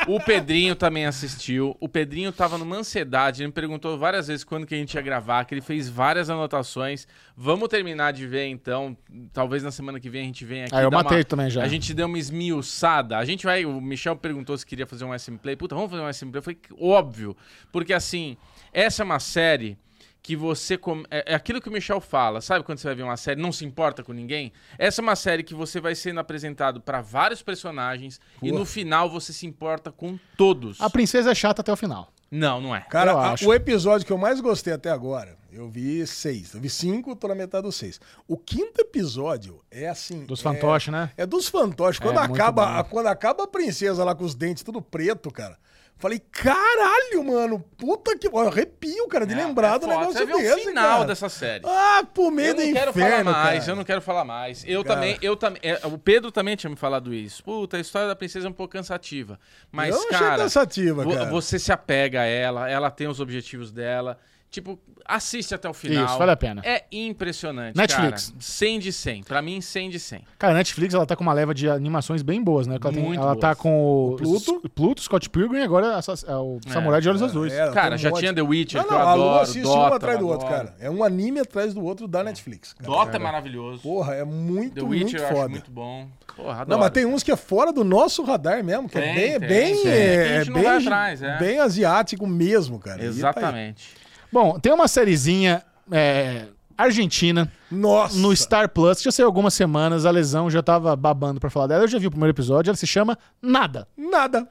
o 0.09 0.19
Pedrinho 0.21 0.75
também 0.75 1.07
assistiu. 1.07 1.77
O 1.81 1.89
Pedrinho 1.89 2.33
tava 2.33 2.57
numa 2.59 2.77
ansiedade, 2.77 3.43
ele 3.43 3.49
me 3.49 3.53
perguntou 3.53 3.99
várias 3.99 4.27
vezes 4.29 4.45
quando 4.45 4.67
que 4.67 4.75
a 4.75 4.79
gente 4.79 4.95
ia 4.95 5.03
gravar, 5.03 5.45
que 5.45 5.55
ele 5.55 5.61
fez 5.61 5.89
várias 5.89 6.31
anotações. 6.31 7.07
Vamos 7.37 7.69
terminar 7.69 8.13
de 8.13 8.27
ver 8.27 8.47
então, 8.49 8.97
talvez 9.33 9.63
na 9.63 9.71
semana 9.71 9.99
que 9.99 10.09
vem 10.11 10.23
a 10.23 10.25
gente 10.25 10.45
venha 10.45 10.65
aqui. 10.67 10.75
Ah, 10.75 10.83
eu 10.83 10.91
matei 10.91 11.19
uma- 11.19 11.25
também 11.25 11.51
já. 11.51 11.63
A 11.63 11.69
gente 11.69 11.93
deu 11.95 12.07
uma 12.07 12.19
esmiuçada. 12.19 12.70
A 13.19 13.25
gente 13.25 13.45
vai, 13.45 13.65
o 13.65 13.81
Michel 13.81 14.17
perguntou 14.17 14.57
se 14.57 14.65
queria 14.65 14.87
fazer 14.87 15.05
um 15.05 15.17
SM 15.19 15.37
Play. 15.37 15.57
Puta, 15.57 15.75
vamos 15.75 15.91
fazer 15.91 16.03
um 16.03 16.13
SM 16.13 16.31
Play. 16.31 16.39
Eu 16.39 16.43
falei, 16.43 16.59
óbvio, 16.81 17.37
porque 17.73 17.93
assim, 17.93 18.37
essa 18.73 19.03
é 19.03 19.05
uma 19.05 19.19
série 19.21 19.77
que 20.23 20.37
você. 20.37 20.77
com- 20.77 21.03
É, 21.11 21.33
é 21.33 21.35
aquilo 21.35 21.61
que 21.63 21.69
o 21.69 21.73
Michel 21.73 22.01
fala, 22.01 22.41
sabe 22.43 22.63
quando 22.65 22.79
você 22.79 22.87
vai 22.89 22.95
ver 22.95 23.03
uma 23.05 23.17
série, 23.17 23.41
não 23.41 23.51
se 23.53 23.65
importa 23.65 24.03
com 24.03 24.13
ninguém? 24.13 24.53
Essa 24.79 25.01
é 25.01 25.03
uma 25.03 25.17
série 25.17 25.43
que 25.43 25.55
você 25.55 25.81
vai 25.81 25.95
sendo 25.95 26.21
apresentado 26.21 26.81
pra 26.81 27.01
vários 27.01 27.43
personagens 27.43 28.21
e 28.43 28.53
no 28.53 28.65
final 28.67 29.09
você 29.09 29.33
se 29.33 29.47
importa 29.47 29.91
com 29.91 30.19
todos. 30.37 30.81
A 30.81 30.91
princesa 30.91 31.31
é 31.31 31.35
chata 31.35 31.63
até 31.63 31.73
o 31.73 31.77
final. 31.77 32.13
Não, 32.31 32.61
não 32.61 32.75
é. 32.77 32.81
Cara, 32.83 33.13
a- 33.13 33.35
o 33.45 33.53
episódio 33.53 34.07
que 34.07 34.13
eu 34.13 34.19
mais 34.19 34.41
gostei 34.41 34.73
até 34.73 34.89
agora, 34.91 35.37
eu 35.53 35.69
vi 35.69 36.07
seis. 36.07 36.55
Eu 36.55 36.61
vi 36.61 36.71
cinco, 36.71 37.17
tô 37.17 37.27
na 37.27 37.35
metade 37.35 37.65
dos 37.65 37.75
seis. 37.75 38.01
O 38.29 38.37
quinto 38.37 38.81
episódio 38.81 39.61
é 39.71 39.89
assim. 39.89 40.25
Dos 40.25 40.39
é- 40.41 40.43
fantoches, 40.45 40.93
né? 40.93 41.11
É 41.17 41.27
dos 41.27 41.49
fantoches. 41.49 41.99
Quando, 42.01 42.21
É, 42.21 42.23
acaba, 42.23 42.79
a- 42.79 42.85
quando 42.85 43.09
acaba 43.09 43.45
a 43.45 43.49
princesa 43.49 44.05
lá 44.05 44.15
com 44.15 44.25
os 44.25 44.35
dentes 44.37 44.63
tudo 44.63 44.81
preto, 44.81 45.31
cara. 45.31 45.59
Falei, 46.01 46.19
caralho, 46.19 47.23
mano. 47.25 47.61
Puta 47.77 48.17
que. 48.17 48.27
Eu 48.27 48.39
arrepio, 48.39 49.07
cara, 49.07 49.27
de 49.27 49.35
lembrar 49.35 49.77
do 49.79 49.85
É 49.85 49.89
foda. 49.89 50.01
negócio 50.01 50.19
Você 50.19 50.25
vê 50.27 50.33
o 50.35 50.39
desse, 50.39 50.67
final 50.69 50.91
cara. 50.99 51.05
dessa 51.05 51.29
série. 51.29 51.63
Ah, 51.67 52.03
pro 52.13 52.31
meio 52.31 52.49
Eu 52.49 52.55
do 52.55 52.63
não 52.65 52.73
quero 52.73 52.91
inferno, 52.91 53.25
falar 53.31 53.45
mais, 53.45 53.59
cara. 53.61 53.71
eu 53.73 53.77
não 53.77 53.85
quero 53.85 54.01
falar 54.01 54.25
mais. 54.25 54.65
Eu 54.67 54.83
Cara. 54.83 54.95
também, 54.97 55.19
eu 55.21 55.37
também. 55.37 55.61
é, 55.63 55.87
o 55.87 55.99
Pedro 55.99 56.33
também 56.33 56.57
tinha 56.57 56.71
me 56.71 56.77
falado 56.77 57.13
isso. 57.13 57.45
Puta, 57.45 57.77
a 57.77 57.81
história 57.81 58.09
da 58.09 58.17
princesa 58.17 58.47
é 58.47 58.51
um 58.51 58.53
pouco 58.55 58.73
cansativa. 58.73 59.39
Mas, 59.71 59.95
Eu 59.95 59.99
achei 60.01 60.11
cara. 60.19 60.43
cansativa, 60.43 61.05
vo- 61.05 61.13
cara. 61.13 61.31
Você 61.31 61.59
se 61.59 61.71
apega 61.71 62.23
a 62.23 62.25
ela, 62.25 62.69
ela 62.69 62.91
tem 62.91 63.07
os 63.07 63.21
objetivos 63.21 63.71
dela. 63.71 64.19
Tipo, 64.51 64.77
assiste 65.07 65.55
até 65.55 65.69
o 65.69 65.73
final. 65.73 66.07
Isso, 66.07 66.19
vale 66.19 66.33
a 66.33 66.37
pena. 66.37 66.61
É 66.65 66.85
impressionante, 66.91 67.77
Netflix. 67.77 68.31
cara. 68.31 68.41
100 68.41 68.79
de 68.81 68.93
100. 68.93 69.23
Pra 69.23 69.41
mim, 69.41 69.61
100 69.61 69.91
de 69.91 70.01
100. 70.01 70.25
Cara, 70.37 70.55
a 70.55 70.57
Netflix 70.57 70.93
ela 70.93 71.07
tá 71.07 71.15
com 71.15 71.23
uma 71.23 71.33
leva 71.33 71.55
de 71.55 71.69
animações 71.71 72.21
bem 72.23 72.43
boas, 72.43 72.67
né? 72.67 72.77
Ela, 72.83 72.93
tem- 72.93 73.01
Muito 73.03 73.21
ela 73.21 73.37
tá 73.37 73.49
boas. 73.49 73.59
com 73.59 74.09
o, 74.13 74.17
Pluto. 74.17 74.69
Pluto, 74.75 75.03
Scott 75.03 75.31
Pilgrim 75.31 75.61
e 75.61 75.63
agora 75.63 75.97
essa- 75.97 76.15
é 76.27 76.35
o 76.35 76.59
Samurai 76.67 77.01
de 77.01 77.09
Olhos 77.09 77.23
Azuis. 77.23 77.53
É, 77.53 77.71
Cara, 77.71 77.95
um 77.95 77.99
já 77.99 78.11
monte. 78.11 78.19
tinha 78.19 78.35
The 78.35 78.43
Witcher, 78.43 78.81
Não, 78.81 78.89
que 78.89 78.95
eu 78.95 78.99
não, 78.99 79.07
a 79.09 79.15
Lu 79.15 79.23
adoro. 79.23 79.41
assiste 79.43 79.63
Dota, 79.63 79.79
um 79.79 79.95
atrás 79.95 80.19
do 80.19 80.25
eu 80.25 80.29
outro, 80.29 80.49
cara. 80.49 80.75
É 80.81 80.91
um 80.91 81.05
anime 81.05 81.39
atrás 81.39 81.73
do 81.73 81.85
outro 81.85 82.09
da 82.09 82.25
Netflix. 82.25 82.73
cara. 82.73 82.91
Dota 82.91 83.17
é 83.17 83.21
maravilhoso. 83.21 83.83
Porra, 83.83 84.15
é 84.17 84.25
muito, 84.25 84.75
The 84.75 84.83
muito 84.83 85.05
Witcher 85.05 85.21
eu 85.21 85.27
acho 85.27 85.35
foda. 85.37 85.49
muito 85.49 85.71
bom. 85.71 86.09
Porra, 86.37 86.53
adoro. 86.63 86.71
Não, 86.71 86.79
mas 86.79 86.91
tem 86.91 87.07
uns 87.07 87.23
que 87.23 87.31
é 87.31 87.37
fora 87.37 87.73
do 87.73 87.85
nosso 87.85 88.25
radar 88.25 88.65
mesmo, 88.65 88.89
que 88.89 88.99
é 88.99 89.01
Tem, 89.01 89.15
bem, 89.15 89.39
tem, 89.39 89.49
bem, 89.49 89.83
tem. 89.83 89.93
é, 89.93 90.41
a 90.41 90.45
não 90.47 90.55
bem, 90.55 90.67
atrás, 90.67 91.23
é. 91.23 91.39
bem 91.39 91.59
asiático 91.61 92.27
mesmo, 92.27 92.81
cara. 92.81 92.97
E 92.99 93.05
tá. 93.05 93.07
Exatamente. 93.07 94.00
Bom, 94.33 94.59
tem 94.59 94.73
uma 94.73 94.87
sériezinha 94.87 95.63
é, 95.91 96.47
argentina 96.77 97.51
Nossa. 97.71 98.17
no 98.19 98.35
Star 98.35 98.69
Plus, 98.69 98.99
que 98.99 99.05
já 99.05 99.13
saiu 99.13 99.27
algumas 99.27 99.55
semanas, 99.55 100.07
a 100.07 100.11
Lesão 100.11 100.49
já 100.51 100.63
tava 100.63 100.95
babando 100.97 101.41
pra 101.41 101.51
falar 101.51 101.67
dela. 101.67 101.85
Eu 101.85 101.89
já 101.89 101.99
vi 101.99 102.07
o 102.07 102.11
primeiro 102.11 102.35
episódio, 102.35 102.71
ela 102.71 102.77
se 102.77 102.87
chama 102.87 103.19
Nada. 103.43 103.87
Nada. 103.97 104.49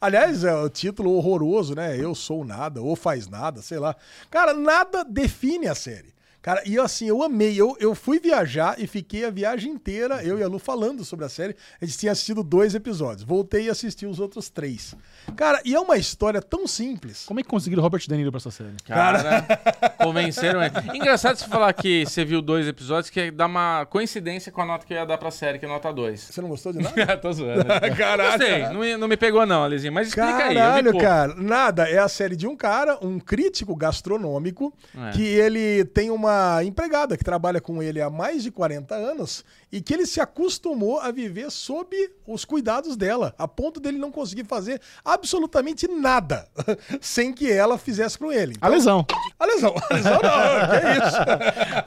Aliás, 0.00 0.44
é 0.44 0.54
o 0.54 0.68
título 0.68 1.12
horroroso, 1.14 1.74
né? 1.74 1.96
Eu 1.98 2.14
sou 2.14 2.44
nada, 2.44 2.80
ou 2.80 2.94
faz 2.94 3.28
nada, 3.28 3.60
sei 3.60 3.78
lá. 3.78 3.96
Cara, 4.30 4.54
nada 4.54 5.04
define 5.04 5.66
a 5.66 5.74
série. 5.74 6.14
Cara, 6.48 6.62
e 6.64 6.78
assim, 6.78 7.06
eu 7.06 7.22
amei. 7.22 7.60
Eu, 7.60 7.76
eu 7.78 7.94
fui 7.94 8.18
viajar 8.18 8.76
e 8.78 8.86
fiquei 8.86 9.22
a 9.26 9.28
viagem 9.30 9.70
inteira, 9.70 10.22
eu 10.24 10.38
e 10.38 10.42
a 10.42 10.48
Lu, 10.48 10.58
falando 10.58 11.04
sobre 11.04 11.26
a 11.26 11.28
série. 11.28 11.54
A 11.78 11.84
gente 11.84 11.98
tinha 11.98 12.10
assistido 12.10 12.42
dois 12.42 12.74
episódios. 12.74 13.22
Voltei 13.22 13.66
e 13.66 13.68
assisti 13.68 14.06
os 14.06 14.18
outros 14.18 14.48
três. 14.48 14.94
Cara, 15.36 15.60
e 15.62 15.74
é 15.74 15.78
uma 15.78 15.98
história 15.98 16.40
tão 16.40 16.66
simples. 16.66 17.26
Como 17.26 17.38
é 17.38 17.42
que 17.42 17.48
conseguiram 17.50 17.82
Robert 17.82 18.00
De 18.00 18.16
Niro 18.16 18.30
pra 18.30 18.38
essa 18.38 18.50
série? 18.50 18.70
Cara, 18.86 19.44
convenceram 20.02 20.62
ele. 20.62 20.72
Engraçado 20.94 21.36
você 21.36 21.46
falar 21.46 21.70
que 21.74 22.06
você 22.06 22.24
viu 22.24 22.40
dois 22.40 22.66
episódios, 22.66 23.10
que 23.10 23.30
dá 23.30 23.44
uma 23.44 23.84
coincidência 23.84 24.50
com 24.50 24.62
a 24.62 24.64
nota 24.64 24.86
que 24.86 24.94
eu 24.94 24.96
ia 24.96 25.04
dar 25.04 25.18
pra 25.18 25.30
série, 25.30 25.58
que 25.58 25.66
é 25.66 25.68
nota 25.68 25.92
2. 25.92 26.18
Você 26.18 26.40
não 26.40 26.48
gostou 26.48 26.72
de 26.72 26.78
nada? 26.78 27.16
Tô 27.20 27.30
zoando. 27.30 27.66
Caralho. 27.94 28.38
Gostei. 28.38 28.62
Não, 28.68 28.80
me- 28.80 28.96
não 28.96 29.06
me 29.08 29.18
pegou, 29.18 29.44
não, 29.44 29.64
Alizinho. 29.64 29.92
Mas 29.92 30.08
explica 30.08 30.34
aí. 30.34 30.42
eu 30.44 30.48
vi 30.48 30.54
Caralho, 30.54 30.98
cara. 30.98 31.34
Nada. 31.34 31.90
É 31.90 31.98
a 31.98 32.08
série 32.08 32.36
de 32.36 32.46
um 32.46 32.56
cara, 32.56 32.96
um 33.02 33.20
crítico 33.20 33.76
gastronômico, 33.76 34.72
É. 34.96 35.10
que 35.10 35.22
ele 35.22 35.84
tem 35.84 36.08
uma 36.10 36.37
empregada 36.64 37.16
que 37.16 37.24
trabalha 37.24 37.60
com 37.60 37.82
ele 37.82 38.00
há 38.00 38.08
mais 38.10 38.42
de 38.42 38.50
40 38.50 38.94
anos 38.94 39.44
e 39.70 39.80
que 39.80 39.92
ele 39.94 40.06
se 40.06 40.20
acostumou 40.20 40.98
a 41.00 41.10
viver 41.10 41.50
sob 41.50 41.94
os 42.26 42.44
cuidados 42.44 42.96
dela, 42.96 43.34
a 43.38 43.46
ponto 43.46 43.78
dele 43.80 43.98
não 43.98 44.10
conseguir 44.10 44.44
fazer 44.44 44.80
absolutamente 45.04 45.86
nada 45.88 46.46
sem 47.00 47.32
que 47.32 47.50
ela 47.50 47.76
fizesse 47.78 48.18
com 48.18 48.32
ele. 48.32 48.54
A 48.60 48.66
Então- 48.66 48.70
Lesão. 48.70 49.06
A 49.38 49.46
lesão. 49.46 49.74
A 49.90 49.94
lesão 49.94 50.12
não, 50.12 50.68
que 50.70 51.06
isso. 51.06 51.18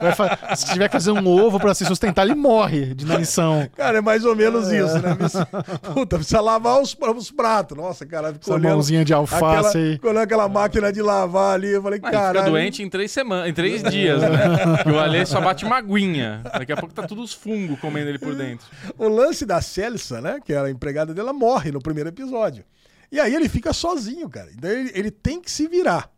Vai 0.00 0.12
fa- 0.14 0.56
Se 0.56 0.66
tiver 0.66 0.88
que 0.88 0.92
fazer 0.92 1.10
um 1.10 1.26
ovo 1.26 1.58
pra 1.60 1.74
se 1.74 1.84
sustentar, 1.84 2.24
ele 2.24 2.34
morre 2.34 2.94
de 2.94 3.04
inanição. 3.04 3.68
Cara, 3.76 3.98
é 3.98 4.00
mais 4.00 4.24
ou 4.24 4.34
menos 4.34 4.68
isso, 4.70 4.98
né? 5.00 5.16
Puta, 5.92 6.16
precisa 6.16 6.40
lavar 6.40 6.80
os, 6.80 6.96
os 7.16 7.30
pratos. 7.30 7.76
Nossa, 7.76 8.06
cara, 8.06 8.32
ficou 8.32 8.56
Essa 8.56 8.68
mãozinha 8.68 9.04
de 9.04 9.12
alface 9.12 9.44
aquela, 9.44 9.68
aí. 9.86 9.92
ficou 9.94 10.10
olhando 10.10 10.22
aquela 10.22 10.48
máquina 10.48 10.92
de 10.92 11.02
lavar 11.02 11.54
ali. 11.54 11.68
Eu 11.72 11.82
falei, 11.82 11.98
ele 12.02 12.10
caralho. 12.10 12.38
fica 12.38 12.50
doente 12.50 12.82
em 12.82 12.88
três 12.88 13.10
semanas, 13.12 13.48
em 13.48 13.52
três 13.54 13.82
dias, 13.90 14.20
né? 14.22 14.41
O 14.92 14.98
Ale 14.98 15.24
só 15.26 15.40
bate 15.40 15.64
uma 15.64 15.76
aguinha. 15.76 16.42
Daqui 16.44 16.72
a 16.72 16.76
pouco 16.76 16.94
tá 16.94 17.06
tudo 17.06 17.22
os 17.22 17.32
fungos 17.32 17.78
comendo 17.80 18.08
ele 18.08 18.18
por 18.18 18.34
dentro. 18.34 18.66
O 18.98 19.08
lance 19.08 19.46
da 19.46 19.60
Celsa, 19.60 20.20
né? 20.20 20.38
Que 20.44 20.52
era 20.52 20.68
a 20.68 20.70
empregada 20.70 21.14
dela, 21.14 21.32
morre 21.32 21.70
no 21.70 21.80
primeiro 21.80 22.08
episódio. 22.08 22.64
E 23.10 23.20
aí 23.20 23.34
ele 23.34 23.48
fica 23.48 23.72
sozinho, 23.72 24.28
cara. 24.28 24.50
Então 24.56 24.70
ele, 24.70 24.90
ele 24.94 25.10
tem 25.10 25.40
que 25.40 25.50
se 25.50 25.68
virar. 25.68 26.10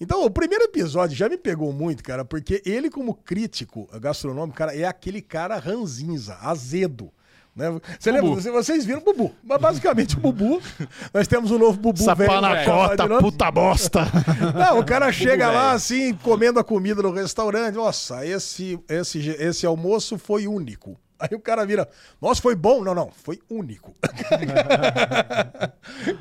Então, 0.00 0.24
o 0.24 0.30
primeiro 0.30 0.64
episódio 0.64 1.14
já 1.14 1.28
me 1.28 1.36
pegou 1.36 1.74
muito, 1.74 2.02
cara, 2.02 2.24
porque 2.24 2.62
ele, 2.64 2.88
como 2.88 3.12
crítico 3.12 3.86
gastronômico, 4.00 4.56
cara, 4.56 4.74
é 4.74 4.84
aquele 4.84 5.20
cara 5.20 5.58
ranzinza, 5.58 6.38
azedo. 6.40 7.12
Né? 7.54 7.66
Você 7.98 8.12
lembra? 8.12 8.30
Você- 8.30 8.50
Vocês 8.50 8.84
viram 8.84 9.00
o 9.00 9.04
Bubu. 9.04 9.34
Mas 9.42 9.60
basicamente 9.60 10.16
o 10.16 10.20
Bubu. 10.20 10.62
Nós 11.12 11.26
temos 11.26 11.50
um 11.50 11.58
novo 11.58 11.78
Bubu 11.78 11.98
velho. 12.14 12.30
Sapanacota, 12.30 13.06
nome- 13.08 13.20
puta 13.22 13.50
bosta. 13.50 14.06
Não, 14.54 14.78
o 14.78 14.84
cara 14.84 15.10
chega 15.12 15.48
lá 15.50 15.64
velho. 15.64 15.76
assim, 15.76 16.14
comendo 16.14 16.60
a 16.60 16.64
comida 16.64 17.02
no 17.02 17.12
restaurante. 17.12 17.74
Nossa, 17.74 18.24
esse, 18.24 18.78
esse, 18.88 19.28
esse 19.30 19.66
almoço 19.66 20.16
foi 20.16 20.46
único. 20.46 20.98
Aí 21.18 21.36
o 21.36 21.40
cara 21.40 21.66
vira, 21.66 21.86
nossa, 22.22 22.40
foi 22.40 22.54
bom? 22.54 22.82
Não, 22.82 22.94
não, 22.94 23.10
foi 23.10 23.38
único. 23.50 23.92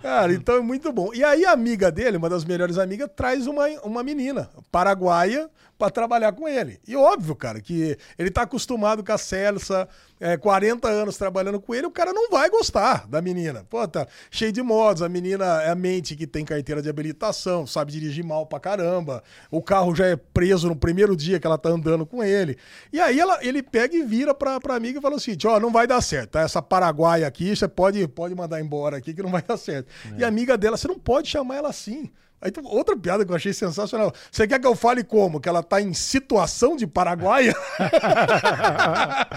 cara, 0.02 0.34
então 0.34 0.56
é 0.56 0.62
muito 0.62 0.92
bom. 0.92 1.14
E 1.14 1.24
aí 1.24 1.46
a 1.46 1.52
amiga 1.52 1.90
dele, 1.92 2.18
uma 2.18 2.30
das 2.30 2.44
melhores 2.44 2.78
amigas, 2.78 3.10
traz 3.16 3.48
uma, 3.48 3.68
uma 3.84 4.04
menina 4.04 4.50
paraguaia 4.70 5.50
pra 5.80 5.90
trabalhar 5.90 6.34
com 6.34 6.46
ele. 6.46 6.78
E 6.86 6.94
óbvio, 6.94 7.34
cara, 7.34 7.62
que 7.62 7.98
ele 8.18 8.30
tá 8.30 8.42
acostumado 8.42 9.02
com 9.02 9.14
a 9.14 9.18
Celsa, 9.18 9.88
é, 10.20 10.36
40 10.36 10.90
anos 10.90 11.16
trabalhando 11.16 11.62
com 11.62 11.74
ele, 11.74 11.88
o 11.88 11.92
cara 11.92 12.12
não 12.12 12.30
vai 12.30 12.50
gostar 12.50 13.08
da 13.08 13.22
menina. 13.22 13.66
Pô, 13.70 13.88
tá 13.88 14.06
cheio 14.30 14.52
de 14.52 14.62
modos, 14.62 15.02
a 15.02 15.08
menina 15.08 15.64
é 15.64 15.70
a 15.70 15.76
mente 15.76 16.18
que 16.18 16.28
tem 16.28 16.44
carteira 16.44 16.82
de 16.82 16.90
habilitação, 16.90 17.66
sabe 17.66 17.94
dirigir 17.94 18.26
mal 18.26 18.46
pra 18.46 18.60
caramba, 18.60 19.24
o 19.50 19.62
carro 19.62 19.96
já 19.96 20.06
é 20.06 20.18
preso 20.18 20.68
no 20.68 20.76
primeiro 20.76 21.16
dia 21.16 21.40
que 21.40 21.48
ela 21.48 21.58
tá 21.58 21.70
andando 21.70 22.06
com 22.06 22.22
ele. 22.22 22.58
E 22.92 23.00
aí 23.00 23.18
ela, 23.18 23.40
ele 23.42 23.64
pega 23.64 23.96
e 23.96 24.04
vira 24.04 24.34
pra, 24.34 24.60
pra 24.60 24.76
amiga 24.76 25.00
e 25.00 25.02
fala 25.02 25.16
o 25.16 25.20
seguinte, 25.20 25.48
ó, 25.48 25.62
não 25.62 25.72
vai 25.72 25.88
dar 25.88 26.02
certo, 26.02 26.32
tá? 26.32 26.42
Essa 26.42 26.62
paraguaia 26.62 27.26
aqui, 27.26 27.56
você 27.56 27.70
pode, 27.70 28.06
pode 28.10 28.36
mandar 28.36 28.60
embora 28.60 28.98
aqui 28.98 29.14
que 29.14 29.24
não 29.24 29.32
vai 29.32 29.42
dar 29.42 29.56
certo. 29.56 29.88
E 30.18 30.26
a 30.26 30.28
amiga 30.28 30.58
dela, 30.58 30.76
você 30.76 30.90
não 30.90 31.00
pode 31.00 31.30
chamar 31.30 31.56
ela 31.56 31.70
assim. 31.70 32.12
Aí 32.42 32.52
outra 32.66 32.96
piada 32.96 33.26
que 33.26 33.32
eu 33.32 33.36
achei 33.36 33.52
sensacional. 33.54 34.14
Você 34.32 34.48
quer 34.48 34.60
que 34.60 34.68
eu 34.68 34.76
fale 34.76 35.04
como? 35.04 35.40
Que 35.42 35.50
ela 35.50 35.62
tá 35.62 35.82
em 35.82 35.94
situação 35.94 36.76
de 36.76 36.88
paraguaia? 36.88 37.54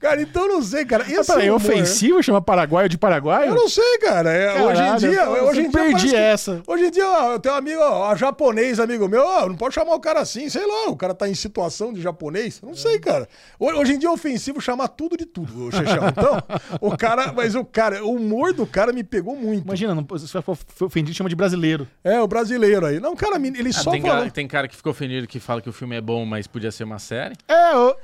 cara, 0.00 0.22
então 0.22 0.42
eu 0.42 0.48
não 0.48 0.62
sei, 0.62 0.84
cara. 0.84 1.04
Esse 1.10 1.32
peraí, 1.32 1.48
é 1.48 1.52
ofensivo 1.52 2.22
chamar 2.22 2.40
paraguaio 2.40 2.88
de 2.88 2.98
paraguaio? 2.98 3.50
Eu 3.50 3.54
não 3.54 3.68
sei, 3.68 3.98
cara. 3.98 4.32
É, 4.32 4.46
Caralho, 4.54 4.66
hoje 4.68 4.82
em 4.82 4.96
dia, 5.10 5.22
eu 5.22 5.44
hoje 5.46 5.60
em 5.60 5.70
dia 5.70 5.82
perdi 5.84 6.08
que- 6.10 6.16
essa. 6.16 6.62
Hoje 6.66 6.84
em 6.86 6.90
dia, 6.90 7.08
ó, 7.08 7.32
eu 7.32 7.40
tenho 7.40 7.54
um 7.54 7.58
amigo, 7.58 7.80
ó, 7.82 8.14
japonês, 8.16 8.80
amigo 8.80 9.08
meu, 9.08 9.24
ó, 9.24 9.46
não 9.46 9.56
pode 9.56 9.74
chamar 9.74 9.94
o 9.94 10.00
cara 10.00 10.20
assim, 10.20 10.48
sei 10.48 10.66
lá, 10.66 10.88
o 10.90 10.96
cara 10.96 11.14
tá 11.14 11.28
em 11.28 11.34
situação 11.34 11.92
de 11.92 12.00
japonês. 12.00 12.60
Não 12.62 12.74
sei, 12.74 12.98
cara. 12.98 13.28
Ho- 13.58 13.76
Hoje 13.76 13.94
em 13.94 13.98
dia 13.98 14.08
é 14.08 14.12
ofensivo 14.12 14.60
chamar 14.60 14.88
tudo 14.88 15.16
de 15.16 15.26
tudo, 15.26 15.70
Xexão. 15.70 16.08
Então, 16.08 16.42
o 16.80 16.96
cara, 16.96 17.32
mas 17.32 17.54
o 17.54 17.64
cara, 17.64 18.04
o 18.04 18.14
humor 18.14 18.52
do 18.54 18.66
cara 18.66 18.92
me 18.92 19.04
pegou 19.04 19.36
muito. 19.36 19.64
Imagina, 19.64 19.94
não, 19.94 20.06
se 20.18 20.28
for 20.42 20.56
ofendido, 20.80 21.14
chama 21.16 21.28
de 21.28 21.36
brasileiro. 21.36 21.65
É, 22.04 22.20
o 22.20 22.26
brasileiro 22.26 22.86
aí. 22.86 23.00
Não, 23.00 23.14
cara, 23.16 23.36
ele 23.36 23.70
Ah, 23.70 23.72
só 23.72 23.90
tem, 23.90 24.00
falou. 24.00 24.16
cara, 24.18 24.30
tem 24.30 24.48
cara 24.48 24.68
que 24.68 24.76
ficou 24.76 24.90
ofendido 24.92 25.26
que 25.26 25.40
fala 25.40 25.60
que 25.60 25.68
o 25.68 25.72
filme 25.72 25.96
é 25.96 26.00
bom, 26.00 26.24
mas 26.24 26.46
podia 26.46 26.70
ser 26.70 26.84
uma 26.84 26.98
série. 26.98 27.34
É, 27.48 27.76
o... 27.76 27.94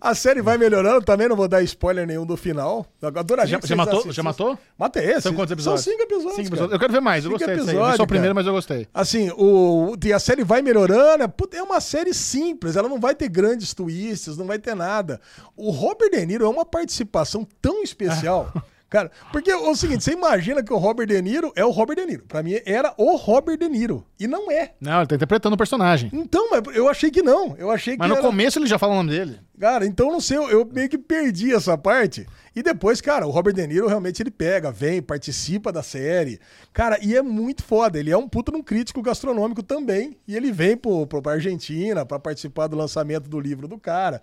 A 0.00 0.14
série 0.14 0.42
vai 0.42 0.58
melhorando, 0.58 1.04
também 1.04 1.28
não 1.28 1.36
vou 1.36 1.46
dar 1.46 1.62
spoiler 1.62 2.06
nenhum 2.06 2.26
do 2.26 2.36
final. 2.36 2.86
Adoraria 3.02 3.58
Já, 3.60 3.66
já 3.66 3.76
matou? 3.76 3.92
assistissem. 3.94 4.14
Já 4.16 4.22
matou? 4.22 4.58
Matei 4.76 5.04
esse. 5.10 5.22
São 5.22 5.34
quantos 5.34 5.52
episódios? 5.52 5.84
São 5.84 5.92
cinco 5.92 6.02
episódios. 6.02 6.34
Cinco 6.36 6.48
episódios. 6.48 6.72
Eu 6.72 6.78
quero 6.78 6.92
ver 6.92 7.00
mais, 7.00 7.24
eu 7.24 7.30
Cinco 7.30 7.38
gostei. 7.38 7.54
aí. 7.54 7.58
Eu 7.60 7.64
vi 7.64 7.70
episódios, 7.72 7.96
só 7.96 8.02
o 8.02 8.06
primeiro, 8.06 8.34
cara. 8.34 8.34
mas 8.34 8.46
eu 8.46 8.52
gostei. 8.52 8.88
Assim, 8.92 9.30
o, 9.36 9.94
a 10.14 10.18
série 10.18 10.42
vai 10.44 10.62
melhorando. 10.62 11.24
É, 11.24 11.56
é 11.58 11.62
uma 11.62 11.80
série 11.80 12.12
simples, 12.14 12.74
ela 12.76 12.88
não 12.88 12.98
vai 12.98 13.14
ter 13.14 13.28
grandes 13.28 13.72
twists, 13.74 14.36
não 14.36 14.46
vai 14.46 14.58
ter 14.58 14.74
nada. 14.74 15.20
O 15.56 15.70
Robert 15.70 16.10
De 16.10 16.24
Niro 16.26 16.44
é 16.44 16.48
uma 16.48 16.64
participação 16.64 17.46
tão 17.60 17.82
especial. 17.82 18.52
Cara, 18.88 19.10
porque 19.32 19.50
é 19.50 19.56
o 19.56 19.74
seguinte, 19.74 20.04
você 20.04 20.12
imagina 20.12 20.62
que 20.62 20.72
o 20.72 20.76
Robert 20.76 21.08
De 21.08 21.20
Niro 21.20 21.52
é 21.56 21.64
o 21.64 21.70
Robert 21.70 21.96
De 21.96 22.06
Niro. 22.06 22.24
Pra 22.26 22.40
mim 22.40 22.60
era 22.64 22.94
o 22.96 23.16
Robert 23.16 23.58
De 23.58 23.68
Niro. 23.68 24.06
E 24.18 24.28
não 24.28 24.50
é. 24.50 24.74
Não, 24.80 24.98
ele 24.98 25.08
tá 25.08 25.16
interpretando 25.16 25.54
o 25.54 25.58
personagem. 25.58 26.08
Então, 26.12 26.48
mas 26.50 26.62
eu 26.74 26.88
achei 26.88 27.10
que 27.10 27.20
não. 27.20 27.56
Eu 27.56 27.70
achei 27.70 27.96
Mas 27.96 28.06
que 28.06 28.14
no 28.14 28.20
era... 28.20 28.26
começo 28.26 28.58
ele 28.60 28.66
já 28.66 28.78
fala 28.78 28.92
o 28.92 28.96
nome 28.96 29.10
dele. 29.10 29.40
Cara, 29.58 29.84
então 29.84 30.10
não 30.12 30.20
sei, 30.20 30.36
eu, 30.36 30.48
eu 30.50 30.70
meio 30.72 30.88
que 30.88 30.98
perdi 30.98 31.52
essa 31.52 31.76
parte. 31.76 32.26
E 32.54 32.62
depois, 32.62 33.00
cara, 33.00 33.26
o 33.26 33.30
Robert 33.30 33.54
De 33.54 33.66
Niro 33.66 33.88
realmente 33.88 34.22
ele 34.22 34.30
pega, 34.30 34.70
vem, 34.70 35.02
participa 35.02 35.72
da 35.72 35.82
série. 35.82 36.38
Cara, 36.72 36.96
e 37.02 37.16
é 37.16 37.22
muito 37.22 37.64
foda. 37.64 37.98
Ele 37.98 38.12
é 38.12 38.16
um 38.16 38.28
puta 38.28 38.52
num 38.52 38.62
crítico 38.62 39.02
gastronômico 39.02 39.64
também. 39.64 40.16
E 40.28 40.36
ele 40.36 40.52
vem 40.52 40.76
pro, 40.76 41.06
pro, 41.08 41.20
pra 41.20 41.32
Argentina 41.32 42.06
pra 42.06 42.20
participar 42.20 42.68
do 42.68 42.76
lançamento 42.76 43.28
do 43.28 43.40
livro 43.40 43.66
do 43.66 43.78
cara. 43.78 44.22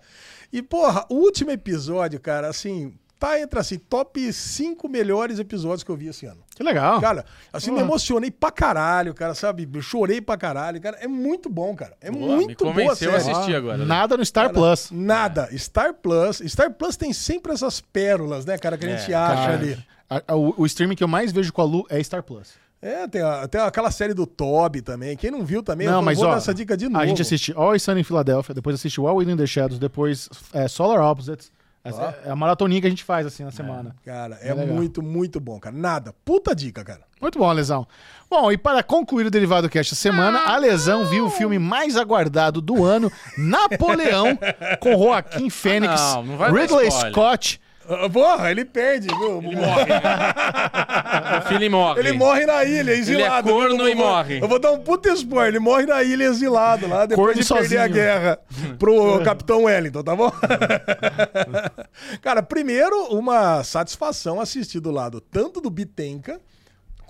E, 0.50 0.62
porra, 0.62 1.04
o 1.10 1.16
último 1.16 1.50
episódio, 1.50 2.18
cara, 2.18 2.48
assim, 2.48 2.94
tá 3.26 3.40
entre 3.40 3.58
assim, 3.58 3.78
top 3.78 4.32
5 4.32 4.88
melhores 4.88 5.38
episódios 5.38 5.82
que 5.82 5.90
eu 5.90 5.96
vi 5.96 6.08
esse 6.08 6.26
ano. 6.26 6.40
Que 6.54 6.62
legal. 6.62 7.00
Cara, 7.00 7.24
assim, 7.52 7.70
me 7.70 7.80
emocionei 7.80 8.30
pra 8.30 8.50
caralho, 8.50 9.12
cara, 9.14 9.34
sabe? 9.34 9.68
Eu 9.72 9.82
chorei 9.82 10.20
pra 10.20 10.36
caralho, 10.36 10.80
cara. 10.80 10.96
É 11.00 11.06
muito 11.08 11.48
bom, 11.48 11.74
cara. 11.74 11.94
É 12.00 12.10
Boa, 12.10 12.36
me 12.36 12.44
muito 12.44 12.64
boa 12.64 12.70
a 12.70 12.74
convenceu 12.74 13.14
a 13.14 13.20
série. 13.20 13.32
assistir 13.32 13.54
agora. 13.56 13.78
né? 13.78 13.84
Nada 13.84 14.16
no 14.16 14.24
Star 14.24 14.52
Plus. 14.52 14.90
Nada. 14.90 15.48
Star 15.56 15.94
Plus. 15.94 16.42
Star 16.46 16.70
Plus 16.72 16.96
tem 16.96 17.12
sempre 17.12 17.52
essas 17.52 17.80
pérolas, 17.80 18.44
né, 18.44 18.56
cara, 18.58 18.76
que 18.78 18.86
a 18.86 18.88
gente 18.96 19.12
acha 19.12 19.34
Cara, 19.42 19.52
ali. 19.54 19.84
a- 20.10 20.22
a- 20.28 20.36
o, 20.36 20.54
o 20.58 20.66
streaming 20.66 20.94
que 20.96 21.02
eu 21.04 21.08
mais 21.08 21.32
vejo 21.32 21.52
com 21.52 21.62
a 21.62 21.64
Lu 21.64 21.84
é 21.88 22.02
Star 22.02 22.22
Plus. 22.22 22.52
É, 22.80 23.08
tem, 23.08 23.22
a- 23.22 23.48
tem 23.48 23.60
aquela 23.62 23.90
série 23.90 24.12
do 24.12 24.26
Toby 24.26 24.82
também. 24.82 25.16
Quem 25.16 25.30
não 25.30 25.42
viu 25.44 25.62
também, 25.62 25.86
Não, 25.86 25.94
eu 25.96 26.02
mas 26.02 26.18
vou 26.18 26.26
ó, 26.26 26.32
dar 26.32 26.36
essa 26.36 26.52
dica 26.52 26.76
de 26.76 26.86
novo. 26.88 27.02
a 27.02 27.06
gente 27.06 27.22
assiste 27.22 27.52
Always 27.56 27.82
Sunny 27.82 28.02
em 28.02 28.04
Philadelphia, 28.04 28.54
depois 28.54 28.74
assiste 28.74 29.00
All 29.00 29.16
Within 29.16 29.36
the 29.38 29.46
Shadows, 29.46 29.78
depois 29.78 30.28
é, 30.52 30.68
Solar 30.68 31.00
Opposites, 31.10 31.50
Essa 31.84 32.18
é 32.24 32.30
a 32.30 32.36
maratoninha 32.36 32.80
que 32.80 32.86
a 32.86 32.90
gente 32.90 33.04
faz 33.04 33.26
assim 33.26 33.44
na 33.44 33.50
semana. 33.50 33.94
Cara, 34.04 34.38
é, 34.40 34.48
É 34.48 34.54
muito, 34.54 35.02
muito 35.02 35.38
bom, 35.38 35.60
cara. 35.60 35.76
Nada. 35.76 36.14
Puta 36.24 36.54
dica, 36.54 36.82
cara. 36.82 37.02
Muito 37.20 37.38
bom, 37.38 37.52
Lesão. 37.52 37.86
Bom, 38.30 38.50
e 38.50 38.56
para 38.56 38.82
concluir 38.82 39.26
o 39.26 39.30
Derivado 39.30 39.68
Cast 39.68 39.92
essa 39.92 40.00
semana, 40.00 40.40
a 40.46 40.56
Lesão 40.56 41.04
viu 41.04 41.26
o 41.26 41.30
filme 41.30 41.58
mais 41.58 41.96
aguardado 41.96 42.60
do 42.62 42.84
ano, 42.84 43.12
Napoleão, 43.36 44.38
com 44.80 44.92
Joaquim 44.96 45.50
Fênix, 45.50 46.00
não, 46.00 46.22
não 46.22 46.52
Ridley. 46.52 46.90
Scott. 46.90 47.60
Ah, 47.88 48.08
Porra, 48.08 48.50
ele 48.50 48.64
perde, 48.64 49.06
viu? 49.08 49.38
Ele 49.42 49.56
morre. 49.56 49.84
né? 49.86 51.38
o 51.38 51.48
filho 51.48 51.70
morre. 51.70 52.00
Ele 52.00 52.12
morre 52.12 52.46
na 52.46 52.64
ilha, 52.64 52.92
exilado. 52.92 53.48
Ele 53.50 53.58
é 53.58 53.60
corno 53.60 53.74
Eu 53.74 53.78
vou- 53.78 53.88
e 53.88 53.94
morre. 53.94 54.38
Eu 54.42 54.48
vou 54.48 54.58
dar 54.58 54.72
um 54.72 54.78
puta 54.78 55.10
spoiler. 55.10 55.48
Ele 55.48 55.58
morre 55.58 55.86
na 55.86 56.02
ilha 56.02 56.24
exilado 56.24 56.86
lá, 56.88 57.04
depois 57.06 57.36
Corno 57.36 57.42
de 57.42 57.48
perder 57.48 57.78
a 57.78 57.82
sozinho. 57.82 57.94
guerra 57.94 58.38
pro 58.78 59.22
Capitão 59.22 59.64
Wellington, 59.64 60.02
tá 60.02 60.16
bom? 60.16 60.32
Cara, 62.22 62.42
primeiro, 62.42 62.96
uma 63.14 63.62
satisfação 63.64 64.40
assistir 64.40 64.80
do 64.80 64.90
lado 64.90 65.20
tanto 65.20 65.60
do 65.60 65.70
Bitenca 65.70 66.40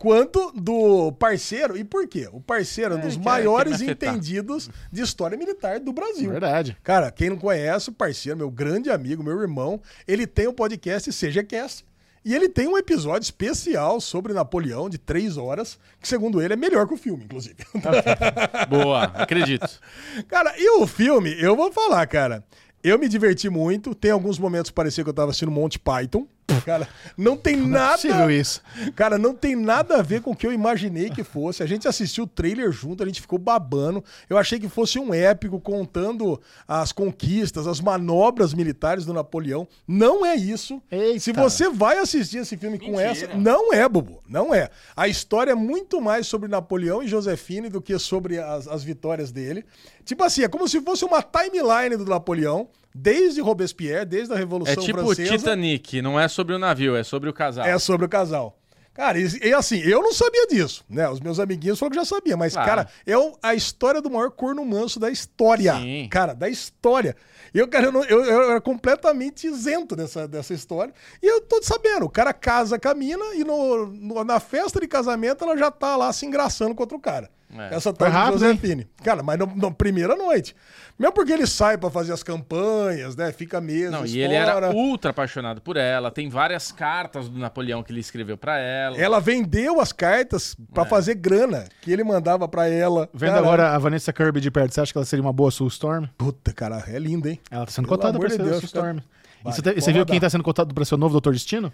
quanto 0.05 0.53
do 0.53 1.13
parceiro. 1.13 1.79
E 1.79 1.83
por 1.83 2.07
quê? 2.07 2.29
O 2.31 2.39
parceiro 2.39 2.93
é 2.93 2.99
um 2.99 3.01
dos 3.01 3.15
que 3.15 3.23
é- 3.23 3.25
maiores 3.25 3.81
entendidos 3.81 4.69
de 4.93 5.01
história 5.01 5.35
militar 5.39 5.81
do 5.81 5.95
Brasil. 5.95 6.31
Verdade. 6.31 6.77
Cara, 6.83 7.11
quem 7.11 7.31
não 7.31 7.39
conhece, 7.39 7.89
o 7.89 7.93
parceiro, 7.93 8.37
meu 8.37 8.51
grande 8.51 8.91
amigo, 8.91 9.25
meu 9.25 9.41
irmão, 9.41 9.81
ele 10.07 10.27
tem 10.27 10.47
o 10.47 10.53
podcast 10.53 11.11
CGCast. 11.11 11.87
E 12.23 12.35
ele 12.35 12.51
tem 12.51 12.69
um 12.69 12.77
episódio 12.77 13.25
especial 13.25 13.99
sobre 13.99 14.35
Napoleão 14.35 14.91
de 14.91 14.99
três 14.99 15.39
horas, 15.39 15.79
que 15.99 16.07
segundo 16.07 16.43
ele 16.43 16.53
é 16.53 16.57
melhor 16.57 16.87
que 16.87 16.93
o 16.95 16.99
filme, 16.99 17.25
inclusive. 17.25 17.57
Boa, 18.69 19.05
acredito. 19.05 19.69
cara, 20.29 20.55
e 20.59 20.69
o 20.81 20.87
filme, 20.87 21.35
eu 21.41 21.57
vou 21.57 21.73
falar, 21.73 22.07
cara. 22.07 22.45
Eu 22.83 22.99
me 22.99 23.09
diverti 23.09 23.49
muito. 23.49 23.95
Tem 23.95 24.11
alguns 24.11 24.39
momentos 24.39 24.71
que 24.71 24.75
parecia 24.75 25.03
que 25.03 25.09
eu 25.09 25.15
tava 25.15 25.31
assistindo 25.31 25.51
Monty 25.51 25.79
Python. 25.79 26.27
Cara, 26.65 26.89
não 27.17 27.37
tem 27.37 27.57
nada. 27.57 27.95
possível 27.95 28.31
isso. 28.31 28.63
Cara, 28.95 29.19
não 29.19 29.35
tem 29.35 29.57
nada 29.57 29.99
a 29.99 30.03
ver 30.03 30.21
com 30.21 30.33
o 30.33 30.37
que 30.37 30.47
eu 30.47 30.53
imaginei 30.53 31.11
que 31.11 31.25
fosse. 31.25 31.63
A 31.63 31.67
gente 31.67 31.89
assistiu 31.89 32.25
o 32.25 32.27
trailer 32.27 32.71
junto, 32.71 33.03
a 33.03 33.07
gente 33.07 33.21
ficou 33.21 33.39
babando. 33.39 34.05
Eu 34.29 34.37
achei 34.37 34.59
que 34.59 34.69
fosse 34.69 34.99
um 34.99 35.13
épico 35.13 35.61
contando 35.61 36.41
as 36.67 36.93
conquistas, 36.93 37.67
as 37.67 37.81
manobras 37.81 38.53
militares 38.53 39.05
do 39.05 39.13
Napoleão. 39.13 39.67
Não 39.87 40.25
é 40.25 40.35
isso. 40.35 40.83
Eita. 40.91 41.21
Se 41.21 41.33
você 41.33 41.69
vai 41.69 41.99
assistir 41.99 42.39
esse 42.39 42.57
filme 42.57 42.79
com 42.79 42.93
Mentira. 42.93 43.11
essa, 43.11 43.35
não 43.35 43.73
é, 43.73 43.89
Bobo. 43.89 44.23
Não 44.29 44.55
é. 44.55 44.71
A 44.97 45.09
história 45.09 45.53
é 45.53 45.55
muito 45.55 46.01
mais 46.01 46.27
sobre 46.27 46.49
Napoleão 46.49 47.03
e 47.03 47.09
Josefine 47.09 47.69
do 47.69 47.81
que 47.81 47.99
sobre 47.99 48.39
as, 48.39 48.69
as 48.69 48.83
vitórias 48.83 49.31
dele. 49.33 49.65
Tipo 50.05 50.25
assim, 50.25 50.43
é 50.43 50.49
como 50.49 50.69
se 50.69 50.81
fosse 50.81 51.05
uma 51.05 51.23
timeline 51.23 51.97
do 51.97 52.05
Napoleão, 52.05 52.69
desde 52.95 53.41
Robespierre, 53.41 54.05
desde 54.05 54.33
a 54.33 54.37
Revolução 54.37 54.73
É 54.83 54.87
tipo 54.87 54.99
Francesa. 54.99 55.37
Titanic, 55.39 56.01
não 56.03 56.19
é 56.21 56.29
sobre 56.29 56.55
o 56.55 56.59
navio, 56.59 56.95
é 56.97 57.03
sobre 57.03 57.29
o 57.29 57.33
casal. 57.33 57.65
É 57.67 57.79
sobre 57.79 58.07
o 58.07 58.09
casal. 58.09 58.59
Cara, 58.93 59.19
e, 59.19 59.27
e 59.43 59.53
assim, 59.53 59.81
eu 59.81 60.01
não 60.01 60.13
sabia 60.13 60.47
disso, 60.47 60.85
né? 60.89 61.09
Os 61.11 61.19
meus 61.19 61.41
amiguinhos 61.41 61.81
falaram 61.81 61.95
que 61.97 61.99
já 62.01 62.05
sabia, 62.05 62.37
mas, 62.37 62.53
Claro. 62.53 62.69
cara, 62.69 62.89
é 63.05 63.13
a 63.43 63.53
história 63.53 64.01
do 64.01 64.09
maior 64.09 64.31
corno 64.31 64.65
manso 64.65 65.01
da 65.01 65.11
história. 65.11 65.75
Sim. 65.75 66.07
Cara, 66.09 66.33
da 66.33 66.49
história. 66.49 67.17
Eu, 67.53 67.67
cara, 67.67 67.87
eu, 67.87 67.93
não- 67.93 68.05
eu, 68.05 68.25
eu 68.25 68.51
era 68.53 68.61
completamente 68.61 69.49
isento 69.49 69.97
dessa, 69.97 70.29
dessa 70.29 70.55
história. 70.55 70.95
E 71.21 71.27
eu 71.27 71.41
tô 71.41 71.61
sabendo, 71.61 72.05
o 72.07 72.11
cara 72.11 72.33
casa 72.33 72.79
com 72.79 72.89
a 72.89 72.95
mina 72.95 73.25
e 73.35 73.43
no, 73.43 73.87
no- 73.87 74.23
na 74.23 74.39
festa 74.39 74.79
de 74.79 74.87
casamento 74.87 75.43
ela 75.43 75.57
já 75.57 75.73
tá 75.73 75.97
lá 75.97 76.13
se 76.13 76.25
engraçando 76.25 76.73
contra 76.75 76.97
o 76.97 77.01
cara. 77.01 77.29
É. 77.57 77.75
Essa 77.75 77.93
tal 77.93 78.09
de 78.09 78.15
rápido, 78.15 78.45
hein? 78.45 78.55
Josefine. 78.57 78.87
Cara, 79.03 79.23
mas 79.23 79.39
no- 79.39 79.55
na 79.55 79.71
primeira 79.71 80.17
noite. 80.17 80.57
Mesmo 80.99 81.13
porque 81.15 81.33
ele 81.33 81.47
sai 81.47 81.79
pra 81.79 81.89
fazer 81.91 82.13
as 82.13 82.23
campanhas, 82.23 83.15
né? 83.17 83.31
Fica 83.33 83.61
meses 83.61 83.91
Não, 83.91 84.05
e 84.05 84.19
ele 84.19 84.35
era 84.35 84.71
ultra 84.73 85.11
apaixonado 85.11 85.61
por 85.61 85.77
ela. 85.77 86.11
Tem 86.11 86.29
várias 86.29 86.73
cartas 86.73 87.29
do 87.29 87.39
Napoleão 87.39 87.83
que 87.83 87.93
ele 87.93 88.01
escreveu 88.01 88.37
pra 88.37 88.59
ela. 88.59 88.97
Ela 88.97 89.21
vendeu 89.21 89.81
as 89.81 89.93
cartas 89.93 90.57
pra 90.73 90.83
É. 90.85 90.87
fazer 90.87 91.15
grana 91.15 91.67
que 91.81 91.93
ele 91.93 92.03
mandava 92.05 92.49
pra 92.49 92.69
ela. 92.69 93.09
Vendo 93.15 93.31
Caralho. 93.31 93.47
agora 93.47 93.75
a 93.75 93.79
Vanessa 93.79 94.13
Kirby 94.13 94.41
de 94.41 94.51
perto, 94.51 94.73
você 94.75 94.81
acha 94.81 94.93
que 94.93 94.99
ela 94.99 95.05
seria 95.07 95.23
uma 95.23 95.33
boa 95.33 95.51
Sue 95.51 95.69
Storm? 95.69 96.07
Puta, 96.19 96.53
cara, 96.53 96.83
é 96.89 96.99
linda, 96.99 97.31
hein? 97.31 97.41
Ela 97.51 97.67
tá 97.67 97.73
sendo 97.73 97.87
Pelo 97.87 97.97
cotada 97.99 98.19
pra 98.19 98.29
de 98.29 98.35
ser 98.35 98.43
Deus, 98.43 98.59
Sue 98.61 98.69
cara. 98.73 98.87
Storm. 98.89 98.99
E 98.99 99.53
você, 99.53 99.63
pode 99.63 99.81
você 99.81 99.93
viu 99.93 100.07
quem 100.07 100.19
tá 100.19 100.31
sendo 100.31 100.43
cotado 100.45 100.75
pra 100.75 100.85
ser 100.85 100.95
o 100.95 100.99
novo 100.99 101.13
Doutor 101.13 101.33
Destino? 101.33 101.73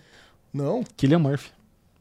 Não, 0.53 0.83
Killian 0.97 1.19
Murphy. 1.21 1.51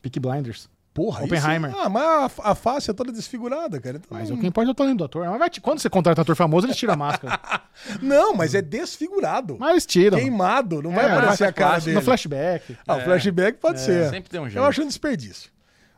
Peak 0.02 0.20
Blinders. 0.20 0.70
Porra. 1.00 1.24
Oppenheimer. 1.24 1.72
Isso, 1.72 1.80
ah, 1.80 1.88
mas 1.89 2.04
a, 2.04 2.52
a 2.52 2.56
face 2.56 2.89
é 2.91 2.93
toda 2.93 3.12
desfigurada, 3.12 3.80
cara. 3.80 3.97
Então, 3.97 4.18
Mas 4.18 4.30
o 4.30 4.38
que 4.38 4.45
importa 4.45 4.70
é 4.70 4.72
o 4.72 4.76
talento 4.76 4.97
do 4.97 5.04
ator. 5.06 5.26
Mas 5.28 5.39
vai 5.39 5.50
te- 5.50 5.62
quando 5.62 5.80
você 5.80 5.89
contrata 5.89 6.20
um 6.20 6.24
ator 6.24 6.36
famoso, 6.36 6.68
eles 6.68 6.76
tiram 6.76 6.93
a 6.93 6.97
máscara. 6.97 7.39
Não, 8.02 8.34
mas 8.34 8.54
é 8.54 8.62
desfigurado. 8.62 9.56
Mas 9.60 9.70
eles 9.72 9.86
tiram. 9.86 10.18
Queimado, 10.18 10.82
não 10.82 10.91
vai 10.91 11.06
É, 11.06 11.12
aparecer 11.14 11.38
vai- 11.45 11.50
a 11.50 11.54
cara 11.54 11.78
no 11.80 11.86
dele. 11.86 12.02
flashback. 12.02 12.78
Ah, 12.86 12.97
o 12.97 13.02
flashback 13.02 13.58
pode 13.60 13.80
ser. 13.80 14.10
sempre 14.10 14.30
tem 14.30 14.39
um 14.41 14.45
jeito. 14.45 14.58
Eu 14.58 14.66
acho 14.66 14.82
um 14.82 14.88
desperdício. 14.88 15.50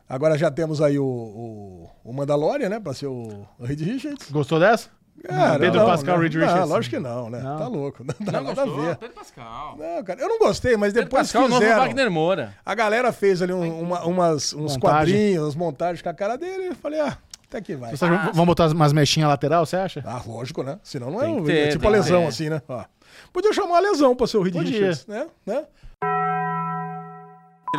Agora 0.08 0.36
já 0.38 0.50
temos 0.50 0.80
aí 0.82 0.98
o, 0.98 1.04
o, 1.04 1.90
o 2.04 2.12
Mandalorian, 2.12 2.68
né? 2.68 2.78
Pra 2.78 2.92
ser 2.94 3.06
o, 3.06 3.46
o 3.58 3.64
Reed 3.64 3.80
Richards. 3.80 4.30
Gostou 4.30 4.60
dessa? 4.60 4.88
Cara, 5.28 5.58
Pedro 5.58 5.80
não, 5.80 5.86
Pascal, 5.86 6.16
né? 6.16 6.22
Reed 6.22 6.34
Richards. 6.34 6.68
lógico 6.68 6.96
que 6.96 7.00
não, 7.00 7.30
né? 7.30 7.40
Não. 7.40 7.58
Tá 7.58 7.66
louco. 7.68 8.04
Não 8.04 8.14
dá 8.26 8.32
Não 8.32 8.42
nada 8.48 8.62
a 8.62 8.64
gostou? 8.64 8.84
ver. 8.84 8.96
Pedro 8.96 9.14
Pascal. 9.14 9.76
Não, 9.78 10.04
cara, 10.04 10.20
eu 10.20 10.28
não 10.28 10.38
gostei, 10.38 10.76
mas 10.76 10.92
Pedro 10.92 11.08
depois 11.08 11.22
Pascal, 11.28 11.42
é 11.42 11.44
o 11.44 11.48
novo 11.48 11.60
fizeram. 11.62 11.80
Wagner 11.82 12.10
Moura. 12.10 12.54
A 12.66 12.74
galera 12.74 13.12
fez 13.12 13.40
ali 13.40 13.52
um- 13.52 13.80
uma- 13.82 14.04
umas, 14.04 14.52
uns 14.52 14.72
Montagem. 14.76 14.80
quadrinhos, 14.80 15.42
umas 15.44 15.54
montagens 15.54 16.02
com 16.02 16.08
a 16.08 16.14
cara 16.14 16.36
dele. 16.36 16.68
Eu 16.68 16.74
falei, 16.74 17.00
ah, 17.00 17.16
até 17.48 17.60
que 17.60 17.76
vai. 17.76 17.96
Você 17.96 18.06
que 18.08 18.36
vão 18.36 18.44
botar 18.46 18.66
umas 18.68 18.92
mechinhas 18.92 19.28
lateral, 19.28 19.64
você 19.64 19.76
acha? 19.76 20.02
Ah, 20.06 20.20
lógico, 20.26 20.62
né? 20.62 20.78
Senão 20.82 21.10
não 21.10 21.22
é, 21.22 21.28
um- 21.28 21.44
ter, 21.44 21.68
é 21.68 21.68
tipo 21.68 21.86
a 21.86 21.90
lesão, 21.90 22.22
ter. 22.22 22.28
assim, 22.28 22.48
né? 22.50 22.60
Ó. 22.68 22.84
Podia 23.32 23.52
chamar 23.52 23.76
a 23.76 23.80
lesão 23.80 24.16
pra 24.16 24.26
ser 24.26 24.38
o 24.38 24.42
Reed 24.42 24.54
Podia. 24.54 24.72
Richards, 24.88 25.06
né? 25.06 25.26
né? 25.46 25.64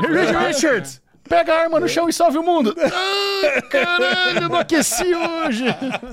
Reed 0.10 0.30
Richards! 0.48 1.02
Pega 1.28 1.54
a 1.54 1.62
arma 1.62 1.80
no 1.80 1.88
chão 1.88 2.10
e 2.10 2.14
salve 2.14 2.38
o 2.38 2.44
mundo! 2.44 2.76
Ai, 2.80 3.62
caralho, 3.64 4.50
não 4.50 4.56
aqueci 4.58 5.14
hoje! 5.16 5.66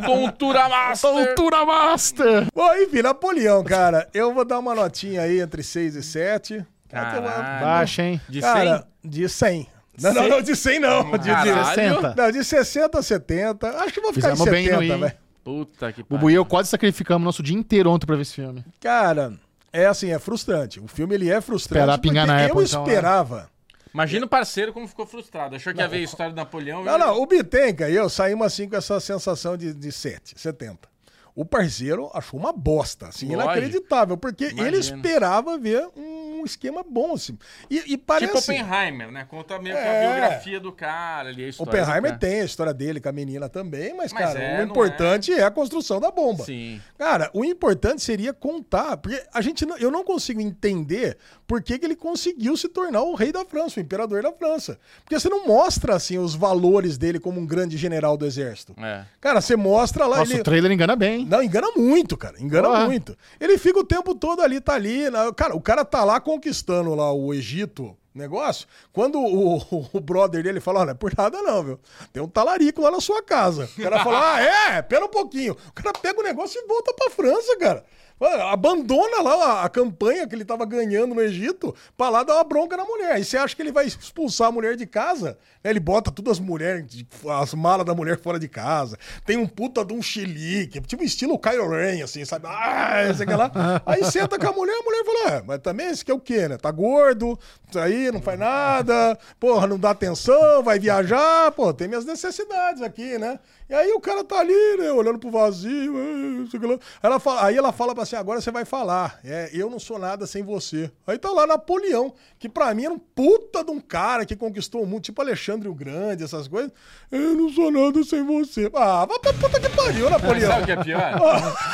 Tontura 0.05 0.69
Master. 0.69 1.11
Altura 1.11 1.65
Master! 1.67 2.47
Bom, 2.55 2.75
enfim, 2.77 3.03
Napoleão, 3.03 3.63
cara. 3.65 4.09
Eu 4.15 4.33
vou 4.33 4.45
dar 4.45 4.59
uma 4.59 4.75
notinha 4.75 5.23
aí 5.23 5.41
entre 5.41 5.63
6 5.63 5.97
e 5.97 6.03
7. 6.03 6.67
Caralho. 6.89 7.65
Baixa, 7.65 8.03
hein? 8.03 8.21
De 8.29 8.41
Cara, 8.41 8.87
de 9.05 9.29
100. 9.29 9.67
Não, 10.01 10.15
não, 10.15 10.29
não, 10.29 10.43
de 10.43 10.57
100 10.57 10.81
não. 10.81 11.11
De, 11.13 11.19
de, 11.19 11.29
Caralho. 11.29 11.65
60. 11.67 12.15
não, 12.17 12.31
de 12.31 12.45
60 12.45 12.99
a 12.99 13.03
70. 13.03 13.69
Acho 13.69 13.93
que 13.93 14.01
vou 14.01 14.13
ficar 14.13 14.31
Fizemos 14.31 14.47
em 14.47 14.51
bem 14.51 14.65
no 14.65 14.79
70, 14.79 14.95
I. 14.95 15.01
velho. 15.01 15.13
Puta 15.43 15.93
que 15.93 16.03
Bubu 16.03 16.31
e 16.31 16.35
eu 16.35 16.45
quase 16.45 16.69
sacrificamos 16.69 17.25
nosso 17.25 17.43
dia 17.43 17.57
inteiro 17.57 17.91
ontem 17.91 18.07
pra 18.07 18.15
ver 18.15 18.23
esse 18.23 18.35
filme. 18.35 18.65
Cara, 18.81 19.33
é 19.73 19.87
assim, 19.87 20.11
é 20.11 20.19
frustrante. 20.19 20.79
O 20.81 20.87
filme 20.87 21.15
ele 21.15 21.31
é 21.31 21.41
frustrante. 21.41 21.81
Esperar 21.81 21.99
pingar 21.99 22.27
na 22.27 22.43
Eu 22.43 22.63
então, 22.63 22.85
né? 22.87 23.47
Imagina 23.93 24.27
o 24.27 24.29
parceiro 24.29 24.73
como 24.73 24.87
ficou 24.87 25.07
frustrado. 25.07 25.57
Achou 25.57 25.73
que 25.73 25.81
ia 25.81 25.89
ver 25.89 25.99
a 25.99 26.03
história 26.03 26.33
do 26.33 26.37
Napoleão. 26.37 26.85
Não, 26.85 26.99
não, 26.99 27.21
o 27.21 27.27
Bitenca 27.27 27.89
e 27.89 27.95
eu 27.95 28.09
saímos 28.09 28.47
assim 28.47 28.69
com 28.69 28.77
essa 28.77 29.01
sensação 29.01 29.57
de, 29.57 29.75
de 29.75 29.91
7, 29.91 30.35
70. 30.37 30.90
O 31.35 31.45
parceiro 31.45 32.11
achou 32.15 32.39
uma 32.39 32.53
bosta, 32.53 33.09
assim, 33.09 33.27
Lógico. 33.35 33.45
inacreditável, 33.55 34.17
porque 34.17 34.45
ele 34.45 34.61
Imagino. 34.61 34.97
esperava 34.97 35.57
ver 35.59 35.87
um 35.97 36.45
esquema 36.45 36.83
bom, 36.89 37.15
assim. 37.15 37.39
E, 37.71 37.93
e 37.93 37.97
parece... 37.99 38.27
Tipo 38.33 38.39
Oppenheimer, 38.39 39.11
né? 39.13 39.27
Conta 39.29 39.59
meio 39.59 39.75
que 39.77 39.81
a 39.83 39.85
É. 39.85 40.07
biografia 40.09 40.59
do 40.61 40.73
cara 40.73 41.29
ali, 41.29 41.45
a 41.45 41.49
história 41.49 41.83
Oppenheimer 41.83 42.19
tem 42.19 42.41
a 42.41 42.45
história 42.45 42.73
dele 42.75 43.01
com 43.01 43.09
a 43.09 43.13
menina 43.13 43.49
também, 43.49 43.95
mas, 43.95 44.13
Mas 44.13 44.25
cara, 44.25 44.39
é, 44.43 44.61
o 44.61 44.65
importante 44.65 45.33
é. 45.33 45.43
a 45.43 45.51
construção 45.51 46.01
da 46.01 46.11
bomba. 46.11 46.45
Sim. 46.45 46.81
Cara, 46.99 47.31
o 47.35 47.45
importante 47.45 48.03
seria 48.03 48.33
contar, 48.33 48.97
porque 48.97 49.23
a 49.33 49.41
gente 49.41 49.65
não- 49.67 49.77
eu 49.79 49.91
não 49.91 50.03
consigo 50.05 50.41
entender 50.41 51.17
por 51.47 51.63
que, 51.63 51.79
que 51.79 51.85
ele 51.85 51.97
conseguiu 51.97 52.57
se 52.57 52.69
tornar 52.69 53.03
o 53.03 53.15
rei 53.15 53.33
da 53.33 53.45
França, 53.45 53.79
o 53.79 53.83
imperador 53.83 54.23
da 54.23 54.33
França. 54.33 54.79
Porque 55.05 55.19
você 55.19 55.29
não 55.29 55.47
mostra 55.47 55.95
assim 55.95 56.19
os 56.19 56.35
valores 56.35 56.97
dele 56.97 57.19
como 57.21 57.41
um 57.41 57.47
grande 57.47 57.77
general 57.77 58.17
do 58.17 58.25
exército. 58.25 58.75
É. 58.79 59.05
Cara, 59.21 59.41
você 59.41 59.57
mostra 59.57 60.07
lá 60.07 60.19
Nossa, 60.19 60.33
ele 60.33 60.41
o 60.41 60.45
trailer 60.45 60.71
engana 60.73 60.97
bem, 60.97 61.21
hein? 61.21 61.27
Não, 61.31 61.43
engana 61.43 61.69
muito, 61.77 62.17
cara. 62.17 62.41
Engana 62.43 62.69
Porra. 62.69 62.87
muito. 62.87 63.17
Ele 63.39 63.57
fica 63.57 63.79
o 63.79 63.85
tempo 63.85 64.17
todo 64.17 64.43
ali, 64.43 64.61
tá 64.61 64.75
ali. 64.75 65.05
Cara, 65.37 65.55
o 65.55 65.61
cara 65.61 65.85
tá 65.85 66.03
lá 66.05 66.21
conquistando 66.21 66.93
lá 66.95 67.13
o 67.13 67.33
Egito, 67.33 67.97
negócio. 68.13 68.67
Quando 68.93 69.21
o, 69.21 69.89
o 69.93 70.01
brother 70.01 70.43
dele 70.43 70.59
fala: 70.59 70.81
Olha, 70.81 70.95
por 70.95 71.13
nada 71.17 71.41
não, 71.41 71.63
viu? 71.63 71.81
Tem 72.13 72.21
um 72.21 72.29
talarico 72.29 72.83
lá 72.83 72.91
na 72.91 73.01
sua 73.01 73.23
casa. 73.23 73.71
O 73.79 73.83
cara 73.83 74.03
fala: 74.03 74.35
Ah, 74.35 74.41
é? 74.41 74.83
Pera 74.83 75.05
um 75.05 75.09
pouquinho. 75.09 75.57
O 75.69 75.73
cara 75.73 75.93
pega 75.93 76.19
o 76.19 76.25
negócio 76.25 76.61
e 76.61 76.67
volta 76.67 76.93
pra 76.93 77.11
França, 77.11 77.57
cara. 77.59 77.85
Ah, 78.21 78.53
Abandona 78.53 79.23
lá 79.23 79.65
a, 79.65 79.69
campanha 79.69 80.27
que 80.27 80.35
ele 80.35 80.45
tava 80.45 80.67
ganhando 80.67 81.15
no 81.15 81.21
Egito 81.21 81.75
pra 81.97 82.11
lá 82.11 82.23
dar 82.23 82.35
uma 82.35 82.45
bronca 82.45 82.77
na 82.77 82.85
mulher. 82.85 83.13
Aí 83.13 83.25
você 83.25 83.37
acha 83.37 83.57
que 83.57 83.63
ele 83.63 83.73
vai 83.73 83.87
expulsar 83.87 84.49
a 84.49 84.53
mulher 84.53 84.77
de 84.77 84.87
casa? 84.87 85.39
né? 85.63 85.71
Ele 85.71 85.81
bota 85.81 86.11
todas 86.11 86.33
as 86.33 86.41
mulheres, 86.41 87.05
as 87.41 87.55
malas 87.55 87.87
da 87.87 87.95
mulher 87.95 88.19
fora 88.19 88.39
de 88.39 88.49
casa. 88.49 88.99
Tem 89.25 89.37
um 89.37 89.47
puta 89.47 89.85
de 89.85 89.95
um 89.95 90.03
chilique, 90.03 90.81
tipo 90.83 91.03
estilo 91.03 91.39
Kylo 91.39 91.69
Ren, 91.71 92.03
assim, 92.03 92.25
sabe? 92.25 92.47
Ah, 92.47 93.13
sei 93.15 93.27
lá. 93.27 93.51
Aí 93.87 94.05
senta 94.05 94.39
com 94.39 94.49
a 94.49 94.53
mulher, 94.53 94.77
a 94.79 94.83
mulher 94.83 95.05
fala: 95.05 95.37
é, 95.37 95.43
mas 95.47 95.59
também 95.61 95.89
esse 95.89 96.05
que 96.05 96.11
é 96.11 96.15
o 96.15 96.21
quê, 96.21 96.49
né? 96.49 96.57
Tá 96.57 96.71
gordo, 96.71 97.39
aí, 97.77 98.11
não 98.11 98.21
faz 98.21 98.39
nada, 98.39 99.19
porra, 99.39 99.67
não 99.67 99.79
dá 99.79 99.91
atenção, 99.91 100.63
vai 100.63 100.79
viajar, 100.79 101.53
pô, 101.53 101.73
tem 101.73 101.89
minhas 101.89 102.05
necessidades 102.05 102.83
aqui, 102.83 103.19
né? 103.19 103.39
E 103.71 103.75
aí 103.75 103.93
o 103.93 104.01
cara 104.01 104.25
tá 104.25 104.41
ali, 104.41 104.77
né, 104.79 104.91
olhando 104.91 105.19
pro 105.21 105.31
vazio. 105.31 105.93
não 105.93 106.51
sei 106.51 106.59
o 106.59 106.61
que 106.61 106.67
lá. 106.67 106.77
Ela 107.01 107.21
fala- 107.21 107.47
aí 107.47 107.57
ela 107.57 107.71
fala 107.73 107.95
pra 107.95 108.03
assim: 108.03 108.17
agora 108.17 108.41
você 108.41 108.51
vai 108.51 108.65
falar. 108.65 109.21
É, 109.25 109.49
eu 109.53 109.71
não 109.71 109.79
sou 109.79 109.97
nada 109.97 110.27
sem 110.27 110.43
você. 110.43 110.91
Aí 111.07 111.17
tá 111.17 111.31
lá 111.31 111.47
Napoleão, 111.47 112.13
que 112.37 112.49
pra 112.49 112.75
mim 112.75 112.85
era 112.87 112.93
um 112.95 112.99
puta 112.99 113.63
de 113.63 113.71
um 113.71 113.79
cara 113.81 114.27
que 114.27 114.35
conquistou 114.35 114.83
o 114.83 114.87
mundo, 114.87 115.03
tipo 115.03 115.23
Alexandre 115.23 115.69
o 115.69 115.75
Grande, 115.75 116.25
essas 116.25 116.49
coisas. 116.49 116.73
Eu 117.13 117.35
não 117.37 117.49
sou 117.49 117.71
nada 117.71 118.03
sem 118.03 118.25
você. 118.25 118.69
Ah, 118.75 119.07
vai 119.07 119.19
pra 119.21 119.33
puta 119.35 119.61
que 119.61 119.69
pariu, 119.69 120.11
Napoleão. 120.11 120.51
Sabe 120.51 120.63
o 120.63 120.67
que 120.67 120.73
é 120.73 120.83
pior? 120.85 121.01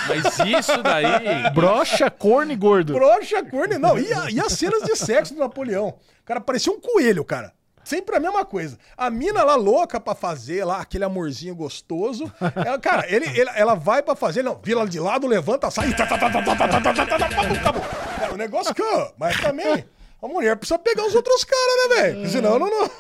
Mas 0.09 0.39
isso 0.41 0.83
daí. 0.83 1.51
Brocha, 1.55 2.11
corno 2.11 2.53
e 2.53 2.57
gordo. 2.57 2.93
Broxa, 2.93 3.43
corne, 3.45 3.79
não. 3.79 3.99
E, 3.99 4.13
a- 4.13 4.31
e 4.31 4.39
as 4.39 4.53
cenas 4.53 4.83
de 4.83 4.95
sexo 4.97 5.33
do 5.33 5.41
Napoleão? 5.41 5.95
Cara, 6.27 6.41
parecia 6.43 6.71
um 6.73 6.79
coelho, 6.81 7.25
cara. 7.25 7.53
Sempre 7.87 8.17
a 8.17 8.21
mesma 8.21 8.45
coisa. 8.45 8.77
A 8.97 9.09
mina 9.09 9.45
lá 9.45 9.55
louca 9.55 10.01
pra 10.01 10.13
fazer 10.13 10.65
lá 10.65 10.81
aquele 10.81 11.05
amorzinho 11.05 11.55
gostoso. 11.55 12.33
Ela, 12.57 12.81
cara, 12.81 13.05
ele, 13.09 13.27
ele- 13.39 13.51
ela 13.55 13.75
vai 13.77 14.03
pra 14.03 14.17
fazer, 14.17 14.43
não, 14.43 14.59
vira 14.61 14.85
de 14.89 14.99
lado, 14.99 15.25
levanta, 15.29 15.71
sai. 15.71 15.95
Tá, 15.95 16.05
tá, 16.05 16.19
tá, 16.19 16.29
tá, 16.29 16.43
tá, 16.43 16.57
tá, 16.57 16.69
tá, 16.69 16.81
tá, 16.81 16.95
tá, 17.07 17.07
tá, 17.07 17.29
tá, 17.29 17.73
tá, 17.73 18.33
o 18.33 18.37
negócio 18.37 18.75
que, 18.75 18.83
mas 19.17 19.41
também. 19.41 19.85
A 20.23 20.27
mulher 20.29 20.57
precisa 20.57 20.79
pegar 20.79 21.07
os 21.07 21.15
outros 21.15 21.45
caras, 21.45 21.89
né, 21.91 22.03
velho? 22.03 22.29
Senão 22.31 22.59
não. 22.59 22.71
não... 22.71 22.91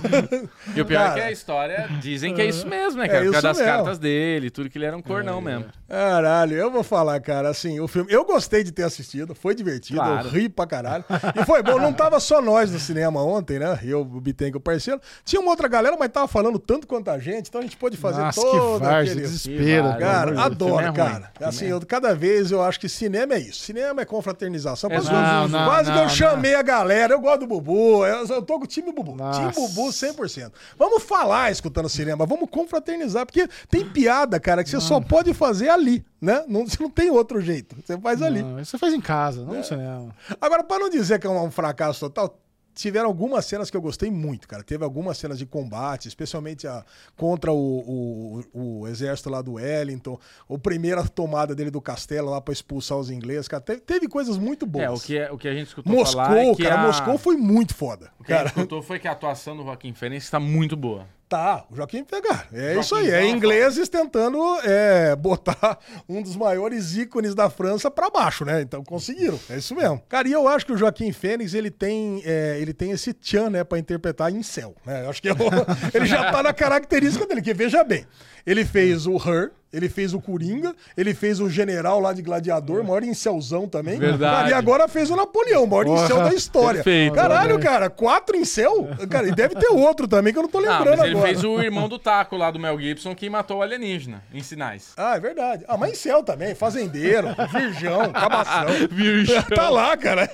E 0.77 0.81
o 0.81 0.85
pior 0.85 1.01
é 1.01 1.09
que 1.09 1.15
Cara, 1.15 1.25
a 1.25 1.33
história 1.33 1.89
dizem 2.01 2.35
que 2.35 2.43
é 2.43 2.47
isso 2.47 2.67
mesmo, 2.69 3.01
né, 3.01 3.07
É 3.07 3.09
cara? 3.09 3.21
Por 3.21 3.25
isso 3.25 3.33
causa 3.33 3.49
das 3.49 3.59
mesmo. 3.59 3.73
cartas 3.73 3.99
dele, 3.99 4.51
tudo 4.51 4.69
que 4.69 4.77
ele 4.79 4.85
era 4.85 4.97
um 4.97 5.01
cornão 5.03 5.41
mesmo. 5.41 5.65
Caralho, 5.89 6.57
eu 6.57 6.71
vou 6.71 6.83
falar, 6.83 7.19
cara, 7.21 7.49
assim, 7.49 7.81
o 7.81 7.89
filme. 7.89 8.13
Eu 8.13 8.25
gostei 8.25 8.63
de 8.63 8.71
ter 8.71 8.83
assistido, 8.83 9.35
foi 9.35 9.55
divertido, 9.55 9.99
Claro. 9.99 10.27
eu 10.29 10.31
ri 10.31 10.49
pra 10.49 10.67
caralho. 10.67 11.05
E 11.35 11.45
foi 11.45 11.63
bom, 11.63 11.79
não 11.79 11.93
tava 11.93 12.21
só 12.21 12.43
nós 12.43 12.71
no 12.71 12.79
cinema 12.79 13.23
ontem, 13.23 13.59
né? 13.59 13.79
Eu, 13.83 14.01
o 14.03 14.21
Biten 14.21 14.53
com 14.53 14.59
o 14.59 14.61
parceiro. 14.61 15.01
Tinha 15.25 15.41
uma 15.41 15.51
outra 15.51 15.69
galera, 15.69 15.97
mas 15.99 16.11
tava 16.11 16.29
falando 16.29 16.59
tanto 16.59 16.87
quanto 16.87 17.09
a 17.11 17.19
gente, 17.19 17.49
então 17.49 17.61
a 17.61 17.65
gente 17.65 17.77
pôde 17.79 17.97
fazer 17.97 18.21
Nossa, 18.21 18.41
todo 18.41 18.79
que 18.81 18.85
várzea, 18.85 19.13
aquele. 19.13 19.21
desespero. 19.23 19.93
Que 19.95 19.99
Cara, 20.01 20.43
adoro, 20.43 20.81
é 20.81 20.87
ruim. 20.89 20.95
cara. 20.97 21.33
Assim, 21.41 21.67
eu, 21.67 21.81
cada 21.87 22.15
vez 22.15 22.51
eu 22.51 22.63
acho 22.63 22.79
que 22.79 22.89
cinema 22.89 23.35
é 23.35 23.39
isso. 23.39 23.61
Cinema 23.63 24.03
é 24.03 24.05
confraternização. 24.05 24.91
Quase, 24.91 25.11
não, 25.11 25.47
que- 25.47 25.53
não, 25.53 25.65
quase 25.65 25.91
que 25.91 25.97
não, 25.97 26.03
eu 26.05 26.09
chamei 26.11 26.55
a 26.55 26.63
galera. 26.63 27.06
Eu 27.15 27.21
gosto 27.21 27.41
do 27.41 27.47
Bubu. 27.47 28.05
Eu, 28.07 28.27
eu 28.27 28.43
tô 28.43 28.59
com 28.59 28.65
o 28.65 28.67
time 28.67 28.93
Bubu. 28.93 29.15
Nossa. 29.15 29.41
Time 29.41 29.53
Bubu 29.53 29.89
100%. 29.89 30.53
Vamos 30.79 31.03
falar 31.03 31.51
escutando 31.51 31.89
cinema. 31.89 32.27
Vamos 32.27 32.49
confraternizar. 32.51 33.27
Porque 33.27 33.49
tem 33.69 33.89
piada, 33.89 34.39
cara, 34.39 34.63
que 34.63 34.71
você 34.71 34.81
só 34.81 35.01
pode 35.01 35.33
fazer 35.35 35.69
ali, 35.69 36.05
né? 36.21 36.45
Não, 36.49 36.67
você 36.67 36.83
não 36.83 36.91
tem 36.91 37.11
outro 37.11 37.41
jeito. 37.41 37.77
Você 37.85 37.99
faz 37.99 38.23
ali. 38.23 38.43
Não, 38.43 38.61
isso 38.61 38.73
você 38.73 38.79
faz 38.79 38.95
em 38.95 39.01
casa, 39.01 39.45
não 39.45 39.55
no 39.55 39.65
cinema. 39.65 40.15
Agora, 40.41 40.63
pra 40.63 40.79
não 40.79 40.89
dizer 40.91 41.19
que 41.19 41.27
é 41.27 41.31
um 41.31 41.51
fracasso 41.51 42.01
total, 42.01 42.39
tiveram 42.77 43.09
algumas 43.09 43.47
cenas 43.47 43.71
que 43.71 43.77
eu 43.77 43.81
gostei 43.81 44.11
muito, 44.11 44.47
cara. 44.47 44.63
Teve 44.63 44.85
algumas 44.85 45.17
cenas 45.17 45.39
de 45.39 45.47
combate, 45.47 46.07
especialmente 46.07 46.69
a, 46.69 46.85
contra 47.17 47.51
o, 47.51 48.45
o, 48.53 48.81
o 48.81 48.89
exército 48.89 49.31
lá 49.31 49.41
do 49.41 49.55
Wellington, 49.55 50.19
a 50.49 50.59
primeira 50.59 51.03
tomada 51.09 51.55
dele 51.55 51.71
do 51.71 51.81
castelo 51.81 52.31
lá 52.31 52.41
pra 52.41 52.53
expulsar 52.53 52.99
os 52.99 53.11
ingleses, 53.11 53.49
cara. 53.49 53.63
Teve, 53.63 53.81
teve 53.81 54.09
coisas 54.09 54.37
muito 54.37 54.67
boas. 54.67 54.85
É, 54.85 54.91
o 54.91 55.01
que, 55.01 55.19
é, 55.19 55.33
o 55.33 55.39
que 55.39 55.49
a 55.49 55.55
gente 55.55 55.69
escutou 55.69 55.93
Moscou, 55.93 56.23
falar 56.23 56.39
é 56.39 56.55
que 56.55 56.63
cara, 56.63 56.83
a... 56.83 56.87
Moscou 56.87 57.19
foi 57.19 57.37
muito 57.37 57.75
foda. 57.75 58.13
O 58.21 58.25
que 58.25 58.33
a 58.33 58.37
Cara, 58.37 58.49
gente 58.49 58.59
escutou 58.59 58.83
foi 58.83 58.99
que 58.99 59.09
a 59.09 59.13
atuação 59.13 59.57
do 59.57 59.65
Joaquim 59.65 59.95
Fênix 59.95 60.29
tá 60.29 60.39
muito 60.39 60.77
boa. 60.77 61.07
Tá, 61.29 61.65
o 61.71 61.77
Joaquim 61.77 62.05
pegar. 62.05 62.47
É 62.53 62.75
Joaquim 62.75 62.81
isso 62.81 62.95
aí, 62.95 63.11
é 63.11 63.27
ingleses 63.29 63.89
tentando 63.89 64.39
é, 64.63 65.15
botar 65.17 65.79
um 66.09 66.23
dos 66.23 66.37
maiores 66.37 66.97
ícones 66.97 67.35
da 67.35 67.51
França 67.51 67.91
pra 67.91 68.09
baixo, 68.11 68.45
né? 68.45 68.61
Então 68.61 68.85
conseguiram, 68.85 69.39
é 69.51 69.57
isso 69.59 69.75
mesmo. 69.75 70.01
Cara, 70.09 70.29
e 70.29 70.33
eu 70.33 70.47
acho 70.49 70.65
que 70.67 70.73
o 70.73 70.77
Joaquim 70.77 71.13
Fênix, 71.13 71.55
ele 71.55 71.71
tem, 71.71 72.23
é, 72.25 72.59
ele 72.61 72.73
tem 72.73 72.91
esse 72.93 73.13
tchan, 73.13 73.51
né, 73.51 73.65
pra 73.65 73.79
interpretar 73.79 74.31
em 74.33 74.43
céu, 74.43 74.75
né? 74.85 75.05
Eu 75.05 75.11
acho 75.11 75.21
que 75.21 75.29
é 75.29 75.33
o- 75.33 75.37
ele 75.95 76.07
já 76.07 76.31
tá 76.31 76.43
na 76.43 76.53
característica 76.53 77.27
dele, 77.27 77.43
que 77.43 77.53
veja 77.55 77.83
bem, 77.83 78.07
ele 78.47 78.65
fez 78.65 79.07
o 79.07 79.17
Her, 79.17 79.51
ele 79.73 79.89
fez 79.89 80.15
o 80.15 80.21
Coringa, 80.21 80.75
ele 80.97 81.13
fez 81.15 81.41
o 81.41 81.51
General 81.51 82.01
lá 82.01 82.13
de 82.13 82.23
Gladiador, 82.23 82.83
maior 82.85 83.03
incelzão 83.03 83.69
também. 83.69 83.99
Verdade. 83.99 84.37
Cara, 84.37 84.51
e 84.51 84.53
agora 84.55 84.89
fez 84.89 85.11
o 85.11 85.17
Napoleão, 85.17 85.67
maior 85.67 85.85
Porra, 85.85 86.05
incel 86.05 86.23
da 86.23 86.33
história. 86.35 86.83
perfeito. 86.83 87.15
Caralho, 87.15 87.59
cara, 87.59 87.91
quatro 87.91 88.37
incel? 88.37 88.89
Cara, 89.11 89.29
e 89.29 89.33
deve 89.33 89.55
ter 89.57 89.69
outro 89.69 90.07
também 90.09 90.33
que 90.33 90.39
eu 90.39 90.43
não 90.45 90.49
tô 90.51 90.59
Ah, 90.59 90.63
lembrando 90.79 90.99
mas 90.99 91.07
ele 91.07 91.11
agora. 91.17 91.27
fez 91.29 91.45
o 91.45 91.61
irmão 91.61 91.89
do 91.89 91.99
Taco 91.99 92.37
lá 92.37 92.51
do 92.51 92.59
Mel 92.59 92.79
Gibson 92.81 93.15
que 93.15 93.29
matou 93.29 93.59
o 93.59 93.63
alienígena 93.63 94.23
em 94.33 94.43
sinais. 94.43 94.93
Ah, 94.97 95.17
é 95.17 95.21
verdade. 95.21 95.65
Ah, 95.69 95.77
mas 95.77 95.93
em 95.93 95.95
céu 95.95 96.23
também, 96.23 96.55
fazendeiro, 96.55 97.29
virgão, 97.53 98.11
cabação. 98.15 98.67
Virgão. 98.91 99.43
Tá 99.55 99.69
lá, 99.69 99.97
cara. 99.97 100.29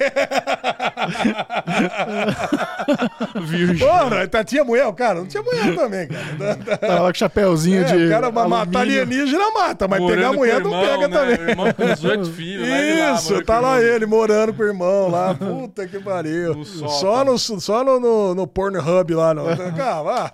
Virgem. 3.40 3.78
Porra, 3.86 4.28
tá, 4.28 4.44
tinha 4.44 4.64
mulher, 4.64 4.90
cara? 4.92 5.20
Não 5.20 5.26
tinha 5.26 5.42
mulher 5.42 5.74
também, 5.74 6.08
cara. 6.08 6.56
Tá 6.78 7.00
lá 7.00 7.12
com 7.12 7.18
chapéuzinho 7.18 7.82
É, 7.82 7.84
de. 7.84 8.06
o 8.06 8.10
cara 8.10 8.30
ma- 8.30 8.48
matar 8.48 8.86
alumínio. 9.22 9.40
alienígena 9.40 9.50
mata, 9.52 9.88
mas 9.88 10.00
Morando 10.00 10.16
pegar 10.16 10.28
com 10.30 10.36
mulher 10.36 10.56
o 10.56 10.64
não 10.68 10.70
irmão, 10.82 10.84
pega 10.98 11.08
né? 11.08 11.16
também. 11.36 11.48
Irmão 11.50 11.72
com 11.72 11.86
18 11.86 12.30
filhos, 12.32 12.68
lá, 12.68 13.14
Isso, 13.14 13.28
morando 13.30 13.44
tá 13.46 13.60
lá 13.60 13.80
irmão. 13.80 13.94
ele 13.94 14.06
morando 14.06 14.54
com 14.54 14.62
o 14.62 14.66
irmão 14.66 15.08
lá. 15.10 15.34
Puta 15.38 15.86
que 15.86 15.98
pariu. 16.00 16.54
No 16.54 16.64
só 16.64 16.88
sótão. 16.88 17.32
no, 17.32 17.38
só 17.38 17.84
no, 17.84 18.00
no, 18.00 18.34
no 18.34 18.46
Pornhub 18.46 19.14
lá. 19.14 19.34
No, 19.34 19.44
cara, 19.76 20.02
vá. 20.02 20.32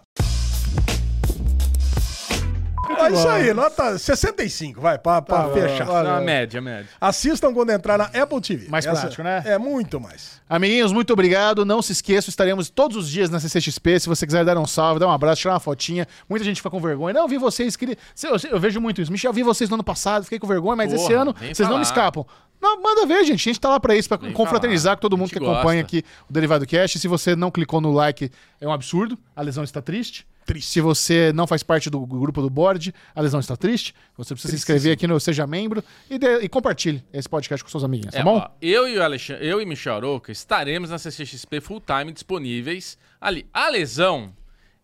É 2.97 3.13
isso 3.13 3.29
aí, 3.29 3.53
nota 3.55 3.99
65, 3.99 4.81
vai, 4.81 4.99
pra, 4.99 5.21
pra 5.23 5.45
Tá 5.45 5.51
fechar. 5.51 5.87
Não, 6.05 6.25
média, 6.25 6.61
média. 6.61 6.89
Assistam 7.01 7.53
quando 7.53 7.71
entrar 7.71 7.99
na 7.99 8.05
Apple 8.05 8.41
TV. 8.41 8.69
Mais 8.69 8.87
prático, 8.87 9.23
né? 9.23 9.43
É 9.45 9.59
muito 9.59 10.01
mais. 10.01 10.41
Amiguinhos, 10.49 10.93
muito 10.93 11.13
obrigado. 11.13 11.65
Não 11.65 11.83
se 11.83 11.93
esqueçam, 11.93 12.31
estaremos 12.31 12.71
todos 12.71 12.97
os 12.97 13.09
dias 13.11 13.29
na 13.31 13.39
CCXP. 13.41 14.01
Se 14.01 14.09
você 14.09 14.27
quiser 14.27 14.45
dar 14.45 14.57
um 14.59 14.67
salve, 14.67 15.01
dar 15.01 15.07
um 15.09 15.13
abraço, 15.13 15.43
tirar 15.43 15.55
uma 15.55 15.61
fotinha. 15.61 16.07
Muita 16.29 16.45
gente 16.45 16.57
fica 16.57 16.71
com 16.71 16.81
vergonha. 16.81 17.13
Não, 17.15 17.23
eu 17.23 17.29
vi 17.29 17.39
vocês. 17.39 17.77
Queria... 17.77 17.97
Eu, 18.25 18.37
eu 18.53 18.61
vejo 18.61 18.81
muito 18.81 19.01
isso. 19.03 19.13
Michel, 19.13 19.31
eu 19.31 19.35
vi 19.35 19.43
vocês 19.43 19.69
no 19.71 19.75
ano 19.75 19.85
passado, 19.85 20.25
fiquei 20.25 20.39
com 20.39 20.47
vergonha, 20.47 20.77
mas 20.77 20.93
esse 20.93 21.07
Porra, 21.09 21.21
ano 21.23 21.35
vem 21.39 21.55
vocês 21.55 21.69
não 21.69 21.79
me 21.79 21.85
falar. 21.85 22.01
escapam. 22.01 22.27
Não, 22.61 22.83
manda 22.83 23.07
ver, 23.07 23.25
gente. 23.25 23.41
A 23.49 23.53
gente 23.53 23.61
tá 23.61 23.69
lá 23.69 23.79
pra 23.79 23.95
isso, 23.95 24.09
pra 24.09 24.17
Vem 24.19 24.33
confraternizar 24.33 24.91
falar. 24.91 24.97
com 24.97 25.01
todo 25.03 25.17
mundo 25.17 25.29
que 25.31 25.39
gente 25.39 25.49
acompanha 25.49 25.83
gosta. 25.83 25.97
aqui 25.99 26.05
o 26.29 26.33
Derivado 26.33 26.67
Cast. 26.67 26.99
Se 26.99 27.07
você 27.07 27.37
não 27.37 27.51
clicou 27.53 27.81
no 27.81 27.93
like, 27.93 28.31
é 28.61 28.67
um 28.67 28.73
absurdo. 28.73 29.17
A 29.37 29.43
lesão 29.43 29.63
está 29.63 29.81
triste. 29.81 30.27
Triste. 30.49 30.71
Se 30.71 30.81
você 30.81 31.33
não 31.35 31.47
faz 31.47 31.63
parte 31.63 31.89
do 31.91 32.05
grupo 32.07 32.41
do 32.43 32.49
board, 32.51 32.93
a 33.15 33.21
lesão 33.21 33.39
está 33.39 33.57
triste. 33.57 33.95
Você 34.17 34.35
precisa 34.35 34.51
se 34.53 34.57
inscrever 34.57 34.93
aqui 34.95 35.07
no 35.07 35.21
Seja 35.21 35.47
Membro 35.47 35.85
e, 36.11 36.19
dê- 36.19 36.41
e 36.41 36.49
compartilhe 36.49 37.05
esse 37.13 37.29
podcast 37.29 37.63
com 37.63 37.71
seus 37.71 37.85
amiguinhos, 37.85 38.15
tá 38.15 38.21
É, 38.21 38.25
bom? 38.25 38.39
ó, 38.39 38.49
eu 38.63 38.89
e 38.89 38.97
o 38.97 39.03
Alexandre, 39.03 39.47
eu 39.47 39.61
e 39.61 39.67
Michel 39.67 39.95
Aroca 39.97 40.33
estaremos 40.33 40.91
na 40.91 40.99
CCXP 40.99 41.61
full 41.61 41.81
time 41.83 42.11
disponíveis 42.13 42.97
ali. 43.21 43.47
A 43.53 43.69
lesão 43.69 44.35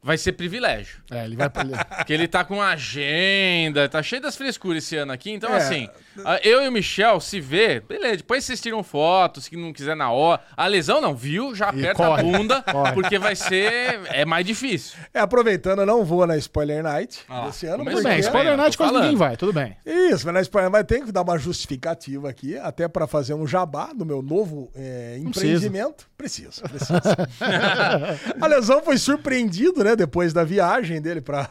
vai 0.03 0.19
ser 0.19 0.33
privilégio. 0.33 1.03
É, 1.11 1.25
ele 1.25 1.35
vai 1.35 1.49
Porque 1.97 2.13
ele 2.13 2.29
tá 2.29 2.45
com 2.45 2.61
agenda, 2.61 3.89
tá 3.89 4.03
cheio 4.03 4.21
das 4.21 4.37
frescuras 4.37 4.85
esse 4.85 4.97
ano 4.97 5.13
aqui. 5.13 5.31
Então, 5.31 5.51
É. 5.55 5.57
assim, 5.57 5.89
eu 6.43 6.63
e 6.63 6.69
o 6.69 6.73
Michel 6.73 7.21
se 7.21 7.41
vê, 7.41 7.81
beleza, 7.81 8.19
depois 8.19 8.45
vocês 8.45 8.61
tiram 8.61 8.83
foto, 8.83 9.41
se 9.41 9.57
não 9.57 9.73
quiser 9.73 9.97
na 9.97 10.11
hora. 10.11 10.41
A 10.57 10.67
lesão 10.67 11.01
não, 11.01 11.15
viu? 11.15 11.55
Já 11.55 11.69
aperta 11.69 11.95
corre, 12.07 12.21
a 12.21 12.25
bunda, 12.25 12.63
corre. 12.71 12.93
porque 12.93 13.19
vai 13.19 13.35
ser. 13.37 14.01
É 14.07 14.25
mais 14.25 14.45
difícil. 14.47 14.97
É, 15.13 15.21
aproveitando, 15.21 15.81
eu 15.81 15.87
não 15.87 16.05
vou 16.05 16.27
na 16.27 16.37
Spoiler 16.37 16.83
Night 16.83 17.21
Ah, 17.29 17.47
desse 17.47 17.67
ano. 17.67 17.85
Tudo 17.85 18.03
bem, 18.03 18.19
Spoiler 18.21 18.57
Night 18.57 18.77
quase 18.77 18.93
falando. 18.93 19.03
ninguém 19.05 19.19
vai, 19.19 19.37
tudo 19.37 19.53
bem. 19.53 19.77
Isso, 19.85 20.25
mas 20.27 20.35
na 20.35 20.41
Spoiler 20.43 20.71
Night 20.71 20.87
tem 20.87 21.05
que 21.05 21.13
dar 21.13 21.23
uma 21.23 21.39
justificativa 21.39 22.29
aqui, 22.29 22.57
até 22.59 22.87
pra 22.89 23.07
fazer 23.07 23.35
um 23.35 23.47
jabá 23.47 23.91
do 23.95 24.05
meu 24.05 24.23
novo 24.23 24.71
é, 24.75 25.19
empreendimento. 25.19 26.09
Preciso, 26.17 26.63
preciso. 26.63 26.93
a 28.41 28.47
lesão 28.47 28.83
foi 28.83 28.97
surpreendido, 28.99 29.83
né, 29.85 29.95
depois 29.97 30.33
da 30.33 30.45
viagem 30.45 31.01
dele 31.01 31.21
para 31.21 31.49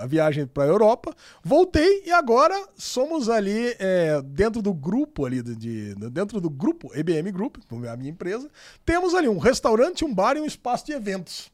a 0.00 0.06
viagem 0.06 0.46
para 0.46 0.64
Europa. 0.64 1.14
Voltei 1.42 2.02
e 2.06 2.10
agora 2.12 2.54
somos 2.76 3.28
ali 3.28 3.74
é, 3.78 3.97
dentro 4.24 4.60
do 4.62 4.72
grupo 4.72 5.24
ali 5.26 5.42
de, 5.42 5.54
de- 5.94 5.94
dentro 6.10 6.40
do 6.40 6.48
grupo 6.50 6.90
EBM 6.94 7.30
Group, 7.32 7.56
a 7.90 7.96
minha 7.96 8.10
empresa, 8.10 8.48
temos 8.84 9.14
ali 9.14 9.28
um 9.28 9.38
restaurante, 9.38 10.04
um 10.04 10.14
bar 10.14 10.36
e 10.36 10.40
um 10.40 10.46
espaço 10.46 10.86
de 10.86 10.92
eventos. 10.92 11.50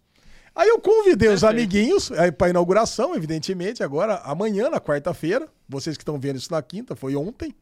Aí 0.55 0.69
eu 0.69 0.79
convidei 0.79 1.29
os 1.31 1.43
amiguinhos 1.43 2.11
para 2.39 2.49
inauguração, 2.51 3.15
evidentemente, 3.17 3.83
agora 3.83 4.17
amanhã, 4.25 4.71
na 4.71 4.81
quarta-feira. 4.81 5.49
Vocês 5.69 5.97
que 5.97 6.03
estão 6.03 6.19
vendo 6.21 6.37
isso 6.37 6.53
na 6.53 6.63
quinta, 6.63 6.95
foi 6.95 7.17
ontem. 7.17 7.53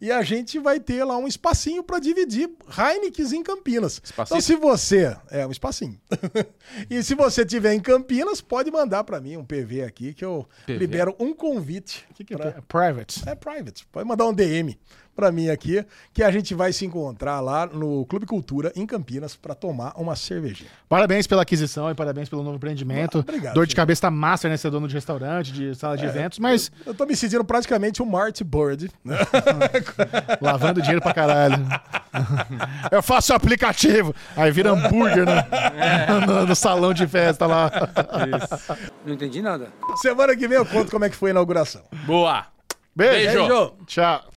E 0.00 0.10
a 0.10 0.22
gente 0.22 0.58
vai 0.58 0.78
ter 0.80 1.04
lá 1.04 1.16
um 1.16 1.26
espacinho 1.26 1.82
para 1.82 1.98
dividir 1.98 2.50
Heineken 2.76 3.36
em 3.38 3.42
Campinas. 3.42 4.00
Espacinho? 4.04 4.36
Então, 4.38 4.40
se 4.40 4.56
você. 4.56 5.16
É, 5.30 5.46
um 5.46 5.50
espacinho. 5.50 5.98
e 6.90 7.02
se 7.02 7.14
você 7.14 7.44
tiver 7.44 7.74
em 7.74 7.80
Campinas, 7.80 8.40
pode 8.40 8.70
mandar 8.70 9.04
para 9.04 9.20
mim 9.20 9.36
um 9.36 9.44
PV 9.44 9.82
aqui 9.84 10.14
que 10.14 10.24
eu 10.24 10.46
PV? 10.66 10.78
libero 10.78 11.16
um 11.18 11.32
convite. 11.34 12.06
Que 12.14 12.24
que 12.24 12.36
pra- 12.36 12.48
é? 12.50 12.60
Private. 12.66 13.28
é 13.28 13.34
private. 13.34 13.86
Pode 13.90 14.06
mandar 14.06 14.26
um 14.26 14.34
DM 14.34 14.78
pra 15.14 15.30
mim 15.30 15.48
aqui, 15.50 15.84
que 16.12 16.22
a 16.22 16.30
gente 16.30 16.54
vai 16.54 16.72
se 16.72 16.84
encontrar 16.86 17.40
lá 17.40 17.66
no 17.66 18.04
Clube 18.06 18.26
Cultura, 18.26 18.72
em 18.74 18.86
Campinas, 18.86 19.36
pra 19.36 19.54
tomar 19.54 19.92
uma 19.96 20.16
cervejinha. 20.16 20.70
Parabéns 20.88 21.26
pela 21.26 21.42
aquisição 21.42 21.90
e 21.90 21.94
parabéns 21.94 22.28
pelo 22.28 22.42
novo 22.42 22.56
empreendimento. 22.56 23.18
Ah, 23.18 23.20
obrigado, 23.20 23.54
Dor 23.54 23.66
de 23.66 23.70
filho. 23.70 23.76
cabeça 23.76 24.02
tá 24.02 24.10
master, 24.10 24.50
né? 24.50 24.56
Ser 24.56 24.70
dono 24.70 24.88
de 24.88 24.94
restaurante, 24.94 25.52
de 25.52 25.74
sala 25.74 25.96
de 25.96 26.04
eventos, 26.06 26.38
mas 26.38 26.70
Eu 26.86 26.94
tô 26.94 27.04
me 27.06 27.14
sentindo 27.14 27.44
praticamente 27.44 28.02
um 28.02 28.06
Marty 28.06 28.42
Bird. 28.44 28.90
né? 29.04 29.16
lavando 30.40 30.80
dinheiro 30.80 31.00
pra 31.02 31.12
caralho. 31.14 31.56
Eu 32.90 33.02
faço 33.02 33.32
o 33.32 33.36
aplicativo. 33.36 34.14
Aí 34.36 34.50
vira 34.50 34.70
hambúrguer 34.70 35.24
né? 35.26 35.46
no, 36.26 36.46
no 36.46 36.54
salão 36.54 36.92
de 36.92 37.06
festa 37.06 37.46
lá. 37.46 37.70
Não 39.04 39.14
entendi 39.14 39.40
nada. 39.42 39.68
Semana 39.96 40.36
que 40.36 40.48
vem 40.48 40.58
eu 40.58 40.66
conto 40.66 40.90
como 40.90 41.04
é 41.04 41.10
que 41.10 41.16
foi 41.16 41.30
a 41.30 41.32
inauguração. 41.32 41.82
Boa. 42.04 42.46
Beijo. 42.94 43.38
Beijo. 43.38 43.72
Tchau. 43.86 44.22